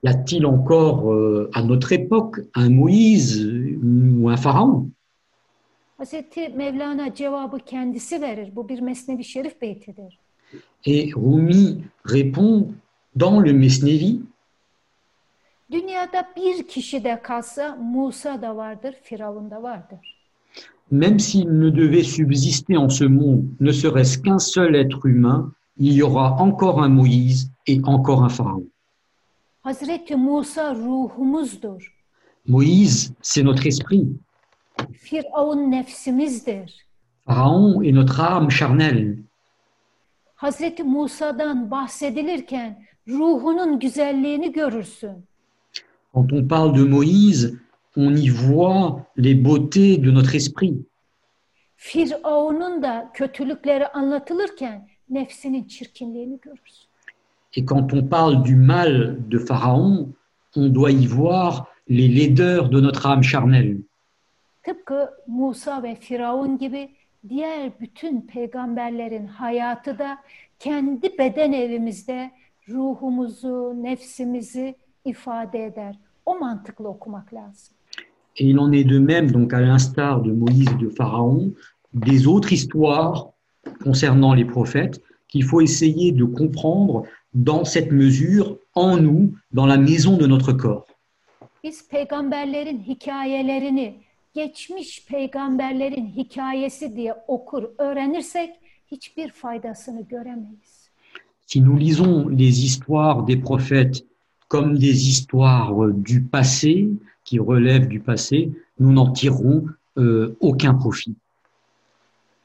Y 0.04 0.08
a-t-il 0.08 0.46
encore 0.46 1.12
euh, 1.12 1.50
à 1.54 1.62
notre 1.62 1.92
époque 1.92 2.40
un 2.54 2.68
Moïse 2.70 3.46
ou 3.82 4.28
un 4.28 4.36
pharaon? 4.36 4.90
Hazreti 5.98 6.48
Mevlana 6.48 7.14
cevabı 7.14 7.58
kendisi 7.66 8.20
verir. 8.20 8.56
Bu 8.56 8.68
bir 8.68 8.80
Mesnevi 8.80 9.24
Şerif 9.24 9.60
beytidir. 9.62 10.18
Et 10.84 11.12
Rumi 11.16 11.84
répond 12.04 12.68
dans 13.20 13.44
le 13.46 13.52
Mesnevi, 13.52 14.20
Dünyada 15.70 16.28
bir 16.36 16.68
kişi 16.68 17.04
de 17.04 17.20
kalsa 17.22 17.76
Musa 17.76 18.42
da 18.42 18.56
vardır, 18.56 18.94
Firavun 19.02 19.50
da 19.50 19.62
vardır. 19.62 20.16
même 20.92 21.18
s'il 21.18 21.48
ne 21.58 21.70
devait 21.70 22.04
subsister 22.04 22.76
en 22.76 22.88
ce 22.88 23.04
monde 23.04 23.44
ne 23.60 23.72
serait-ce 23.72 24.18
qu'un 24.18 24.38
seul 24.38 24.76
être 24.76 25.06
humain, 25.06 25.52
il 25.78 25.92
y 25.94 26.02
aura 26.02 26.36
encore 26.40 26.80
un 26.82 26.88
Moïse 26.88 27.50
et 27.66 27.80
encore 27.84 28.22
un 28.22 28.28
pharaon. 28.28 28.64
Hazreti 29.66 30.14
Musa 30.14 30.74
ruhumuzdur. 30.74 31.82
Moïse, 32.46 33.12
c'est 33.20 33.42
notre 33.42 33.66
esprit. 33.66 34.06
Firavun 34.92 35.70
nefsimizdir. 35.70 36.66
Pharaon 37.26 37.82
est 37.82 37.90
notre 37.90 38.20
âme 38.20 38.48
charnelle. 38.48 39.18
Hazreti 40.36 40.84
Musa'dan 40.84 41.70
bahsedilirken 41.70 42.86
ruhunun 43.08 43.78
güzelliğini 43.80 44.52
görürsün. 44.52 45.24
Quand 46.14 46.32
on 46.32 46.48
parle 46.48 46.78
de 46.78 46.84
Moïse, 46.84 47.58
on 47.96 48.14
y 48.16 48.30
voit 48.30 49.04
les 49.16 49.34
beautés 49.34 49.98
de 50.04 50.10
notre 50.14 50.36
esprit. 50.36 50.76
Firavun'un 51.76 52.82
da 52.82 53.10
kötülükleri 53.14 53.86
anlatılırken 53.88 54.88
nefsinin 55.10 55.64
çirkinliğini 55.64 56.40
görürsün. 56.40 56.85
Et 57.56 57.64
quand 57.64 57.92
on 57.94 58.02
parle 58.02 58.42
du 58.42 58.54
mal 58.54 59.16
de 59.28 59.38
Pharaon, 59.38 60.12
on 60.56 60.68
doit 60.68 60.90
y 60.90 61.06
voir 61.06 61.68
les 61.88 62.08
laideurs 62.08 62.68
de 62.68 62.80
notre 62.80 63.06
âme 63.06 63.22
charnelle. 63.22 63.78
Tıpkı 64.62 65.10
Musa 65.26 65.82
ve 65.82 65.94
Firavun 65.94 66.58
gibi 66.58 66.88
diğer 67.28 67.80
bütün 67.80 68.20
peygamberlerin 68.20 69.26
hayatı 69.26 69.98
da 69.98 70.18
kendi 70.58 71.18
beden 71.18 71.52
evimizde 71.52 72.30
ruhumuzu, 72.68 73.74
nefsimizi 73.82 74.74
ifade 75.04 75.64
eder. 75.64 75.98
O 76.26 76.38
mantıkla 76.38 76.88
okumak 76.88 77.34
lazım. 77.34 77.74
Et 78.38 78.44
il 78.50 78.58
en 78.58 78.72
est 78.72 78.84
de 78.84 78.98
même, 78.98 79.30
donc 79.32 79.54
à 79.54 79.60
l'instar 79.60 80.22
de 80.22 80.32
Moïse 80.32 80.68
et 80.74 80.84
de 80.84 80.90
Pharaon, 80.90 81.52
des 81.94 82.26
autres 82.26 82.52
histoires 82.52 83.30
concernant 83.82 84.34
les 84.34 84.44
prophètes 84.44 85.00
qu'il 85.28 85.44
faut 85.44 85.62
essayer 85.62 86.12
de 86.12 86.24
comprendre 86.24 87.04
dans 87.36 87.64
cette 87.64 87.92
mesure, 87.92 88.58
en 88.74 88.96
nous, 88.96 89.34
dans 89.52 89.66
la 89.66 89.76
maison 89.76 90.16
de 90.16 90.26
notre 90.26 90.52
corps. 90.52 90.86
Biz 91.62 91.88
peygamberlerin 91.88 92.78
hikayelerini 92.78 93.94
geçmiş 94.34 95.06
peygamberlerin 95.06 96.06
hikayesi 96.06 96.96
diye 96.96 97.14
okur, 97.28 97.64
öğrenirsek 97.78 98.50
hiçbir 98.90 99.30
faydasını 99.30 100.02
göremeyiz. 100.02 100.90
Si 101.46 101.60
nous 101.60 101.80
lisons 101.80 102.28
les 102.38 102.64
histoires 102.64 103.26
des 103.26 103.40
prophètes 103.42 104.04
comme 104.48 104.78
des 104.78 105.08
histoires 105.08 105.72
du 105.94 106.24
passé, 106.24 106.88
qui 107.24 107.38
relèvent 107.38 107.88
du 107.88 108.00
passé, 108.00 108.50
nous 108.78 108.92
n'en 108.92 109.12
tirerons 109.12 109.66
euh, 109.98 110.36
aucun 110.40 110.74
profit. 110.74 111.14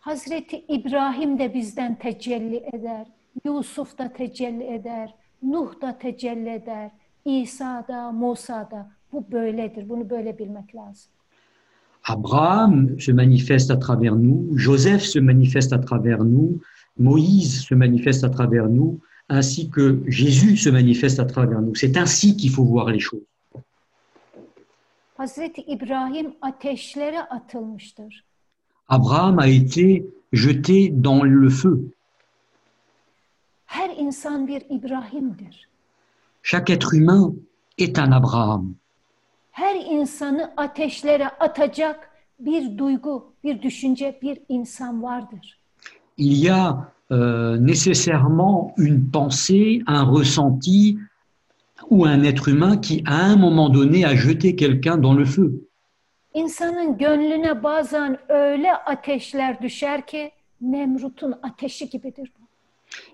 Hazreti 0.01 0.65
İbrahim 0.67 1.39
de 1.39 1.53
bizden 1.53 1.95
tecelli 1.95 2.63
eder, 2.73 3.05
Yusuf 3.45 3.97
da 3.97 4.13
tecelli 4.13 4.63
eder, 4.63 5.15
Nuh 5.43 5.81
da 5.81 5.97
tecelli 5.97 6.49
eder, 6.49 6.91
İsa 7.25 7.85
da, 7.87 8.11
Musa 8.11 8.69
da. 8.71 8.91
Bu 9.13 9.31
böyledir, 9.31 9.89
bunu 9.89 10.09
böyle 10.09 10.39
bilmek 10.39 10.75
lazım. 10.75 11.11
Abraham 12.09 12.99
se 12.99 13.13
manifeste 13.13 13.73
à 13.73 13.79
travers 13.79 14.15
nous, 14.15 14.57
Joseph 14.57 15.01
se 15.01 15.19
manifeste 15.19 15.73
à 15.73 15.81
travers 15.81 16.23
nous, 16.23 16.59
Moïse 16.97 17.61
se 17.61 17.75
manifeste 17.75 18.23
à 18.23 18.29
travers 18.29 18.67
nous, 18.69 18.99
ainsi 19.29 19.69
que 19.69 20.03
Jésus 20.07 20.57
se 20.57 20.69
manifeste 20.69 21.19
à 21.19 21.25
travers 21.25 21.61
nous. 21.61 21.75
C'est 21.75 21.97
ainsi 21.97 22.35
qu'il 22.37 22.49
faut 22.49 22.65
voir 22.65 22.89
les 22.89 22.99
choses. 22.99 23.25
Hazreti 25.17 25.61
İbrahim 25.61 26.33
ateşlere 26.41 27.19
atılmıştır. 27.19 28.23
Abraham 28.87 29.39
a 29.39 29.47
été 29.47 30.03
jeté 30.33 31.03
dans 31.03 31.23
le 31.23 31.49
feu. 31.49 31.91
Her 33.71 33.89
insan 33.97 34.47
bir 34.47 34.61
İbrahim'dir. 34.69 35.67
Chaque 36.43 36.73
être 36.73 36.93
humain 36.93 37.35
est 37.77 37.99
un 37.99 38.11
Abraham. 38.11 38.75
Her 39.51 39.75
insanı 39.75 40.53
ateşlere 40.57 41.27
atacak 41.27 42.09
bir 42.39 42.77
duygu, 42.77 43.33
bir 43.43 43.61
düşünce, 43.61 44.19
bir 44.21 44.39
insan 44.49 45.03
vardır. 45.03 45.59
Il 46.17 46.43
y 46.43 46.51
a 46.51 46.93
euh, 47.11 47.57
nécessairement 47.67 48.73
une 48.77 49.11
pensée, 49.13 49.83
un 49.87 50.17
ressenti 50.17 50.97
ou 51.89 52.05
un 52.05 52.23
être 52.23 52.49
humain 52.49 52.77
qui, 52.77 53.03
à 53.07 53.25
un 53.25 53.37
moment 53.37 53.69
donné, 53.73 54.05
a 54.05 54.15
jeté 54.15 54.55
quelqu'un 54.55 54.97
dans 55.03 55.19
le 55.19 55.25
feu. 55.25 55.67
İnsanın 56.33 56.97
gönlüne 56.97 57.63
bazen 57.63 58.17
öyle 58.29 58.73
ateşler 58.73 59.61
düşer 59.61 60.07
ki 60.07 60.31
Nemrut'un 60.61 61.35
ateşi 61.43 61.89
gibidir 61.89 62.31
bu. 62.39 62.40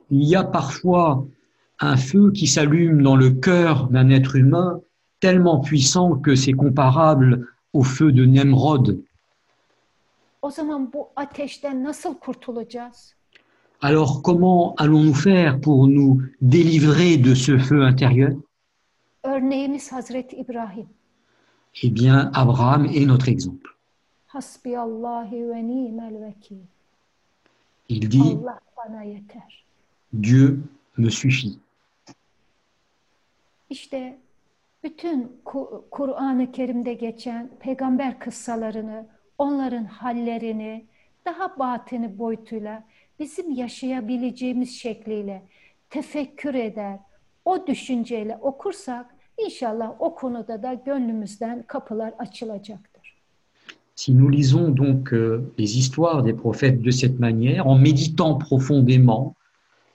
Il 0.10 0.24
y 0.24 0.36
a 0.36 0.44
parfois 0.44 1.26
un 1.80 1.98
feu 1.98 2.32
qui 2.32 2.48
s'allume 2.48 3.02
dans 3.04 3.16
le 3.16 3.32
cœur 3.32 3.88
d'un 3.88 4.10
être 4.10 4.36
humain 4.36 4.82
tellement 5.20 5.60
puissant 5.60 6.16
que 6.16 6.36
c'est 6.36 6.54
comparable 6.54 7.48
au 7.74 7.84
feu 7.84 8.12
de 8.12 8.26
Nemrod. 8.26 9.02
Alors 13.82 14.22
comment 14.22 14.74
allons-nous 14.76 15.14
faire 15.14 15.60
pour 15.60 15.88
nous 15.88 16.22
délivrer 16.42 17.18
de 17.18 17.36
ce 17.36 17.58
feu 17.58 17.84
intérieur? 17.84 18.34
Eh 21.84 21.90
bien, 21.90 22.32
Abraham 22.34 22.86
est 22.86 23.06
notre 23.06 23.28
exemple. 23.28 23.78
Il 27.90 28.10
dit. 28.10 28.38
Dieu 30.14 30.58
me 30.98 31.10
suffit. 31.12 31.60
İşte 33.70 34.18
bütün 34.84 35.32
Ku- 35.46 35.84
Kur'an-ı 35.92 36.52
Kerim'de 36.52 36.94
geçen 36.94 37.50
peygamber 37.60 38.20
kıssalarını, 38.20 39.06
onların 39.38 39.86
hallerini 39.86 40.86
daha 41.26 41.60
batini 41.60 42.20
boyutuyla 42.20 42.84
bizim 43.20 43.52
yaşayabileceğimiz 43.52 44.76
şekliyle 44.80 45.44
tefekkür 45.90 46.54
eder, 46.54 47.00
o 47.46 47.68
düşünceyle 47.68 48.38
okursak 48.42 49.16
inşallah 49.46 49.96
o 50.00 50.16
konuda 50.16 50.64
da 50.64 50.74
gönlümüzden 50.74 51.64
kapılar 51.68 52.14
açılacaktır. 52.20 53.18
Si 53.96 54.18
nous 54.20 54.32
lisons 54.32 54.78
donc 54.78 55.14
euh, 55.14 55.42
les 55.60 55.76
histoires 55.76 56.24
des 56.26 56.36
prophètes 56.36 56.84
de 56.84 56.92
cette 56.92 57.20
manière, 57.20 57.66
en 57.68 57.76
méditant 57.80 58.38
profondément, 58.38 59.34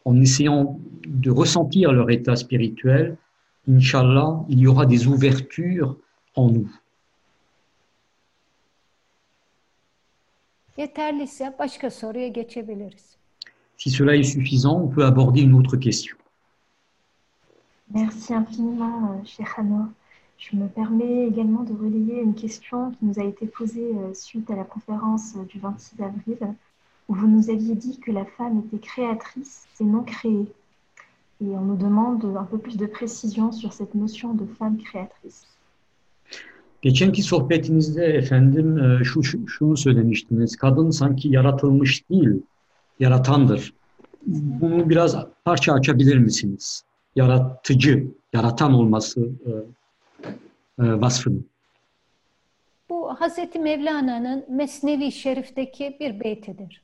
en 0.05 0.21
essayant 0.21 0.79
de 1.07 1.31
ressentir 1.31 1.93
leur 1.93 2.11
état 2.11 2.37
spirituel, 2.37 3.17
Inch'Allah, 3.69 4.45
il 4.49 4.59
y 4.59 4.67
aura 4.67 4.87
des 4.87 5.07
ouvertures 5.07 5.97
en 6.35 6.51
nous. 6.51 6.71
Si 13.77 13.91
cela 13.91 14.17
est 14.17 14.23
suffisant, 14.23 14.81
on 14.81 14.89
peut 14.89 15.05
aborder 15.05 15.43
une 15.43 15.55
autre 15.55 15.77
question. 15.77 16.17
Merci 17.91 18.33
infiniment, 18.33 19.13
euh, 19.13 19.25
Cheikh. 19.25 19.49
Je 20.39 20.57
me 20.57 20.67
permets 20.67 21.27
également 21.29 21.63
de 21.63 21.73
relayer 21.73 22.21
une 22.21 22.35
question 22.35 22.91
qui 22.93 23.05
nous 23.05 23.21
a 23.21 23.25
été 23.25 23.47
posée 23.47 23.93
euh, 23.95 24.15
suite 24.15 24.51
à 24.51 24.57
la 24.57 24.65
conférence 24.65 25.35
euh, 25.37 25.45
du 25.45 25.61
26 25.61 26.01
avril, 26.01 26.39
où 27.13 27.15
vous 27.21 27.29
nous 27.37 27.51
aviez 27.51 27.75
dit 27.75 27.97
que 28.05 28.11
la 28.11 28.25
femme 28.25 28.63
était 28.65 28.79
créatrice 28.91 29.55
et 29.81 29.85
non 29.85 30.03
créée. 30.15 30.47
Et 31.43 31.49
on 31.61 31.65
nous 31.71 31.77
demande 31.77 32.25
un 32.37 32.45
peu 32.45 32.59
plus 32.59 32.77
de 32.79 32.87
précision 32.87 33.53
sur 33.53 33.71
cette 33.73 33.95
notion 33.95 34.31
de 34.35 34.47
femme 34.59 34.77
créatrice. 34.79 35.41
Geçenki 36.83 37.23
sohbetinizde 37.23 38.05
efendim 38.07 38.79
e, 38.79 39.05
şu, 39.05 39.23
şu- 39.23 39.49
şunu 39.49 39.77
söylemiştiniz. 39.77 40.57
Kadın 40.57 40.91
sanki 40.91 41.29
yaratılmış 41.29 42.11
değil, 42.11 42.43
yaratandır. 43.01 43.73
Bunu 44.61 44.91
biraz 44.91 45.17
parça 45.45 45.73
açabilir 45.73 46.19
misiniz? 46.19 46.85
Yaratıcı, 47.17 48.07
yaratan 48.33 48.73
olması 48.75 49.21
e, 49.21 49.51
e, 50.85 51.01
vasfını. 51.01 51.39
Bu 52.91 53.09
Hazreti 53.21 53.59
Mevlana'nın 53.59 54.45
Mesnevi 54.49 55.13
Şerif'teki 55.13 55.97
bir 56.01 56.21
beytidir. 56.21 56.83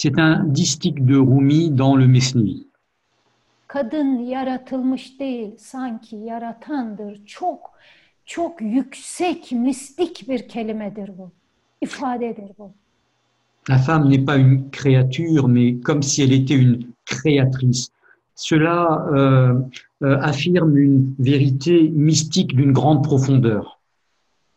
C'est 0.00 0.16
un 0.20 0.44
distique 0.44 1.04
de 1.04 1.16
Rumi 1.16 1.70
dans 1.70 1.96
le 1.96 2.06
Mesnevi. 2.06 2.66
Kadın 3.66 4.18
yaratılmış 4.18 5.20
değil, 5.20 5.50
sanki 5.58 6.16
yaratandır. 6.16 7.26
Çok, 7.26 7.70
çok 8.24 8.60
yüksek, 8.60 9.52
mistik 9.52 10.28
bir 10.28 10.48
kelimedir 10.48 11.10
bu. 11.18 11.30
İfadedir 11.80 12.50
bu. 12.58 12.70
La 13.70 13.78
femme 13.78 14.08
n'est 14.10 14.24
pas 14.24 14.38
une 14.38 14.70
créature, 14.70 15.48
mais 15.48 15.82
comme 15.82 16.02
si 16.02 16.22
elle 16.22 16.42
était 16.42 16.54
une 16.54 16.78
créatrice. 17.04 17.88
Cela 18.36 19.06
euh, 19.12 19.54
euh, 20.02 20.22
affirme 20.22 20.76
une 20.76 21.14
vérité 21.18 21.90
mystique 21.90 22.56
d'une 22.56 22.72
grande 22.72 23.02
profondeur. 23.02 23.78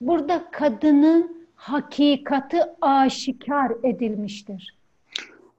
Burada 0.01 0.51
kadının 0.51 1.35
hakikati 1.55 2.57
aşikar 2.81 3.71
edilmiştir. 3.83 4.80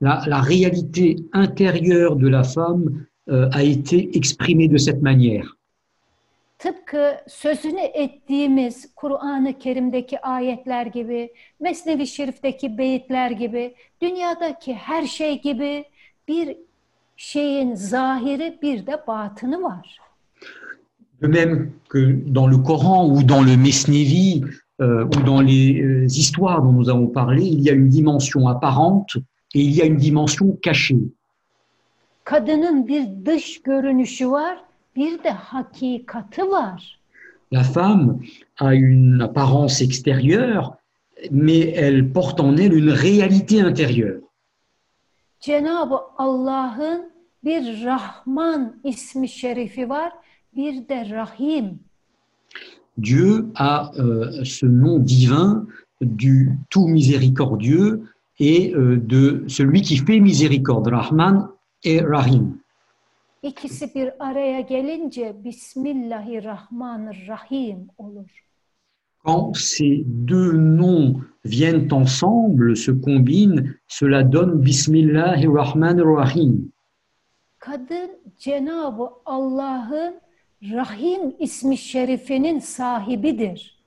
La, 0.02 0.20
la 0.26 0.40
réalité 0.40 1.16
intérieure 1.32 2.16
de 2.16 2.28
la 2.28 2.42
femme 2.42 3.06
euh, 3.28 3.48
a 3.52 3.62
été 3.62 4.16
exprimée 4.16 4.68
de 4.68 4.76
cette 4.76 5.00
manière. 5.00 5.46
Tıpkı 6.58 7.16
sözünü 7.28 7.80
ettiğimiz 7.80 8.94
Kur'an-ı 8.96 9.58
Kerim'deki 9.58 10.20
ayetler 10.20 10.86
gibi, 10.86 11.32
Mesnevi 11.60 12.06
Şerif'teki 12.06 12.78
beyitler 12.78 13.30
gibi, 13.30 13.74
dünyadaki 14.02 14.74
her 14.74 15.06
şey 15.06 15.40
gibi 15.42 15.84
bir 16.28 16.56
şeyin 17.16 17.74
zahiri 17.74 18.58
bir 18.62 18.86
de 18.86 19.02
batını 19.06 19.62
var. 19.62 19.98
De 21.22 21.28
même 21.28 21.70
que 21.88 22.34
dans 22.34 22.50
le 22.50 22.62
Coran 22.66 23.10
ou 23.10 23.28
dans 23.28 23.46
le 23.46 23.56
Mesnevi 23.56 24.44
euh, 24.80 25.04
ou 25.04 25.26
dans 25.26 25.46
les 25.46 25.80
euh, 25.80 26.06
histoires 26.06 26.62
dont 26.62 26.72
nous 26.72 26.88
avons 26.90 27.12
parlé, 27.12 27.44
il 27.44 27.60
y 27.60 27.70
a 27.70 27.74
une 27.74 27.88
dimension 27.88 28.48
apparente 28.48 29.16
et 29.54 29.60
il 29.60 29.72
y 29.72 29.82
a 29.82 29.86
une 29.86 29.96
dimension 29.96 30.58
cachée. 30.62 31.12
Kadının 32.24 32.88
bir 32.88 33.26
dış 33.26 33.62
görünüşü 33.62 34.30
var, 34.30 34.58
bir 34.96 35.24
de 35.24 35.30
hakikati 35.30 36.42
var. 36.42 36.98
La 37.52 37.62
femme 37.62 38.20
a 38.58 38.74
une 38.74 39.22
apparence 39.22 39.82
extérieure, 39.82 40.76
mais 41.30 41.60
elle 41.74 42.12
porte 42.12 42.40
en 42.40 42.56
elle 42.56 42.72
une 42.72 42.90
réalité 42.90 43.60
intérieure. 43.60 44.22
Cenab-ı 45.40 45.96
Allah'ın 46.18 47.12
bir 47.44 47.84
Rahman 47.84 48.76
ismi 48.84 49.28
şerifi 49.28 49.88
var, 49.88 50.12
bir 50.56 50.88
de 50.88 51.10
Rahim. 51.10 51.78
Dieu 53.02 53.46
a 53.54 53.90
euh, 53.96 54.44
ce 54.44 54.66
nom 54.66 54.98
divin 54.98 55.66
du 56.00 56.58
tout 56.70 56.88
miséricordieux 56.88 58.02
et 58.38 58.72
euh, 58.74 58.96
de 58.96 59.44
celui 59.48 59.82
qui 59.82 59.98
fait 59.98 60.20
miséricorde, 60.20 60.88
Rahman 60.88 61.48
et 61.84 62.00
Rahim. 62.00 62.58
İkisi 63.42 63.94
bir 63.94 64.10
araya 64.18 64.60
gelince 64.60 65.34
Bismillahirrahmanirrahim 65.44 67.88
olur. 67.98 68.30
Quand 69.24 69.56
ces 69.56 70.04
deux 70.06 70.52
noms 70.52 71.20
viennent 71.44 71.92
ensemble, 71.92 72.76
se 72.76 72.90
combinent, 72.90 73.64
cela 73.88 74.32
donne 74.32 74.64
Bismillahirrahmanirrahim. 74.64 76.72
Kadın 77.58 78.10
Cenab-ı 78.38 79.08
Allah'ın 79.26 80.14
Rahim 80.62 81.34
ismi 81.38 81.78
şerifinin 81.78 82.58
sahibidir. 82.58 83.78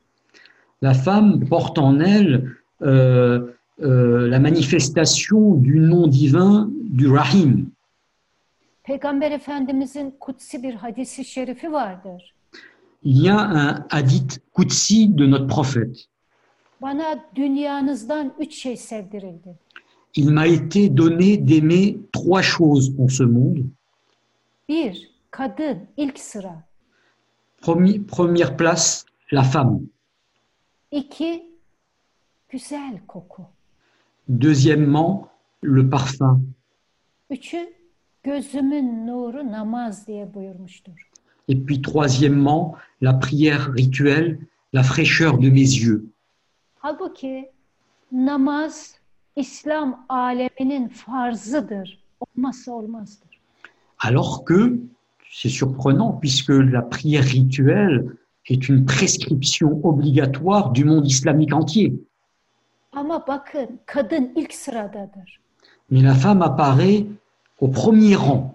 La 0.83 0.93
femme 0.93 1.39
porte 1.49 1.81
en 1.81 1.99
elle 1.99 2.43
euh, 2.81 3.41
euh, 3.81 4.27
la 4.29 4.39
manifestation 4.39 5.55
du 5.55 5.79
nom 5.79 6.07
divin 6.07 6.69
du 6.97 7.07
Rahim. 7.07 7.71
Peygamber 8.83 9.31
Efendimizin 9.31 10.13
kutsi 10.19 10.63
bir 10.63 10.73
hadisi 10.73 11.25
şerifi 11.25 11.71
vardır. 11.71 12.33
Il 13.03 13.23
y 13.23 13.29
a 13.29 13.37
un 13.37 13.85
hadith 13.89 14.39
Qudsi 14.53 15.17
de 15.17 15.27
notre 15.31 15.47
prophète. 15.47 16.05
Bana 16.81 17.25
dünyanızdan 17.35 18.33
üç 18.39 18.55
şey 18.55 18.77
sevdirildi. 18.77 19.55
Il 20.15 20.29
m'a 20.31 20.45
été 20.47 20.89
donné 20.97 21.37
d'aimer 21.47 21.97
trois 22.13 22.41
choses 22.41 22.93
en 22.99 23.07
ce 23.07 23.23
monde. 23.23 23.63
Bir, 24.69 25.09
kadın 25.31 25.77
ilk 25.97 26.19
sıra. 26.19 26.63
Premi- 27.61 28.05
première 28.07 28.57
place, 28.57 29.03
la 29.33 29.43
femme. 29.43 29.79
İki, 30.91 31.45
güzel 32.49 32.99
koku. 33.07 33.43
Deuxièmement, 34.27 35.29
le 35.61 35.89
parfum. 35.89 36.41
Üçü, 37.29 37.73
gözümün 38.23 39.07
nuru 39.07 39.51
namaz 39.51 40.07
diye 40.07 40.33
buyurmuştur. 40.33 41.09
Et 41.47 41.55
puis 41.65 41.81
troisièmement, 41.81 42.75
la 43.01 43.13
prière 43.13 43.71
rituelle, 43.77 44.39
la 44.73 44.83
fraîcheur 44.83 45.37
de 45.37 45.49
mes 45.49 45.77
yeux. 45.77 46.05
Halbuki 46.79 47.49
namaz 48.11 48.95
İslam 49.35 50.05
aleminin 50.09 50.87
farzıdır. 50.87 52.03
Olmazsa 52.19 52.71
olmazdır. 52.71 53.41
Alors 53.99 54.45
que, 54.45 54.79
c'est 55.31 55.49
surprenant, 55.49 56.19
puisque 56.21 56.49
la 56.49 56.81
prière 56.81 57.23
rituelle 57.23 58.05
est 58.49 58.69
une 58.69 58.85
prescription 58.85 59.79
obligatoire 59.83 60.71
du 60.73 60.85
monde 60.85 61.05
islamique 61.07 61.53
entier. 61.53 61.93
Ama 62.95 63.27
bakın 63.27 63.79
kadın 63.85 64.31
ilk 64.35 64.53
sıradadır. 64.53 65.39
Mais 65.89 66.03
la 66.03 66.13
femme 66.13 66.45
apparaît 66.45 67.05
au 67.61 67.71
premier 67.71 68.17
rang. 68.17 68.45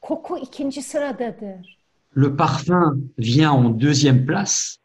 Koku 0.00 0.38
ikinci 0.38 0.82
sıradadır. 0.82 1.78
Le 2.16 2.36
parfum 2.36 3.10
vient 3.18 3.52
en 3.52 3.80
deuxième 3.80 4.26
place. 4.26 4.76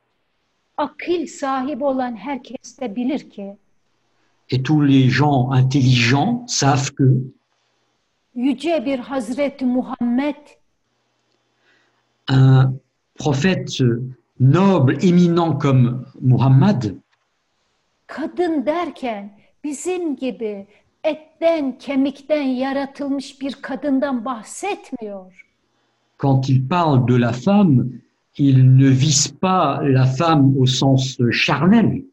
Akıl 0.78 1.28
sahibi 1.28 1.84
olan 1.84 2.16
herkes 2.16 2.80
de 2.82 2.96
bilir 2.96 3.30
ki 3.30 3.58
Et 4.50 4.64
tous 4.64 4.82
les 4.82 5.10
gens 5.10 5.52
intelligents 5.52 6.46
savent 6.48 6.92
que 6.98 7.04
yüce 8.36 8.86
bir 8.86 9.00
Hazreti 9.00 9.66
Muhammed 9.66 10.36
un 12.28 12.74
prophète 13.16 13.84
noble, 14.40 14.98
éminent 15.04 15.54
comme 15.54 16.06
Muhammad, 16.22 16.96
kadın 18.12 18.66
derken 18.66 19.32
bizim 19.64 20.16
gibi 20.16 20.68
etten 21.04 21.78
kemikten 21.78 22.42
yaratılmış 22.42 23.42
bir 23.42 23.54
kadından 23.54 24.26
bahsetmiyor. 24.26 25.48
quand 26.22 26.50
il 26.50 26.68
parle 26.68 27.06
de 27.06 27.16
la 27.16 27.34
femme, 27.34 27.90
il 28.38 28.76
ne 28.76 28.88
vise 28.88 29.30
pas 29.30 29.82
la 29.82 30.06
femme 30.06 30.56
au 30.58 30.68
sens 30.68 31.18
charnel. 31.32 32.04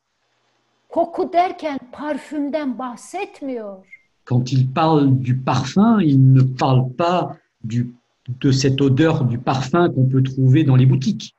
Koku 0.89 1.33
derken 1.33 1.79
parfümden 1.93 2.79
bahsetmiyor. 2.79 3.85
Quand 4.25 4.53
il 4.53 4.73
parle 4.73 5.23
du 5.23 5.37
parfum, 5.37 6.01
il 6.01 6.33
ne 6.33 6.43
parle 6.43 6.91
pas 6.97 7.37
du, 7.65 7.95
de 8.41 8.51
cette 8.51 8.81
odeur 8.81 9.25
du 9.25 9.39
parfum 9.39 9.91
qu'on 9.93 10.09
peut 10.09 10.23
trouver 10.23 10.65
dans 10.65 10.77
les 10.77 10.87
boutiques. 10.87 11.35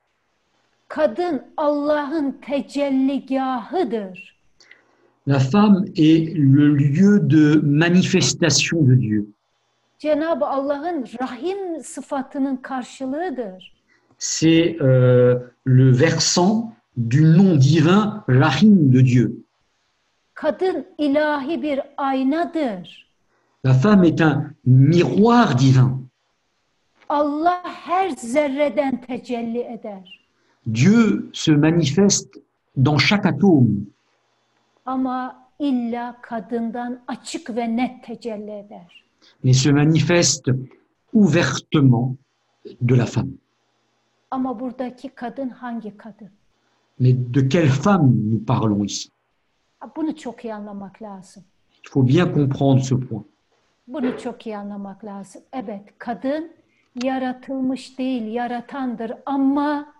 Kadın 0.88 1.42
Allah'ın 1.56 2.38
tecelligahıdır. 2.46 4.39
La 5.26 5.38
femme 5.38 5.84
est 5.96 6.34
le 6.34 6.74
lieu 6.74 7.20
de 7.20 7.60
manifestation 7.62 8.82
de 8.82 8.94
Dieu. 8.94 9.26
Cenab-ı 9.98 10.46
Allah'ın 10.46 11.04
rahim 11.20 11.82
sıfatının 11.82 12.56
karşılığıdır. 12.56 13.72
C'est 14.18 14.76
euh, 14.80 15.38
le 15.66 16.00
versant 16.00 16.72
du 16.96 17.22
nom 17.22 17.60
divin, 17.60 18.22
Rahim 18.28 18.92
de 18.92 19.04
Dieu. 19.04 19.32
Kadın 20.34 20.86
ilahi 20.98 21.62
bir 21.62 21.80
aynadır. 21.96 23.10
La 23.64 23.74
femme 23.74 24.08
est 24.08 24.20
un 24.20 24.54
miroir 24.64 25.58
divin. 25.58 26.08
Allah 27.08 27.62
her 27.64 28.10
zerreden 28.10 29.00
tecelli 29.00 29.58
eder. 29.58 30.20
Dieu 30.74 31.30
se 31.32 31.50
manifeste 31.50 32.40
dans 32.76 32.98
chaque 32.98 33.26
atome, 33.26 33.86
Ama 34.86 35.46
illa 35.58 36.16
kadından 36.22 37.00
açık 37.08 37.56
ve 37.56 37.76
net 37.76 38.04
tecelli 38.04 38.50
eder. 38.50 39.04
mais 39.44 39.62
se 39.62 39.72
manifeste 39.72 40.52
ouvertement 41.12 42.16
de 42.80 42.96
la 42.98 43.06
femme. 43.06 43.32
Ama 44.30 44.60
buradaki 44.60 45.08
kadın 45.08 45.48
hangi 45.48 45.96
kadın? 45.96 46.30
Mais 46.98 47.14
de 47.34 47.48
quelle 47.48 47.68
femme 47.68 48.12
nous 48.30 48.46
parlons 48.46 48.84
ici 48.84 49.08
Bunu 49.96 50.16
çok 50.16 50.44
iyi 50.44 50.54
anlamak 50.54 51.02
lazım. 51.02 51.42
Il 51.84 51.90
faut 51.90 52.08
bien 52.08 52.26
comprendre 52.34 52.82
ce 52.82 53.00
point. 53.08 53.24
Bunu 53.88 54.18
çok 54.18 54.46
iyi 54.46 54.56
anlamak 54.56 55.04
lazım. 55.04 55.42
Evet, 55.52 55.82
kadın 55.98 56.52
yaratılmış 57.02 57.98
değil, 57.98 58.26
yaratandır 58.32 59.12
ama 59.26 59.92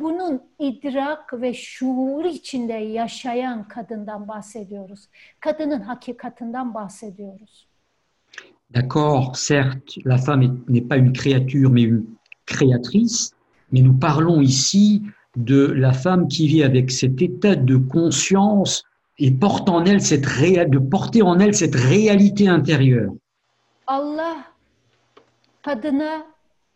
bunun 0.00 0.42
idrak 0.58 1.40
ve 1.40 1.54
şuur 1.54 2.24
içinde 2.24 2.72
yaşayan 2.72 3.68
kadından 3.68 4.28
bahsediyoruz. 4.28 5.08
Kadının 5.40 5.80
hakikatinden 5.80 6.74
bahsediyoruz. 6.74 7.66
D'accord, 8.70 9.34
certes, 9.48 9.98
la 10.04 10.18
femme 10.18 10.42
est- 10.42 10.68
n'est 10.68 10.88
pas 10.88 10.96
une 10.96 11.12
créature, 11.12 11.70
mais 11.70 11.82
une 11.82 12.04
créatrice, 12.46 13.32
mais 13.72 13.82
nous 13.82 13.98
parlons 14.00 14.40
ici 14.42 15.02
de 15.36 15.60
la 15.84 15.92
femme 15.92 16.28
qui 16.28 16.48
vit 16.48 16.64
avec 16.64 16.90
cet 16.90 17.22
état 17.22 17.54
de 17.54 17.76
conscience 17.76 18.82
et 19.18 19.30
porte 19.30 19.68
en 19.68 19.84
elle 19.84 20.00
cette 20.00 20.26
réa- 20.26 20.68
de 20.68 20.78
porter 20.78 21.22
en 21.22 21.38
elle 21.38 21.54
cette 21.54 21.74
réalité 21.76 22.48
intérieure. 22.48 23.12
Allah 23.86 24.36
kadına 25.62 26.26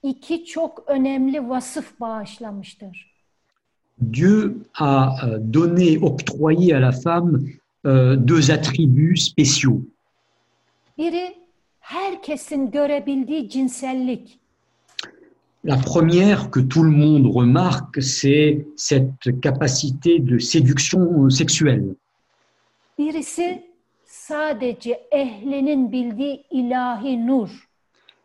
iki 0.02 0.44
çok 0.44 0.84
önemli 0.86 1.48
vasıf 1.48 2.00
bağışlamıştır. 2.00 3.08
Dieu 4.12 4.62
a 4.74 5.16
euh, 5.26 5.38
donné, 5.52 5.98
octroyé 5.98 6.74
à 6.74 6.80
la 6.80 6.92
femme 6.92 7.40
euh, 7.84 8.16
deux 8.16 8.50
attributs 8.50 9.16
spéciaux. 9.16 9.80
Biri 10.98 11.34
herkesin 11.80 12.70
görebildiği 12.70 13.50
cinsellik. 13.50 14.38
La 15.64 15.76
première 15.76 16.50
que 16.50 16.60
tout 16.60 16.84
le 16.84 16.90
monde 16.90 17.26
remarque, 17.26 18.00
c'est 18.00 18.66
cette 18.76 19.40
capacité 19.40 20.20
de 20.20 20.38
séduction 20.38 21.00
euh, 21.00 21.30
sexuelle. 21.30 21.96
Birisi 22.98 23.62
sadece 24.06 25.08
ehlinin 25.10 25.92
bildiği 25.92 26.44
ilahi 26.50 27.26
nur. 27.26 27.67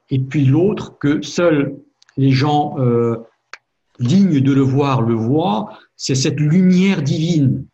Et 0.09 0.19
puis 0.19 0.45
l'autre 0.45 0.97
que 0.99 1.21
seuls 1.21 1.75
les 2.17 2.31
gens 2.31 2.75
euh, 2.79 3.25
dignes 3.99 4.41
de 4.41 4.53
le 4.53 4.61
voir 4.61 5.01
le 5.01 5.15
voient, 5.15 5.79
c'est 5.95 6.15
cette 6.15 6.39
lumière 6.39 7.01
divine. 7.01 7.65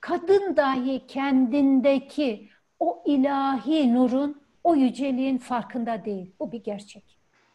Kadın 0.00 0.56
dahi 0.56 1.06
kendindeki 1.06 2.48
o 2.78 3.02
ilahi 3.06 3.94
nurun, 3.94 4.36
o 4.64 4.74
yüceliğin 4.74 5.38
farkında 5.38 6.04
değil. 6.04 6.32
Bu 6.40 6.52
bir 6.52 6.62
gerçek. 6.62 7.04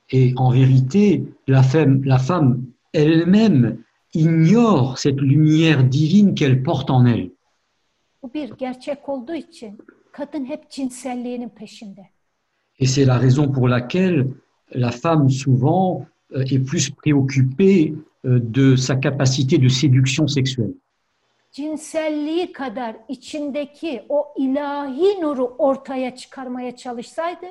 Et 0.10 0.34
en 0.38 0.54
vérité, 0.54 1.24
la 1.48 1.64
femme, 1.64 2.06
la 2.06 2.20
femme 2.20 2.62
elle-même 2.94 3.84
ignore 4.14 5.00
cette 5.00 5.22
lumière 5.22 5.84
divine 5.84 6.36
qu'elle 6.36 6.64
porte 6.64 6.92
en 6.92 7.06
elle. 7.06 7.32
Bu 8.24 8.34
bir 8.34 8.50
gerçek 8.50 9.10
olduğu 9.10 9.34
için 9.34 9.78
kadın 10.12 10.46
hep 10.46 10.70
cinselliğinin 10.70 11.50
peşinde. 11.50 12.15
Et 12.80 12.88
c'est 12.88 13.06
la 13.06 13.18
raison 13.18 13.48
pour 13.48 13.68
laquelle 13.68 14.28
la 14.72 14.92
femme 14.92 15.30
souvent 15.30 16.06
euh, 16.36 16.44
est 16.52 16.60
plus 16.60 16.90
préoccupée 16.90 17.94
euh, 18.26 18.40
de 18.42 18.76
sa 18.76 18.96
capacité 18.96 19.58
de 19.58 19.70
séduction 19.70 20.28
sexuelle. 20.28 20.74
Cinselliği 21.52 22.52
kadar 22.52 22.96
içindeki 23.10 24.02
o 24.10 24.26
ilahi 24.38 25.22
nuru 25.22 25.56
ortaya 25.58 26.16
çıkarmaya 26.16 26.76
çalışsaydı 26.76 27.46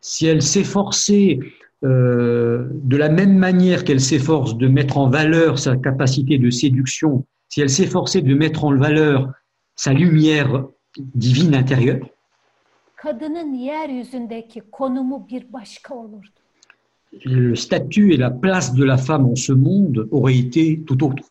Si 0.00 0.26
elle 0.26 0.42
s'efforçait 0.42 1.38
euh, 1.84 2.68
de 2.72 2.96
la 2.96 3.08
même 3.08 3.38
manière 3.38 3.84
qu'elle 3.84 4.00
s'efforce 4.00 4.58
de 4.58 4.68
mettre 4.68 4.98
en 4.98 5.08
valeur 5.08 5.58
sa 5.58 5.76
capacité 5.76 6.38
de 6.38 6.50
séduction, 6.50 7.24
si 7.48 7.60
elle 7.60 7.70
s'efforçait 7.70 8.22
de 8.22 8.34
mettre 8.34 8.64
en 8.64 8.76
valeur 8.76 9.32
sa 9.76 9.92
lumière 9.92 10.64
divine 10.96 11.54
intérieure, 11.54 12.06
kadının 13.04 13.54
yeryüzündeki 13.54 14.60
konumu 14.72 15.28
bir 15.30 15.52
başka 15.52 15.94
olurdu. 15.94 16.40
le 17.26 17.56
statut 17.56 18.12
et 18.12 18.18
la 18.18 18.30
place 18.30 18.76
de 18.78 18.84
la 18.84 18.96
femme 18.96 19.26
en 19.30 19.34
ce 19.34 19.52
monde 19.52 20.08
auraient 20.10 20.38
été 20.38 20.84
tout 20.84 21.02
autres. 21.02 21.28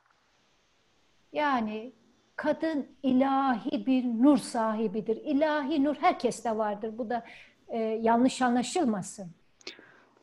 Yani 1.34 1.92
kadın 2.36 2.86
ilahi 3.04 3.86
bir 3.86 4.04
nur 4.04 4.38
sahibidir. 4.38 5.18
İlahi 5.26 5.84
nur 5.84 5.96
herkeste 5.96 6.58
vardır. 6.58 6.92
Bu 6.98 7.10
da 7.10 7.24
e, 7.68 7.80
yanlış 7.80 8.42
anlaşılmasın. 8.42 9.28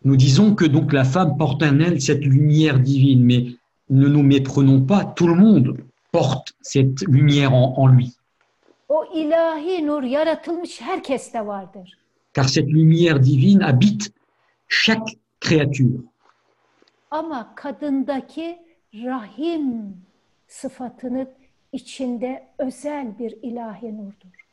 Nous 0.05 0.19
disons 0.19 0.57
que 0.57 0.73
donc 0.73 0.95
la 0.95 1.05
femme 1.05 1.37
porte 1.39 1.63
en 1.63 1.79
elle 1.79 2.01
cette 2.01 2.25
lumière 2.25 2.79
divine, 2.85 3.25
mais 3.25 3.43
ne 3.91 4.09
nous 4.09 4.23
méprenons 4.23 4.87
pas, 4.87 5.05
tout 5.17 5.29
le 5.29 5.35
monde 5.35 5.77
porte 6.13 6.53
cette 6.63 7.03
lumière 7.03 7.53
en, 7.55 7.75
en 7.77 7.89
lui. 7.89 8.20
O 8.91 9.05
ilahi 9.15 9.87
nur 9.87 10.03
yaratılmış 10.03 10.81
herkeste 10.81 11.47
vardır. 11.47 11.99
Car 12.35 12.45
cette 12.45 12.71
lumière 12.71 13.25
divine 13.25 13.65
habite 13.65 14.05
chaque 14.69 15.19
créature. 15.41 16.03
Ama 17.11 17.55
kadındaki 17.55 18.59
rahim 18.95 19.97
sıfatının 20.49 21.29
içinde 21.73 22.49
özel 22.59 23.19
bir 23.19 23.35
ilahi 23.43 23.97
nurdur. 23.97 24.47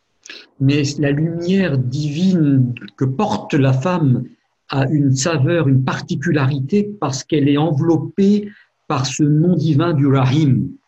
Mais 0.60 1.00
la 1.00 1.10
lumière 1.10 1.92
divine 1.92 2.74
que 3.00 3.16
porte 3.18 3.64
la 3.64 3.74
femme 3.74 4.26
a 4.70 4.86
une 4.86 5.16
saveur, 5.16 5.68
une 5.68 5.86
particularité 5.86 6.84
parce 7.02 7.24
qu'elle 7.24 7.50
est 7.50 7.58
enveloppée 7.58 8.52
par 8.88 9.06
ce 9.06 9.24
nom 9.24 9.56
divin 9.56 9.94
du 9.98 10.08
Rahim. 10.08 10.80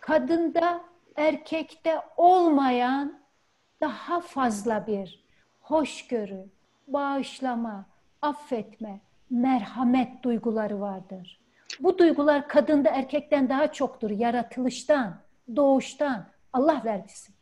Kadında 0.00 0.91
erkekte 1.16 2.00
olmayan 2.16 3.20
daha 3.80 4.20
fazla 4.20 4.86
bir 4.86 5.24
hoşgörü, 5.60 6.44
bağışlama, 6.88 7.86
affetme, 8.22 9.00
merhamet 9.30 10.22
duyguları 10.22 10.80
vardır. 10.80 11.40
Bu 11.80 11.98
duygular 11.98 12.48
kadında 12.48 12.88
erkekten 12.88 13.48
daha 13.48 13.72
çoktur. 13.72 14.10
Yaratılıştan, 14.10 15.20
doğuştan. 15.56 16.26
Allah 16.52 16.82
verdisi. 16.84 17.32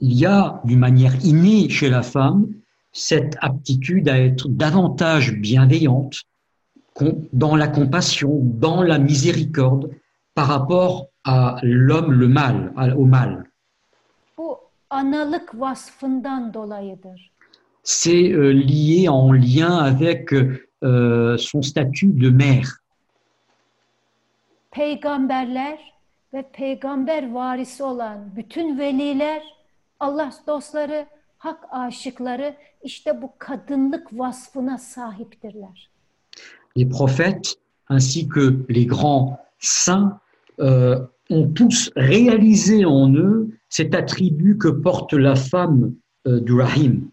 Il 0.00 0.20
y 0.20 0.26
a, 0.26 0.62
d'une 0.64 0.80
manière 0.80 1.16
innée 1.24 1.68
chez 1.68 1.90
la 1.90 2.02
femme, 2.02 2.46
cette 2.92 3.36
aptitude 3.40 4.08
à 4.08 4.18
être 4.18 4.48
davantage 4.48 5.32
bienveillante 5.42 6.16
dans 7.32 7.56
la 7.56 7.68
compassion, 7.68 8.40
dans 8.42 8.82
la 8.82 8.98
miséricorde 8.98 9.90
par 10.34 10.48
rapport 10.48 11.11
à 11.24 11.56
l'homme, 11.62 12.12
le 12.12 12.28
mal, 12.28 12.72
au 12.96 13.04
mal. 13.04 13.44
Bu 14.38 14.58
analık 14.90 15.60
vasfından 15.60 16.54
dolayıdır. 16.54 17.32
C'est 17.84 18.32
euh, 18.32 18.52
lié 18.52 19.08
en 19.08 19.32
lien 19.32 19.78
avec 19.78 20.32
euh, 20.32 21.38
son 21.38 21.62
statut 21.62 22.12
de 22.12 22.30
mère. 22.30 22.68
Peygamberler 24.70 25.78
ve 26.32 26.42
peygamber 26.52 27.32
varisi 27.32 27.82
olan 27.82 28.36
bütün 28.36 28.78
veliler, 28.78 29.42
Allah 30.00 30.32
dostları, 30.46 31.06
hak 31.38 31.64
aşıkları 31.70 32.54
işte 32.82 33.22
bu 33.22 33.32
kadınlık 33.38 34.08
vasfına 34.12 34.78
sahiptirler. 34.78 35.90
Les 36.76 36.88
prophètes 36.88 37.54
ainsi 37.88 38.28
que 38.28 38.66
les 38.68 38.86
grands 38.86 39.36
saints 39.58 40.12
euh, 40.60 40.98
ont 41.30 41.48
tous 41.48 41.90
réalisé 41.96 42.84
en 42.84 43.12
eux 43.14 43.48
cet 43.68 43.94
attribut 43.94 44.58
que 44.58 44.68
porte 44.68 45.12
la 45.12 45.34
femme 45.34 45.94
euh, 46.26 46.40
du 46.40 46.54
Rahim. 46.54 47.10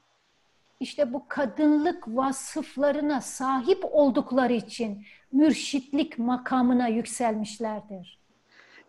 İşte 0.80 1.14
bu 1.14 1.24
kadınlık 1.28 2.08
vasıflarına 2.08 3.22
sahip 3.22 3.80
oldukları 3.92 4.54
için 4.54 4.98
mürşitlik 5.34 6.20
makamına 6.20 6.88
yükselmişlerdir. 6.88 8.20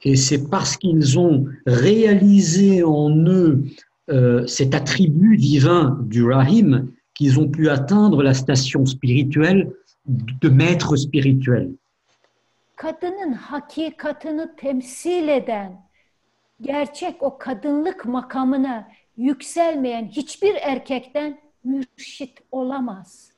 Et 0.02 0.16
c'est 0.16 0.51
parce 0.51 0.76
qu'ils 0.76 1.18
ont 1.18 1.47
réalisé 1.66 2.82
en 2.84 3.26
eux 3.26 3.64
euh, 4.10 4.47
cet 4.47 4.74
attribut 4.74 5.36
divin 5.36 5.98
du 6.10 6.24
Rahim 6.24 6.92
qu'ils 7.14 7.38
ont 7.38 7.51
pu 7.51 7.68
atteindre 7.68 8.22
la 8.22 8.34
station 8.34 8.86
spirituelle 8.86 9.70
de 10.06 10.48
maître 10.48 10.97
spirituel. 10.97 11.70
Kadının 12.81 13.32
hakikatını 13.32 14.57
temsil 14.57 15.28
eden, 15.28 15.81
gerçek 16.61 17.23
o 17.23 17.39
kadınlık 17.39 18.05
makamına 18.05 18.89
yükselmeyen 19.16 20.05
hiçbir 20.09 20.55
erkekten 20.55 21.40
mürşit 21.65 22.39
olamaz. 22.52 23.31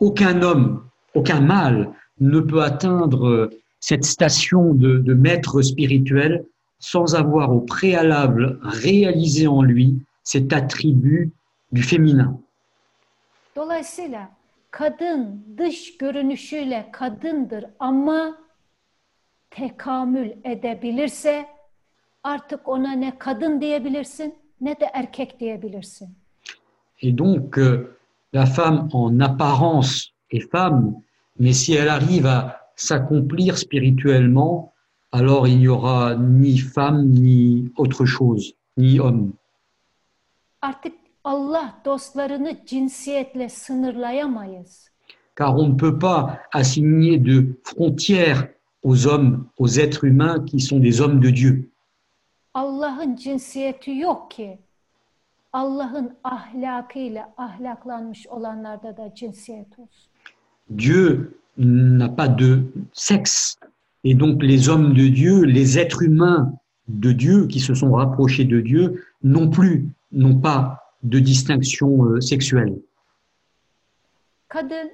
Aucun 0.00 0.42
homme, 0.42 0.78
aucun 1.16 1.42
mâle 1.42 1.88
ne 2.20 2.46
peut 2.46 2.62
atteindre 2.62 3.50
cette 3.80 4.06
station 4.06 4.80
de, 4.80 5.06
de 5.06 5.14
maître 5.14 5.62
spirituel 5.62 6.44
sans 6.78 7.14
avoir 7.14 7.50
au 7.50 7.66
préalable 7.66 8.60
réalisé 8.62 9.48
en 9.48 9.62
lui 9.62 9.94
cet 10.24 10.52
attribut 10.52 11.32
du 11.72 11.82
féminin. 11.82 12.44
Dolayısıyla 13.56 14.30
kadın 14.70 15.44
dış 15.58 15.96
görünüşüyle 15.98 16.88
kadındır 16.92 17.64
ama 17.78 18.49
tekamül 19.50 20.30
edebilirse 20.44 21.46
artık 22.22 22.68
ona 22.68 22.92
ne 22.92 23.18
kadın 23.18 23.60
diyebilirsin 23.60 24.34
ne 24.60 24.80
de 24.80 24.84
erkek 24.92 25.40
diyebilirsin. 25.40 26.08
Et 27.02 27.18
donc, 27.18 27.58
la 28.34 28.46
femme 28.46 28.88
en 28.92 29.20
apparence 29.20 30.12
est 30.30 30.50
femme, 30.50 30.94
mais 31.38 31.52
si 31.52 31.74
elle 31.74 31.88
arrive 31.88 32.26
à 32.26 32.60
s'accomplir 32.76 33.58
spirituellement, 33.58 34.72
alors 35.12 35.48
il 35.48 35.58
n'y 35.58 35.68
aura 35.68 36.14
ni 36.14 36.58
femme 36.58 37.06
ni 37.08 37.72
autre 37.76 38.04
chose, 38.06 38.54
ni 38.76 39.00
homme. 39.00 39.32
Artık 40.62 40.92
Allah 41.24 41.74
dostlarını 41.84 42.56
cinsiyetle 42.66 43.48
sınırlayamayız. 43.48 44.90
Car 45.38 45.54
on 45.54 45.70
ne 45.70 45.76
peut 45.76 45.98
pas 45.98 46.38
assigner 46.52 47.24
de 47.24 47.46
frontières 47.64 48.48
aux 48.82 49.06
hommes, 49.06 49.46
aux 49.58 49.68
êtres 49.78 50.04
humains 50.04 50.44
qui 50.44 50.60
sont 50.60 50.80
des 50.80 51.00
hommes 51.00 51.20
de 51.20 51.30
Dieu. 51.30 51.70
Allah'ın 52.54 53.16
cinsiyeti 53.16 53.90
yok 53.90 54.30
ki. 54.30 54.58
Allah'ın 55.52 56.14
ahlakıyla 56.24 57.34
ahlaklanmış 57.36 58.26
olanlarda 58.26 58.96
da 58.96 59.14
cinsiyet 59.14 59.78
olsun. 59.78 60.10
Dieu 60.78 61.34
n'a 61.58 62.08
pas 62.08 62.28
de 62.28 62.62
sexe. 62.92 63.56
Et 64.04 64.14
donc 64.14 64.42
les 64.42 64.68
hommes 64.68 64.94
de 64.94 65.08
Dieu, 65.08 65.44
les 65.44 65.78
êtres 65.78 66.02
humains 66.02 66.52
de 66.88 67.12
Dieu 67.12 67.46
qui 67.46 67.60
se 67.60 67.74
sont 67.74 67.92
rapprochés 67.92 68.44
de 68.44 68.60
Dieu 68.60 69.04
non 69.22 69.50
plus 69.50 69.88
n'ont 70.12 70.40
pas 70.40 70.78
de 71.02 71.18
distinction 71.18 72.04
euh, 72.04 72.20
sexuelle. 72.20 72.74
Kadın 74.48 74.90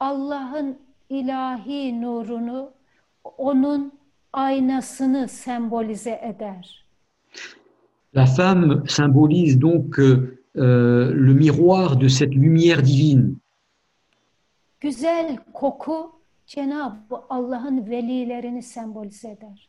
Allah'ın 0.00 0.76
ilahi 1.08 2.00
nurunu, 2.00 2.70
onun 3.38 3.92
aynasını 4.32 5.28
sembolize 5.28 6.20
eder. 6.22 6.86
La 8.16 8.26
femme 8.26 8.82
symbolise 8.88 9.60
donc 9.60 9.98
euh, 9.98 10.38
euh, 10.56 11.12
le 11.14 11.34
miroir 11.34 11.96
de 11.96 12.08
cette 12.08 12.34
lumière 12.34 12.82
divine. 12.82 13.36
Güzel 14.80 15.38
koku 15.52 16.12
Cenab-ı 16.46 17.16
Allah'ın 17.28 17.90
velilerini 17.90 18.62
sembolize 18.62 19.28
eder. 19.28 19.68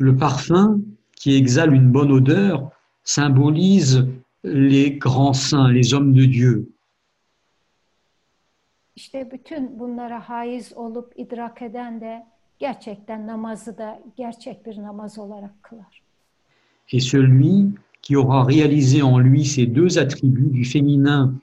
Le 0.00 0.16
parfum 0.16 0.82
qui 1.16 1.36
exhale 1.36 1.74
une 1.74 1.92
bonne 1.94 2.12
odeur 2.12 2.70
symbolise 3.04 4.06
les 4.44 4.98
grands 4.98 5.32
saints, 5.32 5.68
les 5.68 5.94
hommes 5.94 6.14
de 6.14 6.32
Dieu. 6.32 6.68
İşte 8.96 9.30
bütün 9.30 9.78
bunlara 9.78 10.28
haiz 10.28 10.72
olup 10.72 11.12
idrak 11.16 11.62
eden 11.62 12.00
de 12.00 12.26
gerçekten 12.62 13.26
namazı 13.26 13.78
da 13.78 14.00
gerçek 14.16 14.66
bir 14.66 14.76
namaz 14.82 15.18
olarak 15.18 15.62
kılar. 15.62 16.02
Et 16.92 17.00
celui 17.00 17.74
qui 18.02 18.16
aura 18.16 18.44
réalisé 18.44 19.02
en 19.02 19.18
lui 19.18 19.44
ces 19.44 19.66
deux 19.66 19.98
attributs 19.98 20.52
du 20.58 20.64
féminin 20.64 21.34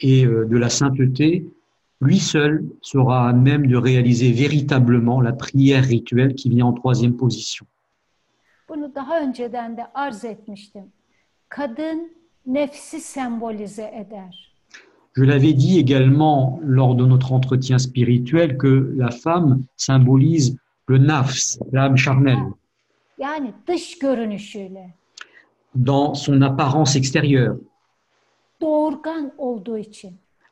et 0.00 0.24
euh, 0.26 0.48
de 0.52 0.56
la 0.56 0.68
sainteté, 0.68 1.44
lui 2.00 2.18
seul 2.18 2.64
sera 2.82 3.28
à 3.28 3.32
même 3.32 3.66
de 3.66 3.76
réaliser 3.76 4.32
véritablement 4.32 5.20
la 5.22 5.32
prière 5.32 5.84
rituelle 5.84 6.34
qui 6.34 6.48
vient 6.50 6.66
en 6.66 6.72
troisième 6.72 7.16
position. 7.16 7.66
Bunu 8.68 8.94
daha 8.94 9.20
önceden 9.20 9.76
de 9.76 9.84
arz 9.94 10.24
etmiştim. 10.24 10.92
Kadın 11.48 12.12
nefsi 12.46 13.00
sembolize 13.00 13.90
eder. 13.94 14.45
Je 15.16 15.24
l'avais 15.24 15.54
dit 15.54 15.78
également 15.78 16.60
lors 16.62 16.94
de 16.94 17.06
notre 17.06 17.32
entretien 17.32 17.78
spirituel 17.78 18.58
que 18.58 18.92
la 18.96 19.10
femme 19.10 19.64
symbolise 19.76 20.58
le 20.86 20.98
nafs, 20.98 21.56
l'âme 21.72 21.96
charnelle, 21.96 22.52
dans 25.74 26.14
son 26.14 26.42
apparence 26.42 26.96
extérieure, 26.96 27.56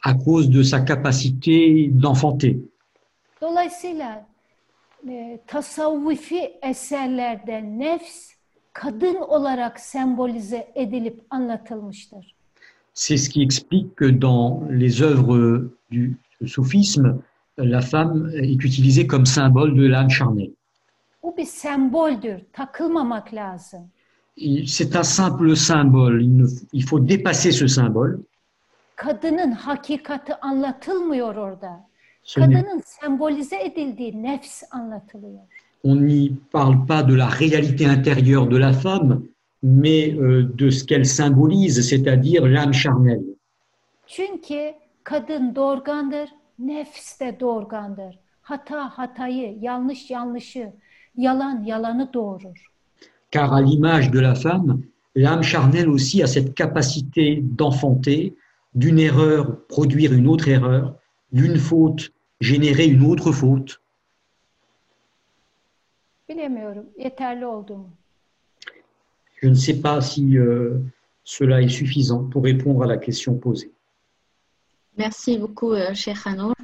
à 0.02 0.14
cause 0.14 0.48
de 0.48 0.62
sa 0.62 0.80
capacité 0.80 1.88
d'enfanter. 1.88 2.58
Dolayısıyla 3.40 4.26
tasavvufi 5.46 6.58
eserlerde 6.62 7.62
nefs 7.62 8.34
kadın 8.72 9.16
olarak 9.16 9.80
sembolize 9.80 10.72
edilip 10.74 11.22
anlatılmıştır. 11.30 12.33
C'est 12.94 13.16
ce 13.16 13.28
qui 13.28 13.42
explique 13.42 13.94
que 13.96 14.04
dans 14.04 14.62
les 14.70 15.02
œuvres 15.02 15.68
du 15.90 16.16
soufisme, 16.46 17.18
la 17.58 17.80
femme 17.80 18.30
est 18.34 18.54
utilisée 18.64 19.06
comme 19.06 19.26
symbole 19.26 19.74
de 19.74 19.86
l'âme 19.86 20.10
charnelle. 20.10 20.52
Bu 21.22 21.36
bir 21.36 21.44
semboldür, 21.46 22.40
takılmamak 22.52 23.34
lazım. 23.34 23.80
Il- 24.36 24.66
C'est 24.68 24.96
un 24.96 25.02
simple 25.04 25.56
symbole, 25.56 26.22
il, 26.22 26.36
ne- 26.38 26.48
il 26.72 26.82
faut 26.84 27.00
dépasser 27.08 27.52
ce 27.52 27.66
symbole. 27.68 28.18
Kadının 28.96 29.52
hakikati 29.52 30.34
anlatılmıyor 30.34 31.34
orada. 31.34 31.86
Ce 32.24 32.40
n'est- 32.40 32.52
Kadının 32.52 32.82
sembolize 32.84 33.56
edildiği 33.56 34.22
nefs 34.22 34.62
anlatılıyor. 34.70 35.40
on 35.84 35.96
n'y 36.06 36.32
parle 36.52 36.86
pas 36.86 37.08
de 37.08 37.14
la 37.18 37.28
réalité 37.28 37.84
intérieure 37.86 38.48
de 38.50 38.56
la 38.60 38.72
femme, 38.72 39.22
mais 39.64 40.14
euh, 40.14 40.42
de 40.54 40.68
ce 40.68 40.84
qu'elle 40.84 41.06
symbolise, 41.06 41.80
c'est-à-dire 41.88 42.46
l'âme 42.46 42.74
charnelle. 42.74 43.24
Çünkü 44.06 44.74
kadın 45.04 45.54
doğurgandır, 45.54 46.28
nefs 46.58 47.20
de 47.20 47.40
doğurgandır. 47.40 48.18
Hata 48.42 48.98
hatayı, 48.98 49.58
yanlış 49.60 50.10
yanlışı, 50.10 50.72
yalan 51.16 51.64
yalanı 51.64 52.12
doğurur. 52.12 52.66
Car 53.32 53.48
à 53.48 53.66
l'image 53.66 54.12
de 54.12 54.22
la 54.22 54.34
femme, 54.34 54.82
l'âme 55.16 55.42
charnelle 55.42 55.88
aussi 55.88 56.22
a 56.22 56.26
cette 56.26 56.54
capacité 56.54 57.42
d'enfanter, 57.58 58.34
d'une 58.74 58.98
erreur 58.98 59.66
produire 59.68 60.12
une 60.12 60.28
autre 60.28 60.48
erreur, 60.48 60.94
d'une 61.32 61.56
faute 61.56 62.12
générer 62.40 62.86
une 62.86 63.06
autre 63.06 63.32
faute. 63.32 63.80
Bilemiyorum 66.28 66.86
yeterli 66.98 67.46
oldu 67.46 67.76
mu? 67.76 67.88
Je 69.44 69.50
ne 69.50 69.54
sais 69.66 69.78
pas 69.86 70.00
si 70.00 70.38
euh, 70.38 70.78
cela 71.22 71.60
est 71.60 71.68
suffisant 71.80 72.24
pour 72.30 72.42
répondre 72.44 72.82
à 72.82 72.86
la 72.86 72.96
question 72.96 73.32
posée. 73.44 73.70
Merci 74.96 75.36
beaucoup, 75.36 75.72
euh, 75.72 75.92
cher 75.92 76.16
Hanour. 76.26 76.54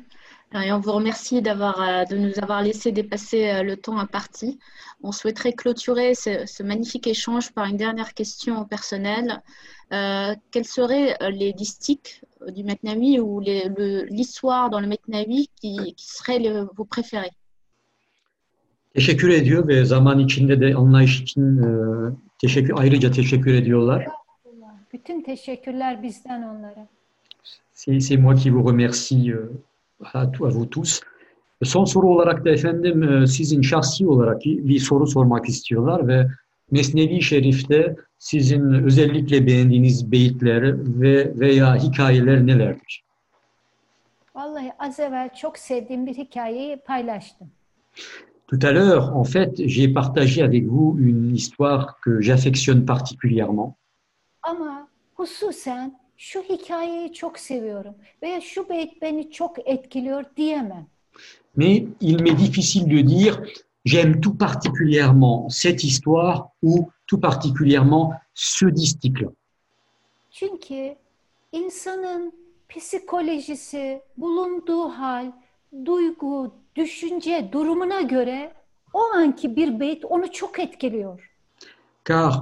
Et 0.66 0.72
on 0.72 0.80
vous 0.80 0.92
remercie 1.00 1.42
d'avoir, 1.42 1.76
euh, 1.82 2.04
de 2.10 2.16
nous 2.16 2.32
avoir 2.44 2.62
laissé 2.62 2.90
dépasser 2.90 3.42
euh, 3.50 3.62
le 3.70 3.76
temps 3.76 3.98
imparti. 3.98 4.58
On 5.02 5.12
souhaiterait 5.12 5.52
clôturer 5.52 6.14
ce, 6.14 6.46
ce 6.46 6.62
magnifique 6.62 7.06
échange 7.06 7.52
par 7.52 7.66
une 7.66 7.76
dernière 7.76 8.14
question 8.14 8.64
personnelle. 8.64 9.30
Euh, 9.92 10.34
quels 10.50 10.70
seraient 10.78 11.10
euh, 11.22 11.28
les 11.40 11.52
distiques 11.52 12.22
du 12.56 12.64
Metnawi 12.64 13.20
ou 13.20 13.40
le- 13.40 14.04
l'histoire 14.16 14.70
dans 14.70 14.80
le 14.80 14.86
Metnawi 14.86 15.50
qui, 15.60 15.74
qui 15.98 16.06
seraient 16.18 16.38
le- 16.46 16.66
vos 16.76 16.86
préférés? 16.86 17.34
Teşekkür 18.94 19.28
ediyor 19.28 19.68
ve 19.68 19.84
zaman 19.84 20.18
içinde 20.18 20.60
de 20.60 20.74
anlayış 20.74 21.20
için 21.20 21.62
teşekkür 22.40 22.74
ayrıca 22.76 23.10
teşekkür 23.10 23.54
ediyorlar. 23.54 24.06
Bütün 24.92 25.22
teşekkürler 25.22 26.02
bizden 26.02 26.42
onlara. 26.42 26.86
C'est 27.74 28.18
moi 28.18 28.34
qui 28.34 28.50
vous 28.50 28.66
remercie 28.66 29.32
euh, 29.32 29.48
à, 30.14 30.26
tout- 30.32 30.46
à 30.46 30.50
vous 30.50 30.66
tous. 30.70 31.00
Son 31.62 31.84
soru 31.84 32.08
olarak 32.14 32.44
da 32.44 32.50
efendim 32.50 33.02
e, 33.02 33.26
sizin 33.26 33.62
şahsi 33.62 34.06
olarak 34.06 34.44
bir 34.44 34.78
soru 34.78 35.06
sormak 35.06 35.48
istiyorlar 35.48 36.08
ve 36.08 36.26
Mesnevi 36.70 37.22
Şerif'te 37.22 37.96
sizin 38.18 38.72
özellikle 38.72 39.46
beğendiğiniz 39.46 40.12
beyitler 40.12 40.62
ve 41.00 41.40
veya 41.40 41.76
hikayeler 41.76 42.46
nelerdir? 42.46 43.02
Vallahi 44.34 44.72
az 44.78 45.00
evvel 45.00 45.34
çok 45.34 45.58
sevdiğim 45.58 46.06
bir 46.06 46.14
hikayeyi 46.14 46.76
paylaştım. 46.76 47.50
Tout 48.50 48.58
à 48.62 48.72
l'heure, 48.72 49.16
en 49.16 49.22
fait, 49.22 49.52
j'ai 49.64 49.86
partagé 49.86 50.42
avec 50.42 50.64
vous 50.66 50.96
une 50.98 51.36
histoire 51.36 52.00
que 52.00 52.20
j'affectionne 52.20 52.84
particulièrement. 52.84 53.76
Ama 54.42 54.88
hususen 55.18 55.98
şu 56.16 56.42
hikayeyi 56.42 57.12
çok 57.12 57.38
seviyorum 57.38 57.94
veya 58.22 58.40
şu 58.40 58.68
beyt 58.68 59.02
beni 59.02 59.30
çok 59.30 59.68
etkiliyor 59.68 60.24
diyemem. 60.36 60.86
Mais 61.56 61.84
il 62.00 62.22
m'est 62.22 62.38
difficile 62.38 62.90
de 62.90 63.08
dire 63.08 63.36
j'aime 63.84 64.20
tout 64.20 64.38
particulièrement 64.38 65.48
cette 65.48 65.84
histoire 65.84 66.48
ou 66.62 66.90
tout 67.06 67.20
particulièrement 67.20 68.14
ce 68.34 68.66
distique-là. 68.76 69.30
Çünkü 70.30 70.96
insanın 71.52 72.32
psikolojisi, 72.68 74.02
bulunduğu 74.16 74.88
hal, 74.88 75.32
duygu, 75.84 76.59
düşünce 76.76 77.48
durumuna 77.52 78.00
göre 78.00 78.52
o 78.92 79.00
anki 79.14 79.56
bir 79.56 79.80
beyt 79.80 80.04
onu 80.04 80.32
çok 80.32 80.58
etkiliyor. 80.58 81.30
Car 82.04 82.34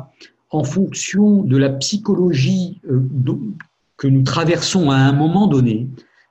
en 0.51 0.63
fonction 0.63 1.51
de 1.51 1.61
la 1.61 1.79
psychologie 1.79 2.81
euh, 2.85 3.03
que 3.97 4.09
nous 4.09 4.23
traversons 4.23 4.91
à 4.91 4.97
un 4.97 5.13
moment 5.13 5.47
donné, 5.47 5.87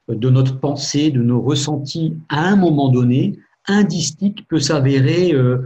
euh, 0.10 0.16
de 0.16 0.30
notre 0.30 0.60
pensée, 0.60 1.12
de 1.12 1.22
nos 1.22 1.42
ressentis 1.42 2.14
à 2.30 2.48
un 2.48 2.56
moment 2.56 2.90
donné, 2.90 3.38
un 3.68 3.84
distique 3.84 4.48
peut 4.48 4.60
s'avérer 4.60 5.34
euh, 5.34 5.58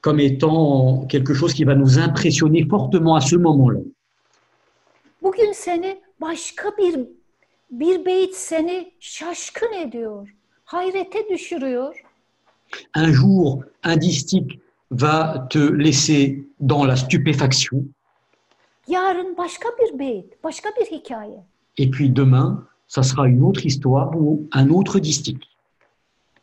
comme 0.00 0.20
étant 0.20 1.06
quelque 1.06 1.34
chose 1.34 1.52
qui 1.52 1.64
va 1.64 1.74
nous 1.74 1.98
impressionner 1.98 2.66
fortement 2.68 3.14
à 3.16 3.20
ce 3.20 3.36
moment-là. 3.36 3.80
Bugün 5.22 5.52
seni 5.52 6.00
başka 6.20 6.76
bir 6.78 7.00
bir 7.70 8.04
beyt 8.04 8.34
seni 8.34 8.92
şaşkın 9.00 9.72
ediyor, 9.72 10.28
hayrete 10.68 11.28
düşürüyor. 11.28 12.02
Un 12.96 13.12
jour, 13.12 13.62
un 13.84 13.96
distique 14.00 14.60
va 14.90 15.48
te 15.50 15.58
laisser 15.58 16.44
dans 16.60 16.86
la 16.88 16.96
stupéfaction, 16.96 17.82
Yarın 18.88 19.36
başka 19.36 19.68
bir 19.68 19.98
beyt, 19.98 20.44
başka 20.44 20.68
bir 20.80 20.86
hikaye. 20.86 21.44
et 21.78 21.90
puis 21.90 22.16
demain, 22.16 22.66
ça 22.88 23.02
sera 23.02 23.28
une 23.28 23.42
autre 23.42 23.64
histoire 23.66 24.16
ou 24.16 24.48
un 24.54 24.68
autre 24.70 25.02
distique. 25.02 25.46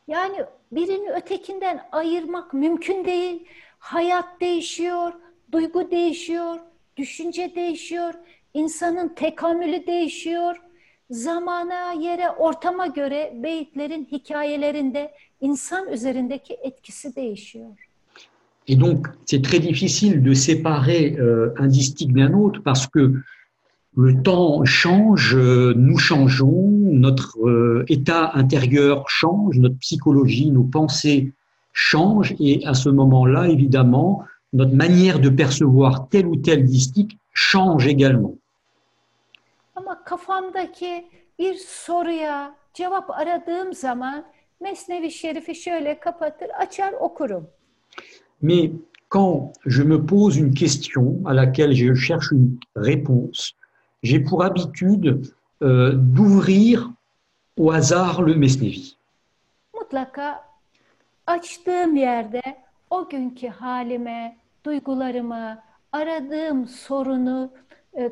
Yani 0.08 0.38
birini 0.72 1.10
ötekinden 1.12 1.88
ayırmak 1.92 2.54
mümkün 2.54 3.06
değil. 3.06 3.46
Hayat 3.80 4.42
değişiyor, 4.42 5.14
duygu 5.52 5.92
değişiyor, 5.92 6.60
düşünce 6.98 7.56
değişiyor, 7.56 8.14
insanın 8.54 9.08
tekamülü 9.10 9.88
değişiyor. 9.88 10.62
Zamana, 11.12 11.94
yere, 12.02 12.34
ortama. 12.40 12.86
Et 18.68 18.76
donc, 18.76 19.08
c'est 19.26 19.42
très 19.44 19.60
difficile 19.60 20.24
de 20.24 20.34
séparer 20.34 21.16
euh, 21.20 21.54
un 21.58 21.68
distique 21.68 22.14
d'un 22.14 22.34
autre 22.34 22.62
parce 22.64 22.88
que 22.88 23.22
le 23.96 24.24
temps 24.24 24.66
change, 24.66 25.36
euh, 25.36 25.74
nous 25.78 26.00
changeons, 26.00 26.72
notre 26.72 27.38
euh, 27.48 27.86
état 27.88 28.32
intérieur 28.34 29.08
change, 29.08 29.60
notre 29.60 29.78
psychologie, 29.78 30.50
nos 30.50 30.64
pensées 30.64 31.34
changent 31.72 32.36
et 32.40 32.66
à 32.66 32.74
ce 32.74 32.90
moment-là, 32.90 33.48
évidemment, 33.48 34.24
notre 34.54 34.74
manière 34.74 35.20
de 35.20 35.30
percevoir 35.30 36.08
tel 36.10 36.26
ou 36.26 36.36
tel 36.36 36.66
distique 36.66 37.20
change 37.32 37.86
également. 37.86 38.36
Kafamdaki 40.06 41.10
bir 41.40 41.56
soruya 41.56 42.56
cevap 42.74 43.10
aradığım 43.10 43.74
zaman 43.74 44.26
Mesnevi 44.60 45.12
Şerif'i 45.12 45.56
şöyle 45.56 46.00
kapatır, 46.00 46.50
açar 46.50 46.94
okurum. 46.94 47.48
Mais 48.42 48.72
quand 49.10 49.54
je 49.66 49.84
me 49.84 50.06
pose 50.06 50.38
une 50.42 50.54
question 50.54 51.22
à 51.26 51.36
laquelle 51.36 51.74
je 51.74 51.96
cherche 51.96 52.32
une 52.32 52.58
réponse, 52.76 53.52
j'ai 54.04 54.24
pour 54.24 54.44
habitude 54.44 55.08
euh, 55.62 55.94
d'ouvrir 56.16 56.90
au 57.58 57.72
hasard 57.72 58.22
le 58.28 58.36
Mesnevi. 58.36 58.96
mutlaka 59.74 60.44
açtığım 61.28 61.96
yerde 61.96 62.42
o 62.90 63.10
günkü 63.10 63.48
halime, 63.48 64.38
duygularıma, 64.66 65.64
aradığım 65.92 66.68
sorunu 66.68 67.52
e. 67.98 68.10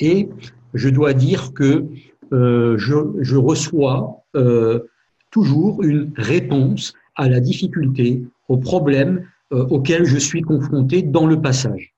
Et 0.00 0.28
je 0.74 0.88
dois 0.88 1.14
dire 1.14 1.52
que 1.54 1.86
euh, 2.32 2.78
je, 2.78 2.96
je 3.20 3.36
reçois 3.36 4.24
euh, 4.34 4.88
toujours 5.30 5.82
une 5.82 6.12
réponse 6.16 6.94
à 7.16 7.28
la 7.28 7.40
difficulté, 7.40 8.22
au 8.48 8.56
problème 8.56 9.28
euh, 9.52 9.66
auquel 9.66 10.04
je 10.04 10.16
suis 10.16 10.42
confronté 10.42 11.02
dans 11.02 11.26
le 11.26 11.40
passage. 11.40 11.94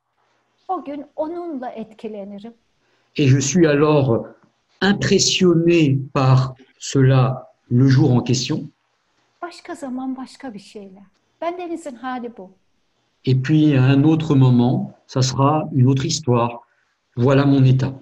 Et 3.17 3.29
je 3.29 3.39
suis 3.39 3.67
alors 3.67 4.27
impressionné 4.81 5.99
par 6.13 6.55
cela 6.79 7.53
le 7.71 7.87
jour 7.89 8.13
en 8.13 8.21
question. 8.21 8.69
Et 13.25 13.35
puis 13.35 13.75
à 13.75 13.85
un 13.85 14.05
autre 14.05 14.35
moment, 14.35 14.99
ça 15.07 15.23
sera 15.23 15.69
une 15.75 15.87
autre 15.87 16.05
histoire. 16.05 16.67
Voilà 17.17 17.45
mon 17.47 17.65
état. 17.65 17.93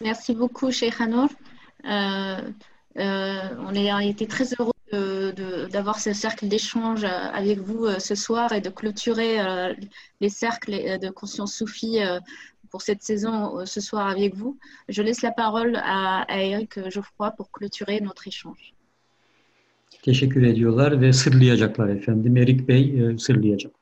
Merci 0.00 0.34
beaucoup, 0.34 0.70
Cheikh 0.70 1.00
Hanour. 1.00 1.28
Euh, 1.84 2.40
euh, 2.98 3.48
on 3.58 3.76
a 3.76 4.04
été 4.04 4.26
très 4.26 4.44
heureux 4.58 4.72
d'avoir 5.70 6.00
ce 6.00 6.12
cercle 6.12 6.48
d'échange 6.48 7.04
euh, 7.04 7.08
avec 7.32 7.60
vous 7.60 7.84
euh, 7.84 7.98
ce 7.98 8.14
soir 8.14 8.52
et 8.52 8.60
de 8.60 8.70
clôturer 8.70 9.40
euh, 9.40 9.72
les 10.20 10.28
cercles 10.28 10.98
de 10.98 11.10
conscience 11.10 11.54
soufie 11.54 11.98
pour 12.70 12.82
cette 12.82 13.02
saison 13.02 13.58
euh, 13.58 13.66
ce 13.66 13.80
soir 13.80 14.06
avec 14.06 14.34
vous. 14.34 14.58
Je 14.88 15.02
laisse 15.02 15.22
la 15.22 15.32
parole 15.32 15.76
à, 15.76 16.22
à 16.28 16.38
Eric 16.38 16.90
Geoffroy 16.90 17.30
pour 17.36 17.50
clôturer 17.50 18.00
notre 18.00 18.28
échange. 18.28 18.74
Teşekkür 20.02 20.42
ediyorlar 20.42 21.00
ve 21.00 21.12
sırlayacaklar 21.12 21.88
efendim. 21.88 22.36
Erik 22.36 22.68
Bey 22.68 23.00
e, 23.00 23.18
sırlayacak. 23.18 23.72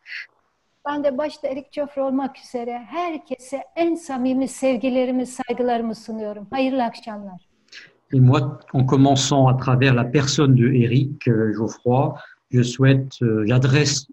Ben 0.86 1.04
de 1.04 1.18
başta 1.18 1.48
Erik 1.48 1.72
Joffre 1.72 2.02
olmak 2.02 2.38
üzere 2.38 2.78
herkese 2.86 3.62
en 3.76 3.94
samimi 3.94 4.48
sevgilerimi, 4.48 5.26
saygılarımı 5.26 5.94
sunuyorum. 5.94 6.46
Hayırlı 6.50 6.84
akşamlar. 6.84 7.48
Et 8.12 8.20
moi, 8.20 8.58
en 8.72 8.86
commençant 8.86 9.48
à 9.48 9.56
travers 9.56 9.94
la 9.94 10.10
personne 10.10 10.56
de 10.56 10.84
Eric 10.84 11.28
euh, 11.28 11.52
Geoffroy, 11.52 12.14
je 12.50 12.62
souhaite, 12.62 13.22
euh, 13.22 13.46
j'adresse 13.46 14.06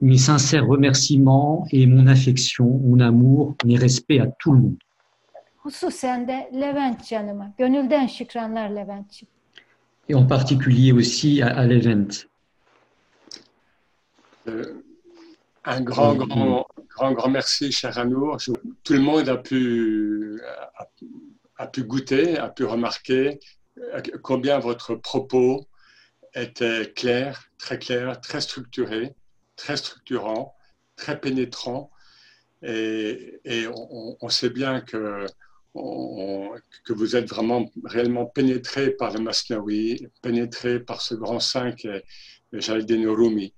mes 0.00 0.18
sincères 0.18 0.66
remerciements 0.66 1.66
et 1.70 1.86
mon 1.86 2.06
affection, 2.06 2.66
mon 2.66 3.00
amour, 3.00 3.54
mes 3.64 3.76
respects 3.76 4.20
à 4.20 4.26
tout 4.38 4.52
le 4.52 4.60
monde. 4.60 4.76
Hususen 5.66 6.26
de 6.26 6.32
Levent 6.52 6.96
canıma. 7.08 7.52
Gönülden 7.58 8.06
şükranlar 8.06 8.70
Levent'ciğim. 8.70 9.28
Et 10.08 10.14
en 10.14 10.26
particulier 10.26 10.92
aussi 10.92 11.40
à, 11.40 11.56
à 11.56 11.64
l'event. 11.64 12.12
Euh, 14.48 14.82
un 15.64 15.80
grand, 15.80 16.12
Oui. 16.18 16.26
grand, 16.28 16.66
grand, 16.94 17.12
grand 17.12 17.30
merci, 17.30 17.72
cher 17.72 17.96
Anour. 17.96 18.36
Tout 18.84 18.92
le 18.92 19.00
monde 19.00 19.30
a 19.30 19.38
pu, 19.38 20.38
a, 20.78 20.84
a 21.56 21.66
pu 21.66 21.84
goûter, 21.84 22.36
a 22.38 22.50
pu 22.50 22.64
remarquer 22.64 23.40
euh, 23.78 24.02
combien 24.22 24.58
votre 24.58 24.94
propos 24.96 25.64
était 26.34 26.92
clair, 26.94 27.44
très 27.56 27.78
clair, 27.78 28.20
très 28.20 28.42
structuré, 28.42 29.14
très 29.56 29.76
structurant, 29.76 30.54
très 30.96 31.20
pénétrant. 31.20 31.90
Et, 32.62 33.40
on, 34.20 34.28
sait 34.30 34.48
bien 34.48 34.80
que, 34.80 35.26
que 35.74 36.92
vous 36.92 37.16
êtes 37.16 37.28
vraiment 37.28 37.70
réellement 37.84 38.24
pénétré 38.24 38.90
par 38.90 39.12
le 39.12 39.20
Masnaoui, 39.20 40.08
pénétré 40.22 40.80
par 40.80 41.02
ce 41.02 41.14
grand 41.14 41.40
saint 41.40 41.72
qui 41.72 41.88
est 41.88 42.04
Jaldin 42.52 43.12
Rumi. 43.12 43.52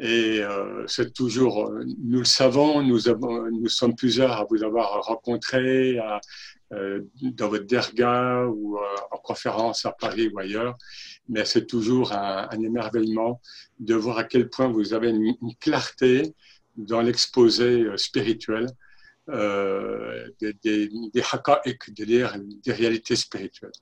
Et 0.00 0.40
euh, 0.40 0.84
c'est 0.86 1.12
toujours, 1.12 1.72
nous 2.04 2.20
le 2.20 2.24
savons, 2.24 2.82
nous, 2.82 3.68
sommes 3.68 3.96
plusieurs 3.96 4.32
à 4.32 4.46
vous 4.48 4.62
avoir 4.62 5.02
rencontré 5.02 5.98
euh, 6.72 7.00
dans 7.20 7.48
votre 7.48 7.64
derga 7.64 8.44
ou 8.46 8.76
euh, 8.76 8.80
en 9.10 9.16
conférence 9.16 9.86
à 9.86 9.92
Paris 9.92 10.28
ou 10.28 10.38
ailleurs, 10.38 10.76
mais 11.28 11.44
c'est 11.44 11.66
toujours 11.66 12.12
un, 12.12 12.48
un 12.50 12.60
émerveillement 12.62 13.40
de 13.80 13.94
voir 13.94 14.18
à 14.18 14.24
quel 14.24 14.48
point 14.48 14.68
vous 14.68 14.94
avez 14.94 15.10
une, 15.10 15.34
une 15.42 15.54
clarté 15.60 16.34
dans 16.76 17.02
l'exposé 17.02 17.82
euh, 17.82 17.96
spirituel 17.96 18.66
euh, 19.28 20.28
des, 20.40 20.54
des, 20.64 20.88
des 21.14 21.22
haqa'iq, 21.32 21.78
c'est-à-dire 21.84 22.34
des 22.64 22.72
réalités 22.72 23.16
spirituelles. 23.16 23.78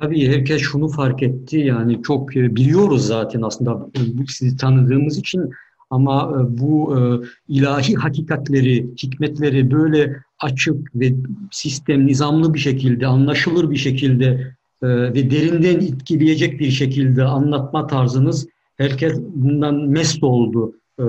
Tabii 0.00 0.28
herkes 0.28 0.60
şunu 0.62 0.88
fark 0.88 1.22
etti 1.22 1.58
yani 1.58 2.02
çok 2.02 2.36
e, 2.36 2.56
biliyoruz 2.56 3.06
zaten 3.06 3.42
aslında 3.42 3.88
e, 3.96 4.00
sizi 4.28 4.56
tanıdığımız 4.56 5.18
için 5.18 5.50
ama 5.90 6.32
e, 6.36 6.58
bu 6.58 6.98
e, 6.98 7.00
ilahi 7.48 7.94
hakikatleri, 7.94 8.90
hikmetleri 9.02 9.70
böyle 9.70 10.22
açık 10.38 10.94
ve 10.94 11.14
sistem, 11.50 12.06
nizamlı 12.06 12.54
bir 12.54 12.58
şekilde, 12.58 13.06
anlaşılır 13.06 13.70
bir 13.70 13.76
şekilde 13.76 14.26
e, 14.26 14.59
ve 14.82 15.30
derinden 15.30 15.80
etkileyecek 15.80 16.60
bir 16.60 16.70
şekilde 16.70 17.24
anlatma 17.24 17.86
tarzınız 17.86 18.48
herkes 18.76 19.18
bundan 19.34 19.74
mest 19.74 20.22
oldu 20.24 20.74
e, 20.98 21.04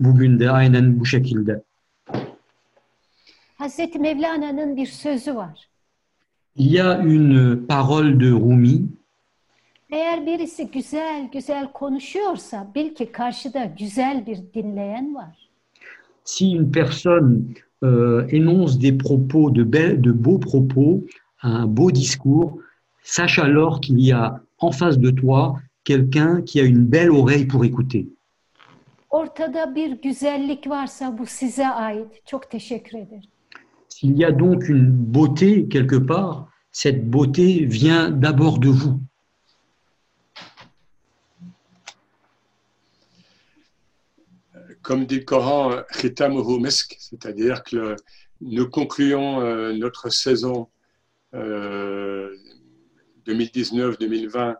bugün 0.00 0.38
de 0.40 0.50
aynen 0.50 1.00
bu 1.00 1.06
şekilde. 1.06 1.62
Hazreti 3.58 3.98
Mevlana'nın 3.98 4.76
bir 4.76 4.86
sözü 4.86 5.34
var. 5.34 5.68
Il 6.56 6.72
y 6.74 6.82
a 6.82 6.98
une 6.98 7.66
parole 7.68 8.20
de 8.20 8.30
Rumi 8.30 8.82
Eğer 9.90 10.26
birisi 10.26 10.70
güzel 10.70 11.28
güzel 11.32 11.72
konuşuyorsa 11.72 12.66
bil 12.74 12.94
ki 12.94 13.12
karşıda 13.12 13.64
güzel 13.78 14.26
bir 14.26 14.38
dinleyen 14.54 15.14
var. 15.14 15.48
si 16.24 16.44
une 16.56 16.72
personne 16.72 17.38
euh, 17.82 18.26
énonce 18.32 18.80
des 18.80 18.98
propos, 18.98 19.54
de, 19.54 19.62
belles- 19.72 20.00
de 20.04 20.24
beaux 20.24 20.40
propos, 20.40 21.00
un 21.42 21.66
beau 21.76 21.90
discours, 21.94 22.50
sache 23.04 23.38
alors 23.38 23.80
qu'il 23.80 24.00
y 24.00 24.10
a 24.12 24.40
en 24.58 24.72
face 24.72 24.98
de 24.98 25.10
toi 25.10 25.60
quelqu'un 25.84 26.42
qui 26.42 26.58
a 26.60 26.64
une 26.64 26.84
belle 26.84 27.10
oreille 27.10 27.46
pour 27.46 27.64
écouter. 27.64 28.08
Ortada 29.10 29.74
bir 29.74 29.90
güzellik 30.02 30.66
varsa 30.66 31.18
bu 31.18 31.26
size 31.26 31.62
ait. 31.62 32.22
Çok 32.26 32.50
teşekkür 32.50 32.98
ederim. 32.98 33.22
S'il 33.88 34.18
y 34.18 34.24
a 34.24 34.32
donc 34.38 34.68
une 34.68 34.90
beauté 34.90 35.68
quelque 35.68 36.06
part, 36.06 36.48
cette 36.72 37.10
beauté 37.10 37.64
vient 37.66 38.10
d'abord 38.10 38.58
de 38.58 38.68
vous. 38.68 39.00
comme 44.82 45.06
dit 45.06 45.18
le 45.20 45.24
Coran, 45.24 45.70
c'est-à-dire 45.90 47.62
que 47.64 47.76
le- 47.76 47.96
nous 48.40 48.68
concluons 48.68 49.40
euh, 49.40 49.72
notre 49.72 50.10
saison 50.10 50.68
euh, 51.34 52.28
2019-2020 53.26 54.56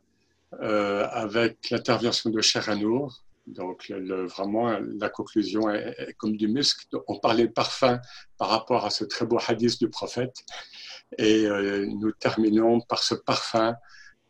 euh, 0.63 1.07
avec 1.11 1.71
l'intervention 1.71 2.31
de 2.31 2.41
Cher 2.41 2.69
Anour. 2.69 3.21
Donc, 3.47 3.93
vraiment, 4.37 4.79
la 4.99 5.11
conclusion 5.11 5.69
est, 5.71 6.15
comme 6.17 6.37
du 6.37 6.49
musc. 6.49 6.89
On 7.09 7.19
parlait 7.19 7.49
parfum 7.49 8.01
par 8.39 8.49
rapport 8.49 8.87
à 8.87 8.91
ce 8.91 9.05
très 9.05 9.27
beau 9.27 9.39
hadith 9.47 9.79
du 9.79 9.89
prophète. 9.89 10.35
Et 11.19 11.47
euh, 11.47 11.87
nous 11.87 12.13
terminons 12.13 12.81
par 12.81 13.03
ce 13.03 13.15
parfum 13.15 13.75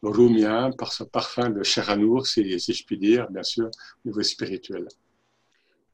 roumien, 0.03 0.71
par 0.77 0.93
ce 0.93 1.05
parfum 1.05 1.51
de 1.51 1.63
Cher 1.63 1.91
Anour, 1.91 2.27
si, 2.27 2.59
si 2.59 2.73
je 2.73 2.85
puis 2.85 2.99
dire, 2.99 3.31
bien 3.31 3.43
sûr, 3.43 3.67
au 3.67 4.09
niveau 4.09 4.23
spirituel. 4.23 4.87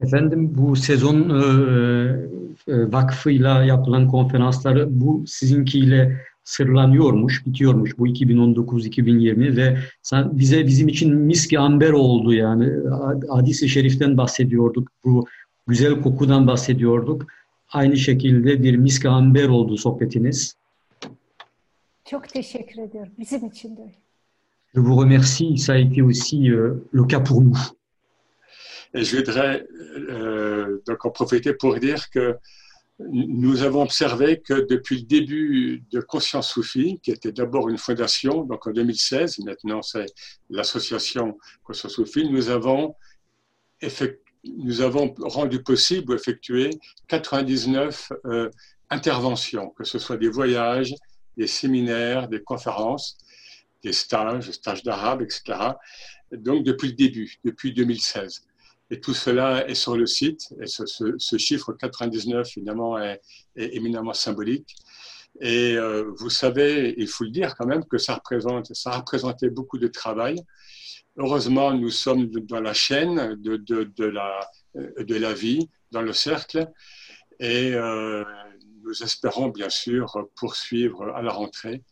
Efendim 0.03 0.49
bu 0.49 0.73
e, 0.73 0.95
e, 2.69 2.89
sizinkiyle 5.27 6.19
sırlanıyormuş, 6.51 7.47
bitiyormuş 7.47 7.99
bu 7.99 8.09
2019-2020 8.09 9.57
ve 9.57 9.79
sen, 10.03 10.39
bize 10.39 10.67
bizim 10.67 10.89
için 10.89 11.15
miski 11.15 11.59
amber 11.59 11.91
oldu 11.91 12.35
yani 12.35 12.73
hadis-i 13.29 13.69
şeriften 13.69 14.17
bahsediyorduk, 14.17 14.89
bu 15.05 15.27
güzel 15.67 16.03
kokudan 16.03 16.47
bahsediyorduk. 16.47 17.27
Aynı 17.73 17.97
şekilde 17.97 18.63
bir 18.63 18.77
miski 18.77 19.09
amber 19.09 19.49
oldu 19.49 19.77
sohbetiniz. 19.77 20.55
Çok 22.05 22.29
teşekkür 22.29 22.83
ediyorum. 22.83 23.13
Bizim 23.19 23.47
için 23.47 23.77
de. 23.77 23.93
Je 24.75 24.81
vous 24.81 25.03
remercie, 25.03 25.59
ça 25.59 25.73
a 25.73 25.79
été 25.79 26.03
aussi 26.03 26.51
euh, 26.51 26.75
le 26.93 27.03
cas 27.09 27.21
pour 27.21 27.43
nous. 27.43 27.59
Et 28.95 29.05
je 29.05 29.17
voudrais 29.17 29.67
euh, 30.11 30.81
donc 30.87 31.05
en 31.07 31.11
profiter 31.11 31.53
pour 31.55 31.75
dire 31.81 32.11
que 32.15 32.37
nous 33.09 33.63
avons 33.63 33.83
observé 33.83 34.41
que 34.41 34.67
depuis 34.69 35.01
le 35.01 35.07
début 35.07 35.85
de 35.91 36.01
Conscience 36.01 36.51
Soufie, 36.51 37.01
qui 37.03 37.11
était 37.11 37.33
d'abord 37.33 37.69
une 37.69 37.79
fondation, 37.79 38.45
donc 38.45 38.67
en 38.67 38.73
2016, 38.73 39.39
maintenant 39.41 39.83
c'est 39.83 40.07
l'association 40.51 41.39
Conscience 41.65 41.95
Soufie, 41.95 42.29
nous 42.29 42.51
avons, 42.51 42.95
rendu 45.21 45.63
possible 45.63 46.13
ou 46.13 46.15
effectué 46.15 46.71
99 47.09 48.13
euh, 48.27 48.51
interventions, 48.91 49.71
que 49.71 49.85
ce 49.85 49.99
soit 49.99 50.17
des 50.17 50.29
voyages, 50.29 50.95
des 51.37 51.47
séminaires, 51.47 52.29
des 52.29 52.43
conférences, 52.43 53.17
des 53.83 53.93
stages, 53.93 54.51
stages 54.51 54.83
d'arabe, 54.83 55.23
etc. 55.23 55.59
Donc 56.33 56.65
depuis 56.65 56.89
le 56.89 56.95
début, 56.95 57.37
depuis 57.45 57.73
2016. 57.73 58.43
Et 58.91 59.01
tout 59.01 59.15
cela 59.15 59.69
est 59.69 59.75
sur 59.75 59.97
le 59.97 60.07
site. 60.07 60.53
Et 60.61 60.67
ce, 60.67 61.37
chiffre 61.39 61.73
99, 61.73 62.49
finalement, 62.49 62.99
est, 62.99 63.21
éminemment 63.57 64.15
symbolique. 64.15 64.75
Et 65.41 65.77
euh, 65.77 66.11
vous 66.19 66.31
savez, 66.31 66.95
il 66.99 67.07
faut 67.07 67.25
le 67.25 67.31
dire 67.31 67.55
quand 67.57 67.67
même, 67.67 67.85
que 67.85 67.99
ça, 67.99 68.15
représente, 68.17 68.75
ça 68.75 68.91
a 68.91 68.99
représenté 68.99 69.49
beaucoup 69.49 69.79
de 69.79 69.87
travail. 69.87 70.37
Heureusement, 71.17 71.73
nous 71.73 71.91
sommes 71.91 72.27
dans 72.27 72.61
la 72.61 72.73
chaîne 72.75 73.37
de 73.37 75.15
la 75.15 75.33
vie, 75.35 75.69
dans 75.93 76.03
le 76.03 76.13
cercle. 76.13 76.67
Et 77.39 77.73
euh, 77.75 78.25
nous 78.83 79.03
espérons, 79.03 79.49
bien 79.49 79.71
sûr, 79.71 80.29
poursuivre 80.35 81.11
à 81.15 81.23
la 81.23 81.33
rentrée 81.33 81.83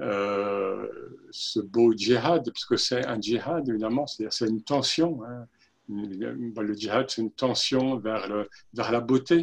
euh, 0.00 0.88
ce 1.30 1.60
beau 1.60 1.92
djihad, 1.92 2.44
parce 2.44 2.64
que 2.64 2.76
c'est 2.76 3.06
un 3.06 3.20
djihad, 3.20 3.68
évidemment, 3.68 4.06
c'est-à-dire 4.06 4.32
c'est 4.32 4.48
une 4.48 4.62
tension. 4.62 5.22
hein. 5.24 5.46
Le 5.88 6.74
djihad, 6.74 7.10
c'est 7.10 7.22
une 7.22 7.32
tension 7.32 7.98
vers, 7.98 8.28
le, 8.28 8.48
vers 8.74 8.92
la 8.92 9.00
beauté, 9.00 9.42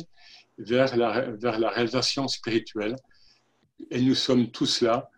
vers 0.58 0.96
la, 0.96 1.32
vers 1.32 1.60
la 1.60 1.70
réalisation 1.70 2.28
spirituelle. 2.28 2.96
Et 3.92 4.02
nous 4.02 4.16
sommes 4.16 4.50
tous 4.52 4.82
là 4.82 5.10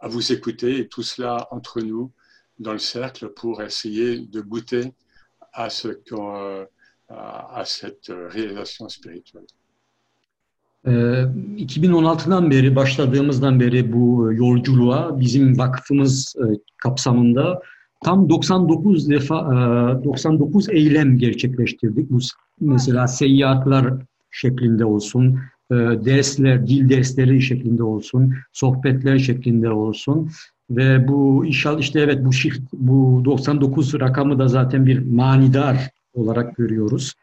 à 0.00 0.08
vous 0.08 0.32
écouter 0.32 0.78
et 0.78 0.88
tous 0.88 1.18
là 1.18 1.46
entre 1.50 1.80
nous 1.80 2.12
dans 2.58 2.72
le 2.72 2.78
cercle 2.78 3.28
pour 3.30 3.62
essayer 3.62 4.20
de 4.20 4.40
goûter 4.40 4.92
à, 5.52 5.70
ce 5.70 5.88
euh, 6.12 6.64
à, 7.08 7.60
à 7.60 7.64
cette 7.64 8.08
réalisation 8.08 8.88
spirituelle. 8.88 9.46
Ee, 10.86 11.26
2016'dan 11.56 12.50
beri 12.50 12.76
başladığımızdan 12.76 13.60
beri 13.60 13.92
bu 13.92 14.32
yolculuğa 14.32 15.20
bizim 15.20 15.58
vakfımız 15.58 16.36
e, 16.36 16.44
kapsamında 16.76 17.60
tam 18.00 18.28
99 18.28 19.10
defa 19.10 19.40
e, 20.00 20.04
99 20.04 20.68
eylem 20.68 21.18
gerçekleştirdik. 21.18 22.10
Bu 22.10 22.18
mesela 22.60 23.08
seyahatler 23.08 23.94
şeklinde 24.30 24.84
olsun, 24.84 25.38
e, 25.70 25.74
dersler, 25.74 26.66
dil 26.66 26.88
dersleri 26.88 27.42
şeklinde 27.42 27.82
olsun, 27.82 28.34
sohbetler 28.52 29.18
şeklinde 29.18 29.70
olsun 29.70 30.30
ve 30.70 31.08
bu 31.08 31.46
inşallah 31.46 31.80
işte 31.80 32.00
evet 32.00 32.24
bu 32.24 32.32
shift 32.32 32.60
bu 32.72 33.22
99 33.24 34.00
rakamı 34.00 34.38
da 34.38 34.48
zaten 34.48 34.86
bir 34.86 34.98
manidar 34.98 35.90
olarak 36.14 36.56
görüyoruz. 36.56 37.14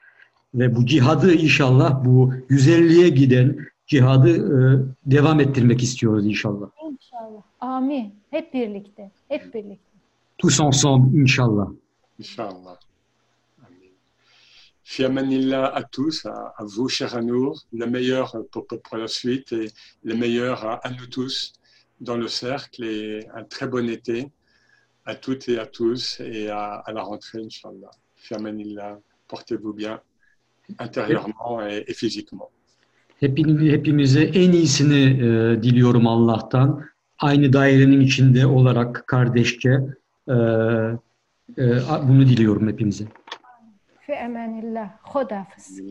Ve 0.56 0.76
bu 0.76 0.86
cihadı 0.86 1.34
inşallah 1.34 2.06
bu 2.06 2.34
150'ye 2.50 3.10
giden 3.10 3.58
cihadı 3.88 4.30
e, 4.30 4.80
devam 5.06 5.40
ettirmek 5.40 5.84
istiyoruz 5.84 6.26
inşallah. 6.26 6.68
İnşallah. 6.92 7.42
Amin. 7.60 8.14
Hep 8.32 8.54
birlikte. 8.54 9.12
Hep 9.28 9.54
birlikte. 9.54 9.97
Tous 10.38 10.60
ensemble. 10.60 11.08
Inch'Allah. 11.22 11.68
Amen. 13.66 13.92
Fiamanillah 14.84 15.66
à 15.76 15.84
tous, 15.84 16.26
à, 16.26 16.54
à 16.58 16.64
vous, 16.64 16.88
cher 16.90 17.16
Anour, 17.16 17.64
le 17.74 17.86
meilleur 17.88 18.28
pour, 18.52 18.66
pour- 18.68 18.82
pour 18.82 18.98
la 18.98 19.08
suite 19.08 19.52
et 19.54 19.68
le 20.04 20.16
meilleur 20.16 20.66
à, 20.66 20.74
à 20.88 20.90
nous 20.92 21.08
tous 21.08 21.54
dans 22.00 22.18
le 22.18 22.28
cercle 22.28 22.84
et 22.84 23.28
un 23.34 23.44
très 23.44 23.68
bon 23.68 23.90
été 23.90 24.28
à 25.06 25.16
toutes 25.16 25.50
et 25.50 25.58
à 25.60 25.66
tous 25.66 26.20
et 26.20 26.50
à, 26.50 26.76
à 26.88 26.92
la 26.94 27.02
rentrée, 27.02 27.40
Inch'Allah. 27.40 27.92
Fiamanillah, 28.16 29.00
portez-vous 29.28 29.74
bien 29.74 30.00
intérieurement 30.80 31.66
et, 31.68 31.84
et 31.88 31.94
physiquement. 31.94 32.50
Hepini, 33.22 33.72
hepimize 33.72 34.24
en 34.36 34.52
iyisini 34.52 35.04
e, 35.04 35.64
diliyorum 35.64 36.08
Allah'tan. 36.08 36.84
Aynı 37.20 37.54
dairenin 37.54 38.00
içinde 38.02 38.46
olarak 38.46 39.08
kardeşçe 39.08 39.80
e, 40.28 40.34
e, 41.58 41.80
bunu 42.04 42.22
diliyorum 42.22 42.68
hepimize. 42.68 43.06
Fi 44.00 44.12
emanillah. 44.12 44.90
Hodafız. 45.02 45.82